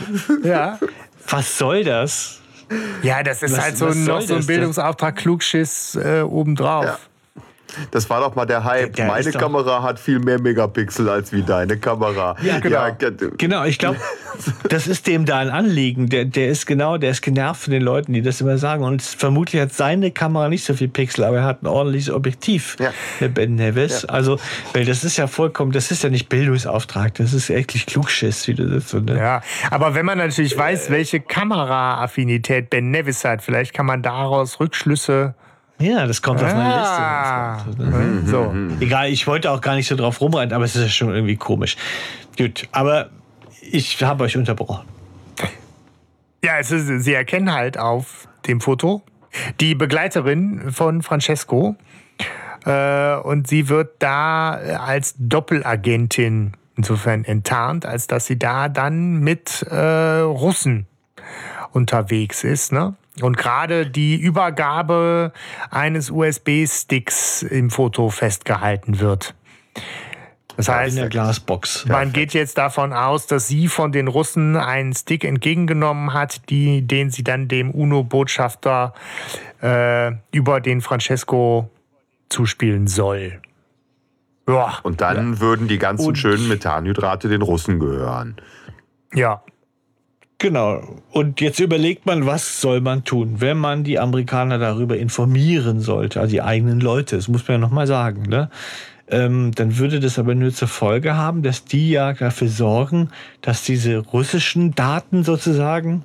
Ja. 0.43 0.79
Was 1.27 1.57
soll 1.57 1.83
das? 1.83 2.39
Ja, 3.01 3.23
das 3.23 3.43
ist 3.43 3.53
was, 3.53 3.63
halt 3.63 3.77
so, 3.77 3.87
noch 3.89 4.21
so 4.21 4.35
ein 4.35 4.45
Bildungsauftrag 4.45 5.15
Klugschiss 5.15 5.95
äh, 5.95 6.21
obendrauf. 6.21 6.85
Ja. 6.85 6.99
Das 7.91 8.09
war 8.09 8.21
doch 8.21 8.35
mal 8.35 8.45
der 8.45 8.63
Hype. 8.63 8.95
Der 8.95 9.07
Meine 9.07 9.31
Kamera 9.31 9.83
hat 9.83 9.99
viel 9.99 10.19
mehr 10.19 10.39
Megapixel 10.39 11.09
als 11.09 11.31
wie 11.31 11.43
deine 11.43 11.77
Kamera. 11.77 12.35
Ja, 12.41 12.59
genau. 12.59 12.87
Ja, 12.87 12.95
genau, 13.37 13.63
ich 13.65 13.77
glaube, 13.77 13.97
das 14.69 14.87
ist 14.87 15.07
dem 15.07 15.25
da 15.25 15.39
ein 15.39 15.49
Anliegen. 15.49 16.09
Der, 16.09 16.25
der 16.25 16.49
ist 16.49 16.65
genau, 16.65 16.97
der 16.97 17.11
ist 17.11 17.21
genervt 17.21 17.63
von 17.63 17.71
den 17.71 17.81
Leuten, 17.81 18.13
die 18.13 18.21
das 18.21 18.41
immer 18.41 18.57
sagen. 18.57 18.83
Und 18.83 19.01
vermutlich 19.01 19.61
hat 19.61 19.73
seine 19.73 20.11
Kamera 20.11 20.49
nicht 20.49 20.63
so 20.63 20.73
viel 20.73 20.87
Pixel, 20.87 21.23
aber 21.23 21.37
er 21.37 21.43
hat 21.43 21.63
ein 21.63 21.67
ordentliches 21.67 22.13
Objektiv. 22.13 22.77
Ja. 22.79 22.91
Der 23.19 23.29
Ben 23.29 23.55
Nevis. 23.55 24.03
Ja. 24.03 24.09
Also, 24.09 24.39
weil 24.73 24.85
das 24.85 25.03
ist 25.03 25.17
ja 25.17 25.27
vollkommen, 25.27 25.71
das 25.71 25.91
ist 25.91 26.03
ja 26.03 26.09
nicht 26.09 26.29
Bildungsauftrag, 26.29 27.15
das 27.15 27.33
ist 27.33 27.49
wirklich 27.49 27.85
Klugschiss, 27.85 28.47
wie 28.47 28.53
du 28.53 28.67
das 28.67 28.89
so, 28.89 28.99
ne? 28.99 29.17
Ja, 29.17 29.41
aber 29.71 29.95
wenn 29.95 30.05
man 30.05 30.17
natürlich 30.17 30.57
weiß, 30.57 30.89
welche 30.89 31.19
Kameraaffinität 31.19 32.69
Ben 32.69 32.91
Nevis 32.91 33.23
hat, 33.25 33.41
vielleicht 33.41 33.73
kann 33.73 33.85
man 33.85 34.01
daraus 34.01 34.59
Rückschlüsse 34.59 35.35
ja, 35.79 36.05
das 36.05 36.21
kommt 36.21 36.41
auf 36.41 36.53
meine 36.53 36.73
ah. 36.73 37.65
Liste. 37.65 37.83
Mhm. 37.83 38.27
So. 38.27 38.53
Egal, 38.79 39.09
ich 39.09 39.27
wollte 39.27 39.51
auch 39.51 39.61
gar 39.61 39.75
nicht 39.75 39.87
so 39.87 39.95
drauf 39.95 40.19
rumreiten, 40.21 40.53
aber 40.53 40.65
es 40.65 40.75
ist 40.75 40.83
ja 40.83 40.89
schon 40.89 41.13
irgendwie 41.13 41.37
komisch. 41.37 41.77
Gut, 42.37 42.67
aber 42.71 43.09
ich 43.61 44.01
habe 44.03 44.23
euch 44.23 44.37
unterbrochen. 44.37 44.85
Ja, 46.43 46.57
ist, 46.57 46.69
Sie 46.69 47.13
erkennen 47.13 47.53
halt 47.53 47.77
auf 47.77 48.27
dem 48.47 48.61
Foto 48.61 49.03
die 49.59 49.75
Begleiterin 49.75 50.71
von 50.71 51.01
Francesco. 51.01 51.75
Äh, 52.65 53.15
und 53.15 53.47
sie 53.47 53.69
wird 53.69 53.95
da 53.99 54.51
als 54.51 55.15
Doppelagentin 55.17 56.53
insofern 56.75 57.25
enttarnt, 57.25 57.85
als 57.85 58.07
dass 58.07 58.25
sie 58.25 58.39
da 58.39 58.69
dann 58.69 59.19
mit 59.19 59.63
äh, 59.63 60.19
Russen 60.19 60.87
unterwegs 61.71 62.43
ist. 62.43 62.71
Ne? 62.71 62.95
Und 63.21 63.37
gerade 63.37 63.87
die 63.87 64.15
Übergabe 64.15 65.33
eines 65.69 66.09
USB-Sticks 66.09 67.43
im 67.43 67.69
Foto 67.69 68.09
festgehalten 68.09 68.99
wird. 68.99 69.35
Das 70.59 70.67
heißt, 70.67 70.97
in 70.97 71.03
der 71.03 71.09
Glasbox. 71.09 71.85
Man 71.85 72.11
geht 72.11 72.33
jetzt 72.33 72.57
davon 72.57 72.91
aus, 72.91 73.27
dass 73.27 73.47
sie 73.47 73.69
von 73.69 73.93
den 73.93 74.09
Russen 74.09 74.57
einen 74.57 74.93
Stick 74.93 75.23
entgegengenommen 75.23 76.13
hat, 76.13 76.49
die, 76.49 76.81
den 76.85 77.11
sie 77.11 77.23
dann 77.23 77.47
dem 77.47 77.71
UNO-Botschafter 77.71 78.93
äh, 79.61 80.11
über 80.33 80.59
den 80.59 80.81
Francesco 80.81 81.69
zuspielen 82.27 82.87
soll. 82.87 83.41
Ja. 84.49 84.79
Und 84.83 84.99
dann 84.99 85.35
ja. 85.35 85.39
würden 85.39 85.69
die 85.69 85.77
ganzen 85.77 86.07
Und 86.07 86.17
schönen 86.17 86.49
Methanhydrate 86.49 87.29
den 87.29 87.41
Russen 87.41 87.79
gehören. 87.79 88.35
Ja. 89.13 89.41
Genau. 90.39 90.81
Und 91.11 91.41
jetzt 91.41 91.59
überlegt 91.59 92.05
man, 92.05 92.25
was 92.25 92.61
soll 92.61 92.79
man 92.79 93.03
tun, 93.03 93.35
wenn 93.41 93.57
man 93.57 93.83
die 93.83 93.99
Amerikaner 93.99 94.57
darüber 94.57 94.97
informieren 94.97 95.81
sollte, 95.81 96.21
also 96.21 96.31
die 96.31 96.41
eigenen 96.41 96.79
Leute, 96.79 97.17
das 97.17 97.27
muss 97.27 97.47
man 97.47 97.55
ja 97.55 97.57
nochmal 97.59 97.87
sagen, 97.87 98.23
ne? 98.23 98.49
Ähm, 99.11 99.51
dann 99.55 99.77
würde 99.77 99.99
das 99.99 100.19
aber 100.19 100.35
nur 100.35 100.53
zur 100.53 100.67
Folge 100.67 101.17
haben, 101.17 101.41
dass 101.41 101.65
die 101.65 101.89
ja 101.89 102.13
dafür 102.13 102.47
sorgen, 102.47 103.09
dass 103.41 103.63
diese 103.63 103.97
russischen 103.97 104.75
Daten 104.75 105.23
sozusagen, 105.23 106.03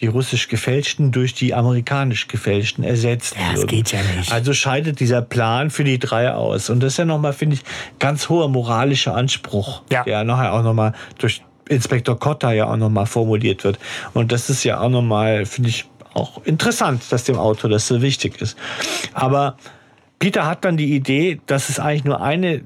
die 0.00 0.06
russisch 0.06 0.48
gefälschten 0.48 1.12
durch 1.12 1.32
die 1.32 1.54
amerikanisch 1.54 2.28
gefälschten 2.28 2.84
ersetzt 2.84 3.36
ja, 3.36 3.52
Das 3.54 3.66
geht 3.66 3.92
ja 3.92 4.00
nicht. 4.16 4.30
Also 4.32 4.52
scheidet 4.52 5.00
dieser 5.00 5.22
Plan 5.22 5.70
für 5.70 5.84
die 5.84 5.98
drei 5.98 6.32
aus. 6.32 6.68
Und 6.70 6.80
das 6.82 6.94
ist 6.94 6.96
ja 6.98 7.04
nochmal, 7.06 7.32
finde 7.32 7.56
ich, 7.56 7.62
ganz 7.98 8.28
hoher 8.28 8.48
moralischer 8.48 9.14
Anspruch, 9.14 9.82
ja. 9.90 10.04
der 10.04 10.24
nachher 10.24 10.52
auch 10.52 10.62
nochmal 10.62 10.92
durch 11.18 11.42
Inspektor 11.68 12.18
Cotta 12.18 12.52
ja 12.52 12.66
auch 12.66 12.76
nochmal 12.76 13.06
formuliert 13.06 13.64
wird. 13.64 13.78
Und 14.14 14.32
das 14.32 14.50
ist 14.50 14.64
ja 14.64 14.80
auch 14.80 14.88
nochmal, 14.88 15.46
finde 15.46 15.70
ich, 15.70 15.86
auch 16.14 16.44
interessant, 16.44 17.02
dass 17.10 17.24
dem 17.24 17.38
Autor 17.38 17.70
das 17.70 17.86
so 17.86 18.02
wichtig 18.02 18.40
ist. 18.40 18.56
Aber 19.14 19.56
Peter 20.18 20.46
hat 20.46 20.64
dann 20.64 20.76
die 20.76 20.94
Idee, 20.94 21.40
dass 21.46 21.68
es 21.68 21.80
eigentlich 21.80 22.04
nur 22.04 22.20
eine 22.20 22.64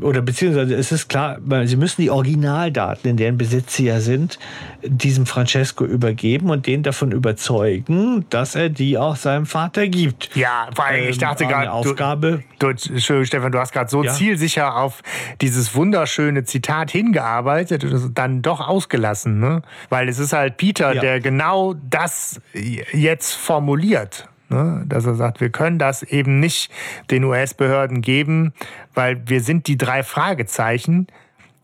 oder 0.00 0.20
beziehungsweise 0.20 0.74
es 0.74 0.90
ist 0.90 1.08
klar, 1.08 1.38
sie 1.64 1.76
müssen 1.76 2.02
die 2.02 2.10
Originaldaten, 2.10 3.10
in 3.10 3.16
deren 3.16 3.38
Besitz 3.38 3.76
sie 3.76 3.86
ja 3.86 4.00
sind, 4.00 4.38
diesem 4.82 5.26
Francesco 5.26 5.84
übergeben 5.84 6.50
und 6.50 6.66
den 6.66 6.82
davon 6.82 7.12
überzeugen, 7.12 8.24
dass 8.30 8.56
er 8.56 8.68
die 8.68 8.98
auch 8.98 9.14
seinem 9.14 9.46
Vater 9.46 9.86
gibt. 9.86 10.34
Ja, 10.34 10.68
weil 10.74 11.04
ich 11.04 11.16
ähm, 11.16 11.20
dachte 11.20 11.46
gerade, 11.46 11.70
Aufgabe. 11.70 12.42
Du, 12.58 12.72
du, 12.72 13.24
Stefan, 13.24 13.52
du 13.52 13.60
hast 13.60 13.72
gerade 13.72 13.88
so 13.88 14.02
ja? 14.02 14.12
zielsicher 14.12 14.76
auf 14.76 15.02
dieses 15.40 15.74
wunderschöne 15.74 16.42
Zitat 16.44 16.90
hingearbeitet 16.90 17.84
und 17.84 18.18
dann 18.18 18.42
doch 18.42 18.60
ausgelassen, 18.60 19.38
ne? 19.38 19.62
Weil 19.88 20.08
es 20.08 20.18
ist 20.18 20.32
halt 20.32 20.56
Peter, 20.56 20.94
ja. 20.94 21.00
der 21.00 21.20
genau 21.20 21.74
das 21.88 22.40
jetzt 22.52 23.34
formuliert. 23.34 24.29
Ne? 24.50 24.84
Dass 24.86 25.06
er 25.06 25.14
sagt, 25.14 25.40
wir 25.40 25.50
können 25.50 25.78
das 25.78 26.02
eben 26.02 26.40
nicht 26.40 26.70
den 27.10 27.24
US-Behörden 27.24 28.02
geben, 28.02 28.52
weil 28.94 29.22
wir 29.26 29.40
sind 29.40 29.66
die 29.68 29.78
drei 29.78 30.02
Fragezeichen. 30.02 31.06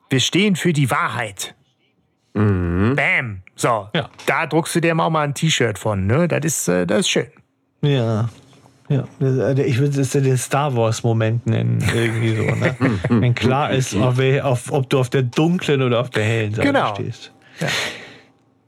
Wir 0.09 0.21
stehen 0.21 0.57
für 0.57 0.73
die 0.73 0.91
Wahrheit. 0.91 1.55
Mhm. 2.35 2.95
Bam. 2.97 3.43
So, 3.57 3.89
ja. 3.95 4.09
da 4.27 4.47
druckst 4.47 4.77
du 4.77 4.81
dir 4.81 4.95
mal 4.95 5.15
ein 5.17 5.35
T-Shirt 5.35 5.79
von. 5.79 6.07
Ne? 6.07 6.29
Das, 6.29 6.45
ist, 6.45 6.69
äh, 6.69 6.87
das 6.87 7.01
ist 7.01 7.09
schön. 7.09 7.29
Ja. 7.83 8.29
Ja, 8.89 9.05
ich 9.19 9.79
würde 9.79 10.01
es 10.01 10.11
den 10.11 10.39
Star 10.39 10.77
Wars-Moment 10.77 11.49
nennen, 11.49 11.85
irgendwie 11.93 12.37
so. 12.37 12.43
Ne? 12.43 12.77
Wenn 13.21 13.35
klar 13.35 13.73
ist, 13.73 13.97
auf, 13.97 14.21
auf, 14.43 14.71
ob 14.71 14.89
du 14.91 15.01
auf 15.01 15.11
der 15.11 15.23
dunklen 15.23 15.83
oder 15.83 15.99
auf 16.01 16.11
der 16.11 16.23
hellen 16.23 16.55
Seite 16.55 16.69
genau. 16.69 16.95
stehst. 16.95 17.33
Ja. 17.59 17.67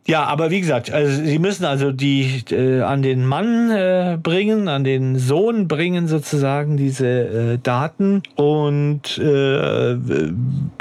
Ja, 0.08 0.24
aber 0.24 0.50
wie 0.50 0.60
gesagt, 0.60 0.90
also 0.90 1.22
sie 1.22 1.38
müssen 1.38 1.66
also 1.66 1.92
die 1.92 2.42
äh, 2.50 2.80
an 2.80 3.02
den 3.02 3.26
Mann 3.26 3.70
äh, 3.70 4.16
bringen, 4.16 4.66
an 4.66 4.82
den 4.82 5.18
Sohn 5.18 5.68
bringen 5.68 6.08
sozusagen 6.08 6.78
diese 6.78 7.06
äh, 7.06 7.58
Daten 7.58 8.22
und 8.34 9.18
äh, 9.18 9.98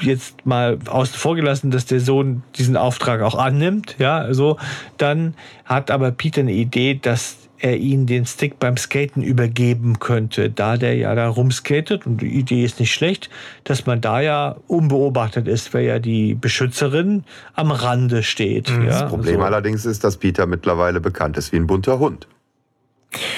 jetzt 0.01 0.45
mal 0.45 0.79
außen 0.87 1.17
vor 1.17 1.35
gelassen, 1.35 1.71
dass 1.71 1.85
der 1.85 1.99
Sohn 1.99 2.43
diesen 2.57 2.77
Auftrag 2.77 3.21
auch 3.21 3.35
annimmt, 3.35 3.97
ja, 3.99 4.33
so. 4.33 4.55
Dann 4.95 5.33
hat 5.65 5.91
aber 5.91 6.11
Peter 6.11 6.39
eine 6.39 6.53
Idee, 6.53 6.93
dass 6.93 7.46
er 7.59 7.77
ihn 7.77 8.05
den 8.05 8.25
Stick 8.25 8.59
beim 8.59 8.77
Skaten 8.77 9.23
übergeben 9.23 9.99
könnte, 9.99 10.49
da 10.49 10.77
der 10.77 10.95
ja 10.95 11.15
da 11.15 11.27
rumskatet 11.27 12.05
und 12.05 12.21
die 12.21 12.37
Idee 12.37 12.63
ist 12.63 12.79
nicht 12.79 12.93
schlecht, 12.93 13.29
dass 13.63 13.85
man 13.85 14.01
da 14.01 14.21
ja 14.21 14.55
unbeobachtet 14.67 15.47
ist, 15.47 15.73
weil 15.73 15.85
ja 15.85 15.99
die 15.99 16.35
Beschützerin 16.35 17.23
am 17.53 17.71
Rande 17.71 18.23
steht. 18.23 18.69
Mhm. 18.69 18.85
Ja, 18.85 19.01
das 19.01 19.09
Problem 19.09 19.39
so. 19.39 19.41
allerdings 19.41 19.85
ist, 19.85 20.03
dass 20.03 20.17
Peter 20.17 20.45
mittlerweile 20.45 21.01
bekannt 21.01 21.37
ist 21.37 21.51
wie 21.51 21.57
ein 21.57 21.67
bunter 21.67 21.99
Hund 21.99 22.27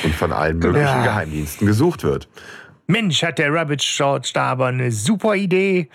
und 0.03 0.15
von 0.15 0.31
allen 0.31 0.59
möglichen 0.59 0.85
ja. 0.85 1.03
Geheimdiensten 1.03 1.67
gesucht 1.67 2.03
wird. 2.03 2.27
Mensch, 2.87 3.21
hat 3.23 3.37
der 3.37 3.53
Rabbit 3.53 3.81
George 3.81 4.31
da 4.33 4.45
aber 4.45 4.67
eine 4.67 4.91
super 4.91 5.35
Idee. 5.35 5.89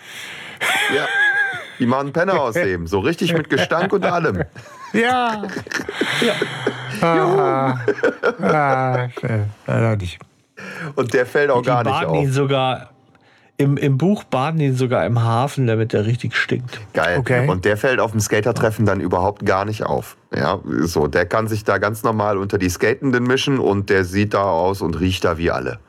Ja, 0.95 1.07
die 1.79 1.85
machen 1.85 2.13
Penner 2.13 2.39
ausheben, 2.39 2.87
so 2.87 2.99
richtig 2.99 3.33
mit 3.33 3.49
Gestank 3.49 3.91
und 3.91 4.05
allem. 4.05 4.43
Ja. 4.93 5.43
ja. 6.21 6.33
Ah, 7.01 7.79
ah, 8.41 9.07
ah, 9.67 9.97
Und 10.95 11.13
der 11.13 11.25
fällt 11.25 11.49
auch 11.49 11.61
die 11.61 11.67
gar 11.67 11.83
nicht 11.83 12.05
auf. 12.05 12.17
Ihn 12.17 12.31
sogar 12.31 12.89
im, 13.57 13.77
Im 13.77 13.97
Buch 13.97 14.25
baden 14.25 14.59
ihn 14.59 14.75
sogar 14.75 15.05
im 15.05 15.23
Hafen, 15.23 15.65
damit 15.65 15.93
er 15.93 16.05
richtig 16.05 16.35
stinkt. 16.35 16.81
Geil. 16.93 17.17
Okay. 17.17 17.47
Und 17.47 17.63
der 17.63 17.77
fällt 17.77 18.01
auf 18.01 18.11
dem 18.11 18.19
Skatertreffen 18.19 18.85
dann 18.85 18.99
überhaupt 18.99 19.45
gar 19.45 19.63
nicht 19.63 19.83
auf. 19.83 20.17
Ja, 20.35 20.59
so, 20.81 21.07
der 21.07 21.25
kann 21.25 21.47
sich 21.47 21.63
da 21.63 21.77
ganz 21.77 22.03
normal 22.03 22.37
unter 22.37 22.57
die 22.57 22.67
Skatenden 22.69 23.23
mischen 23.23 23.59
und 23.59 23.89
der 23.89 24.03
sieht 24.03 24.33
da 24.33 24.43
aus 24.43 24.81
und 24.81 24.99
riecht 24.99 25.23
da 25.23 25.37
wie 25.37 25.51
alle. 25.51 25.79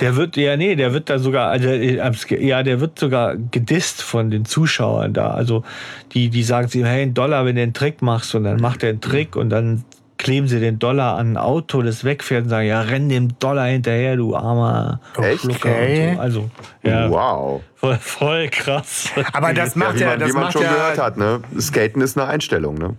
Der 0.00 0.16
wird, 0.16 0.36
ja, 0.36 0.56
nee, 0.56 0.74
der 0.74 0.92
wird 0.92 1.08
da 1.08 1.18
sogar, 1.18 1.50
also, 1.50 1.68
ja, 1.68 2.62
der 2.62 2.80
wird 2.80 2.98
sogar 2.98 3.36
gedisst 3.36 4.02
von 4.02 4.30
den 4.30 4.44
Zuschauern 4.44 5.12
da. 5.12 5.30
Also, 5.30 5.64
die, 6.12 6.28
die 6.28 6.42
sagen 6.42 6.68
zu 6.68 6.78
ihm, 6.78 6.84
hey, 6.84 7.02
ein 7.02 7.14
Dollar, 7.14 7.44
wenn 7.44 7.56
du 7.56 7.62
einen 7.62 7.72
Trick 7.72 8.02
machst, 8.02 8.34
und 8.34 8.44
dann 8.44 8.60
macht 8.60 8.82
er 8.82 8.90
einen 8.90 9.00
Trick 9.00 9.36
und 9.36 9.50
dann 9.50 9.84
kleben 10.22 10.46
sie 10.46 10.60
den 10.60 10.78
Dollar 10.78 11.16
an 11.16 11.32
ein 11.32 11.36
Auto, 11.36 11.82
das 11.82 12.04
wegfährt 12.04 12.44
und 12.44 12.48
sagen, 12.48 12.68
ja, 12.68 12.80
renn 12.82 13.08
dem 13.08 13.38
Dollar 13.40 13.66
hinterher, 13.66 14.16
du 14.16 14.36
armer 14.36 15.00
Echt? 15.20 15.44
Okay. 15.44 16.14
So. 16.14 16.20
Also, 16.20 16.50
ja. 16.84 17.10
Wow. 17.10 17.62
Voll, 17.74 17.98
voll 18.00 18.48
krass. 18.48 19.10
Aber 19.32 19.52
das 19.52 19.74
macht 19.74 19.98
ja, 19.98 20.06
wie 20.06 20.10
man, 20.10 20.20
das 20.20 20.28
wie 20.28 20.32
man 20.32 20.42
macht 20.44 20.52
schon 20.52 20.62
ja, 20.62 20.72
gehört 20.72 20.98
hat, 20.98 21.16
ne? 21.16 21.40
Skaten 21.58 22.00
ist 22.00 22.16
eine 22.16 22.28
Einstellung, 22.28 22.76
ne? 22.76 22.94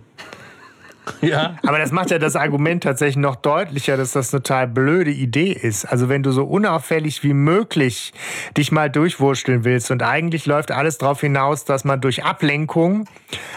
Ja. 1.20 1.56
Aber 1.62 1.78
das 1.78 1.90
macht 1.90 2.10
ja 2.10 2.18
das 2.18 2.36
Argument 2.36 2.82
tatsächlich 2.82 3.16
noch 3.16 3.36
deutlicher, 3.36 3.96
dass 3.96 4.12
das 4.12 4.32
eine 4.32 4.42
total 4.42 4.66
blöde 4.68 5.10
Idee 5.10 5.52
ist. 5.52 5.84
Also 5.84 6.08
wenn 6.08 6.22
du 6.22 6.32
so 6.32 6.44
unauffällig 6.44 7.22
wie 7.22 7.32
möglich 7.32 8.12
dich 8.56 8.72
mal 8.72 8.90
durchwurschteln 8.90 9.64
willst 9.64 9.90
und 9.90 10.02
eigentlich 10.02 10.46
läuft 10.46 10.70
alles 10.70 10.98
darauf 10.98 11.20
hinaus, 11.20 11.64
dass 11.64 11.84
man 11.84 12.00
durch 12.00 12.24
Ablenkung 12.24 13.06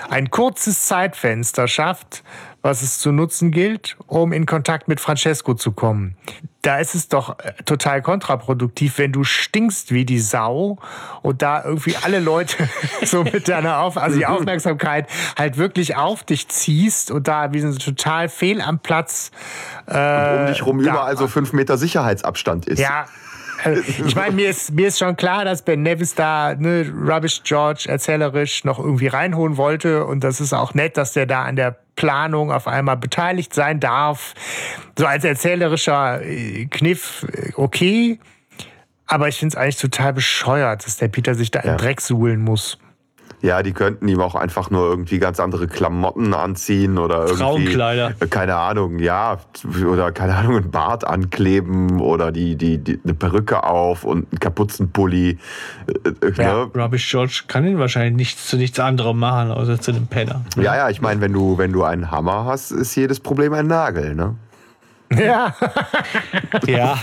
ein 0.10 0.30
kurzes 0.30 0.86
Zeitfenster 0.86 1.68
schafft, 1.68 2.24
was 2.62 2.82
es 2.82 3.00
zu 3.00 3.12
nutzen 3.12 3.52
gilt, 3.52 3.98
um 4.08 4.34
in 4.34 4.46
Kontakt 4.46 4.88
mit 4.88 5.00
Francesco 5.00 5.54
zu 5.54 5.72
kommen. 5.72 6.16
Da 6.68 6.80
ist 6.80 6.96
es 6.96 7.08
doch 7.08 7.40
äh, 7.40 7.54
total 7.64 8.02
kontraproduktiv, 8.02 8.98
wenn 8.98 9.14
du 9.14 9.24
stinkst 9.24 9.94
wie 9.94 10.04
die 10.04 10.20
Sau 10.20 10.78
und 11.22 11.42
da 11.42 11.64
irgendwie 11.64 11.96
alle 12.04 12.20
Leute 12.20 12.68
so 13.06 13.24
mit 13.24 13.48
deiner 13.48 13.80
Auf 13.80 13.96
also 13.96 14.18
die 14.18 14.26
Aufmerksamkeit 14.26 15.08
halt 15.38 15.58
wirklich 15.58 15.96
auf 15.96 16.26
dich 16.26 16.50
ziehst 16.50 17.10
und 17.10 17.30
da 17.30 17.54
wie 17.54 17.62
so 17.62 17.72
total 17.72 18.28
fehl 18.28 18.60
am 18.60 18.80
Platz. 18.80 19.32
Äh, 19.86 19.94
und 19.94 20.40
um 20.42 20.48
dich 20.48 20.66
rum 20.66 20.80
überall 20.82 21.16
so 21.16 21.28
fünf 21.28 21.54
Meter 21.54 21.78
Sicherheitsabstand 21.78 22.66
ist. 22.66 22.80
Ja, 22.80 23.06
äh, 23.64 23.80
ich 23.80 24.16
meine, 24.16 24.36
mir 24.36 24.50
ist, 24.50 24.72
mir 24.74 24.88
ist 24.88 25.00
schon 25.00 25.16
klar, 25.16 25.46
dass 25.46 25.62
Ben 25.62 25.82
Nevis 25.82 26.16
da 26.16 26.56
ne, 26.56 26.92
Rubbish 27.08 27.42
George 27.44 27.86
erzählerisch 27.88 28.64
noch 28.64 28.80
irgendwie 28.80 29.08
reinholen 29.08 29.58
wollte. 29.58 30.06
Und 30.06 30.24
das 30.24 30.40
ist 30.40 30.54
auch 30.54 30.74
nett, 30.74 30.98
dass 30.98 31.14
der 31.14 31.26
da 31.26 31.44
an 31.44 31.56
der 31.56 31.78
Planung 31.96 32.52
auf 32.52 32.68
einmal 32.68 32.98
beteiligt 32.98 33.54
sein 33.54 33.80
darf. 33.80 34.34
So 34.98 35.06
als 35.06 35.24
erzählerischer 35.24 36.22
äh, 36.24 36.66
Kniff 36.66 37.26
äh, 37.34 37.52
okay. 37.56 38.20
Aber 39.08 39.30
ich 39.30 39.38
finde 39.38 39.54
es 39.54 39.62
eigentlich 39.62 39.78
total 39.78 40.14
bescheuert, 40.14 40.86
dass 40.86 40.98
der 40.98 41.08
Peter 41.08 41.34
sich 41.34 41.50
da 41.50 41.62
ja. 41.64 41.72
im 41.72 41.78
Dreck 41.78 42.02
suhlen 42.02 42.42
muss. 42.42 42.78
Ja, 43.42 43.62
die 43.62 43.72
könnten 43.72 44.08
ihm 44.08 44.20
auch 44.20 44.34
einfach 44.34 44.72
nur 44.72 44.90
irgendwie 44.90 45.20
ganz 45.20 45.40
andere 45.40 45.68
Klamotten 45.68 46.34
anziehen 46.34 46.98
oder 46.98 47.26
irgendwie. 47.26 47.38
Frauenkleider. 47.38 48.14
Äh, 48.20 48.28
keine 48.28 48.56
Ahnung, 48.56 48.98
ja. 48.98 49.38
Oder 49.88 50.12
keine 50.12 50.36
Ahnung, 50.36 50.58
ein 50.58 50.72
Bart 50.72 51.06
ankleben 51.06 52.02
oder 52.02 52.32
die, 52.32 52.56
die, 52.56 52.80
die 52.80 53.00
eine 53.04 53.14
Perücke 53.14 53.64
auf 53.64 54.04
und 54.06 54.28
einen 54.32 54.40
Kapuzenpulli. 54.40 55.38
Äh, 55.88 56.32
ja, 56.36 56.66
ne? 56.66 56.72
Rubbish 56.76 57.10
George 57.12 57.44
kann 57.48 57.66
ihn 57.68 57.78
wahrscheinlich 57.78 58.16
nichts 58.16 58.48
zu 58.48 58.58
nichts 58.58 58.80
anderem 58.80 59.20
machen, 59.20 59.52
außer 59.52 59.80
zu 59.80 59.92
einem 59.92 60.08
Penner. 60.08 60.42
Ja, 60.56 60.76
ja, 60.76 60.90
ich 60.90 61.02
meine, 61.02 61.22
wenn 61.22 61.34
du, 61.34 61.60
wenn 61.60 61.72
du 61.72 61.84
einen 61.84 62.10
Hammer 62.10 62.46
hast, 62.46 62.72
ist 62.72 62.96
jedes 62.96 63.20
Problem 63.20 63.54
ein 63.54 63.68
Nagel, 63.68 64.16
ne? 64.16 64.36
Ja. 65.16 65.56
ja. 66.68 67.00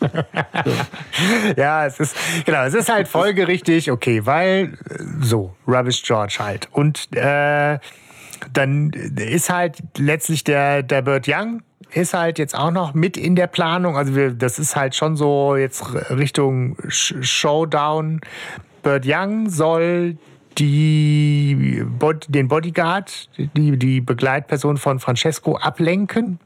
ja, 1.56 1.86
es 1.86 2.00
ist, 2.00 2.16
genau, 2.44 2.64
es 2.64 2.74
ist 2.74 2.88
halt 2.88 3.08
folgerichtig, 3.08 3.90
okay, 3.90 4.24
weil 4.24 4.76
so, 5.20 5.54
Rubbish 5.66 6.02
George 6.02 6.36
halt. 6.38 6.68
Und 6.72 7.08
äh, 7.16 7.78
dann 8.52 8.90
ist 8.90 9.50
halt 9.50 9.78
letztlich 9.96 10.44
der, 10.44 10.82
der 10.82 11.02
Bird 11.02 11.26
Young 11.28 11.62
ist 11.92 12.14
halt 12.14 12.38
jetzt 12.38 12.56
auch 12.56 12.72
noch 12.72 12.94
mit 12.94 13.16
in 13.16 13.36
der 13.36 13.46
Planung. 13.46 13.96
Also 13.96 14.16
wir, 14.16 14.32
das 14.32 14.58
ist 14.58 14.74
halt 14.74 14.94
schon 14.94 15.16
so 15.16 15.56
jetzt 15.56 15.84
Richtung 16.10 16.76
Showdown. 16.88 18.20
Bird 18.82 19.04
Young 19.06 19.48
soll 19.48 20.18
die, 20.58 21.84
den 22.28 22.48
Bodyguard, 22.48 23.28
die, 23.36 23.76
die 23.76 24.00
Begleitperson 24.00 24.76
von 24.76 24.98
Francesco 24.98 25.56
ablenken 25.56 26.38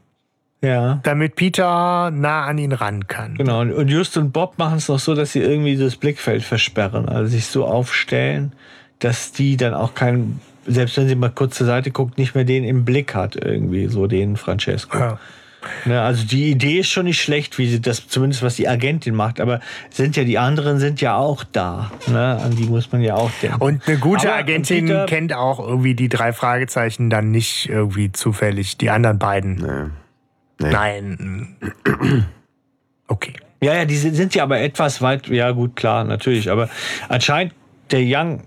ja. 0.61 0.99
Damit 1.03 1.35
Peter 1.35 2.11
nah 2.11 2.45
an 2.45 2.57
ihn 2.57 2.73
ran 2.73 3.07
kann. 3.07 3.35
Genau. 3.35 3.61
Und 3.61 3.87
Just 3.87 4.17
und 4.17 4.31
Bob 4.31 4.57
machen 4.57 4.77
es 4.77 4.89
noch 4.89 4.99
so, 4.99 5.15
dass 5.15 5.31
sie 5.31 5.39
irgendwie 5.39 5.77
das 5.77 5.95
Blickfeld 5.95 6.43
versperren, 6.43 7.07
also 7.07 7.29
sich 7.31 7.45
so 7.45 7.65
aufstellen, 7.65 8.53
dass 8.99 9.31
die 9.31 9.55
dann 9.55 9.73
auch 9.73 9.93
keinen, 9.93 10.41
selbst 10.65 10.97
wenn 10.97 11.07
sie 11.07 11.15
mal 11.15 11.29
kurz 11.29 11.55
zur 11.55 11.67
Seite 11.67 11.91
guckt, 11.91 12.17
nicht 12.17 12.35
mehr 12.35 12.43
den 12.43 12.63
im 12.65 12.83
Blick 12.83 13.15
hat, 13.15 13.35
irgendwie, 13.35 13.87
so 13.87 14.07
den 14.07 14.35
Francesco. 14.35 14.97
Ja. 14.97 15.19
Ne, 15.85 16.01
also 16.01 16.25
die 16.25 16.51
Idee 16.51 16.79
ist 16.79 16.89
schon 16.89 17.05
nicht 17.05 17.21
schlecht, 17.21 17.57
wie 17.57 17.67
sie 17.67 17.81
das, 17.81 18.07
zumindest 18.07 18.43
was 18.43 18.55
die 18.55 18.69
Agentin 18.69 19.13
macht, 19.13 19.41
aber 19.41 19.59
sind 19.89 20.15
ja 20.15 20.23
die 20.23 20.37
anderen 20.37 20.79
sind 20.79 21.01
ja 21.01 21.17
auch 21.17 21.43
da. 21.43 21.91
Ne? 22.07 22.39
An 22.41 22.55
die 22.55 22.63
muss 22.63 22.91
man 22.93 23.01
ja 23.01 23.15
auch 23.15 23.31
denken. 23.41 23.61
Und 23.61 23.87
eine 23.87 23.97
gute 23.97 24.29
aber 24.29 24.39
Agentin 24.39 24.85
Peter, 24.85 25.05
kennt 25.05 25.33
auch 25.33 25.59
irgendwie 25.59 25.95
die 25.95 26.07
drei 26.07 26.31
Fragezeichen 26.31 27.09
dann 27.09 27.31
nicht 27.31 27.67
irgendwie 27.67 28.11
zufällig, 28.11 28.77
die 28.77 28.89
anderen 28.89 29.19
beiden. 29.19 29.55
Nee. 29.55 29.91
Nee. 30.59 30.71
Nein. 30.71 31.57
Okay. 33.11 33.33
Ja, 33.59 33.73
ja, 33.73 33.85
die 33.85 33.97
sind 33.97 34.35
ja 34.35 34.43
aber 34.43 34.59
etwas 34.59 35.01
weit, 35.01 35.27
ja 35.29 35.49
gut, 35.49 35.75
klar, 35.75 36.03
natürlich. 36.03 36.51
Aber 36.51 36.69
anscheinend 37.09 37.55
der 37.89 38.01
Young 38.03 38.43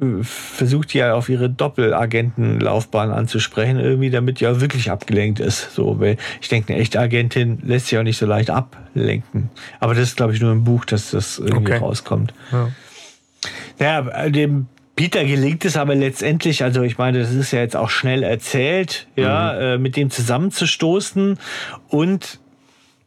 äh, 0.00 0.22
versucht 0.22 0.92
ja 0.92 1.14
auf 1.14 1.28
ihre 1.28 1.48
Doppelagentenlaufbahn 1.48 3.10
anzusprechen, 3.10 3.78
irgendwie, 3.78 4.10
damit 4.10 4.40
ja 4.40 4.60
wirklich 4.60 4.90
abgelenkt 4.90 5.40
ist. 5.40 5.72
So, 5.74 6.00
weil 6.00 6.16
ich 6.40 6.48
denke, 6.48 6.72
eine 6.72 6.82
echte 6.82 7.00
Agentin 7.00 7.60
lässt 7.62 7.86
sich 7.86 7.98
auch 7.98 8.02
nicht 8.02 8.18
so 8.18 8.26
leicht 8.26 8.50
ablenken. 8.50 9.50
Aber 9.80 9.94
das 9.94 10.04
ist, 10.04 10.16
glaube 10.16 10.34
ich, 10.34 10.40
nur 10.40 10.52
im 10.52 10.64
Buch, 10.64 10.84
dass 10.84 11.12
das 11.12 11.38
irgendwie 11.38 11.72
okay. 11.72 11.78
rauskommt. 11.78 12.34
Ja. 12.50 12.68
Naja, 13.78 14.28
dem 14.28 14.66
Peter 14.98 15.24
gelingt 15.24 15.64
es 15.64 15.76
aber 15.76 15.94
letztendlich, 15.94 16.64
also 16.64 16.82
ich 16.82 16.98
meine, 16.98 17.20
das 17.20 17.32
ist 17.32 17.52
ja 17.52 17.60
jetzt 17.60 17.76
auch 17.76 17.88
schnell 17.88 18.24
erzählt, 18.24 19.06
ja, 19.14 19.52
mhm. 19.52 19.60
äh, 19.60 19.78
mit 19.78 19.94
dem 19.94 20.10
zusammenzustoßen 20.10 21.38
und 21.88 22.40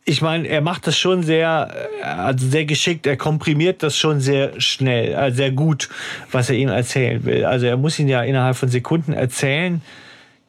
ich 0.05 0.21
meine, 0.21 0.47
er 0.47 0.61
macht 0.61 0.87
das 0.87 0.97
schon 0.97 1.21
sehr, 1.21 1.69
äh, 2.01 2.05
also 2.05 2.47
sehr 2.47 2.63
geschickt. 2.63 3.05
Er 3.07 3.17
komprimiert 3.17 3.83
das 3.83 3.97
schon 3.97 4.21
sehr 4.21 4.53
schnell, 4.61 5.13
äh, 5.13 5.31
sehr 5.33 5.51
gut, 5.51 5.89
was 6.31 6.49
er 6.49 6.55
ihm 6.55 6.69
erzählen 6.69 7.25
will. 7.25 7.43
Also 7.43 7.65
er 7.65 7.75
muss 7.75 7.99
ihn 7.99 8.07
ja 8.07 8.23
innerhalb 8.23 8.55
von 8.55 8.69
Sekunden 8.69 9.11
erzählen 9.11 9.81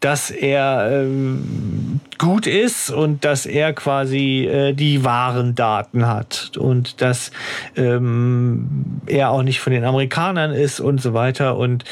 dass 0.03 0.33
er 0.33 0.91
ähm, 0.91 2.01
gut 2.19 2.49
ist 2.49 2.91
und 2.91 3.25
dass 3.25 3.47
er 3.47 3.73
quasi 3.73 4.47
äh, 4.47 4.73
die 4.73 5.05
wahren 5.05 5.55
Daten 5.55 6.09
hat 6.09 6.57
und 6.59 7.01
dass 7.01 7.31
ähm, 7.77 9.01
er 9.07 9.31
auch 9.31 9.45
nicht 9.45 9.61
von 9.61 9.73
den 9.73 9.85
Amerikanern 9.85 10.51
ist 10.51 10.81
und 10.81 11.01
so 11.01 11.15
weiter. 11.15 11.57
Und 11.57 11.85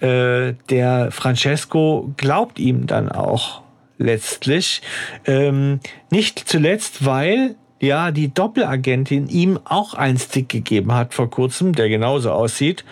äh, 0.00 0.52
der 0.68 1.10
Francesco 1.10 2.12
glaubt 2.18 2.58
ihm 2.58 2.86
dann 2.86 3.10
auch 3.10 3.62
letztlich. 3.96 4.82
Ähm, 5.24 5.80
nicht 6.10 6.38
zuletzt, 6.38 7.06
weil 7.06 7.54
ja 7.80 8.10
die 8.10 8.32
Doppelagentin 8.32 9.28
ihm 9.28 9.58
auch 9.64 9.94
einen 9.94 10.18
Stick 10.18 10.50
gegeben 10.50 10.92
hat 10.92 11.14
vor 11.14 11.30
kurzem, 11.30 11.74
der 11.74 11.88
genauso 11.88 12.30
aussieht 12.30 12.84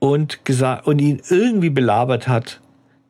und 0.00 0.44
gesagt 0.44 0.88
und 0.88 0.98
ihn 0.98 1.22
irgendwie 1.28 1.70
belabert 1.70 2.26
hat 2.26 2.60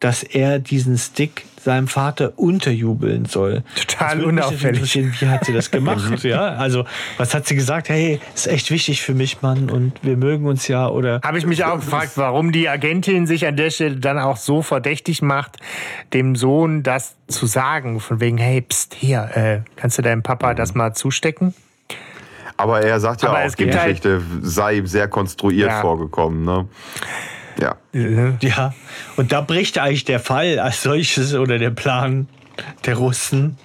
dass 0.00 0.22
er 0.22 0.58
diesen 0.58 0.98
Stick 0.98 1.44
seinem 1.66 1.88
Vater 1.88 2.32
unterjubeln 2.36 3.24
soll. 3.24 3.64
Total 3.74 4.24
unauffällig. 4.24 5.20
Wie 5.20 5.26
hat 5.26 5.44
sie 5.44 5.52
das 5.52 5.70
gemacht? 5.70 6.22
ja, 6.22 6.50
also 6.54 6.84
was 7.18 7.34
hat 7.34 7.46
sie 7.46 7.56
gesagt? 7.56 7.88
Hey, 7.88 8.20
ist 8.34 8.46
echt 8.46 8.70
wichtig 8.70 9.02
für 9.02 9.14
mich, 9.14 9.42
Mann, 9.42 9.68
und 9.68 9.92
wir 10.02 10.16
mögen 10.16 10.46
uns 10.46 10.68
ja. 10.68 10.88
Oder 10.88 11.20
habe 11.24 11.38
ich 11.38 11.46
mich 11.46 11.64
auch 11.64 11.76
gefragt, 11.76 12.12
warum 12.14 12.52
die 12.52 12.68
Agentin 12.68 13.26
sich 13.26 13.46
an 13.46 13.56
der 13.56 13.70
Stelle 13.70 13.96
dann 13.96 14.18
auch 14.18 14.36
so 14.36 14.62
verdächtig 14.62 15.22
macht, 15.22 15.56
dem 16.14 16.36
Sohn 16.36 16.84
das 16.84 17.16
zu 17.26 17.46
sagen, 17.46 17.98
von 17.98 18.20
wegen, 18.20 18.38
hey, 18.38 18.62
pst, 18.62 18.94
hier, 18.94 19.28
äh, 19.34 19.60
kannst 19.74 19.98
du 19.98 20.02
deinem 20.02 20.22
Papa 20.22 20.54
das 20.54 20.74
mal 20.74 20.94
zustecken? 20.94 21.52
Aber 22.56 22.80
er 22.80 23.00
sagt 23.00 23.22
ja 23.22 23.30
Aber 23.30 23.44
auch, 23.44 23.54
die 23.54 23.66
Geschichte 23.66 24.12
halt 24.12 24.22
sei 24.42 24.76
ihm 24.76 24.86
sehr 24.86 25.08
konstruiert 25.08 25.68
ja. 25.68 25.80
vorgekommen. 25.80 26.44
Ne? 26.44 26.68
Ja. 27.60 27.76
Ja. 28.40 28.74
Und 29.16 29.32
da 29.32 29.40
bricht 29.40 29.78
eigentlich 29.78 30.04
der 30.04 30.20
Fall 30.20 30.58
als 30.58 30.82
solches 30.82 31.34
oder 31.34 31.58
der 31.58 31.70
Plan 31.70 32.28
der 32.84 32.96
Russen, 32.96 33.56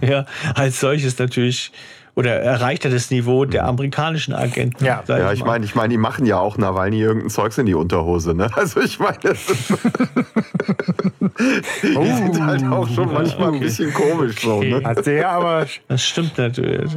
ja, 0.00 0.26
als 0.54 0.80
solches 0.80 1.18
natürlich 1.18 1.72
oder 2.16 2.40
erreicht 2.40 2.84
er 2.84 2.92
das 2.92 3.10
Niveau 3.10 3.44
der 3.44 3.66
amerikanischen 3.66 4.34
Agenten. 4.34 4.84
Ja, 4.84 5.02
ja 5.08 5.32
ich 5.32 5.44
meine, 5.44 5.64
ich 5.64 5.74
meine, 5.74 5.88
die 5.88 5.98
machen 5.98 6.26
ja 6.26 6.38
auch 6.38 6.56
Nawalny 6.56 7.00
irgendein 7.00 7.30
Zeugs 7.30 7.58
in 7.58 7.66
die 7.66 7.74
Unterhose, 7.74 8.34
ne? 8.34 8.48
Also 8.56 8.80
ich 8.80 9.00
meine, 9.00 9.18
das 9.22 9.46
die 11.82 11.96
oh, 11.96 12.04
sind 12.04 12.40
halt 12.40 12.64
auch 12.64 12.88
schon 12.88 13.12
manchmal 13.12 13.48
okay. 13.48 13.56
ein 13.56 13.60
bisschen 13.60 13.92
komisch 13.92 14.40
so, 14.40 14.62
ne? 14.62 14.80
Hast 14.84 15.06
du 15.06 15.16
ja 15.16 15.30
aber 15.32 15.66
das 15.88 16.04
stimmt 16.04 16.38
natürlich. 16.38 16.92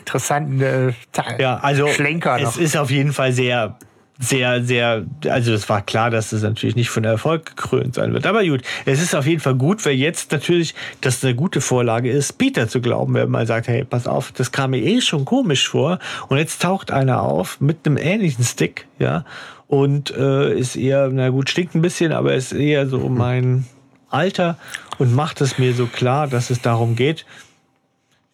Interessanten 0.00 0.60
äh, 0.60 0.92
ja, 1.38 1.58
also 1.58 1.86
Schlenker 1.86 2.38
noch. 2.38 2.48
Es 2.48 2.56
ist 2.56 2.76
auf 2.76 2.90
jeden 2.90 3.12
Fall 3.12 3.32
sehr 3.32 3.78
sehr, 4.20 4.62
sehr, 4.62 5.06
also 5.28 5.54
es 5.54 5.68
war 5.70 5.80
klar, 5.80 6.10
dass 6.10 6.30
das 6.30 6.42
natürlich 6.42 6.76
nicht 6.76 6.90
von 6.90 7.04
Erfolg 7.04 7.56
gekrönt 7.56 7.94
sein 7.94 8.12
wird. 8.12 8.26
Aber 8.26 8.44
gut, 8.44 8.60
es 8.84 9.00
ist 9.00 9.14
auf 9.14 9.26
jeden 9.26 9.40
Fall 9.40 9.54
gut, 9.54 9.84
weil 9.86 9.94
jetzt 9.94 10.30
natürlich 10.30 10.74
das 11.00 11.24
eine 11.24 11.34
gute 11.34 11.62
Vorlage 11.62 12.10
ist, 12.10 12.34
Peter 12.34 12.68
zu 12.68 12.82
glauben, 12.82 13.14
wenn 13.14 13.30
man 13.30 13.46
sagt, 13.46 13.66
hey, 13.66 13.82
pass 13.82 14.06
auf, 14.06 14.30
das 14.32 14.52
kam 14.52 14.72
mir 14.72 14.82
eh 14.82 15.00
schon 15.00 15.24
komisch 15.24 15.66
vor 15.68 15.98
und 16.28 16.36
jetzt 16.36 16.60
taucht 16.60 16.90
einer 16.90 17.22
auf 17.22 17.60
mit 17.60 17.86
einem 17.86 17.96
ähnlichen 17.96 18.44
Stick, 18.44 18.86
ja, 18.98 19.24
und 19.68 20.10
äh, 20.10 20.52
ist 20.52 20.76
eher, 20.76 21.08
na 21.10 21.30
gut, 21.30 21.48
stinkt 21.48 21.74
ein 21.74 21.82
bisschen, 21.82 22.12
aber 22.12 22.34
ist 22.34 22.52
eher 22.52 22.86
so 22.88 23.08
mein 23.08 23.66
Alter 24.10 24.58
und 24.98 25.14
macht 25.14 25.40
es 25.40 25.58
mir 25.58 25.72
so 25.72 25.86
klar, 25.86 26.26
dass 26.26 26.50
es 26.50 26.60
darum 26.60 26.94
geht, 26.94 27.24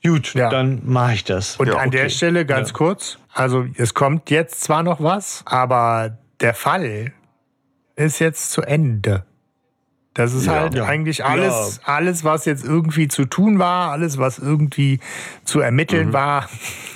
Gut, 0.05 0.35
ja. 0.35 0.49
dann 0.49 0.83
mache 0.85 1.15
ich 1.15 1.25
das. 1.25 1.57
Und 1.57 1.69
ja, 1.69 1.75
an 1.75 1.89
okay. 1.89 2.03
der 2.03 2.09
Stelle 2.11 2.47
ganz 2.47 2.69
ja. 2.69 2.75
kurz, 2.75 3.19
also 3.33 3.67
es 3.77 3.95
kommt 3.95 4.31
jetzt 4.31 4.63
zwar 4.63 4.83
noch 4.83 5.03
was, 5.03 5.43
aber 5.47 6.17
der 6.41 6.55
Fall 6.55 7.13
ist 7.97 8.19
jetzt 8.21 8.53
zu 8.53 8.63
Ende. 8.63 9.25
Das 10.15 10.33
ist 10.33 10.47
Ja. 10.47 10.53
halt 10.61 10.75
Ja. 10.75 10.85
eigentlich 10.85 11.25
alles, 11.25 11.81
alles, 11.85 12.25
was 12.25 12.45
jetzt 12.47 12.65
irgendwie 12.65 13.09
zu 13.09 13.25
tun 13.27 13.59
war, 13.59 13.91
alles, 13.91 14.17
was 14.17 14.39
irgendwie 14.39 15.01
zu 15.45 15.61
ermitteln 15.61 16.13
war. 16.15 16.49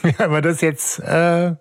Aber 0.19 0.41
das 0.41 0.63
jetzt 0.63 1.01
äh, 1.01 1.51
ist 1.51 1.57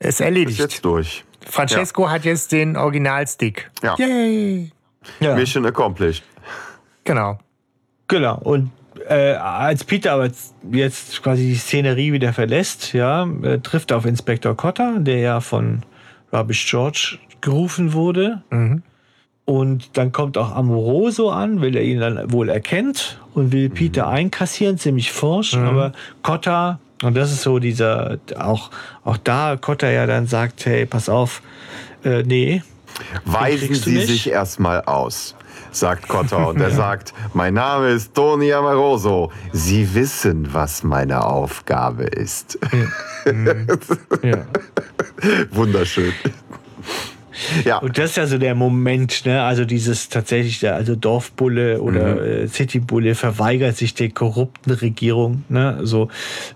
Ist 0.00 0.20
erledigt. 0.20 0.58
jetzt 0.58 0.84
durch. 0.84 1.24
Francesco 1.46 2.10
hat 2.10 2.26
jetzt 2.26 2.52
den 2.52 2.76
Originalstick. 2.76 3.70
Ja. 3.82 3.94
Yay! 3.96 4.70
Ja. 5.20 5.34
Mission 5.34 5.64
accomplished. 5.64 6.22
Genau. 7.04 7.38
Genau. 8.08 8.36
Und 8.38 8.70
äh, 9.08 9.34
als 9.34 9.84
Peter 9.84 10.12
aber 10.12 10.30
jetzt 10.70 11.22
quasi 11.22 11.42
die 11.48 11.56
Szenerie 11.56 12.12
wieder 12.12 12.32
verlässt, 12.32 12.92
ja, 12.92 13.28
äh, 13.42 13.58
trifft 13.58 13.90
er 13.90 13.98
auf 13.98 14.06
Inspektor 14.06 14.56
Cotter, 14.56 14.98
der 14.98 15.18
ja 15.18 15.40
von 15.40 15.82
Rubbish 16.32 16.70
George 16.70 17.18
gerufen 17.40 17.92
wurde. 17.92 18.42
Und 19.44 19.96
dann 19.96 20.12
kommt 20.12 20.36
auch 20.36 20.54
Amoroso 20.54 21.30
an, 21.30 21.62
weil 21.62 21.74
er 21.74 21.82
ihn 21.82 22.00
dann 22.00 22.30
wohl 22.30 22.50
erkennt 22.50 23.18
und 23.34 23.50
will 23.50 23.70
Peter 23.70 24.06
einkassieren, 24.06 24.76
ziemlich 24.76 25.10
forsch. 25.10 25.54
Aber 25.54 25.92
Cotta, 26.22 26.80
und 27.02 27.16
das 27.16 27.32
ist 27.32 27.42
so 27.42 27.58
dieser, 27.58 28.18
auch, 28.38 28.70
auch 29.04 29.16
da 29.16 29.56
Cotta 29.56 29.88
ja 29.88 30.06
dann 30.06 30.26
sagt, 30.26 30.66
hey, 30.66 30.84
pass 30.84 31.08
auf, 31.08 31.40
äh, 32.04 32.22
nee, 32.24 32.62
Weisen 33.24 33.74
Sie 33.74 34.00
sich 34.02 34.30
erstmal 34.30 34.82
aus, 34.82 35.34
sagt 35.70 36.08
Cotter. 36.08 36.48
Und 36.48 36.60
er 36.60 36.70
sagt, 36.70 37.14
mein 37.34 37.54
Name 37.54 37.88
ist 37.88 38.14
Tony 38.14 38.52
Amoroso. 38.52 39.30
Sie 39.52 39.94
wissen, 39.94 40.48
was 40.52 40.82
meine 40.82 41.24
Aufgabe 41.24 42.04
ist. 42.04 42.58
ja. 44.22 44.46
Wunderschön. 45.50 46.12
Ja, 47.64 47.78
Und 47.78 47.96
das 47.98 48.10
ist 48.10 48.16
ja 48.16 48.26
so 48.26 48.36
der 48.38 48.54
Moment, 48.54 49.24
ne? 49.24 49.42
Also 49.42 49.64
dieses 49.64 50.08
tatsächlich, 50.08 50.60
der, 50.60 50.74
also 50.74 50.96
Dorfbulle 50.96 51.80
oder 51.80 52.20
äh, 52.20 52.48
Citybulle 52.48 53.14
verweigert 53.14 53.76
sich 53.76 53.94
der 53.94 54.10
korrupten 54.10 54.72
Regierung, 54.72 55.44
ne? 55.48 55.78
So. 55.82 56.08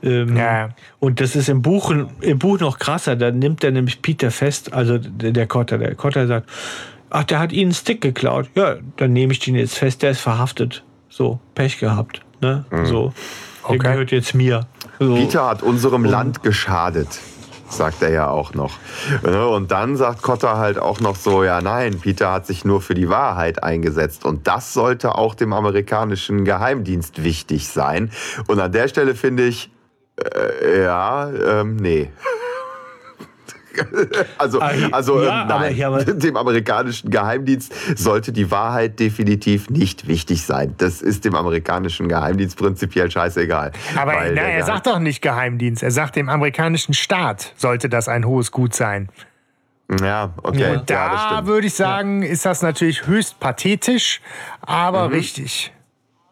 Ähm, 0.02 0.36
Ja. 0.36 0.70
Und 0.98 1.20
das 1.20 1.36
ist 1.36 1.48
im 1.48 1.62
Buch, 1.62 1.94
im 2.20 2.39
Buch 2.39 2.59
noch 2.59 2.78
krasser. 2.78 3.14
Da 3.16 3.30
nimmt 3.30 3.62
er 3.62 3.70
nämlich 3.70 4.02
Peter 4.02 4.30
fest, 4.32 4.72
also 4.72 4.98
der, 4.98 5.30
der 5.30 5.47
Cotter. 5.47 5.78
Der 5.78 5.94
Cotter 5.94 6.26
sagt, 6.26 6.48
ach, 7.12 7.24
der 7.24 7.39
hat 7.39 7.52
ihnen 7.52 7.66
einen 7.66 7.74
Stick 7.74 8.01
geklaut. 8.01 8.48
Ja, 8.55 8.76
dann 8.97 9.12
nehme 9.12 9.32
ich 9.32 9.39
den 9.39 9.55
jetzt 9.55 9.76
fest. 9.78 10.02
Der 10.02 10.10
ist 10.10 10.20
verhaftet. 10.20 10.82
So, 11.09 11.40
Pech 11.55 11.78
gehabt, 11.78 12.22
ne? 12.40 12.64
So. 12.84 13.12
Der 13.62 13.70
Okay. 13.76 13.78
gehört 13.78 14.10
jetzt 14.10 14.34
mir. 14.34 14.66
So. 14.98 15.14
Peter 15.14 15.47
hat 15.48 15.62
unserem 15.62 16.05
Land 16.05 16.43
geschadet, 16.43 17.20
sagt 17.68 18.02
er 18.02 18.10
ja 18.10 18.28
auch 18.28 18.55
noch. 18.55 18.72
Ne, 19.22 19.47
Und 19.47 19.70
dann 19.70 19.97
sagt 19.97 20.20
Cotter 20.22 20.59
halt 20.59 20.78
auch 20.78 20.98
noch 21.01 21.14
so, 21.14 21.44
ja 21.44 21.60
nein, 21.60 22.01
Peter 22.01 22.32
hat 22.32 22.44
sich 22.47 22.64
nur 22.64 22.80
für 22.80 22.94
die 22.94 23.09
Wahrheit 23.09 23.62
eingesetzt. 23.62 24.24
Und 24.24 24.48
das 24.48 24.72
sollte 24.72 25.14
auch 25.14 25.36
dem 25.36 25.52
amerikanischen 25.52 26.44
Geheimdienst 26.44 27.22
wichtig 27.22 27.68
sein. 27.68 28.10
Und 28.48 28.59
an 28.59 28.72
der 28.72 28.89
Stelle 28.89 29.14
finde 29.14 29.44
ich, 29.47 29.70
äh, 30.16 30.82
ja, 30.82 31.30
ähm, 31.30 31.76
nee. 31.76 32.10
Also, 34.39 34.61
also 34.61 35.23
ja, 35.23 35.43
ähm, 35.44 35.51
aber 35.51 35.61
nein, 35.61 35.77
wir- 35.77 36.15
dem 36.15 36.36
amerikanischen 36.36 37.11
Geheimdienst 37.11 37.73
sollte 37.99 38.32
die 38.32 38.51
Wahrheit 38.51 38.99
definitiv 39.01 39.70
nicht 39.70 40.07
wichtig 40.09 40.44
sein. 40.44 40.74
Das 40.78 41.01
ist 41.03 41.24
dem 41.24 41.35
amerikanischen 41.35 42.09
Geheimdienst 42.09 42.57
prinzipiell 42.59 43.11
scheißegal. 43.11 43.73
Aber 43.97 44.12
Weil 44.15 44.35
na, 44.35 44.43
er 44.43 44.59
Geheim- 44.61 44.66
sagt 44.66 44.86
doch 44.86 44.99
nicht 44.99 45.23
Geheimdienst. 45.23 45.82
Er 45.82 45.90
sagt, 45.90 46.16
dem 46.16 46.28
amerikanischen 46.28 46.94
Staat 46.94 47.53
sollte 47.57 47.89
das 47.89 48.09
ein 48.09 48.24
hohes 48.27 48.51
Gut 48.53 48.74
sein. 48.74 49.09
Ja, 50.01 50.31
okay. 50.43 50.70
Und 50.77 50.89
ja, 50.90 51.09
das 51.11 51.20
da 51.23 51.28
stimmt. 51.35 51.47
würde 51.49 51.66
ich 51.66 51.74
sagen, 51.74 52.23
ist 52.23 52.44
das 52.47 52.62
natürlich 52.62 53.07
höchst 53.07 53.39
pathetisch, 53.40 54.20
aber 54.62 55.09
Mhm. 55.09 55.15
richtig. 55.15 55.73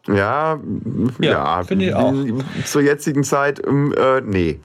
Ja, 0.07 0.59
Ja, 1.19 1.31
ja, 1.31 1.63
finde 1.63 1.85
ich 1.85 1.93
auch. 1.93 2.11
Zur 2.65 2.81
jetzigen 2.81 3.23
Zeit, 3.23 3.61
ähm, 3.67 3.93
äh, 3.95 4.21
nee. 4.21 4.59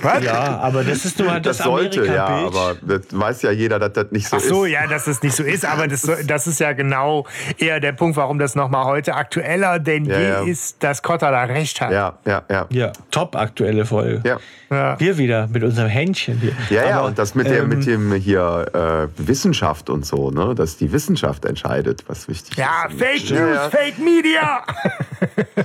Was? 0.00 0.24
Ja, 0.24 0.58
aber 0.58 0.84
das 0.84 1.04
ist 1.04 1.18
nun 1.18 1.28
mal 1.28 1.40
das, 1.42 1.58
Das, 1.58 1.66
sollte, 1.66 2.06
ja, 2.06 2.26
Amerika-Bild. 2.26 2.82
aber 2.88 2.98
das 2.98 3.06
weiß 3.20 3.42
ja 3.42 3.50
jeder, 3.50 3.78
dass 3.78 3.92
das 3.92 4.10
nicht 4.10 4.26
so 4.26 4.36
Ach 4.38 4.40
so, 4.40 4.64
ist. 4.64 4.72
ja, 4.72 4.86
dass 4.86 5.06
es 5.06 5.22
nicht 5.22 5.36
so 5.36 5.42
ist, 5.42 5.66
aber 5.66 5.86
das, 5.86 6.08
das 6.26 6.46
ist 6.46 6.60
ja 6.60 6.72
genau 6.72 7.26
eher 7.58 7.78
der 7.78 7.92
Punkt, 7.92 8.16
warum 8.16 8.38
das 8.38 8.54
nochmal 8.54 8.86
heute 8.86 9.14
aktueller 9.14 9.78
denn 9.78 10.06
Ja, 10.06 10.18
je 10.18 10.28
ja. 10.28 10.42
ist, 10.44 10.82
dass 10.82 11.02
Cotta 11.02 11.30
da 11.30 11.42
recht 11.44 11.80
hat. 11.82 11.92
Ja, 11.92 12.18
ja, 12.24 12.42
ja. 12.50 12.66
Ja, 12.70 12.92
top 13.10 13.36
aktuelle 13.36 13.84
Folge. 13.84 14.22
Ja, 14.24 14.38
Ja. 14.70 14.98
Wir 14.98 15.18
wieder 15.18 15.46
mit 15.48 15.62
unserem 15.62 15.88
Händchen 15.90 16.38
hier. 16.38 16.52
ja, 16.70 16.88
ja 16.88 16.98
Aber, 16.98 17.08
und 17.08 17.18
das 17.18 17.34
mit, 17.34 17.46
der, 17.48 17.60
ähm, 17.64 17.68
mit 17.68 17.86
dem 17.86 18.12
hier 18.14 19.10
äh, 19.18 19.28
Wissenschaft 19.28 19.90
und 19.90 20.06
so, 20.06 20.30
ne? 20.30 20.54
dass 20.54 20.78
die 20.78 20.90
Wissenschaft 20.90 21.44
entscheidet, 21.44 22.04
was 22.08 22.28
wichtig 22.28 22.56
Ja, 22.56 22.86
ist. 22.88 22.98
Fake 22.98 23.28
Ja, 23.30 23.40
News, 23.40 23.56
ja. 23.56 23.70
Fake 23.70 23.98
Media! 23.98 24.62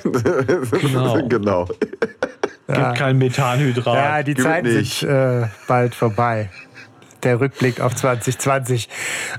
Genau. 0.81 1.27
genau. 1.27 1.67
Gibt 2.67 2.95
kein 2.95 3.17
Methanhydrat. 3.17 3.95
Ja, 3.95 4.23
die 4.23 4.33
Gibt 4.33 4.45
Zeiten 4.45 4.73
nicht. 4.73 4.99
sind 4.99 5.09
äh, 5.09 5.47
bald 5.67 5.95
vorbei. 5.95 6.49
Der 7.23 7.39
Rückblick 7.39 7.79
auf 7.79 7.95
2020. 7.95 8.89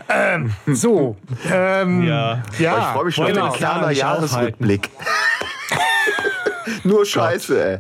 Ähm, 0.09 0.53
so. 0.67 1.17
Ähm, 1.53 2.03
Ja. 2.03 2.43
ja. 2.59 2.75
Aber 2.77 3.09
ich 3.09 3.15
freue 3.15 3.27
mich 3.29 3.37
schon 3.37 3.39
auf 3.39 3.59
den 3.59 3.97
Jahresrückblick. 3.97 4.91
Nur 6.85 7.05
Scheiße, 7.05 7.65
ey. 7.65 7.79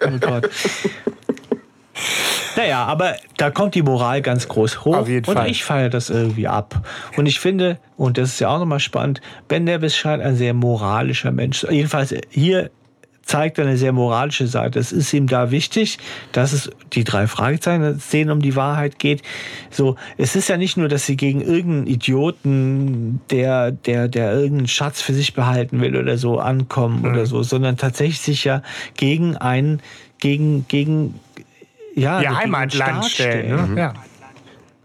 Oh 0.06 0.18
Gott. 0.20 0.50
Naja, 2.56 2.84
aber 2.84 3.14
da 3.36 3.50
kommt 3.50 3.74
die 3.76 3.82
Moral 3.82 4.20
ganz 4.22 4.48
groß 4.48 4.84
hoch. 4.84 4.96
Auf 4.96 5.08
jeden 5.08 5.26
und 5.26 5.36
Fall. 5.36 5.48
ich 5.48 5.64
feiere 5.64 5.90
das 5.90 6.10
irgendwie 6.10 6.48
ab. 6.48 6.82
Und 7.16 7.26
ich 7.26 7.38
finde, 7.38 7.78
und 7.96 8.18
das 8.18 8.30
ist 8.30 8.40
ja 8.40 8.48
auch 8.48 8.58
nochmal 8.58 8.80
spannend, 8.80 9.20
Ben 9.46 9.64
Nevis 9.64 9.96
scheint 9.96 10.22
ein 10.22 10.36
sehr 10.36 10.54
moralischer 10.54 11.30
Mensch. 11.30 11.64
Jedenfalls 11.70 12.14
hier 12.30 12.70
zeigt 13.28 13.60
eine 13.60 13.76
sehr 13.76 13.92
moralische 13.92 14.46
Seite. 14.46 14.78
Es 14.78 14.90
ist 14.90 15.12
ihm 15.12 15.26
da 15.26 15.50
wichtig, 15.50 15.98
dass 16.32 16.52
es 16.52 16.70
die 16.94 17.04
drei 17.04 17.26
Fragezeichen, 17.26 17.82
es 17.82 18.08
denen 18.08 18.30
um 18.30 18.40
die 18.40 18.56
Wahrheit 18.56 18.98
geht. 18.98 19.22
So, 19.70 19.96
es 20.16 20.34
ist 20.34 20.48
ja 20.48 20.56
nicht 20.56 20.78
nur, 20.78 20.88
dass 20.88 21.04
sie 21.04 21.16
gegen 21.16 21.42
irgendeinen 21.42 21.86
Idioten, 21.86 23.20
der, 23.30 23.70
der, 23.70 24.08
der 24.08 24.32
irgendeinen 24.32 24.68
Schatz 24.68 25.02
für 25.02 25.12
sich 25.12 25.34
behalten 25.34 25.80
will 25.82 25.94
oder 25.96 26.16
so, 26.16 26.38
ankommen 26.38 27.04
oder 27.04 27.26
so, 27.26 27.42
sondern 27.42 27.76
tatsächlich 27.76 28.20
sich 28.20 28.44
ja 28.44 28.62
gegen 28.96 29.36
einen, 29.36 29.80
gegen, 30.20 30.66
gegen, 30.66 31.20
ja, 31.94 32.22
Ihr 32.22 32.34
Heimatland 32.34 33.04
stellen. 33.04 33.74
Ne? 33.74 33.80
Ja. 33.80 33.94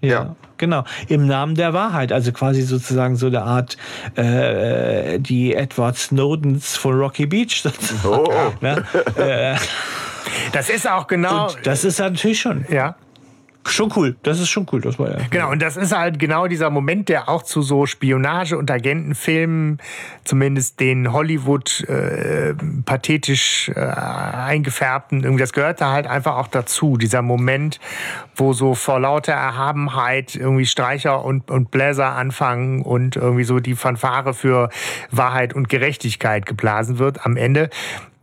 ja, 0.02 0.10
Ja. 0.10 0.36
Genau. 0.64 0.86
Im 1.10 1.28
Namen 1.28 1.56
der 1.56 1.74
Wahrheit. 1.74 2.12
Also 2.12 2.32
quasi 2.32 2.62
sozusagen 2.62 3.16
so 3.18 3.28
eine 3.28 3.42
Art 3.44 3.78
äh, 4.16 5.20
die 5.20 5.54
Edward 5.54 5.98
Snowdens 5.98 6.78
von 6.78 6.98
Rocky 6.98 7.26
Beach. 7.26 7.62
sozusagen. 7.64 8.08
Oh, 8.08 8.26
oh. 8.30 8.54
Ne? 8.62 8.84
äh, 9.18 9.56
Das 10.54 10.70
ist 10.70 10.90
auch 10.90 11.08
genau. 11.08 11.48
und 11.48 11.58
das 11.66 11.84
ist 11.84 12.00
natürlich 12.00 12.40
schon, 12.40 12.66
ja. 12.70 12.96
Schon 13.66 13.92
cool. 13.96 14.16
Das 14.24 14.40
ist 14.40 14.50
schon 14.50 14.68
cool. 14.72 14.82
Das 14.82 15.00
war 15.00 15.12
ja. 15.12 15.18
Genau, 15.30 15.52
und 15.52 15.62
das 15.62 15.78
ist 15.78 15.96
halt 15.96 16.20
genau 16.20 16.48
dieser 16.48 16.70
Moment, 16.70 17.10
der 17.10 17.30
auch 17.30 17.44
zu 17.44 17.62
so 17.62 17.86
Spionage- 17.86 18.58
und 18.58 18.70
Agentenfilmen, 18.70 19.80
zumindest 20.24 20.80
den 20.80 21.12
Hollywood 21.12 21.82
äh, 21.88 22.54
pathetisch 22.86 23.70
äh, 23.76 23.80
eingefärbten, 23.80 25.24
irgendwie, 25.24 25.42
das 25.42 25.54
gehört 25.54 25.82
da 25.82 25.92
halt 25.92 26.08
einfach 26.08 26.38
auch 26.38 26.48
dazu. 26.48 26.98
Dieser 26.98 27.22
Moment, 27.22 27.80
wo 28.36 28.54
so 28.54 28.76
vor 28.76 29.00
lauter 29.00 29.34
Erhabenheit 29.34 30.36
irgendwie 30.36 30.66
Streicher 30.66 31.24
und, 31.24 31.50
und 31.50 31.72
Bläser 31.72 32.14
anfangen 32.14 32.82
und 32.82 33.16
irgendwie 33.16 33.44
so 33.44 33.60
die 33.60 33.76
Fanfare 33.76 34.34
für 34.34 34.70
Wahrheit 35.12 35.54
und 35.54 35.70
Gerechtigkeit 35.70 36.46
geblasen 36.46 37.00
wird 37.00 37.26
am 37.26 37.38
Ende. 37.38 37.70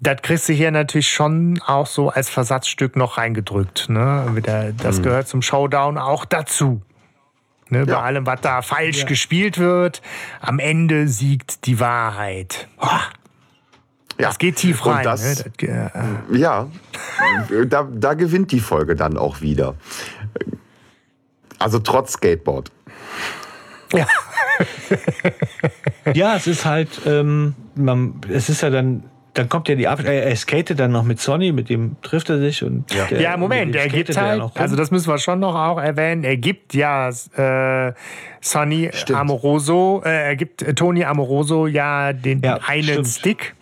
Das 0.02 0.22
kriegst 0.22 0.48
du 0.48 0.52
hier 0.54 0.70
natürlich 0.70 1.10
schon 1.10 1.60
auch 1.66 1.86
so 1.86 2.08
als 2.08 2.30
Versatzstück 2.30 2.96
noch 2.96 3.18
reingedrückt. 3.18 3.88
Ne? 3.90 4.26
Wieder- 4.34 4.72
Das 4.72 5.02
gehört 5.02 5.28
zum 5.28 5.42
Showdown 5.42 5.98
auch 5.98 6.24
dazu. 6.24 6.80
Ne, 7.68 7.84
Bei 7.86 7.92
Ja. 7.92 8.00
allem, 8.00 8.26
was 8.26 8.40
da 8.40 8.62
falsch 8.62 9.04
gespielt 9.06 9.58
wird, 9.58 10.00
am 10.40 10.58
Ende 10.58 11.06
siegt 11.06 11.66
die 11.66 11.78
Wahrheit. 11.78 12.66
Boah, 12.80 13.02
Ja. 14.18 14.28
das 14.28 14.38
geht 14.38 14.56
tief 14.56 14.84
Und 14.84 14.92
rein. 14.92 15.04
das- 15.04 15.22
ne? 15.44 15.52
das, 15.58 15.68
äh, 15.68 16.36
Ja, 16.38 16.66
da, 17.68 17.86
da 17.92 18.14
gewinnt 18.14 18.50
die 18.52 18.60
Folge 18.60 18.96
dann 18.96 19.16
auch 19.18 19.40
wieder. 19.42 19.74
Also 21.58 21.78
trotz 21.78 22.14
Skateboard. 22.14 22.72
ja. 23.92 24.06
ja, 26.14 26.36
es 26.36 26.46
ist 26.46 26.64
halt, 26.64 27.02
ähm, 27.06 27.54
man, 27.74 28.20
es 28.28 28.48
ist 28.48 28.62
ja 28.62 28.70
dann. 28.70 29.04
Dann 29.34 29.48
kommt 29.48 29.68
ja 29.68 29.76
die 29.76 29.86
Ab 29.86 30.00
äh, 30.04 30.28
er 30.28 30.34
skatet 30.36 30.80
dann 30.80 30.90
noch 30.90 31.04
mit 31.04 31.20
Sonny, 31.20 31.52
mit 31.52 31.68
dem 31.68 31.96
trifft 32.02 32.30
er 32.30 32.38
sich 32.40 32.64
und 32.64 32.92
Ja. 32.92 33.06
der- 33.06 33.20
ja, 33.20 33.36
Moment, 33.36 33.76
er 33.76 33.88
gibt 33.88 34.10
er 34.10 34.20
halt, 34.22 34.38
noch 34.38 34.54
rum. 34.56 34.60
also 34.62 34.74
das 34.76 34.90
müssen 34.90 35.08
wir 35.08 35.18
schon 35.18 35.38
noch 35.38 35.54
auch 35.54 35.78
erwähnen, 35.78 36.24
er 36.24 36.36
gibt 36.36 36.74
ja 36.74 37.08
äh, 37.10 37.92
Sonny 38.40 38.90
Stimmt. 38.92 39.18
Amoroso, 39.20 40.02
äh, 40.04 40.08
er 40.30 40.36
gibt 40.36 40.62
äh, 40.62 40.74
Tony 40.74 41.04
Amoroso 41.04 41.66
ja 41.68 42.12
den 42.12 42.40
Ja, 42.42 42.58
einen 42.66 42.82
stimmt. 42.82 43.06
Stick, 43.06 43.54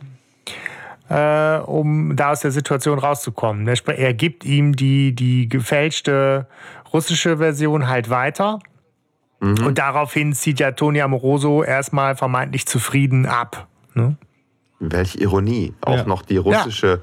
äh, 1.10 1.58
um 1.58 2.16
da 2.16 2.30
aus 2.32 2.40
der 2.40 2.50
Situation 2.50 2.98
rauszukommen. 2.98 3.66
Er 3.68 4.14
gibt 4.14 4.44
ihm 4.44 4.74
die, 4.76 5.14
die 5.14 5.48
gefälschte 5.48 6.46
russische 6.92 7.38
Version 7.38 7.88
halt 7.88 8.08
weiter. 8.10 8.58
Mhm. 9.40 9.66
Und 9.66 9.78
daraufhin 9.78 10.32
zieht 10.32 10.60
ja 10.60 10.72
Tony 10.72 11.00
Amoroso 11.00 11.62
erstmal 11.62 12.16
vermeintlich 12.16 12.66
zufrieden 12.66 13.26
ab. 13.26 13.66
Ne? 13.94 14.16
Welch 14.80 15.16
Ironie. 15.16 15.74
Auch 15.80 15.96
ja. 15.96 16.04
noch 16.04 16.22
die 16.22 16.36
russische 16.36 17.00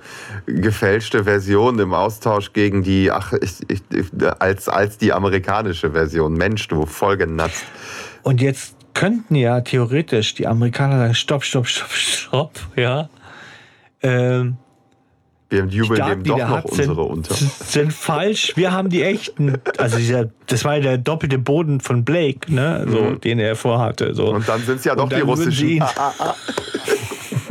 ja. 0.47 0.53
gefälschte 0.53 1.26
Version 1.26 1.77
im 1.80 1.93
Austausch 1.93 2.53
gegen 2.53 2.84
die, 2.84 3.11
ach, 3.11 3.34
ich, 3.34 3.60
ich, 3.68 3.81
als, 4.39 4.69
als 4.69 4.97
die 4.97 5.11
amerikanische 5.11 5.91
Version. 5.91 6.34
Mensch, 6.34 6.68
du 6.69 6.85
voll 6.85 7.18
genatzt. 7.18 7.65
Und 8.23 8.41
jetzt 8.41 8.76
könnten 8.93 9.35
ja 9.35 9.60
theoretisch 9.61 10.35
die 10.35 10.47
Amerikaner 10.47 10.97
sagen, 10.97 11.15
stopp, 11.15 11.43
stopp, 11.43 11.68
stopp, 11.68 11.91
stopp, 11.91 12.60
ja. 12.77 13.10
Ähm, 14.02 14.57
wir 15.49 15.65
jubeln 15.65 16.03
dem 16.06 16.23
doch 16.23 16.38
noch 16.38 16.64
unsere 16.64 16.88
sind, 16.88 16.97
unter. 16.97 17.35
Sind 17.35 17.93
falsch. 17.93 18.53
Wir 18.56 18.72
haben 18.72 18.89
die 18.89 19.03
echten. 19.03 19.57
Also 19.77 19.97
dieser, 19.97 20.30
das 20.47 20.65
war 20.65 20.76
ja 20.76 20.81
der 20.81 20.97
doppelte 20.97 21.38
Boden 21.38 21.81
von 21.81 22.03
Blake, 22.03 22.52
ne, 22.52 22.85
so, 22.89 23.02
mhm. 23.02 23.22
den 23.22 23.39
er 23.39 23.56
vorhatte. 23.56 24.15
So. 24.15 24.34
Und 24.34 24.47
dann 24.49 24.61
sind 24.64 24.77
es 24.77 24.85
ja 24.85 24.95
doch 24.95 25.07
die 25.07 25.22
russischen. 25.22 25.84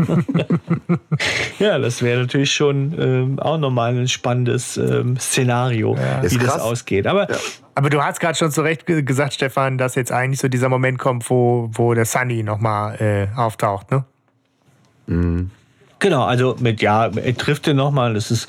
ja, 1.58 1.78
das 1.78 2.02
wäre 2.02 2.22
natürlich 2.22 2.52
schon 2.52 2.94
ähm, 2.98 3.38
auch 3.38 3.58
nochmal 3.58 3.96
ein 3.96 4.08
spannendes 4.08 4.76
ähm, 4.76 5.18
Szenario, 5.18 5.96
ja. 5.96 6.30
wie 6.30 6.38
das 6.38 6.58
ausgeht. 6.60 7.06
Aber, 7.06 7.30
ja. 7.30 7.36
Aber 7.74 7.90
du 7.90 8.02
hast 8.02 8.20
gerade 8.20 8.36
schon 8.36 8.50
zu 8.50 8.62
Recht 8.62 8.86
gesagt, 8.86 9.34
Stefan, 9.34 9.78
dass 9.78 9.94
jetzt 9.94 10.12
eigentlich 10.12 10.40
so 10.40 10.48
dieser 10.48 10.68
Moment 10.68 10.98
kommt, 10.98 11.28
wo, 11.30 11.70
wo 11.72 11.94
der 11.94 12.04
Sunny 12.04 12.42
nochmal 12.42 13.00
äh, 13.00 13.38
auftaucht, 13.38 13.90
ne? 13.90 14.04
Mhm. 15.06 15.50
Genau, 16.04 16.24
also 16.24 16.54
mit 16.60 16.82
ja, 16.82 17.06
er 17.06 17.34
trifft 17.34 17.66
ihn 17.66 17.76
nochmal, 17.76 18.12
das 18.12 18.30
ist 18.30 18.46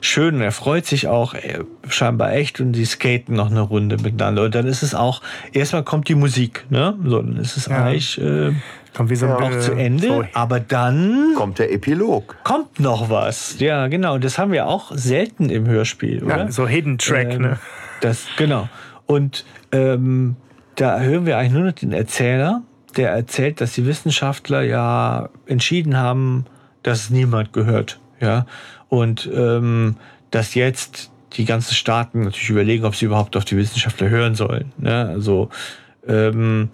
schön 0.00 0.34
und 0.34 0.40
er 0.40 0.50
freut 0.50 0.86
sich 0.86 1.06
auch 1.06 1.34
äh, 1.34 1.60
scheinbar 1.88 2.32
echt 2.32 2.60
und 2.60 2.72
die 2.72 2.84
skaten 2.84 3.36
noch 3.36 3.48
eine 3.48 3.60
Runde 3.60 3.96
miteinander. 3.96 4.42
Und 4.42 4.56
dann 4.56 4.66
ist 4.66 4.82
es 4.82 4.92
auch, 4.92 5.22
erstmal 5.52 5.84
kommt 5.84 6.08
die 6.08 6.16
Musik, 6.16 6.66
ne? 6.68 6.98
So, 7.04 7.22
dann 7.22 7.36
ist 7.36 7.56
es 7.56 7.66
ja. 7.66 7.84
eigentlich. 7.84 8.20
Äh, 8.20 8.54
Kommt 8.96 9.10
wie 9.10 9.16
so 9.16 9.26
ein 9.26 9.52
ja. 9.52 9.60
zu 9.60 9.72
Ende, 9.72 10.06
so. 10.06 10.24
aber 10.32 10.58
dann 10.58 11.34
kommt 11.36 11.58
der 11.58 11.70
Epilog. 11.70 12.36
Kommt 12.44 12.80
noch 12.80 13.10
was. 13.10 13.60
Ja, 13.60 13.88
genau. 13.88 14.16
Das 14.16 14.38
haben 14.38 14.52
wir 14.52 14.66
auch 14.66 14.90
selten 14.94 15.50
im 15.50 15.66
Hörspiel, 15.66 16.24
oder? 16.24 16.38
Ja, 16.38 16.50
so 16.50 16.66
Hidden 16.66 16.96
Track, 16.96 17.34
ähm, 17.34 17.42
ne? 17.42 17.58
Das, 18.00 18.24
genau. 18.38 18.70
Und 19.04 19.44
ähm, 19.70 20.36
da 20.76 20.98
hören 21.00 21.26
wir 21.26 21.36
eigentlich 21.36 21.52
nur 21.52 21.64
noch 21.64 21.72
den 21.72 21.92
Erzähler, 21.92 22.62
der 22.96 23.10
erzählt, 23.10 23.60
dass 23.60 23.74
die 23.74 23.84
Wissenschaftler 23.84 24.62
ja 24.62 25.28
entschieden 25.44 25.98
haben, 25.98 26.46
dass 26.82 27.00
es 27.00 27.10
niemand 27.10 27.52
gehört. 27.52 28.00
Ja. 28.20 28.46
Und 28.88 29.28
ähm, 29.30 29.96
dass 30.30 30.54
jetzt 30.54 31.10
die 31.34 31.44
ganzen 31.44 31.74
Staaten 31.74 32.22
natürlich 32.22 32.48
überlegen, 32.48 32.86
ob 32.86 32.96
sie 32.96 33.04
überhaupt 33.04 33.36
auf 33.36 33.44
die 33.44 33.58
Wissenschaftler 33.58 34.08
hören 34.08 34.34
sollen. 34.34 34.72
Ne? 34.78 35.06
Also 35.06 35.50
ähm, 36.08 36.70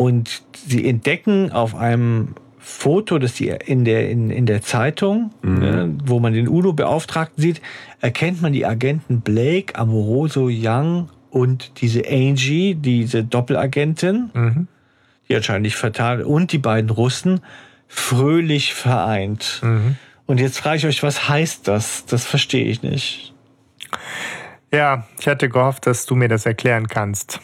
und 0.00 0.40
sie 0.54 0.88
entdecken 0.88 1.52
auf 1.52 1.74
einem 1.74 2.34
Foto, 2.58 3.18
das 3.18 3.36
sie 3.36 3.48
in 3.48 3.84
der, 3.84 4.08
in, 4.08 4.30
in 4.30 4.46
der 4.46 4.62
Zeitung, 4.62 5.30
mhm. 5.42 5.58
ne, 5.58 5.98
wo 6.06 6.20
man 6.20 6.32
den 6.32 6.48
UNO-Beauftragten 6.48 7.42
sieht, 7.42 7.60
erkennt 8.00 8.40
man 8.40 8.54
die 8.54 8.64
Agenten 8.64 9.20
Blake, 9.20 9.78
Amoroso, 9.78 10.48
Young 10.50 11.10
und 11.28 11.82
diese 11.82 12.08
Angie, 12.08 12.76
diese 12.76 13.24
Doppelagentin, 13.24 14.30
mhm. 14.32 14.68
die 15.28 15.36
anscheinend 15.36 15.64
nicht 15.64 15.76
vertan, 15.76 16.22
und 16.22 16.52
die 16.52 16.58
beiden 16.58 16.88
Russen 16.88 17.40
fröhlich 17.86 18.72
vereint. 18.72 19.60
Mhm. 19.62 19.96
Und 20.24 20.40
jetzt 20.40 20.56
frage 20.56 20.78
ich 20.78 20.86
euch, 20.86 21.02
was 21.02 21.28
heißt 21.28 21.68
das? 21.68 22.06
Das 22.06 22.24
verstehe 22.24 22.64
ich 22.64 22.82
nicht. 22.82 23.34
Ja, 24.72 25.06
ich 25.18 25.28
hatte 25.28 25.50
gehofft, 25.50 25.86
dass 25.86 26.06
du 26.06 26.14
mir 26.14 26.28
das 26.28 26.46
erklären 26.46 26.88
kannst 26.88 27.38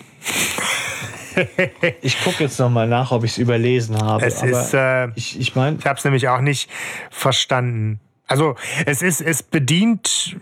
ich 2.03 2.23
gucke 2.23 2.45
jetzt 2.45 2.59
nochmal 2.59 2.89
nach, 2.89 3.13
ob 3.13 3.25
ich 3.25 3.33
es 3.33 3.39
überlesen 3.39 4.01
habe. 4.01 4.25
Es 4.25 4.43
ist, 4.43 4.75
äh, 4.75 5.09
ich, 5.15 5.39
ich 5.39 5.55
meine, 5.55 5.77
ich 5.79 5.87
habe 5.87 5.99
es 5.99 6.05
nämlich 6.05 6.29
auch 6.29 6.41
nicht 6.41 6.71
verstanden. 7.11 8.01
Also 8.29 8.57
es 8.87 9.03
ist, 9.03 9.21
es 9.21 9.43
bedient. 9.43 10.37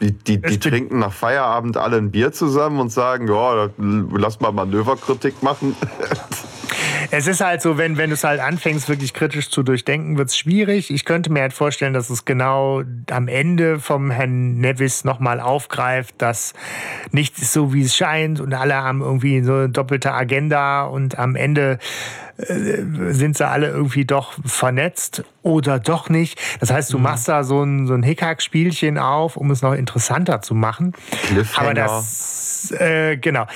Die, 0.00 0.12
die, 0.12 0.40
die 0.40 0.58
trinken 0.58 0.98
nach 0.98 1.12
Feierabend 1.12 1.76
alle 1.76 1.96
ein 1.96 2.10
Bier 2.10 2.32
zusammen 2.32 2.80
und 2.80 2.90
sagen, 2.90 3.28
ja, 3.28 3.70
lass 3.76 4.40
mal 4.40 4.52
Manöverkritik 4.52 5.42
machen. 5.42 5.76
Es 7.10 7.26
ist 7.26 7.40
halt 7.40 7.62
so, 7.62 7.78
wenn, 7.78 7.96
wenn 7.96 8.10
du 8.10 8.14
es 8.14 8.24
halt 8.24 8.40
anfängst, 8.40 8.88
wirklich 8.88 9.12
kritisch 9.14 9.50
zu 9.50 9.62
durchdenken, 9.62 10.18
wird 10.18 10.28
es 10.28 10.36
schwierig. 10.36 10.90
Ich 10.90 11.04
könnte 11.04 11.30
mir 11.30 11.40
halt 11.40 11.52
vorstellen, 11.52 11.92
dass 11.92 12.10
es 12.10 12.24
genau 12.24 12.82
am 13.10 13.28
Ende 13.28 13.80
vom 13.80 14.10
Herrn 14.10 14.58
Nevis 14.58 15.04
nochmal 15.04 15.40
aufgreift, 15.40 16.14
dass 16.18 16.54
nichts 17.10 17.42
ist 17.42 17.52
so, 17.52 17.72
wie 17.74 17.82
es 17.82 17.96
scheint 17.96 18.40
und 18.40 18.54
alle 18.54 18.74
haben 18.74 19.00
irgendwie 19.00 19.42
so 19.42 19.54
eine 19.54 19.68
doppelte 19.68 20.12
Agenda 20.12 20.84
und 20.84 21.18
am 21.18 21.36
Ende 21.36 21.78
äh, 22.38 22.82
sind 23.10 23.36
sie 23.36 23.46
alle 23.46 23.68
irgendwie 23.68 24.04
doch 24.04 24.34
vernetzt 24.44 25.24
oder 25.42 25.78
doch 25.78 26.08
nicht. 26.08 26.40
Das 26.60 26.70
heißt, 26.70 26.92
du 26.92 26.98
mhm. 26.98 27.04
machst 27.04 27.28
da 27.28 27.44
so 27.44 27.62
ein, 27.62 27.86
so 27.86 27.94
ein 27.94 28.02
Hickhack-Spielchen 28.02 28.98
auf, 28.98 29.36
um 29.36 29.50
es 29.50 29.62
noch 29.62 29.74
interessanter 29.74 30.42
zu 30.42 30.54
machen. 30.54 30.92
Aber 31.56 31.74
das, 31.74 32.41
äh, 32.70 33.16
genau, 33.16 33.46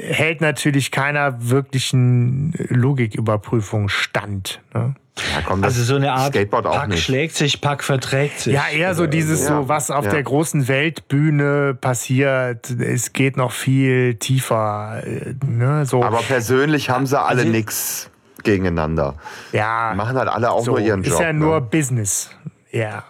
hält 0.00 0.40
natürlich 0.40 0.90
keiner 0.90 1.50
wirklichen 1.50 2.54
Logiküberprüfung 2.68 3.88
stand. 3.88 4.60
Ne? 4.72 4.94
Ja, 5.16 5.42
komm, 5.46 5.62
also 5.62 5.82
so 5.84 5.94
eine 5.94 6.12
Art 6.12 6.34
Skateboard 6.34 6.64
Pack 6.64 6.88
nicht. 6.88 7.04
schlägt 7.04 7.36
sich, 7.36 7.60
Pack 7.60 7.84
verträgt 7.84 8.40
sich. 8.40 8.54
Ja, 8.54 8.64
eher 8.72 8.94
so 8.96 9.06
dieses 9.06 9.42
ja, 9.42 9.60
so, 9.60 9.68
was 9.68 9.90
auf 9.92 10.06
ja. 10.06 10.10
der 10.10 10.22
großen 10.24 10.66
Weltbühne 10.66 11.74
passiert. 11.74 12.68
Es 12.70 13.12
geht 13.12 13.36
noch 13.36 13.52
viel 13.52 14.16
tiefer. 14.16 15.02
Äh, 15.04 15.34
ne? 15.46 15.86
So. 15.86 16.02
Aber 16.02 16.18
persönlich 16.18 16.90
haben 16.90 17.06
sie 17.06 17.20
alle 17.20 17.40
also, 17.40 17.52
nichts 17.52 18.10
gegeneinander. 18.42 19.14
Ja. 19.52 19.92
Die 19.92 19.96
machen 19.96 20.16
halt 20.16 20.28
alle 20.28 20.50
auch 20.50 20.64
so, 20.64 20.72
nur 20.72 20.80
ihren 20.80 21.04
Job. 21.04 21.14
Ist 21.14 21.20
ja 21.20 21.32
ne? 21.32 21.38
nur 21.38 21.60
Business. 21.60 22.30
Ja. 22.72 23.04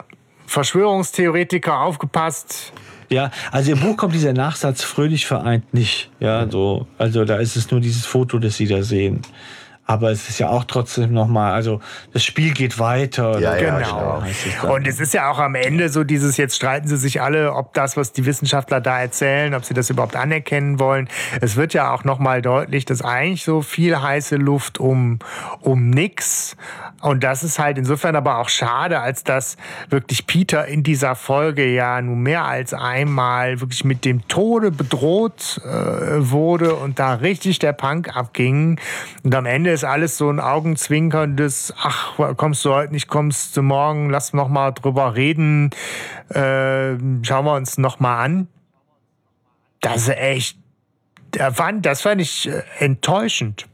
Verschwörungstheoretiker 0.47 1.81
aufgepasst. 1.81 2.75
Ja, 3.15 3.31
also 3.53 3.71
im 3.71 3.79
Buch 3.79 3.97
kommt 3.97 4.13
dieser 4.13 4.33
Nachsatz 4.33 4.83
fröhlich 4.83 5.25
vereint 5.25 5.73
nicht. 5.73 6.11
Ja, 6.19 6.51
so. 6.51 6.89
Also 6.99 7.25
da 7.25 7.37
ist 7.37 7.55
es 7.55 7.71
nur 7.71 7.81
dieses 7.81 8.05
Foto, 8.07 8.41
das 8.41 8.57
Sie 8.57 8.67
da 8.67 8.83
sehen. 8.83 9.23
Aber 9.87 10.11
es 10.11 10.31
ist 10.31 10.39
ja 10.39 10.49
auch 10.49 10.65
trotzdem 10.65 11.13
nochmal, 11.13 11.53
also 11.53 11.81
das 12.13 12.25
Spiel 12.25 12.55
geht 12.55 12.79
weiter. 12.79 13.39
Ja, 13.39 13.57
ja 13.57 13.79
genau. 13.79 14.23
Und 14.75 14.87
es 14.87 14.99
ist 14.99 15.13
ja 15.13 15.31
auch 15.31 15.39
am 15.39 15.55
Ende 15.55 15.91
so 15.91 16.05
dieses, 16.05 16.39
jetzt 16.39 16.57
streiten 16.57 16.89
sie 16.89 16.97
sich 16.97 17.21
alle, 17.21 17.53
ob 17.53 17.75
das, 17.75 17.97
was 17.97 18.13
die 18.13 18.25
Wissenschaftler 18.25 18.81
da 18.81 18.99
erzählen, 18.99 19.55
ob 19.55 19.65
sie 19.65 19.75
das 19.75 19.91
überhaupt 19.91 20.17
anerkennen 20.17 20.79
wollen. 20.79 21.09
Es 21.43 21.57
wird 21.57 21.75
ja 21.75 21.93
auch 21.93 22.03
nochmal 22.03 22.41
deutlich, 22.41 22.87
dass 22.87 23.03
eigentlich 23.03 23.45
so 23.45 23.61
viel 23.61 24.01
heiße 24.01 24.37
Luft 24.37 24.81
um, 24.81 25.19
um 25.61 25.91
nix. 25.91 26.57
Und 27.03 27.23
das 27.23 27.45
ist 27.45 27.59
halt 27.59 27.77
insofern 27.77 28.17
aber 28.17 28.39
auch 28.39 28.49
schade, 28.49 29.01
als 29.01 29.25
dass 29.25 29.59
wirklich 29.91 30.27
Peter 30.27 30.67
in 30.67 30.83
dieser 30.83 31.15
Folge 31.15 31.67
ja 31.67 32.01
nun 32.01 32.23
mehr 32.23 32.45
als 32.45 32.73
einmal 32.73 33.61
wirklich 33.61 33.85
mit 33.85 34.07
dem 34.07 34.27
Tode 34.29 34.71
bedroht 34.71 35.61
äh, 35.63 36.31
wurde 36.31 36.75
und 36.77 36.99
da 36.99 37.15
richtig 37.15 37.59
der 37.59 37.75
Punk 37.75 38.17
abging. 38.17 38.81
Und 39.23 39.35
am 39.35 39.45
Ende 39.45 39.74
ist 39.75 39.85
alles 39.85 40.17
so 40.17 40.31
ein 40.31 40.41
augenzwinkerndes, 40.41 41.75
ach, 41.77 42.17
kommst 42.37 42.65
du 42.65 42.73
heute 42.73 42.93
nicht, 42.93 43.09
kommst 43.09 43.57
du 43.57 43.63
morgen, 43.63 44.11
lass 44.11 44.33
noch 44.33 44.49
mal 44.49 44.71
drüber 44.71 45.15
reden, 45.15 45.71
äh, 46.31 46.97
schauen 47.23 47.45
wir 47.45 47.55
uns 47.55 47.77
noch 47.79 48.01
mal 48.01 48.23
an. 48.23 48.49
Das 49.81 50.09
ist 50.09 50.17
echt, 50.17 50.59
das 51.33 52.01
fand 52.01 52.21
ich 52.21 52.49
äh, 52.49 52.63
enttäuschend. 52.79 53.67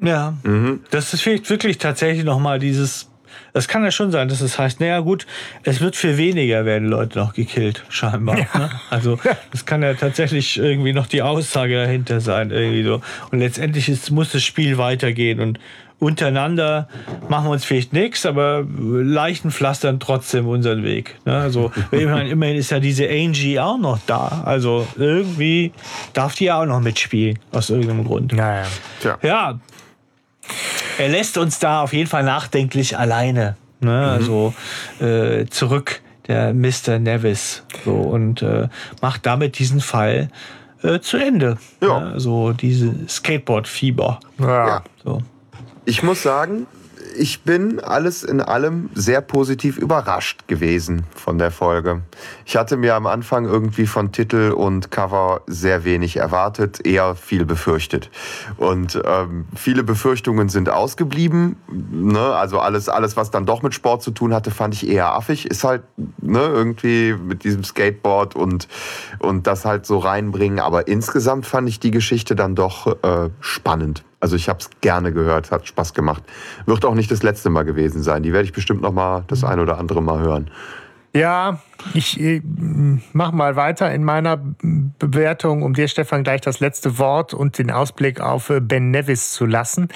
Ja, 0.00 0.34
mhm. 0.42 0.84
das 0.90 1.14
ist 1.14 1.22
vielleicht 1.22 1.48
wirklich 1.50 1.78
tatsächlich 1.78 2.24
noch 2.24 2.38
mal 2.38 2.58
dieses 2.58 3.10
das 3.54 3.68
kann 3.68 3.84
ja 3.84 3.92
schon 3.92 4.10
sein, 4.10 4.28
dass 4.28 4.40
es 4.40 4.58
heißt, 4.58 4.80
naja 4.80 4.98
gut, 4.98 5.26
es 5.62 5.80
wird 5.80 5.94
für 5.94 6.18
weniger 6.18 6.64
werden 6.64 6.88
Leute 6.88 7.18
noch 7.18 7.34
gekillt, 7.34 7.84
scheinbar. 7.88 8.36
Ja. 8.36 8.58
Ne? 8.58 8.70
Also 8.90 9.18
das 9.52 9.64
kann 9.64 9.82
ja 9.82 9.94
tatsächlich 9.94 10.58
irgendwie 10.58 10.92
noch 10.92 11.06
die 11.06 11.22
Aussage 11.22 11.76
dahinter 11.76 12.20
sein. 12.20 12.50
Irgendwie 12.50 12.82
so. 12.82 13.00
Und 13.30 13.38
letztendlich 13.38 13.88
ist, 13.88 14.10
muss 14.10 14.32
das 14.32 14.42
Spiel 14.42 14.76
weitergehen 14.76 15.38
und 15.38 15.60
untereinander 16.00 16.88
machen 17.28 17.46
wir 17.46 17.52
uns 17.52 17.64
vielleicht 17.64 17.92
nichts, 17.92 18.26
aber 18.26 18.66
Leichen 18.76 19.52
pflastern 19.52 20.00
trotzdem 20.00 20.48
unseren 20.48 20.82
Weg. 20.82 21.14
Ne? 21.24 21.36
Also 21.36 21.70
immerhin, 21.92 22.26
immerhin 22.26 22.56
ist 22.56 22.70
ja 22.70 22.80
diese 22.80 23.08
Angie 23.08 23.60
auch 23.60 23.78
noch 23.78 24.00
da. 24.04 24.42
Also 24.44 24.84
irgendwie 24.96 25.72
darf 26.12 26.34
die 26.34 26.46
ja 26.46 26.60
auch 26.60 26.66
noch 26.66 26.80
mitspielen, 26.80 27.38
aus 27.52 27.70
irgendeinem 27.70 28.04
Grund. 28.04 28.32
Ja, 28.32 28.64
ja. 29.04 29.18
ja 29.22 29.60
er 30.98 31.08
lässt 31.08 31.38
uns 31.38 31.58
da 31.58 31.82
auf 31.82 31.92
jeden 31.92 32.08
Fall 32.08 32.24
nachdenklich 32.24 32.98
alleine. 32.98 33.56
Ne? 33.80 33.90
Mhm. 33.90 33.92
Also 33.92 34.54
äh, 35.00 35.46
zurück, 35.46 36.00
der 36.26 36.54
Mr. 36.54 36.98
Nevis. 36.98 37.64
So, 37.84 37.92
und 37.92 38.42
äh, 38.42 38.68
macht 39.00 39.26
damit 39.26 39.58
diesen 39.58 39.80
Fall 39.80 40.28
äh, 40.82 41.00
zu 41.00 41.16
Ende. 41.16 41.58
Ja. 41.80 42.00
Ne? 42.00 42.20
So 42.20 42.52
diese 42.52 42.94
Skateboard-Fieber. 43.08 44.20
Ja. 44.38 44.82
So. 45.02 45.22
Ich 45.84 46.02
muss 46.02 46.22
sagen, 46.22 46.66
ich 47.16 47.42
bin 47.42 47.80
alles 47.80 48.22
in 48.22 48.40
allem 48.40 48.90
sehr 48.94 49.20
positiv 49.20 49.78
überrascht 49.78 50.46
gewesen 50.48 51.04
von 51.14 51.38
der 51.38 51.50
Folge. 51.50 52.02
Ich 52.44 52.56
hatte 52.56 52.76
mir 52.76 52.94
am 52.94 53.06
Anfang 53.06 53.44
irgendwie 53.44 53.86
von 53.86 54.12
Titel 54.12 54.52
und 54.52 54.90
Cover 54.90 55.42
sehr 55.46 55.84
wenig 55.84 56.16
erwartet, 56.16 56.84
eher 56.86 57.14
viel 57.14 57.44
befürchtet. 57.44 58.10
Und 58.56 59.00
ähm, 59.04 59.46
viele 59.54 59.82
Befürchtungen 59.82 60.48
sind 60.48 60.68
ausgeblieben. 60.68 61.56
Ne? 61.70 62.20
Also 62.20 62.58
alles, 62.58 62.88
alles, 62.88 63.16
was 63.16 63.30
dann 63.30 63.46
doch 63.46 63.62
mit 63.62 63.74
Sport 63.74 64.02
zu 64.02 64.10
tun 64.10 64.34
hatte, 64.34 64.50
fand 64.50 64.74
ich 64.74 64.88
eher 64.88 65.12
affig. 65.14 65.46
Ist 65.46 65.64
halt 65.64 65.82
ne, 66.20 66.40
irgendwie 66.40 67.14
mit 67.14 67.44
diesem 67.44 67.64
Skateboard 67.64 68.36
und, 68.36 68.68
und 69.18 69.46
das 69.46 69.64
halt 69.64 69.86
so 69.86 69.98
reinbringen. 69.98 70.60
Aber 70.60 70.88
insgesamt 70.88 71.46
fand 71.46 71.68
ich 71.68 71.80
die 71.80 71.90
Geschichte 71.90 72.34
dann 72.36 72.54
doch 72.54 73.02
äh, 73.02 73.30
spannend. 73.40 74.04
Also 74.24 74.36
ich 74.36 74.48
habe 74.48 74.58
es 74.58 74.70
gerne 74.80 75.12
gehört, 75.12 75.50
hat 75.50 75.66
Spaß 75.66 75.92
gemacht. 75.92 76.22
Wird 76.64 76.86
auch 76.86 76.94
nicht 76.94 77.10
das 77.10 77.22
letzte 77.22 77.50
Mal 77.50 77.64
gewesen 77.64 78.02
sein. 78.02 78.22
Die 78.22 78.32
werde 78.32 78.46
ich 78.46 78.54
bestimmt 78.54 78.80
noch 78.80 78.90
mal 78.90 79.22
das 79.26 79.44
ein 79.44 79.60
oder 79.60 79.76
andere 79.76 80.02
Mal 80.02 80.20
hören. 80.20 80.50
Ja, 81.12 81.60
ich 81.92 82.18
mach 83.12 83.32
mal 83.32 83.54
weiter 83.56 83.92
in 83.92 84.02
meiner 84.02 84.38
Bewertung, 84.98 85.62
um 85.62 85.74
dir, 85.74 85.88
Stefan, 85.88 86.24
gleich 86.24 86.40
das 86.40 86.60
letzte 86.60 86.96
Wort 86.96 87.34
und 87.34 87.58
den 87.58 87.70
Ausblick 87.70 88.18
auf 88.18 88.48
äh, 88.48 88.60
Ben 88.60 88.90
Nevis 88.90 89.32
zu 89.34 89.44
lassen. 89.44 89.88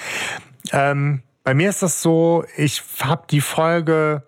Ähm, 0.73 1.23
bei 1.43 1.55
mir 1.55 1.69
ist 1.69 1.81
das 1.81 2.03
so, 2.03 2.43
ich 2.55 2.83
habe 3.01 3.23
die 3.31 3.41
Folge 3.41 4.21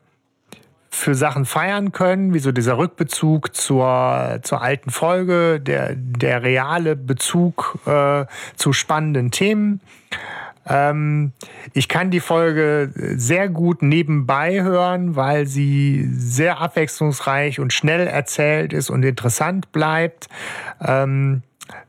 für 0.91 1.15
Sachen 1.15 1.45
feiern 1.45 1.93
können, 1.93 2.33
wie 2.33 2.39
so 2.39 2.51
dieser 2.51 2.77
Rückbezug 2.77 3.55
zur, 3.55 4.39
zur 4.43 4.61
alten 4.61 4.91
Folge, 4.91 5.59
der, 5.59 5.95
der 5.95 6.43
reale 6.43 6.95
Bezug 6.95 7.79
äh, 7.85 8.25
zu 8.57 8.73
spannenden 8.73 9.31
Themen. 9.31 9.79
Ähm, 10.67 11.31
ich 11.73 11.87
kann 11.87 12.11
die 12.11 12.19
Folge 12.19 12.91
sehr 12.93 13.47
gut 13.49 13.81
nebenbei 13.81 14.61
hören, 14.61 15.15
weil 15.15 15.47
sie 15.47 16.07
sehr 16.11 16.59
abwechslungsreich 16.59 17.59
und 17.59 17.71
schnell 17.73 18.05
erzählt 18.05 18.73
ist 18.73 18.89
und 18.89 19.03
interessant 19.03 19.71
bleibt. 19.71 20.27
Ähm, 20.81 21.41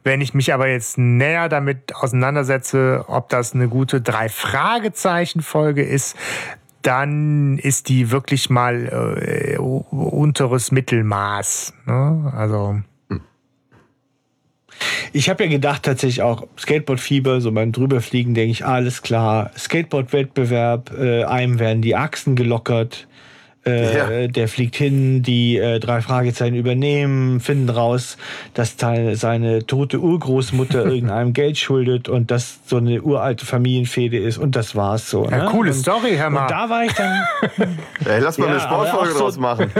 wenn 0.05 0.20
ich 0.20 0.33
mich 0.33 0.55
aber 0.55 0.69
jetzt 0.69 0.97
näher 0.97 1.49
damit 1.49 1.95
auseinandersetze, 1.95 3.05
ob 3.09 3.29
das 3.29 3.53
eine 3.53 3.69
gute 3.69 4.01
Drei-Fragezeichen-Folge 4.01 5.83
ist, 5.83 6.16
dann 6.83 7.59
ist 7.59 7.89
die 7.89 8.11
wirklich 8.11 8.51
mal 8.51 9.17
äh, 9.19 9.59
unteres 9.59 10.73
Mittelmaß. 10.73 11.75
Ne? 11.87 12.33
Also. 12.37 12.81
Ich 15.13 15.29
habe 15.29 15.45
ja 15.45 15.51
gedacht 15.51 15.85
tatsächlich 15.85 16.23
auch 16.23 16.47
Skateboard-Fieber, 16.59 17.41
so 17.41 17.53
beim 17.53 17.73
Drüberfliegen 17.73 18.35
denke 18.35 18.53
ich, 18.53 18.65
alles 18.65 19.03
klar, 19.03 19.51
Skateboard-Wettbewerb, 19.57 20.93
äh, 20.99 21.25
einem 21.25 21.59
werden 21.59 21.83
die 21.83 21.95
Achsen 21.95 22.35
gelockert, 22.35 23.07
äh, 23.64 24.22
ja. 24.22 24.28
Der 24.28 24.48
fliegt 24.48 24.74
hin, 24.74 25.22
die 25.22 25.56
äh, 25.56 25.78
drei 25.78 26.01
Fragezeichen 26.01 26.56
übernehmen, 26.56 27.39
finden 27.39 27.68
raus, 27.68 28.16
dass 28.55 28.74
seine, 28.76 29.14
seine 29.14 29.66
tote 29.66 30.01
Urgroßmutter 30.01 30.86
irgendeinem 30.93 31.32
Geld 31.32 31.59
schuldet 31.59 32.09
und 32.09 32.32
das 32.32 32.59
so 32.66 32.78
eine 32.78 33.02
uralte 33.02 33.47
Familienfehde 33.47 34.18
ist 34.18 34.39
und 34.39 34.56
das 34.56 34.74
war's 34.74 35.09
so. 35.09 35.28
Ja, 35.30 35.44
ne? 35.44 35.51
coole 35.51 35.70
und, 35.70 35.76
Story, 35.76 36.14
Herr 36.16 36.30
Mann. 36.30 36.43
Und 36.44 36.51
da 36.51 36.68
war 36.68 36.84
ich 36.84 36.93
dann. 36.93 37.24
Ey, 38.05 38.20
lass 38.20 38.36
mal 38.39 38.47
ja, 38.47 38.52
eine 38.52 38.60
Sportfolge 38.60 39.14
draus 39.14 39.34
so, 39.34 39.40
machen. 39.40 39.70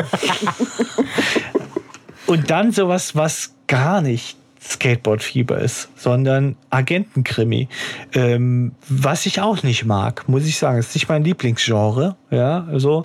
und 2.27 2.51
dann 2.51 2.71
sowas, 2.71 3.17
was 3.17 3.53
gar 3.67 4.01
nicht 4.01 4.37
Skateboard-Fieber 4.63 5.59
ist, 5.59 5.89
sondern 5.97 6.55
Agentenkrimi. 6.71 7.69
Ähm, 8.15 8.77
was 8.89 9.27
ich 9.27 9.41
auch 9.41 9.65
nicht 9.65 9.85
mag, 9.85 10.29
muss 10.29 10.47
ich 10.47 10.57
sagen. 10.57 10.79
ist 10.79 10.95
nicht 10.95 11.09
mein 11.09 11.25
Lieblingsgenre. 11.25 12.15
Ja, 12.31 12.65
also. 12.71 13.05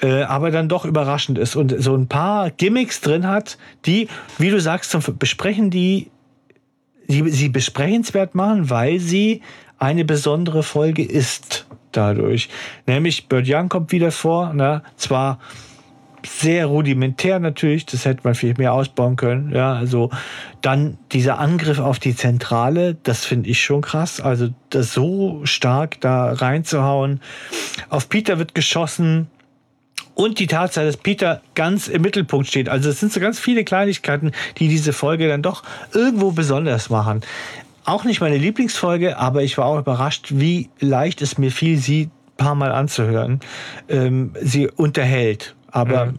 Äh, 0.00 0.22
aber 0.22 0.50
dann 0.50 0.68
doch 0.68 0.84
überraschend 0.84 1.38
ist 1.38 1.56
und 1.56 1.74
so 1.78 1.94
ein 1.94 2.06
paar 2.06 2.50
Gimmicks 2.50 3.00
drin 3.00 3.26
hat, 3.26 3.56
die, 3.86 4.08
wie 4.38 4.50
du 4.50 4.60
sagst, 4.60 4.90
zum 4.90 5.02
Besprechen, 5.18 5.70
die, 5.70 6.10
die 7.08 7.28
sie 7.30 7.48
besprechenswert 7.48 8.34
machen, 8.34 8.68
weil 8.68 8.98
sie 8.98 9.42
eine 9.78 10.04
besondere 10.04 10.62
Folge 10.62 11.02
ist 11.02 11.66
dadurch. 11.92 12.48
Nämlich 12.86 13.28
Bird 13.28 13.46
Young 13.48 13.68
kommt 13.68 13.92
wieder 13.92 14.10
vor, 14.10 14.52
ne? 14.52 14.82
zwar 14.96 15.38
sehr 16.26 16.66
rudimentär 16.66 17.38
natürlich, 17.38 17.86
das 17.86 18.04
hätte 18.04 18.22
man 18.24 18.34
viel 18.34 18.54
mehr 18.58 18.72
ausbauen 18.72 19.16
können. 19.16 19.52
Ja, 19.54 19.74
also 19.74 20.10
dann 20.60 20.98
dieser 21.12 21.38
Angriff 21.38 21.78
auf 21.78 21.98
die 21.98 22.16
Zentrale, 22.16 22.96
das 23.02 23.24
finde 23.24 23.48
ich 23.48 23.62
schon 23.62 23.80
krass. 23.80 24.20
Also 24.20 24.48
das 24.70 24.92
so 24.92 25.40
stark 25.44 26.00
da 26.00 26.32
reinzuhauen. 26.32 27.20
Auf 27.88 28.08
Peter 28.08 28.38
wird 28.38 28.54
geschossen. 28.54 29.28
Und 30.16 30.40
die 30.40 30.48
Tatsache, 30.48 30.86
dass 30.86 30.96
Peter 30.96 31.40
ganz 31.54 31.86
im 31.86 32.02
Mittelpunkt 32.02 32.48
steht. 32.48 32.68
Also 32.68 32.90
es 32.90 32.98
sind 32.98 33.12
so 33.12 33.20
ganz 33.20 33.38
viele 33.38 33.62
Kleinigkeiten, 33.62 34.32
die 34.56 34.66
diese 34.66 34.92
Folge 34.92 35.28
dann 35.28 35.42
doch 35.42 35.62
irgendwo 35.92 36.32
besonders 36.32 36.90
machen. 36.90 37.20
Auch 37.84 38.02
nicht 38.02 38.20
meine 38.20 38.36
Lieblingsfolge, 38.36 39.16
aber 39.18 39.44
ich 39.44 39.56
war 39.58 39.66
auch 39.66 39.78
überrascht, 39.78 40.32
wie 40.32 40.70
leicht 40.80 41.22
es 41.22 41.38
mir 41.38 41.52
fiel, 41.52 41.76
sie 41.76 42.04
ein 42.04 42.36
paar 42.36 42.54
Mal 42.56 42.72
anzuhören. 42.72 43.38
Ähm, 43.88 44.32
sie 44.42 44.68
unterhält 44.68 45.54
aber 45.76 46.06
mhm. 46.06 46.18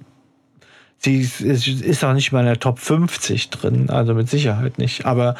sie 1.00 1.22
ist 1.22 2.04
auch 2.04 2.14
nicht 2.14 2.32
mal 2.32 2.42
in 2.42 2.46
der 2.46 2.60
Top 2.60 2.78
50 2.78 3.50
drin, 3.50 3.90
also 3.90 4.14
mit 4.14 4.30
Sicherheit 4.30 4.78
nicht. 4.78 5.08
Aber 5.08 5.34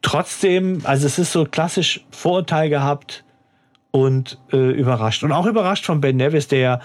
trotzdem, 0.00 0.80
also 0.84 1.06
es 1.06 1.18
ist 1.18 1.32
so 1.32 1.44
klassisch 1.44 2.00
Vorurteil 2.10 2.70
gehabt 2.70 3.24
und 3.90 4.38
äh, 4.52 4.70
überrascht. 4.70 5.22
Und 5.22 5.32
auch 5.32 5.44
überrascht 5.44 5.84
von 5.84 6.00
Ben 6.00 6.16
Nevis, 6.16 6.48
der 6.48 6.80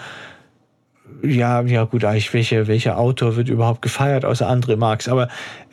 ja 1.22 1.60
ja, 1.62 1.84
gut, 1.84 2.04
eigentlich 2.04 2.32
welche, 2.32 2.66
welcher 2.66 2.98
Autor 2.98 3.36
wird 3.36 3.48
überhaupt 3.48 3.82
gefeiert, 3.82 4.24
außer 4.24 4.48
André 4.48 4.76
Marx. 4.76 5.08
Aber 5.08 5.28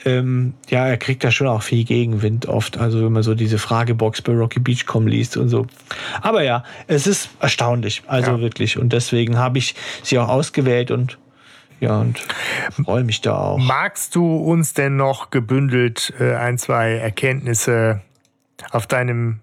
ähm, 0.05 0.53
ja, 0.69 0.87
er 0.87 0.97
kriegt 0.97 1.23
da 1.23 1.31
schon 1.31 1.47
auch 1.47 1.61
viel 1.61 1.83
Gegenwind 1.83 2.47
oft. 2.47 2.77
Also 2.77 3.03
wenn 3.03 3.11
man 3.11 3.23
so 3.23 3.35
diese 3.35 3.57
Fragebox 3.57 4.21
bei 4.21 4.33
Rocky 4.33 4.59
Beach 4.59 4.85
kommen 4.85 5.07
liest 5.07 5.37
und 5.37 5.49
so. 5.49 5.65
Aber 6.21 6.43
ja, 6.43 6.63
es 6.87 7.07
ist 7.07 7.29
erstaunlich, 7.39 8.03
also 8.07 8.31
ja. 8.31 8.39
wirklich. 8.39 8.77
Und 8.77 8.93
deswegen 8.93 9.37
habe 9.37 9.57
ich 9.57 9.75
sie 10.03 10.19
auch 10.19 10.29
ausgewählt 10.29 10.91
und 10.91 11.17
ja, 11.79 11.99
und 11.99 12.19
freue 12.85 13.03
mich 13.03 13.21
da 13.21 13.37
auch. 13.37 13.57
Magst 13.59 14.15
du 14.15 14.35
uns 14.35 14.73
denn 14.73 14.95
noch 14.95 15.29
gebündelt 15.29 16.11
äh, 16.19 16.33
ein, 16.33 16.57
zwei 16.57 16.93
Erkenntnisse 16.93 18.01
auf 18.71 18.87
deinem 18.87 19.39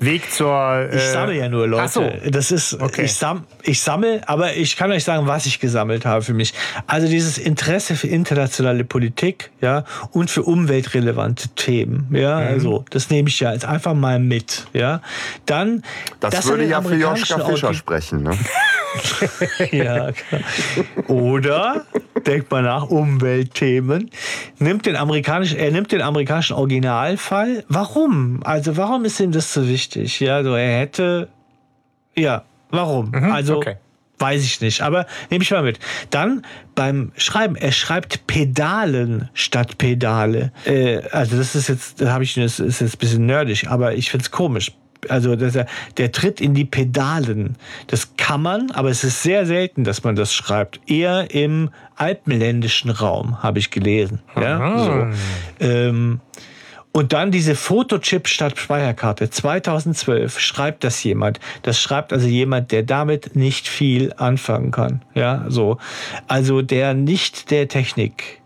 Weg 0.00 0.32
zur. 0.32 0.88
Äh 0.90 0.96
ich 0.96 1.02
sammle 1.02 1.36
ja 1.36 1.48
nur 1.48 1.66
Leute. 1.66 1.88
So. 1.88 2.10
Das 2.30 2.50
ist, 2.50 2.80
okay. 2.80 3.04
ich, 3.04 3.14
sam, 3.14 3.44
ich 3.62 3.80
sammle, 3.80 4.20
aber 4.26 4.54
ich 4.54 4.76
kann 4.76 4.90
euch 4.92 5.04
sagen, 5.04 5.26
was 5.26 5.46
ich 5.46 5.60
gesammelt 5.60 6.04
habe 6.06 6.22
für 6.22 6.34
mich. 6.34 6.54
Also 6.86 7.06
dieses 7.06 7.38
Interesse 7.38 7.94
für 7.94 8.08
internationale 8.08 8.84
Politik, 8.84 9.50
ja, 9.60 9.84
und 10.10 10.30
für 10.30 10.42
umweltrelevante 10.42 11.48
Themen, 11.50 12.08
ja, 12.12 12.40
mhm. 12.40 12.46
also 12.46 12.84
das 12.90 13.10
nehme 13.10 13.28
ich 13.28 13.40
ja 13.40 13.52
jetzt 13.52 13.64
einfach 13.64 13.94
mal 13.94 14.18
mit, 14.18 14.66
ja. 14.72 15.00
Dann. 15.46 15.82
Das 16.20 16.46
würde 16.46 16.66
ja 16.66 16.82
für 16.82 16.96
Joschka 16.96 17.44
Fischer 17.44 17.74
sprechen, 17.74 18.22
ne? 18.22 18.36
ja, 19.72 20.12
klar. 20.12 20.40
Oder, 21.08 21.86
denkt 22.26 22.50
mal 22.50 22.62
nach, 22.62 22.88
Umweltthemen. 22.88 24.10
Nimmt 24.58 24.86
den 24.86 24.96
amerikanischen, 24.96 25.58
er 25.58 25.70
nimmt 25.70 25.92
den 25.92 26.02
amerikanischen 26.02 26.54
Originalfall. 26.54 27.64
Warum? 27.68 28.40
Also, 28.44 28.76
warum 28.76 29.04
ist 29.04 29.20
ihm 29.20 29.32
das 29.32 29.52
so 29.52 29.66
wichtig? 29.66 29.81
Ja, 30.20 30.36
also 30.36 30.54
er 30.54 30.80
hätte, 30.80 31.28
ja, 32.14 32.44
warum? 32.70 33.10
Mhm, 33.10 33.32
also, 33.32 33.56
okay. 33.56 33.76
weiß 34.18 34.42
ich 34.44 34.60
nicht, 34.60 34.82
aber 34.82 35.06
nehme 35.30 35.42
ich 35.42 35.50
mal 35.50 35.62
mit. 35.62 35.78
Dann 36.10 36.44
beim 36.74 37.12
Schreiben, 37.16 37.56
er 37.56 37.72
schreibt 37.72 38.26
Pedalen 38.26 39.28
statt 39.34 39.78
Pedale. 39.78 40.52
Äh, 40.64 41.00
also, 41.10 41.36
das 41.36 41.54
ist 41.54 41.68
jetzt, 41.68 42.00
da 42.00 42.12
habe 42.12 42.24
ich, 42.24 42.34
das 42.34 42.60
ist 42.60 42.80
jetzt 42.80 42.96
ein 42.96 42.98
bisschen 42.98 43.26
nerdig, 43.26 43.68
aber 43.68 43.94
ich 43.94 44.10
finde 44.10 44.24
es 44.24 44.30
komisch 44.30 44.72
also 45.08 45.36
der, 45.36 45.66
der 45.96 46.12
tritt 46.12 46.40
in 46.40 46.54
die 46.54 46.64
Pedalen. 46.64 47.56
Das 47.88 48.16
kann 48.16 48.42
man, 48.42 48.70
aber 48.70 48.90
es 48.90 49.04
ist 49.04 49.22
sehr 49.22 49.46
selten, 49.46 49.84
dass 49.84 50.04
man 50.04 50.16
das 50.16 50.32
schreibt. 50.32 50.80
Eher 50.86 51.32
im 51.34 51.70
alpenländischen 51.96 52.90
Raum, 52.90 53.42
habe 53.42 53.58
ich 53.58 53.70
gelesen. 53.70 54.20
Ja, 54.36 54.78
so. 54.78 55.64
ähm, 55.64 56.20
und 56.92 57.12
dann 57.12 57.30
diese 57.30 57.54
Fotochip 57.54 58.28
statt 58.28 58.58
Speicherkarte. 58.58 59.30
2012 59.30 60.38
schreibt 60.38 60.84
das 60.84 61.02
jemand. 61.02 61.40
Das 61.62 61.80
schreibt 61.80 62.12
also 62.12 62.28
jemand, 62.28 62.70
der 62.70 62.82
damit 62.82 63.34
nicht 63.34 63.66
viel 63.66 64.12
anfangen 64.16 64.70
kann. 64.70 65.02
Ja, 65.14 65.46
so. 65.48 65.78
Also 66.28 66.62
der 66.62 66.94
nicht 66.94 67.50
der 67.50 67.68
Technik 67.68 68.42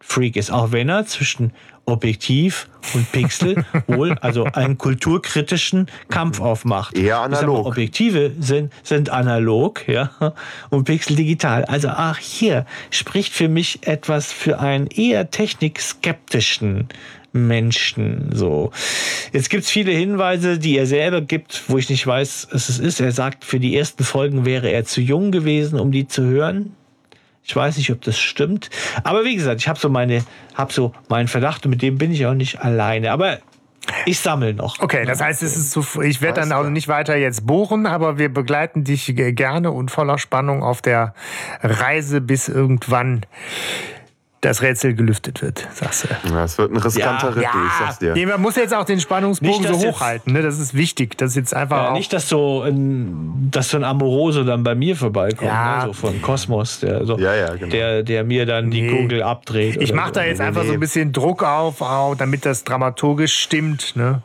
Freak 0.00 0.36
ist, 0.36 0.50
auch 0.50 0.72
wenn 0.72 0.88
er 0.88 1.04
zwischen 1.06 1.52
Objektiv 1.84 2.68
und 2.94 3.10
Pixel 3.12 3.64
wohl 3.86 4.12
also 4.20 4.44
einen 4.44 4.76
kulturkritischen 4.76 5.86
Kampf 6.08 6.40
aufmacht. 6.40 6.96
Eher 6.96 7.20
analog. 7.20 7.64
Mal, 7.64 7.68
Objektive 7.70 8.32
sind, 8.38 8.72
sind 8.82 9.10
analog, 9.10 9.88
ja, 9.88 10.10
und 10.70 10.84
Pixel 10.84 11.16
digital. 11.16 11.64
Also 11.64 11.88
ach, 11.88 12.18
hier 12.18 12.66
spricht 12.90 13.32
für 13.32 13.48
mich 13.48 13.86
etwas 13.86 14.32
für 14.32 14.60
einen 14.60 14.86
eher 14.86 15.30
technikskeptischen 15.30 16.88
Menschen. 17.46 18.30
So. 18.34 18.70
Jetzt 19.32 19.50
gibt's 19.50 19.70
viele 19.70 19.92
Hinweise, 19.92 20.58
die 20.58 20.76
er 20.76 20.86
selber 20.86 21.20
gibt, 21.20 21.64
wo 21.68 21.78
ich 21.78 21.88
nicht 21.90 22.06
weiß, 22.06 22.48
was 22.52 22.68
es 22.68 22.78
ist. 22.78 23.00
Er 23.00 23.12
sagt, 23.12 23.44
für 23.44 23.60
die 23.60 23.76
ersten 23.76 24.04
Folgen 24.04 24.44
wäre 24.44 24.70
er 24.70 24.84
zu 24.84 25.00
jung 25.00 25.30
gewesen, 25.30 25.78
um 25.78 25.92
die 25.92 26.08
zu 26.08 26.24
hören. 26.24 26.74
Ich 27.44 27.56
weiß 27.56 27.78
nicht, 27.78 27.90
ob 27.90 28.02
das 28.02 28.18
stimmt. 28.18 28.68
Aber 29.04 29.24
wie 29.24 29.34
gesagt, 29.34 29.60
ich 29.60 29.68
habe 29.68 29.78
so 29.78 29.88
meine, 29.88 30.24
habe 30.54 30.72
so 30.72 30.92
meinen 31.08 31.28
Verdacht 31.28 31.64
und 31.64 31.70
mit 31.70 31.82
dem 31.82 31.96
bin 31.96 32.12
ich 32.12 32.26
auch 32.26 32.34
nicht 32.34 32.60
alleine. 32.60 33.10
Aber 33.10 33.38
ich 34.04 34.18
sammle 34.20 34.54
noch. 34.54 34.80
Okay, 34.80 35.04
das 35.06 35.20
heißt, 35.20 35.42
es 35.42 35.56
ist 35.56 35.70
zu, 35.70 36.02
ich 36.02 36.20
werde 36.20 36.40
dann 36.40 36.52
auch 36.52 36.68
nicht 36.68 36.88
weiter 36.88 37.16
jetzt 37.16 37.46
bohren, 37.46 37.86
aber 37.86 38.18
wir 38.18 38.28
begleiten 38.28 38.84
dich 38.84 39.14
gerne 39.16 39.70
und 39.70 39.90
voller 39.90 40.18
Spannung 40.18 40.62
auf 40.62 40.82
der 40.82 41.14
Reise, 41.62 42.20
bis 42.20 42.48
irgendwann 42.48 43.22
das 44.40 44.62
Rätsel 44.62 44.94
gelüftet 44.94 45.42
wird, 45.42 45.66
sagst 45.74 46.04
du. 46.04 46.08
Ja, 46.32 46.44
es 46.44 46.56
wird 46.58 46.70
ein 46.70 46.76
riskanter 46.76 47.34
Ritt, 47.34 47.44
ich 47.44 47.72
sag's 47.78 47.98
dir. 47.98 48.12
Nee, 48.14 48.24
man 48.24 48.40
muss 48.40 48.54
jetzt 48.54 48.72
auch 48.72 48.84
den 48.84 49.00
Spannungsbogen 49.00 49.62
Nicht, 49.62 49.80
so 49.80 49.88
hochhalten. 49.88 50.32
Ne? 50.32 50.42
Das 50.42 50.60
ist 50.60 50.74
wichtig. 50.74 51.18
Das 51.18 51.30
ist 51.30 51.36
jetzt 51.36 51.54
einfach 51.54 51.76
Ja, 51.76 51.88
auch. 51.90 51.94
nicht, 51.94 52.12
dass 52.12 52.28
so 52.28 52.62
ein, 52.62 53.48
dass 53.50 53.70
so 53.70 53.76
ein 53.78 53.84
Amoroso 53.84 54.44
dann 54.44 54.62
bei 54.62 54.76
mir 54.76 54.94
vorbeikommt, 54.94 55.42
Ja. 55.50 55.78
ne? 55.78 55.86
so 55.86 55.92
von 55.92 56.22
Kosmos, 56.22 56.78
der, 56.80 57.04
so, 57.04 57.18
Ja, 57.18 57.34
ja, 57.34 57.54
genau. 57.56 57.70
der, 57.70 58.02
der 58.04 58.22
mir 58.22 58.46
dann 58.46 58.70
die 58.70 58.82
Nee. 58.82 58.96
Kugel 59.02 59.22
abdreht. 59.24 59.76
ich 59.80 59.92
mache 59.92 60.12
da 60.12 60.22
jetzt 60.22 60.38
Nee, 60.38 60.44
einfach 60.44 60.62
nee. 60.62 60.68
so 60.68 60.74
ein 60.74 60.80
bisschen 60.80 61.12
Druck 61.12 61.42
auf, 61.42 61.80
au, 61.82 62.14
damit 62.14 62.46
das 62.46 62.62
dramaturgisch 62.62 63.36
stimmt. 63.36 63.96
Ne? 63.96 64.22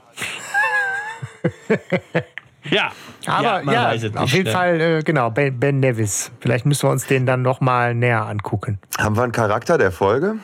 Ja, 2.70 2.92
Aber 3.26 3.44
ja, 3.44 3.58
ja, 3.60 3.64
man 3.64 3.76
weiß 3.76 4.04
es 4.04 4.16
auf 4.16 4.32
jeden 4.32 4.46
ne? 4.46 4.52
Fall, 4.52 4.82
äh, 4.82 5.02
genau, 5.04 5.30
ben, 5.30 5.60
ben 5.60 5.80
Nevis. 5.80 6.32
Vielleicht 6.40 6.66
müssen 6.66 6.88
wir 6.88 6.92
uns 6.92 7.08
den 7.08 7.26
dann 7.26 7.42
noch 7.42 7.62
mal 7.62 7.94
näher 7.94 8.26
angucken. 8.26 8.80
Haben 8.98 9.16
wir 9.16 9.24
einen 9.24 9.32
Charakter 9.32 9.78
der 9.78 9.92
Folge? 9.92 10.36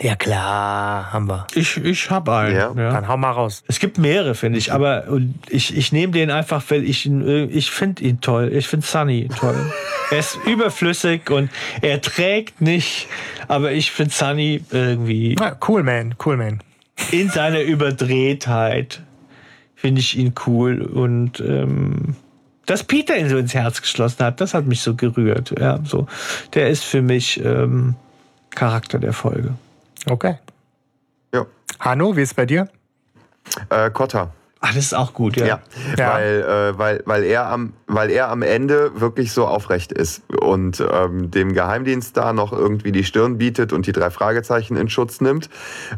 Ja 0.00 0.16
klar, 0.16 1.12
haben 1.12 1.28
wir. 1.28 1.46
Ich, 1.54 1.76
ich 1.76 2.10
habe 2.10 2.34
einen. 2.34 2.56
Ja. 2.56 2.72
Ja. 2.74 2.92
Dann 2.92 3.06
hau 3.06 3.18
mal 3.18 3.32
raus. 3.32 3.62
Es 3.66 3.80
gibt 3.80 3.98
mehrere, 3.98 4.34
finde 4.34 4.58
ich, 4.58 4.72
aber 4.72 5.04
ich, 5.48 5.76
ich 5.76 5.92
nehme 5.92 6.12
den 6.12 6.30
einfach, 6.30 6.62
weil 6.68 6.84
ich 6.84 7.04
ihn, 7.04 7.26
äh, 7.26 7.44
ich 7.44 7.70
finde 7.70 8.02
ihn 8.04 8.20
toll. 8.22 8.50
Ich 8.52 8.66
finde 8.66 8.86
Sunny 8.86 9.28
toll. 9.38 9.56
er 10.10 10.18
ist 10.18 10.38
überflüssig 10.46 11.30
und 11.30 11.50
er 11.82 12.00
trägt 12.00 12.62
nicht, 12.62 13.08
aber 13.46 13.72
ich 13.72 13.90
finde 13.92 14.14
Sunny 14.14 14.64
irgendwie 14.70 15.36
Ja, 15.38 15.56
cool, 15.68 15.82
man, 15.82 16.14
cool, 16.24 16.38
man. 16.38 16.62
in 17.10 17.28
seiner 17.28 17.60
Überdrehtheit 17.60 19.02
finde 19.80 20.00
ich 20.00 20.18
ihn 20.18 20.34
cool 20.46 20.82
und 20.82 21.40
ähm, 21.40 22.14
dass 22.66 22.84
Peter 22.84 23.16
ihn 23.16 23.28
so 23.28 23.38
ins 23.38 23.54
Herz 23.54 23.80
geschlossen 23.80 24.24
hat, 24.24 24.40
das 24.40 24.54
hat 24.54 24.66
mich 24.66 24.82
so 24.82 24.94
gerührt. 24.94 25.54
Ja, 25.58 25.80
so, 25.84 26.06
der 26.54 26.68
ist 26.68 26.84
für 26.84 27.02
mich 27.02 27.42
ähm, 27.42 27.94
Charakter 28.50 28.98
der 28.98 29.12
Folge. 29.12 29.54
Okay. 30.08 30.36
Ja. 31.34 31.46
Hanno, 31.80 32.16
wie 32.16 32.22
ist 32.22 32.30
es 32.30 32.34
bei 32.34 32.46
dir? 32.46 32.68
Äh, 33.70 33.90
Kotta. 33.90 34.32
Ach, 34.62 34.74
das 34.74 34.84
ist 34.84 34.94
auch 34.94 35.14
gut, 35.14 35.36
ja. 35.36 35.46
Ja, 35.46 35.62
Ja. 35.96 36.12
Weil, 36.12 36.42
äh, 36.42 36.78
weil, 36.78 37.02
weil, 37.06 37.24
er 37.24 37.46
am, 37.46 37.72
weil 37.86 38.10
er 38.10 38.28
am 38.28 38.42
Ende 38.42 39.00
wirklich 39.00 39.32
so 39.32 39.46
aufrecht 39.46 39.90
ist 39.90 40.22
und 40.38 40.84
ähm, 40.92 41.30
dem 41.30 41.54
Geheimdienst 41.54 42.14
da 42.14 42.34
noch 42.34 42.52
irgendwie 42.52 42.92
die 42.92 43.04
Stirn 43.04 43.38
bietet 43.38 43.72
und 43.72 43.86
die 43.86 43.92
drei 43.92 44.10
Fragezeichen 44.10 44.76
in 44.76 44.90
Schutz 44.90 45.22
nimmt. 45.22 45.48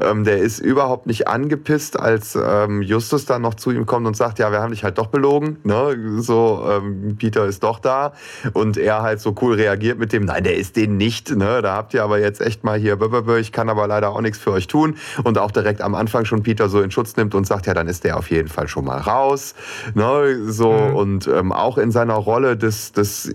Ähm, 0.00 0.22
der 0.22 0.38
ist 0.38 0.60
überhaupt 0.60 1.08
nicht 1.08 1.26
angepisst, 1.26 1.98
als 1.98 2.38
ähm, 2.40 2.82
Justus 2.82 3.26
dann 3.26 3.42
noch 3.42 3.54
zu 3.54 3.72
ihm 3.72 3.84
kommt 3.84 4.06
und 4.06 4.16
sagt, 4.16 4.38
ja, 4.38 4.52
wir 4.52 4.60
haben 4.60 4.70
dich 4.70 4.84
halt 4.84 4.96
doch 4.96 5.08
belogen. 5.08 5.56
Ne? 5.64 6.20
So, 6.20 6.64
ähm, 6.70 7.16
Peter 7.18 7.46
ist 7.46 7.64
doch 7.64 7.80
da. 7.80 8.12
Und 8.52 8.76
er 8.76 9.02
halt 9.02 9.20
so 9.20 9.34
cool 9.42 9.54
reagiert 9.54 9.98
mit 9.98 10.12
dem, 10.12 10.26
nein, 10.26 10.44
der 10.44 10.54
ist 10.56 10.76
den 10.76 10.96
nicht. 10.96 11.34
Ne? 11.34 11.62
Da 11.62 11.74
habt 11.74 11.94
ihr 11.94 12.04
aber 12.04 12.20
jetzt 12.20 12.40
echt 12.40 12.62
mal 12.62 12.78
hier, 12.78 12.96
ich 13.38 13.50
kann 13.50 13.68
aber 13.68 13.88
leider 13.88 14.10
auch 14.10 14.20
nichts 14.20 14.38
für 14.38 14.52
euch 14.52 14.68
tun. 14.68 14.98
Und 15.24 15.36
auch 15.36 15.50
direkt 15.50 15.80
am 15.80 15.96
Anfang 15.96 16.26
schon 16.26 16.44
Peter 16.44 16.68
so 16.68 16.80
in 16.80 16.92
Schutz 16.92 17.16
nimmt 17.16 17.34
und 17.34 17.44
sagt, 17.44 17.66
ja, 17.66 17.74
dann 17.74 17.88
ist 17.88 18.04
der 18.04 18.16
auf 18.16 18.30
jeden 18.30 18.48
Fall 18.48 18.51
schon 18.68 18.84
mal 18.84 18.98
raus. 18.98 19.54
Ne? 19.94 20.50
So, 20.52 20.70
und 20.70 21.26
ähm, 21.26 21.52
auch 21.52 21.78
in 21.78 21.90
seiner 21.90 22.14
Rolle 22.14 22.56
des, 22.56 22.92
des, 22.92 23.34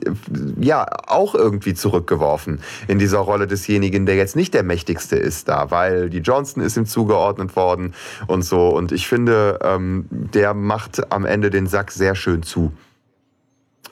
ja, 0.59 0.85
auch 1.07 1.35
irgendwie 1.35 1.73
zurückgeworfen. 1.73 2.61
In 2.87 2.99
dieser 2.99 3.19
Rolle 3.19 3.47
desjenigen, 3.47 4.05
der 4.05 4.15
jetzt 4.15 4.35
nicht 4.35 4.53
der 4.53 4.63
Mächtigste 4.63 5.15
ist 5.15 5.49
da, 5.49 5.71
weil 5.71 6.09
die 6.09 6.19
Johnson 6.19 6.63
ist 6.63 6.77
ihm 6.77 6.85
zugeordnet 6.85 7.55
worden 7.55 7.93
und 8.27 8.43
so. 8.43 8.69
Und 8.69 8.91
ich 8.91 9.07
finde, 9.07 9.59
ähm, 9.63 10.05
der 10.09 10.53
macht 10.53 11.11
am 11.11 11.25
Ende 11.25 11.49
den 11.49 11.67
Sack 11.67 11.91
sehr 11.91 12.15
schön 12.15 12.43
zu. 12.43 12.71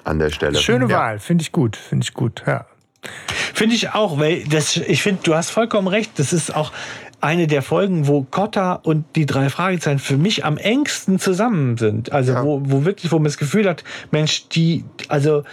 An 0.03 0.19
der 0.19 0.29
Stelle. 0.29 0.59
Schöne 0.59 0.87
ja. 0.87 0.99
Wahl, 0.99 1.19
finde 1.19 1.41
ich 1.41 1.51
gut, 1.51 1.75
finde 1.75 2.03
ich 2.03 2.13
gut. 2.13 2.43
Ja. 2.45 2.67
Finde 3.53 3.75
ich 3.75 3.93
auch, 3.93 4.19
weil 4.19 4.43
das, 4.43 4.77
ich 4.77 5.01
finde, 5.01 5.21
du 5.23 5.35
hast 5.35 5.49
vollkommen 5.49 5.87
recht. 5.87 6.17
Das 6.17 6.33
ist 6.33 6.53
auch 6.55 6.71
eine 7.25 7.47
der 7.47 7.61
Folgen, 7.63 8.07
wo 8.07 8.21
Cotta 8.23 8.73
und 8.73 9.03
die 9.15 9.25
drei 9.25 9.49
Fragezeichen 9.49 9.99
für 9.99 10.17
mich 10.17 10.45
am 10.45 10.57
engsten 10.57 11.19
zusammen 11.19 11.77
sind. 11.77 12.11
Also 12.11 12.33
Ja. 12.33 12.43
wo, 12.43 12.61
wo 12.63 12.85
wirklich, 12.85 13.11
wo 13.11 13.15
man 13.17 13.25
das 13.25 13.37
Gefühl 13.37 13.67
hat, 13.67 13.83
Mensch, 14.11 14.47
die, 14.49 14.83
also 15.07 15.43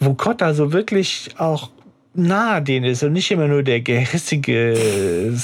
wo 0.00 0.14
Cotta 0.14 0.54
so 0.54 0.72
wirklich 0.72 1.30
auch 1.38 1.70
nahe 2.14 2.62
denen 2.62 2.86
ist 2.86 3.02
und 3.02 3.12
nicht 3.12 3.30
immer 3.30 3.46
nur 3.46 3.62
der 3.62 3.80
gehässige 3.80 4.72
äh, 4.72 5.26
Ja, 5.26 5.32
ja. 5.32 5.34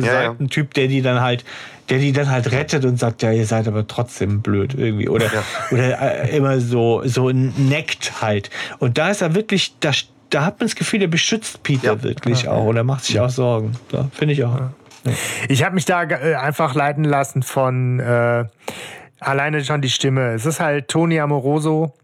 Seitentyp, 0.00 0.74
der 0.74 0.88
die 0.88 1.00
dann 1.00 1.20
halt, 1.20 1.44
der 1.88 1.98
die 1.98 2.12
dann 2.12 2.28
halt 2.30 2.50
rettet 2.52 2.84
und 2.84 2.98
sagt, 2.98 3.22
ja, 3.22 3.30
ihr 3.32 3.46
seid 3.46 3.68
aber 3.68 3.86
trotzdem 3.86 4.40
blöd 4.42 4.74
irgendwie 4.76 5.08
oder 5.08 5.30
oder 5.70 6.24
äh, 6.24 6.36
immer 6.36 6.60
so 6.60 7.02
so 7.04 7.30
neckt 7.30 8.20
halt. 8.20 8.50
Und 8.80 8.98
da 8.98 9.10
ist 9.10 9.22
er 9.22 9.34
wirklich, 9.34 9.74
da, 9.80 9.92
da 10.30 10.44
hat 10.44 10.58
man 10.60 10.66
das 10.68 10.74
Gefühl, 10.76 11.00
er 11.02 11.08
beschützt 11.08 11.62
Peter 11.62 11.94
Ja. 11.94 12.02
wirklich 12.02 12.48
auch 12.48 12.64
und 12.64 12.76
er 12.76 12.84
macht 12.84 13.04
sich 13.04 13.20
auch 13.20 13.30
Sorgen. 13.30 13.72
So, 13.92 14.08
Finde 14.12 14.34
ich 14.34 14.44
auch. 14.44 14.60
Ich 15.48 15.64
habe 15.64 15.74
mich 15.74 15.84
da 15.84 16.02
äh, 16.04 16.34
einfach 16.34 16.74
leiten 16.74 17.04
lassen 17.04 17.42
von 17.42 18.00
äh, 18.00 18.44
alleine 19.20 19.64
schon 19.64 19.80
die 19.80 19.90
Stimme. 19.90 20.32
Es 20.32 20.46
ist 20.46 20.60
halt 20.60 20.88
Tony 20.88 21.20
Amoroso, 21.20 21.94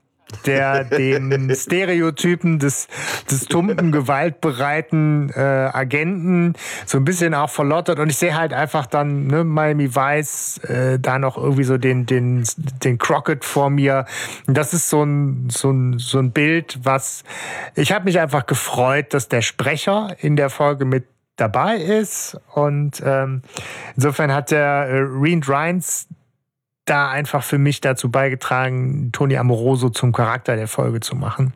der 0.46 0.84
den 0.84 1.54
Stereotypen 1.54 2.58
des, 2.58 2.88
des 3.30 3.46
tumpen, 3.46 3.92
gewaltbereiten 3.92 5.30
äh, 5.34 5.40
Agenten 5.40 6.54
so 6.86 6.98
ein 6.98 7.04
bisschen 7.04 7.34
auch 7.34 7.50
verlottert. 7.50 7.98
Und 7.98 8.10
ich 8.10 8.16
sehe 8.16 8.36
halt 8.36 8.52
einfach 8.52 8.86
dann 8.86 9.26
ne, 9.26 9.44
Miami 9.44 9.94
Vice, 9.94 10.58
äh, 10.64 10.98
da 10.98 11.18
noch 11.18 11.36
irgendwie 11.36 11.64
so 11.64 11.78
den, 11.78 12.06
den, 12.06 12.44
den 12.82 12.98
Crockett 12.98 13.44
vor 13.44 13.70
mir. 13.70 14.06
Und 14.46 14.56
das 14.56 14.72
ist 14.72 14.88
so 14.88 15.02
ein, 15.02 15.48
so 15.50 15.70
ein, 15.70 15.98
so 15.98 16.18
ein 16.18 16.32
Bild, 16.32 16.78
was 16.82 17.24
ich 17.74 17.92
habe 17.92 18.04
mich 18.04 18.20
einfach 18.20 18.46
gefreut, 18.46 19.14
dass 19.14 19.28
der 19.28 19.42
Sprecher 19.42 20.16
in 20.20 20.36
der 20.36 20.50
Folge 20.50 20.84
mit 20.84 21.04
dabei 21.40 21.76
ist. 21.76 22.38
Und 22.54 23.02
ähm, 23.04 23.42
insofern 23.96 24.32
hat 24.32 24.50
der 24.50 24.60
äh, 24.60 24.98
Reen 24.98 25.42
Rines 25.42 26.08
da 26.84 27.08
einfach 27.08 27.42
für 27.42 27.58
mich 27.58 27.80
dazu 27.80 28.10
beigetragen, 28.10 29.10
Tony 29.12 29.36
Amoroso 29.36 29.90
zum 29.90 30.12
Charakter 30.12 30.56
der 30.56 30.68
Folge 30.68 31.00
zu 31.00 31.14
machen. 31.14 31.54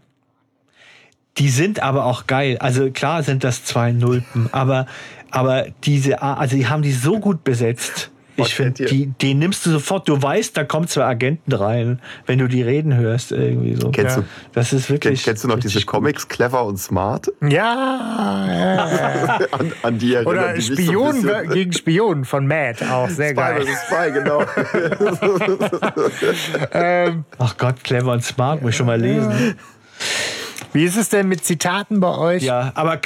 Die 1.38 1.48
sind 1.48 1.82
aber 1.82 2.04
auch 2.04 2.26
geil. 2.26 2.58
Also 2.58 2.90
klar 2.92 3.24
sind 3.24 3.42
das 3.42 3.64
zwei 3.64 3.90
Nulpen, 3.90 4.48
aber, 4.52 4.86
aber 5.30 5.66
diese, 5.82 6.22
also 6.22 6.54
die 6.54 6.68
haben 6.68 6.82
die 6.82 6.92
so 6.92 7.18
gut 7.18 7.42
besetzt. 7.42 8.12
Ich 8.36 8.54
finde, 8.54 8.84
die, 8.86 9.06
die 9.20 9.34
nimmst 9.34 9.64
du 9.64 9.70
sofort. 9.70 10.08
Du 10.08 10.20
weißt, 10.20 10.56
da 10.56 10.64
kommen 10.64 10.88
zwei 10.88 11.04
Agenten 11.04 11.52
rein, 11.52 12.00
wenn 12.26 12.38
du 12.40 12.48
die 12.48 12.62
reden 12.62 12.94
hörst 12.96 13.30
irgendwie 13.32 13.76
so. 13.76 13.90
Kennst, 13.90 14.16
Ja. 14.16 14.22
du, 14.22 14.28
Das 14.52 14.72
ist 14.72 14.90
wirklich. 14.90 15.10
kennst, 15.20 15.24
kennst 15.24 15.44
du 15.44 15.48
noch 15.48 15.58
diese 15.60 15.78
gut. 15.80 15.86
Comics 15.86 16.26
Clever 16.28 16.64
und 16.64 16.76
Smart? 16.78 17.28
Ja, 17.40 18.46
ja. 18.48 19.38
An, 19.52 19.72
an 19.82 19.98
die 19.98 20.14
erinnern 20.14 20.32
oder 20.34 20.52
die 20.54 20.58
mich 20.58 20.66
so 20.66 20.72
ein 20.74 20.78
Spion 20.86 21.22
bisschen. 21.22 21.50
gegen 21.52 21.72
Spion 21.72 22.24
von 22.24 22.46
Matt, 22.46 22.82
auch 22.82 23.08
sehr 23.08 23.28
Spy 23.30 23.36
geil. 23.36 23.66
Spy, 23.86 24.10
genau. 24.12 24.42
Ähm, 26.72 27.24
Ach 27.38 27.56
Gott, 27.56 27.82
clever 27.84 28.12
und 28.12 28.24
smart, 28.24 28.62
muss 28.62 28.70
ich 28.70 28.76
schon 28.76 28.86
mal 28.86 29.00
lesen. 29.00 29.54
wie 30.72 30.84
ist 30.84 30.96
es 30.96 31.08
denn 31.08 31.28
mit 31.28 31.44
Zitaten 31.44 32.00
bei 32.00 32.16
euch? 32.16 32.42
Ja, 32.42 32.72
aber 32.74 32.98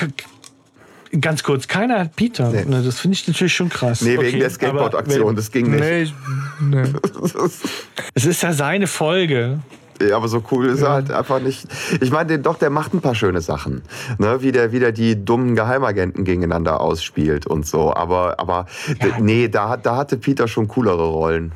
ganz 1.20 1.42
kurz, 1.42 1.68
keiner 1.68 1.98
hat 2.00 2.16
Peter. 2.16 2.50
Nee. 2.50 2.64
Ne, 2.64 2.82
Das 2.82 3.00
finde 3.00 3.14
ich 3.16 3.26
natürlich 3.28 3.54
schon 3.54 3.68
krass. 3.68 4.00
Nee, 4.02 4.12
wegen 4.18 4.20
Okay, 4.28 4.38
der 4.40 4.50
Skateboard-Aktion, 4.50 5.36
das 5.36 5.50
ging 5.50 5.70
nicht. 5.70 5.80
Nee, 5.80 6.02
ich, 6.02 6.14
nee. 6.60 6.82
Es 8.14 8.24
ist 8.26 8.42
ja 8.42 8.52
seine 8.52 8.86
Folge. 8.86 9.60
Ja, 10.00 10.16
aber 10.16 10.28
so 10.28 10.44
cool 10.52 10.66
ist 10.66 10.82
er 10.82 10.90
halt 10.90 11.10
einfach 11.10 11.40
nicht. 11.40 11.66
Ich 12.00 12.12
meine, 12.12 12.38
doch, 12.38 12.56
der 12.56 12.70
macht 12.70 12.94
ein 12.94 13.00
paar 13.00 13.16
schöne 13.16 13.40
Sachen. 13.40 13.82
Ne? 14.18 14.42
Wie 14.42 14.52
der 14.52 14.70
wieder 14.70 14.92
die 14.92 15.24
dummen 15.24 15.56
Geheimagenten 15.56 16.22
gegeneinander 16.24 16.80
ausspielt 16.80 17.48
und 17.48 17.66
so. 17.66 17.92
Aber, 17.94 18.38
aber 18.38 18.66
d- 18.86 19.20
nee, 19.20 19.48
da, 19.48 19.70
hat- 19.70 19.86
da 19.86 19.96
hatte 19.96 20.16
Peter 20.16 20.46
schon 20.46 20.68
coolere 20.68 21.04
Rollen. 21.08 21.50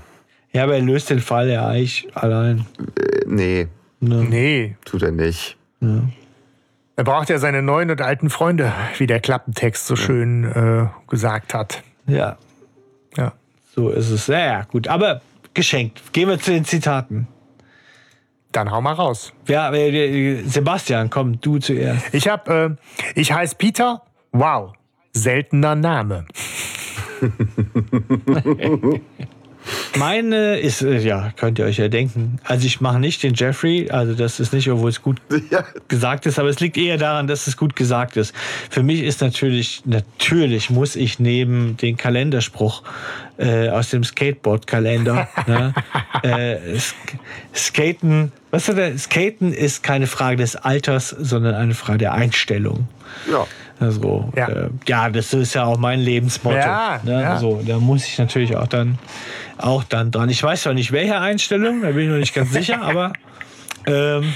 Ja, 0.52 0.64
aber 0.64 0.74
er 0.74 0.82
löst 0.82 1.08
den 1.10 1.20
Fall 1.20 1.48
ja 1.50 1.68
eigentlich 1.68 2.08
allein. 2.14 2.66
Äh, 2.98 3.24
nee, 3.26 3.68
Ne? 4.00 4.26
nee. 4.28 4.76
tut 4.84 5.02
er 5.04 5.12
nicht. 5.12 5.56
Er 6.96 7.04
braucht 7.04 7.30
ja 7.30 7.38
seine 7.38 7.62
neuen 7.62 7.90
und 7.90 8.00
alten 8.02 8.28
Freunde, 8.30 8.72
wie 8.98 9.06
der 9.06 9.20
Klappentext 9.20 9.86
so 9.86 9.96
schön 9.96 10.44
äh, 10.44 10.86
gesagt 11.08 11.54
hat. 11.54 11.82
Ja, 12.06 12.36
Ja. 13.16 13.32
so 13.74 13.88
ist 13.90 14.10
es. 14.10 14.26
Ja, 14.26 14.38
ja, 14.38 14.62
gut. 14.64 14.88
Aber 14.88 15.20
geschenkt. 15.54 16.12
Gehen 16.12 16.28
wir 16.28 16.38
zu 16.38 16.50
den 16.50 16.64
Zitaten. 16.64 17.26
Dann 18.52 18.70
hau 18.70 18.82
mal 18.82 18.92
raus. 18.92 19.32
Ja, 19.48 19.72
äh, 19.72 20.42
Sebastian, 20.44 21.08
komm, 21.08 21.40
du 21.40 21.58
zuerst. 21.58 22.12
Ich 22.12 22.28
hab, 22.28 22.48
äh, 22.50 22.70
ich 23.14 23.32
heiße 23.32 23.56
Peter. 23.56 24.02
Wow, 24.32 24.74
seltener 25.12 25.74
Name. 25.74 26.26
Meine 29.96 30.58
ist, 30.58 30.82
äh, 30.82 30.98
ja, 30.98 31.32
könnt 31.36 31.58
ihr 31.58 31.64
euch 31.64 31.76
ja 31.78 31.88
denken. 31.88 32.38
Also 32.44 32.66
ich 32.66 32.80
mache 32.80 32.98
nicht 32.98 33.22
den 33.22 33.34
Jeffrey, 33.34 33.90
also 33.90 34.14
das 34.14 34.40
ist 34.40 34.52
nicht, 34.52 34.70
obwohl 34.70 34.90
es 34.90 35.02
gut 35.02 35.20
Ja. 35.50 35.64
gesagt 35.88 36.26
ist, 36.26 36.38
aber 36.38 36.48
es 36.48 36.60
liegt 36.60 36.76
eher 36.76 36.98
daran, 36.98 37.26
dass 37.26 37.46
es 37.46 37.56
gut 37.56 37.76
gesagt 37.76 38.16
ist. 38.16 38.34
Für 38.70 38.82
mich 38.82 39.02
ist 39.02 39.20
natürlich, 39.20 39.82
natürlich 39.84 40.70
muss 40.70 40.96
ich 40.96 41.18
neben 41.18 41.76
den 41.76 41.96
Kalenderspruch 41.96 42.82
äh, 43.38 43.68
aus 43.68 43.90
dem 43.90 44.04
Skateboard-Kalender, 44.04 45.28
ne, 45.46 45.74
äh, 46.22 46.78
Sk 46.78 46.94
Skaten, 47.54 48.32
was 48.50 48.68
ist 48.68 48.78
der? 48.78 48.96
Skaten 48.98 49.52
ist 49.52 49.82
keine 49.82 50.06
Frage 50.06 50.36
des 50.36 50.56
Alters, 50.56 51.10
sondern 51.10 51.54
eine 51.54 51.74
Frage 51.74 51.98
der 51.98 52.12
Einstellung. 52.14 52.88
Ja. 53.30 53.46
Also, 53.80 54.32
Ja. 54.36 54.48
ja. 54.48 54.54
Äh, 54.54 54.68
ja, 54.86 55.10
das 55.10 55.32
ist 55.34 55.54
ja 55.54 55.64
auch 55.64 55.76
mein 55.76 56.00
Lebensmotto. 56.00 56.56
Ja, 56.56 57.00
ne? 57.02 57.20
ja. 57.22 57.32
Also, 57.34 57.60
da 57.66 57.78
muss 57.78 58.04
ich 58.06 58.16
natürlich 58.18 58.54
auch 58.56 58.68
dann, 58.68 58.98
auch 59.58 59.84
dann 59.84 60.10
dran. 60.10 60.28
Ich 60.28 60.42
weiß 60.42 60.62
zwar 60.62 60.74
nicht, 60.74 60.92
welche 60.92 61.18
Einstellung, 61.18 61.82
da 61.82 61.88
bin 61.88 62.04
ich 62.04 62.08
noch 62.08 62.16
nicht 62.16 62.34
ganz 62.34 62.52
sicher, 62.52 62.82
aber 62.82 63.12
ähm, 63.86 64.32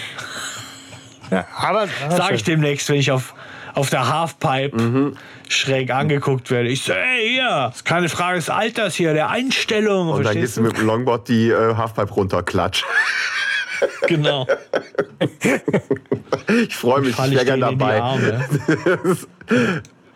Ja, 1.30 1.46
aber 1.56 1.88
sage 2.10 2.34
ich 2.34 2.44
demnächst, 2.44 2.88
wenn 2.88 2.96
ich 2.96 3.10
auf, 3.10 3.34
auf 3.74 3.90
der 3.90 4.08
Halfpipe 4.08 5.14
schräg 5.48 5.90
angeguckt 5.92 6.50
werde. 6.50 6.68
Ich 6.68 6.82
so, 6.82 6.92
ey, 6.92 7.34
hier, 7.34 7.72
ist 7.74 7.84
keine 7.84 8.08
Frage 8.08 8.36
des 8.36 8.50
Alters 8.50 8.94
hier, 8.94 9.14
der 9.14 9.30
Einstellung. 9.30 10.08
Und 10.08 10.24
dann 10.24 10.34
gehst 10.34 10.56
du 10.56 10.62
mit 10.62 10.76
dem 10.76 10.86
Longboard 10.86 11.28
die 11.28 11.50
äh, 11.50 11.74
Halfpipe 11.74 12.12
runter, 12.12 12.42
klatsch. 12.42 12.84
Genau. 14.06 14.46
Ich 16.48 16.76
freue 16.76 17.00
mich, 17.00 17.10
ich 17.10 17.18
wäre 17.18 17.34
ich 17.34 17.44
gern 17.44 17.60
denen 17.60 17.72
in 17.72 17.78
die 17.78 17.84
dabei. 17.84 18.00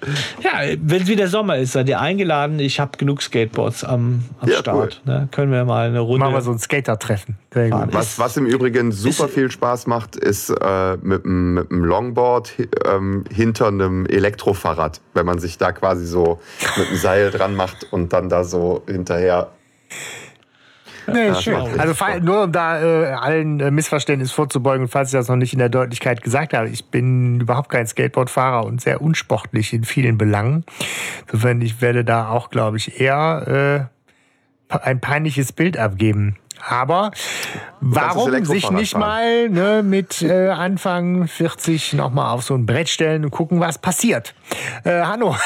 Ja, 0.43 0.61
wenn 0.81 1.07
wieder 1.07 1.29
Sommer 1.29 1.59
ist, 1.59 1.73
seid 1.73 1.89
ihr 1.89 2.01
eingeladen. 2.01 2.59
Ich 2.59 2.81
habe 2.81 2.97
genug 2.97 3.21
Skateboards 3.23 3.85
am, 3.85 4.25
am 4.41 4.49
Ja, 4.49 4.59
Start. 4.59 5.03
Ne? 5.05 5.29
Können 5.31 5.53
wir 5.53 5.65
mal 5.65 5.89
eine 5.89 6.01
Runde. 6.01 6.21
machen 6.25 6.35
wir 6.35 6.41
so 6.41 6.51
ein 6.53 6.59
Skater-Treffen. 6.59 7.37
Was, 7.53 8.19
was 8.19 8.37
im 8.37 8.47
Übrigen 8.47 8.93
super 8.93 9.27
ist- 9.27 9.35
viel 9.35 9.51
Spaß 9.51 9.87
macht, 9.87 10.17
ist 10.17 10.51
äh, 10.51 10.97
mit, 11.03 11.25
mit 11.27 11.71
dem 11.71 11.85
Longboard 11.85 12.53
ähm, 12.87 13.25
hinter 13.33 13.69
einem 13.69 14.07
Elektrofahrrad, 14.07 15.01
wenn 15.15 15.27
man 15.27 15.39
sich 15.39 15.59
da 15.59 15.73
quasi 15.73 16.07
so 16.07 16.41
mit 16.79 16.91
dem 16.91 16.97
Seil 16.97 17.31
dran 17.31 17.55
macht 17.55 17.87
und 17.93 18.13
dann 18.13 18.29
da 18.29 18.45
so 18.45 18.83
hinterher. 18.87 19.51
Nee, 21.13 21.35
schön. 21.35 21.57
Also 21.79 21.95
nur 22.23 22.45
um 22.45 22.53
da 22.53 22.81
äh, 22.83 23.13
allen 23.13 23.61
äh, 23.61 23.71
Missverständnissen 23.71 24.35
vorzubeugen, 24.35 24.89
falls 24.89 25.09
ich 25.09 25.19
das 25.19 25.29
noch 25.29 25.37
nicht 25.37 25.53
in 25.53 25.59
der 25.59 25.69
Deutlichkeit 25.69 26.23
gesagt 26.23 26.55
habe, 26.55 26.69
ich 26.69 26.85
bin 26.87 27.41
überhaupt 27.41 27.71
kein 27.71 27.87
Skateboardfahrer 27.87 28.65
und 28.65 28.81
sehr 28.81 29.03
unsportlich 29.03 29.73
in 29.73 29.85
vielen 29.85 30.19
Belangen. 30.19 30.65
Insofern, 31.27 31.61
ich 31.63 31.81
werde 31.81 32.05
da 32.05 32.29
auch, 32.29 32.51
glaube 32.51 32.77
ich, 32.77 33.01
eher 33.01 33.89
äh, 33.89 34.00
ein 34.71 35.01
peinliches 35.01 35.53
Bild 35.53 35.77
abgeben. 35.77 36.37
Aber 36.69 37.11
warum 37.81 38.45
sich 38.45 38.71
nicht 38.71 38.97
mal 38.97 39.49
ne, 39.49 39.83
mit 39.83 40.23
äh, 40.23 40.49
Anfang 40.49 41.27
40 41.27 41.95
nochmal 41.95 42.33
auf 42.35 42.43
so 42.43 42.55
ein 42.55 42.67
Brett 42.67 42.89
stellen 42.89 43.25
und 43.25 43.31
gucken, 43.31 43.61
was 43.61 43.79
passiert? 43.79 44.35
Äh, 44.85 45.01
Hanno, 45.03 45.37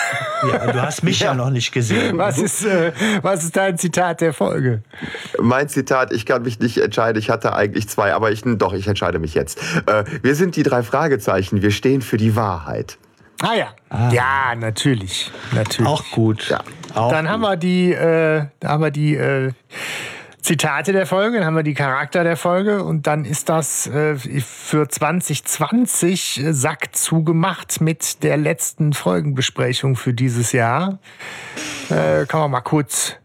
Ja, 0.50 0.72
du 0.72 0.82
hast 0.82 1.04
mich 1.04 1.20
ja, 1.20 1.34
noch 1.34 1.50
nicht 1.50 1.72
gesehen. 1.72 2.18
was 2.18 2.38
ist, 2.38 2.64
äh, 2.64 2.92
was 3.22 3.44
ist 3.44 3.56
dein 3.56 3.78
Zitat 3.78 4.20
der 4.20 4.32
Folge? 4.32 4.82
Mein 5.40 5.68
Zitat, 5.68 6.12
ich 6.12 6.26
kann 6.26 6.42
mich 6.42 6.58
nicht 6.58 6.78
entscheiden, 6.78 7.18
ich 7.18 7.30
hatte 7.30 7.54
eigentlich 7.54 7.88
zwei, 7.88 8.12
aber 8.12 8.32
ich, 8.32 8.42
doch, 8.44 8.72
ich 8.72 8.88
entscheide 8.88 9.18
mich 9.18 9.34
jetzt. 9.34 9.60
Äh, 9.86 10.04
wir 10.22 10.34
sind 10.34 10.56
die 10.56 10.62
drei 10.62 10.82
Fragezeichen, 10.82 11.62
wir 11.62 11.70
stehen 11.70 12.02
für 12.02 12.16
die 12.16 12.34
Wahrheit. 12.34 12.98
Ah 13.44 13.54
ja. 13.54 14.10
Ja, 14.10 14.54
natürlich. 14.56 15.30
Natürlich. 15.52 15.86
Auch 15.90 16.04
gut. 16.10 16.48
Ja. 16.48 16.60
Auch 16.94 17.10
Dann 17.10 17.28
haben 17.28 17.42
wir 17.42 17.56
die, 17.56 17.92
äh, 17.92 18.46
haben 18.64 18.82
wir 18.82 18.90
die 18.90 19.14
äh, 19.16 19.52
Zitate 20.40 20.92
der 20.92 21.06
Folge, 21.06 21.38
dann 21.38 21.46
haben 21.46 21.56
wir 21.56 21.62
die 21.62 21.74
Charakter 21.74 22.22
der 22.22 22.36
Folge 22.36 22.84
und 22.84 23.06
dann 23.06 23.24
ist 23.24 23.48
das 23.48 23.86
äh, 23.86 24.16
für 24.16 24.88
2020 24.88 26.40
äh, 26.40 26.52
Sack 26.52 26.94
zugemacht 26.94 27.80
mit 27.80 28.22
der 28.22 28.36
letzten 28.36 28.92
Folgenbesprechung 28.92 29.96
für 29.96 30.12
dieses 30.12 30.52
Jahr. 30.52 30.98
Äh, 31.88 32.26
kann 32.26 32.40
man 32.40 32.50
mal 32.50 32.60
kurz 32.60 33.16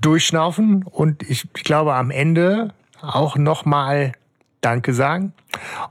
durchschnaufen 0.00 0.84
und 0.84 1.22
ich, 1.22 1.48
ich 1.56 1.64
glaube 1.64 1.94
am 1.94 2.10
Ende 2.10 2.72
auch 3.02 3.36
noch 3.36 3.64
mal 3.64 4.12
Danke 4.60 4.92
sagen. 4.92 5.32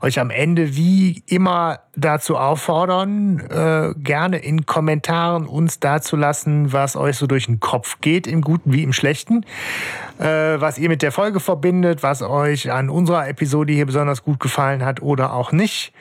Euch 0.00 0.20
am 0.20 0.30
Ende 0.30 0.76
wie 0.76 1.24
immer 1.26 1.80
dazu 1.96 2.36
auffordern, 2.36 3.40
äh, 3.40 3.94
gerne 3.98 4.38
in 4.38 4.64
Kommentaren 4.64 5.46
uns 5.46 5.80
dazulassen, 5.80 6.72
was 6.72 6.94
euch 6.94 7.16
so 7.16 7.26
durch 7.26 7.46
den 7.46 7.58
Kopf 7.58 8.00
geht, 8.00 8.28
im 8.28 8.42
Guten 8.42 8.72
wie 8.72 8.84
im 8.84 8.92
Schlechten. 8.92 9.44
Äh, 10.18 10.60
was 10.60 10.78
ihr 10.78 10.88
mit 10.88 11.02
der 11.02 11.10
Folge 11.10 11.40
verbindet, 11.40 12.04
was 12.04 12.22
euch 12.22 12.70
an 12.70 12.90
unserer 12.90 13.28
Episode 13.28 13.72
hier 13.72 13.86
besonders 13.86 14.22
gut 14.22 14.38
gefallen 14.38 14.84
hat 14.84 15.02
oder 15.02 15.32
auch 15.32 15.50
nicht. 15.50 15.92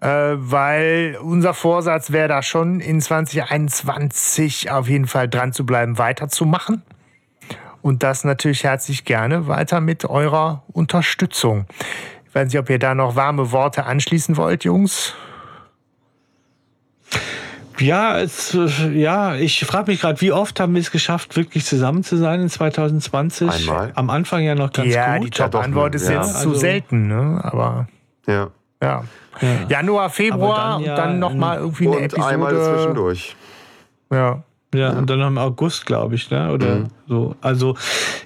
Äh, 0.00 0.36
weil 0.36 1.18
unser 1.20 1.52
Vorsatz 1.52 2.12
wäre 2.12 2.28
da 2.28 2.42
schon 2.42 2.78
in 2.78 3.00
2021 3.00 4.70
auf 4.70 4.88
jeden 4.88 5.06
Fall 5.08 5.28
dran 5.28 5.52
zu 5.52 5.66
bleiben, 5.66 5.98
weiterzumachen. 5.98 6.82
Und 7.84 8.02
das 8.02 8.24
natürlich 8.24 8.64
herzlich 8.64 9.04
gerne 9.04 9.46
weiter 9.46 9.82
mit 9.82 10.06
eurer 10.06 10.62
Unterstützung. 10.72 11.66
Ich 12.26 12.34
weiß 12.34 12.46
nicht, 12.48 12.58
ob 12.58 12.70
ihr 12.70 12.78
da 12.78 12.94
noch 12.94 13.14
warme 13.14 13.52
Worte 13.52 13.84
anschließen 13.84 14.38
wollt, 14.38 14.64
Jungs. 14.64 15.12
Ja, 17.78 18.18
es, 18.18 18.56
ja, 18.94 19.34
ich 19.34 19.62
frage 19.66 19.90
mich 19.90 20.00
gerade, 20.00 20.18
wie 20.22 20.32
oft 20.32 20.58
haben 20.60 20.72
wir 20.72 20.80
es 20.80 20.92
geschafft, 20.92 21.36
wirklich 21.36 21.66
zusammen 21.66 22.02
zu 22.04 22.16
sein 22.16 22.40
in 22.40 22.48
2020? 22.48 23.50
Einmal. 23.50 23.92
Am 23.96 24.08
Anfang 24.08 24.42
ja 24.44 24.54
noch 24.54 24.72
ganz 24.72 24.90
ja, 24.94 25.18
gut. 25.18 25.26
die 25.26 25.30
Top-Antwort 25.30 25.94
ist 25.94 26.08
ja. 26.08 26.22
jetzt 26.22 26.40
zu 26.40 26.48
Also- 26.48 26.54
selten, 26.60 27.08
ne? 27.08 27.38
Aber 27.42 27.86
Ja. 28.26 28.48
ja. 28.82 29.04
Januar, 29.68 30.08
Februar 30.08 30.78
dann 30.78 30.82
ja 30.84 30.92
und 30.92 30.98
dann 30.98 31.18
noch 31.18 31.34
mal 31.34 31.58
irgendwie 31.58 31.88
eine 31.88 31.96
Und 31.98 32.02
Episode. 32.04 32.26
einmal 32.28 32.54
zwischendurch. 32.54 33.36
Ja. 34.10 34.42
Ja, 34.74 34.90
und 34.90 35.08
dann 35.08 35.20
noch 35.20 35.28
im 35.28 35.38
August, 35.38 35.86
glaube 35.86 36.16
ich, 36.16 36.30
ne? 36.30 36.52
Oder 36.52 36.84
so. 37.08 37.36
Also, 37.40 37.76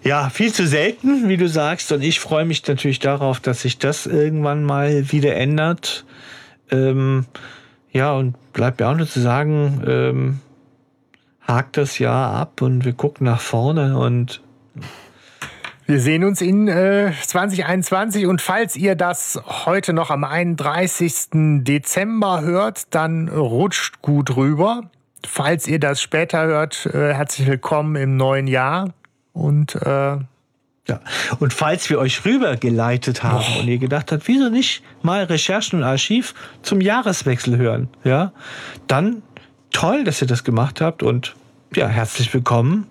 ja, 0.03 0.31
viel 0.31 0.53
zu 0.53 0.67
selten, 0.67 1.29
wie 1.29 1.37
du 1.37 1.49
sagst. 1.49 1.93
Und 1.93 2.03
ich 2.03 2.21
freue 2.21 2.45
mich 2.45 2.67
natürlich 2.67 2.99
darauf, 2.99 3.41
dass 3.41 3.63
sich 3.63 3.79
das 3.79 4.07
irgendwann 4.07 4.65
mal 4.65 5.13
wieder 5.13 5.37
ändert. 5.37 6.05
Ähm, 6.71 7.27
ja, 7.93 8.13
und 8.13 8.37
bleibt 8.53 8.81
mir 8.81 8.89
auch 8.89 8.97
nur 8.97 9.09
zu 9.09 9.21
sagen, 9.21 9.83
ähm, 9.87 10.41
hakt 11.47 11.77
das 11.77 11.99
Jahr 11.99 12.35
ab 12.35 12.63
und 12.63 12.85
wir 12.85 12.93
gucken 12.93 13.25
nach 13.25 13.41
vorne 13.41 13.99
und 13.99 14.43
Wir 15.87 16.01
sehen 16.01 16.23
uns 16.23 16.43
in 16.43 16.69
äh, 16.69 17.13
2021 17.27 18.27
und 18.27 18.43
falls 18.43 18.77
ihr 18.77 18.95
das 18.95 19.41
heute 19.47 19.95
noch 19.95 20.11
am 20.11 20.23
31. 20.23 21.63
Dezember 21.65 22.43
hört, 22.43 22.95
dann 22.95 23.31
rutscht 23.31 24.03
gut 24.03 24.37
rüber. 24.37 24.91
Falls 25.27 25.67
ihr 25.67 25.81
das 25.81 26.01
später 26.01 26.45
hört, 26.47 26.87
äh, 26.87 27.13
herzlich 27.15 27.47
willkommen 27.49 27.97
im 27.97 28.17
neuen 28.17 28.47
Jahr 28.47 28.93
und 29.33 29.75
äh, 29.75 30.17
Ja. 30.89 31.01
Und 31.39 31.53
falls 31.53 31.91
wir 31.91 31.99
euch 31.99 32.25
rübergeleitet 32.25 33.23
haben 33.23 33.45
und 33.61 33.69
ihr 33.69 33.77
gedacht 33.79 34.11
habt, 34.11 34.27
wieso 34.27 34.49
nicht 34.49 34.83
mal 35.03 35.25
Recherchen 35.25 35.81
und 35.81 35.85
Archiv 35.85 36.35
zum 36.63 36.81
Jahreswechsel 36.81 37.59
hören, 37.59 37.89
ja, 38.05 38.33
dann 38.87 39.23
toll, 39.71 40.05
dass 40.05 40.23
ihr 40.23 40.29
das 40.29 40.45
gemacht 40.45 40.81
habt 40.81 41.03
und 41.03 41.37
ja, 41.75 41.89
herzlich 41.89 42.33
willkommen 42.33 42.87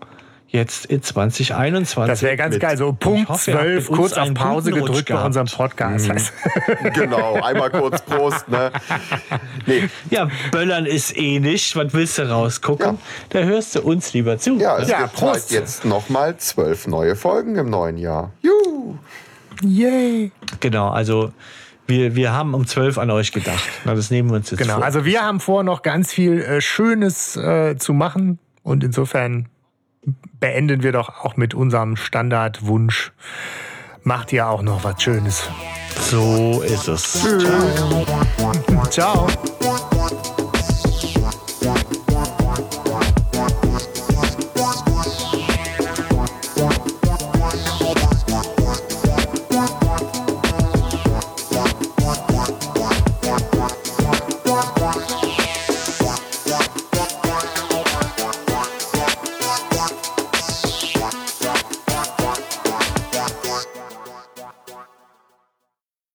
jetzt 0.49 0.85
in 0.85 1.01
2021. 1.03 2.09
das 2.11 2.21
wäre 2.21 2.37
ganz 2.37 2.53
mit- 2.53 2.61
geil. 2.61 2.77
So 2.77 2.93
Punkt 2.93 3.27
hoffe, 3.29 3.51
ihr 3.51 3.57
habt 3.57 3.65
12, 3.65 3.75
mit 3.81 3.89
uns 3.89 3.97
kurz 3.97 4.13
auf 4.17 4.33
Pause 4.33 4.71
gedrückt 4.71 4.95
bei 5.09 5.13
gehabt. 5.13 5.25
unserem 5.25 5.47
Podcast. 5.47 6.09
Du? 6.09 6.89
Genau, 6.93 7.35
einmal 7.41 7.69
kurz 7.69 8.01
Prost. 8.01 8.47
Ne? 8.47 8.71
Nee, 9.65 9.89
Ja, 10.09 10.29
Böllern 10.51 10.85
ist 10.85 11.17
eh 11.17 11.39
nicht. 11.39 11.75
Was 11.75 11.93
willst 11.93 12.17
du 12.17 12.29
rausgucken? 12.29 12.85
Ja. 12.85 12.97
Da 13.29 13.39
hörst 13.39 13.75
du 13.75 13.81
uns 13.81 14.13
lieber 14.13 14.37
zu. 14.37 14.55
ja, 14.57 14.77
es 14.79 14.89
Ja, 14.89 15.01
gibt 15.01 15.13
Prost. 15.13 15.33
halt 15.33 15.51
jetzt 15.51 15.85
nochmal 15.85 16.37
zwölf 16.37 16.87
neue 16.87 17.15
Folgen 17.15 17.55
im 17.57 17.69
neuen 17.69 17.97
Jahr. 17.97 18.31
Juhu. 18.41 18.95
Yay! 19.63 20.31
Genau, 20.59 20.89
also 20.89 21.31
wir, 21.87 22.15
wir 22.15 22.31
haben 22.31 22.53
um 22.53 22.67
12 22.67 22.97
an 22.97 23.09
euch 23.11 23.31
gedacht. 23.31 23.63
Na, 23.85 23.95
das 23.95 24.11
nehmen 24.11 24.29
wir 24.29 24.35
uns 24.37 24.51
jetzt 24.51 24.59
Genau, 24.59 24.75
vor. 24.75 24.83
also 24.83 25.03
wir 25.05 25.21
haben 25.23 25.39
vor, 25.39 25.63
noch 25.63 25.81
ganz 25.81 26.13
viel 26.13 26.41
äh, 26.41 26.61
Schönes 26.61 27.35
äh, 27.37 27.75
zu 27.77 27.93
machen 27.93 28.39
und 28.63 28.83
insofern 28.83 29.47
beenden 30.39 30.83
wir 30.83 30.91
doch 30.91 31.23
auch 31.23 31.37
mit 31.37 31.53
unserem 31.53 31.95
Standardwunsch. 31.95 33.11
Macht 34.03 34.31
ihr 34.31 34.47
auch 34.47 34.61
noch 34.61 34.83
was 34.83 35.01
Schönes. 35.01 35.49
so 36.09 36.61
ist 36.61 36.87
es. 36.87 37.27
Ciao. 38.89 39.27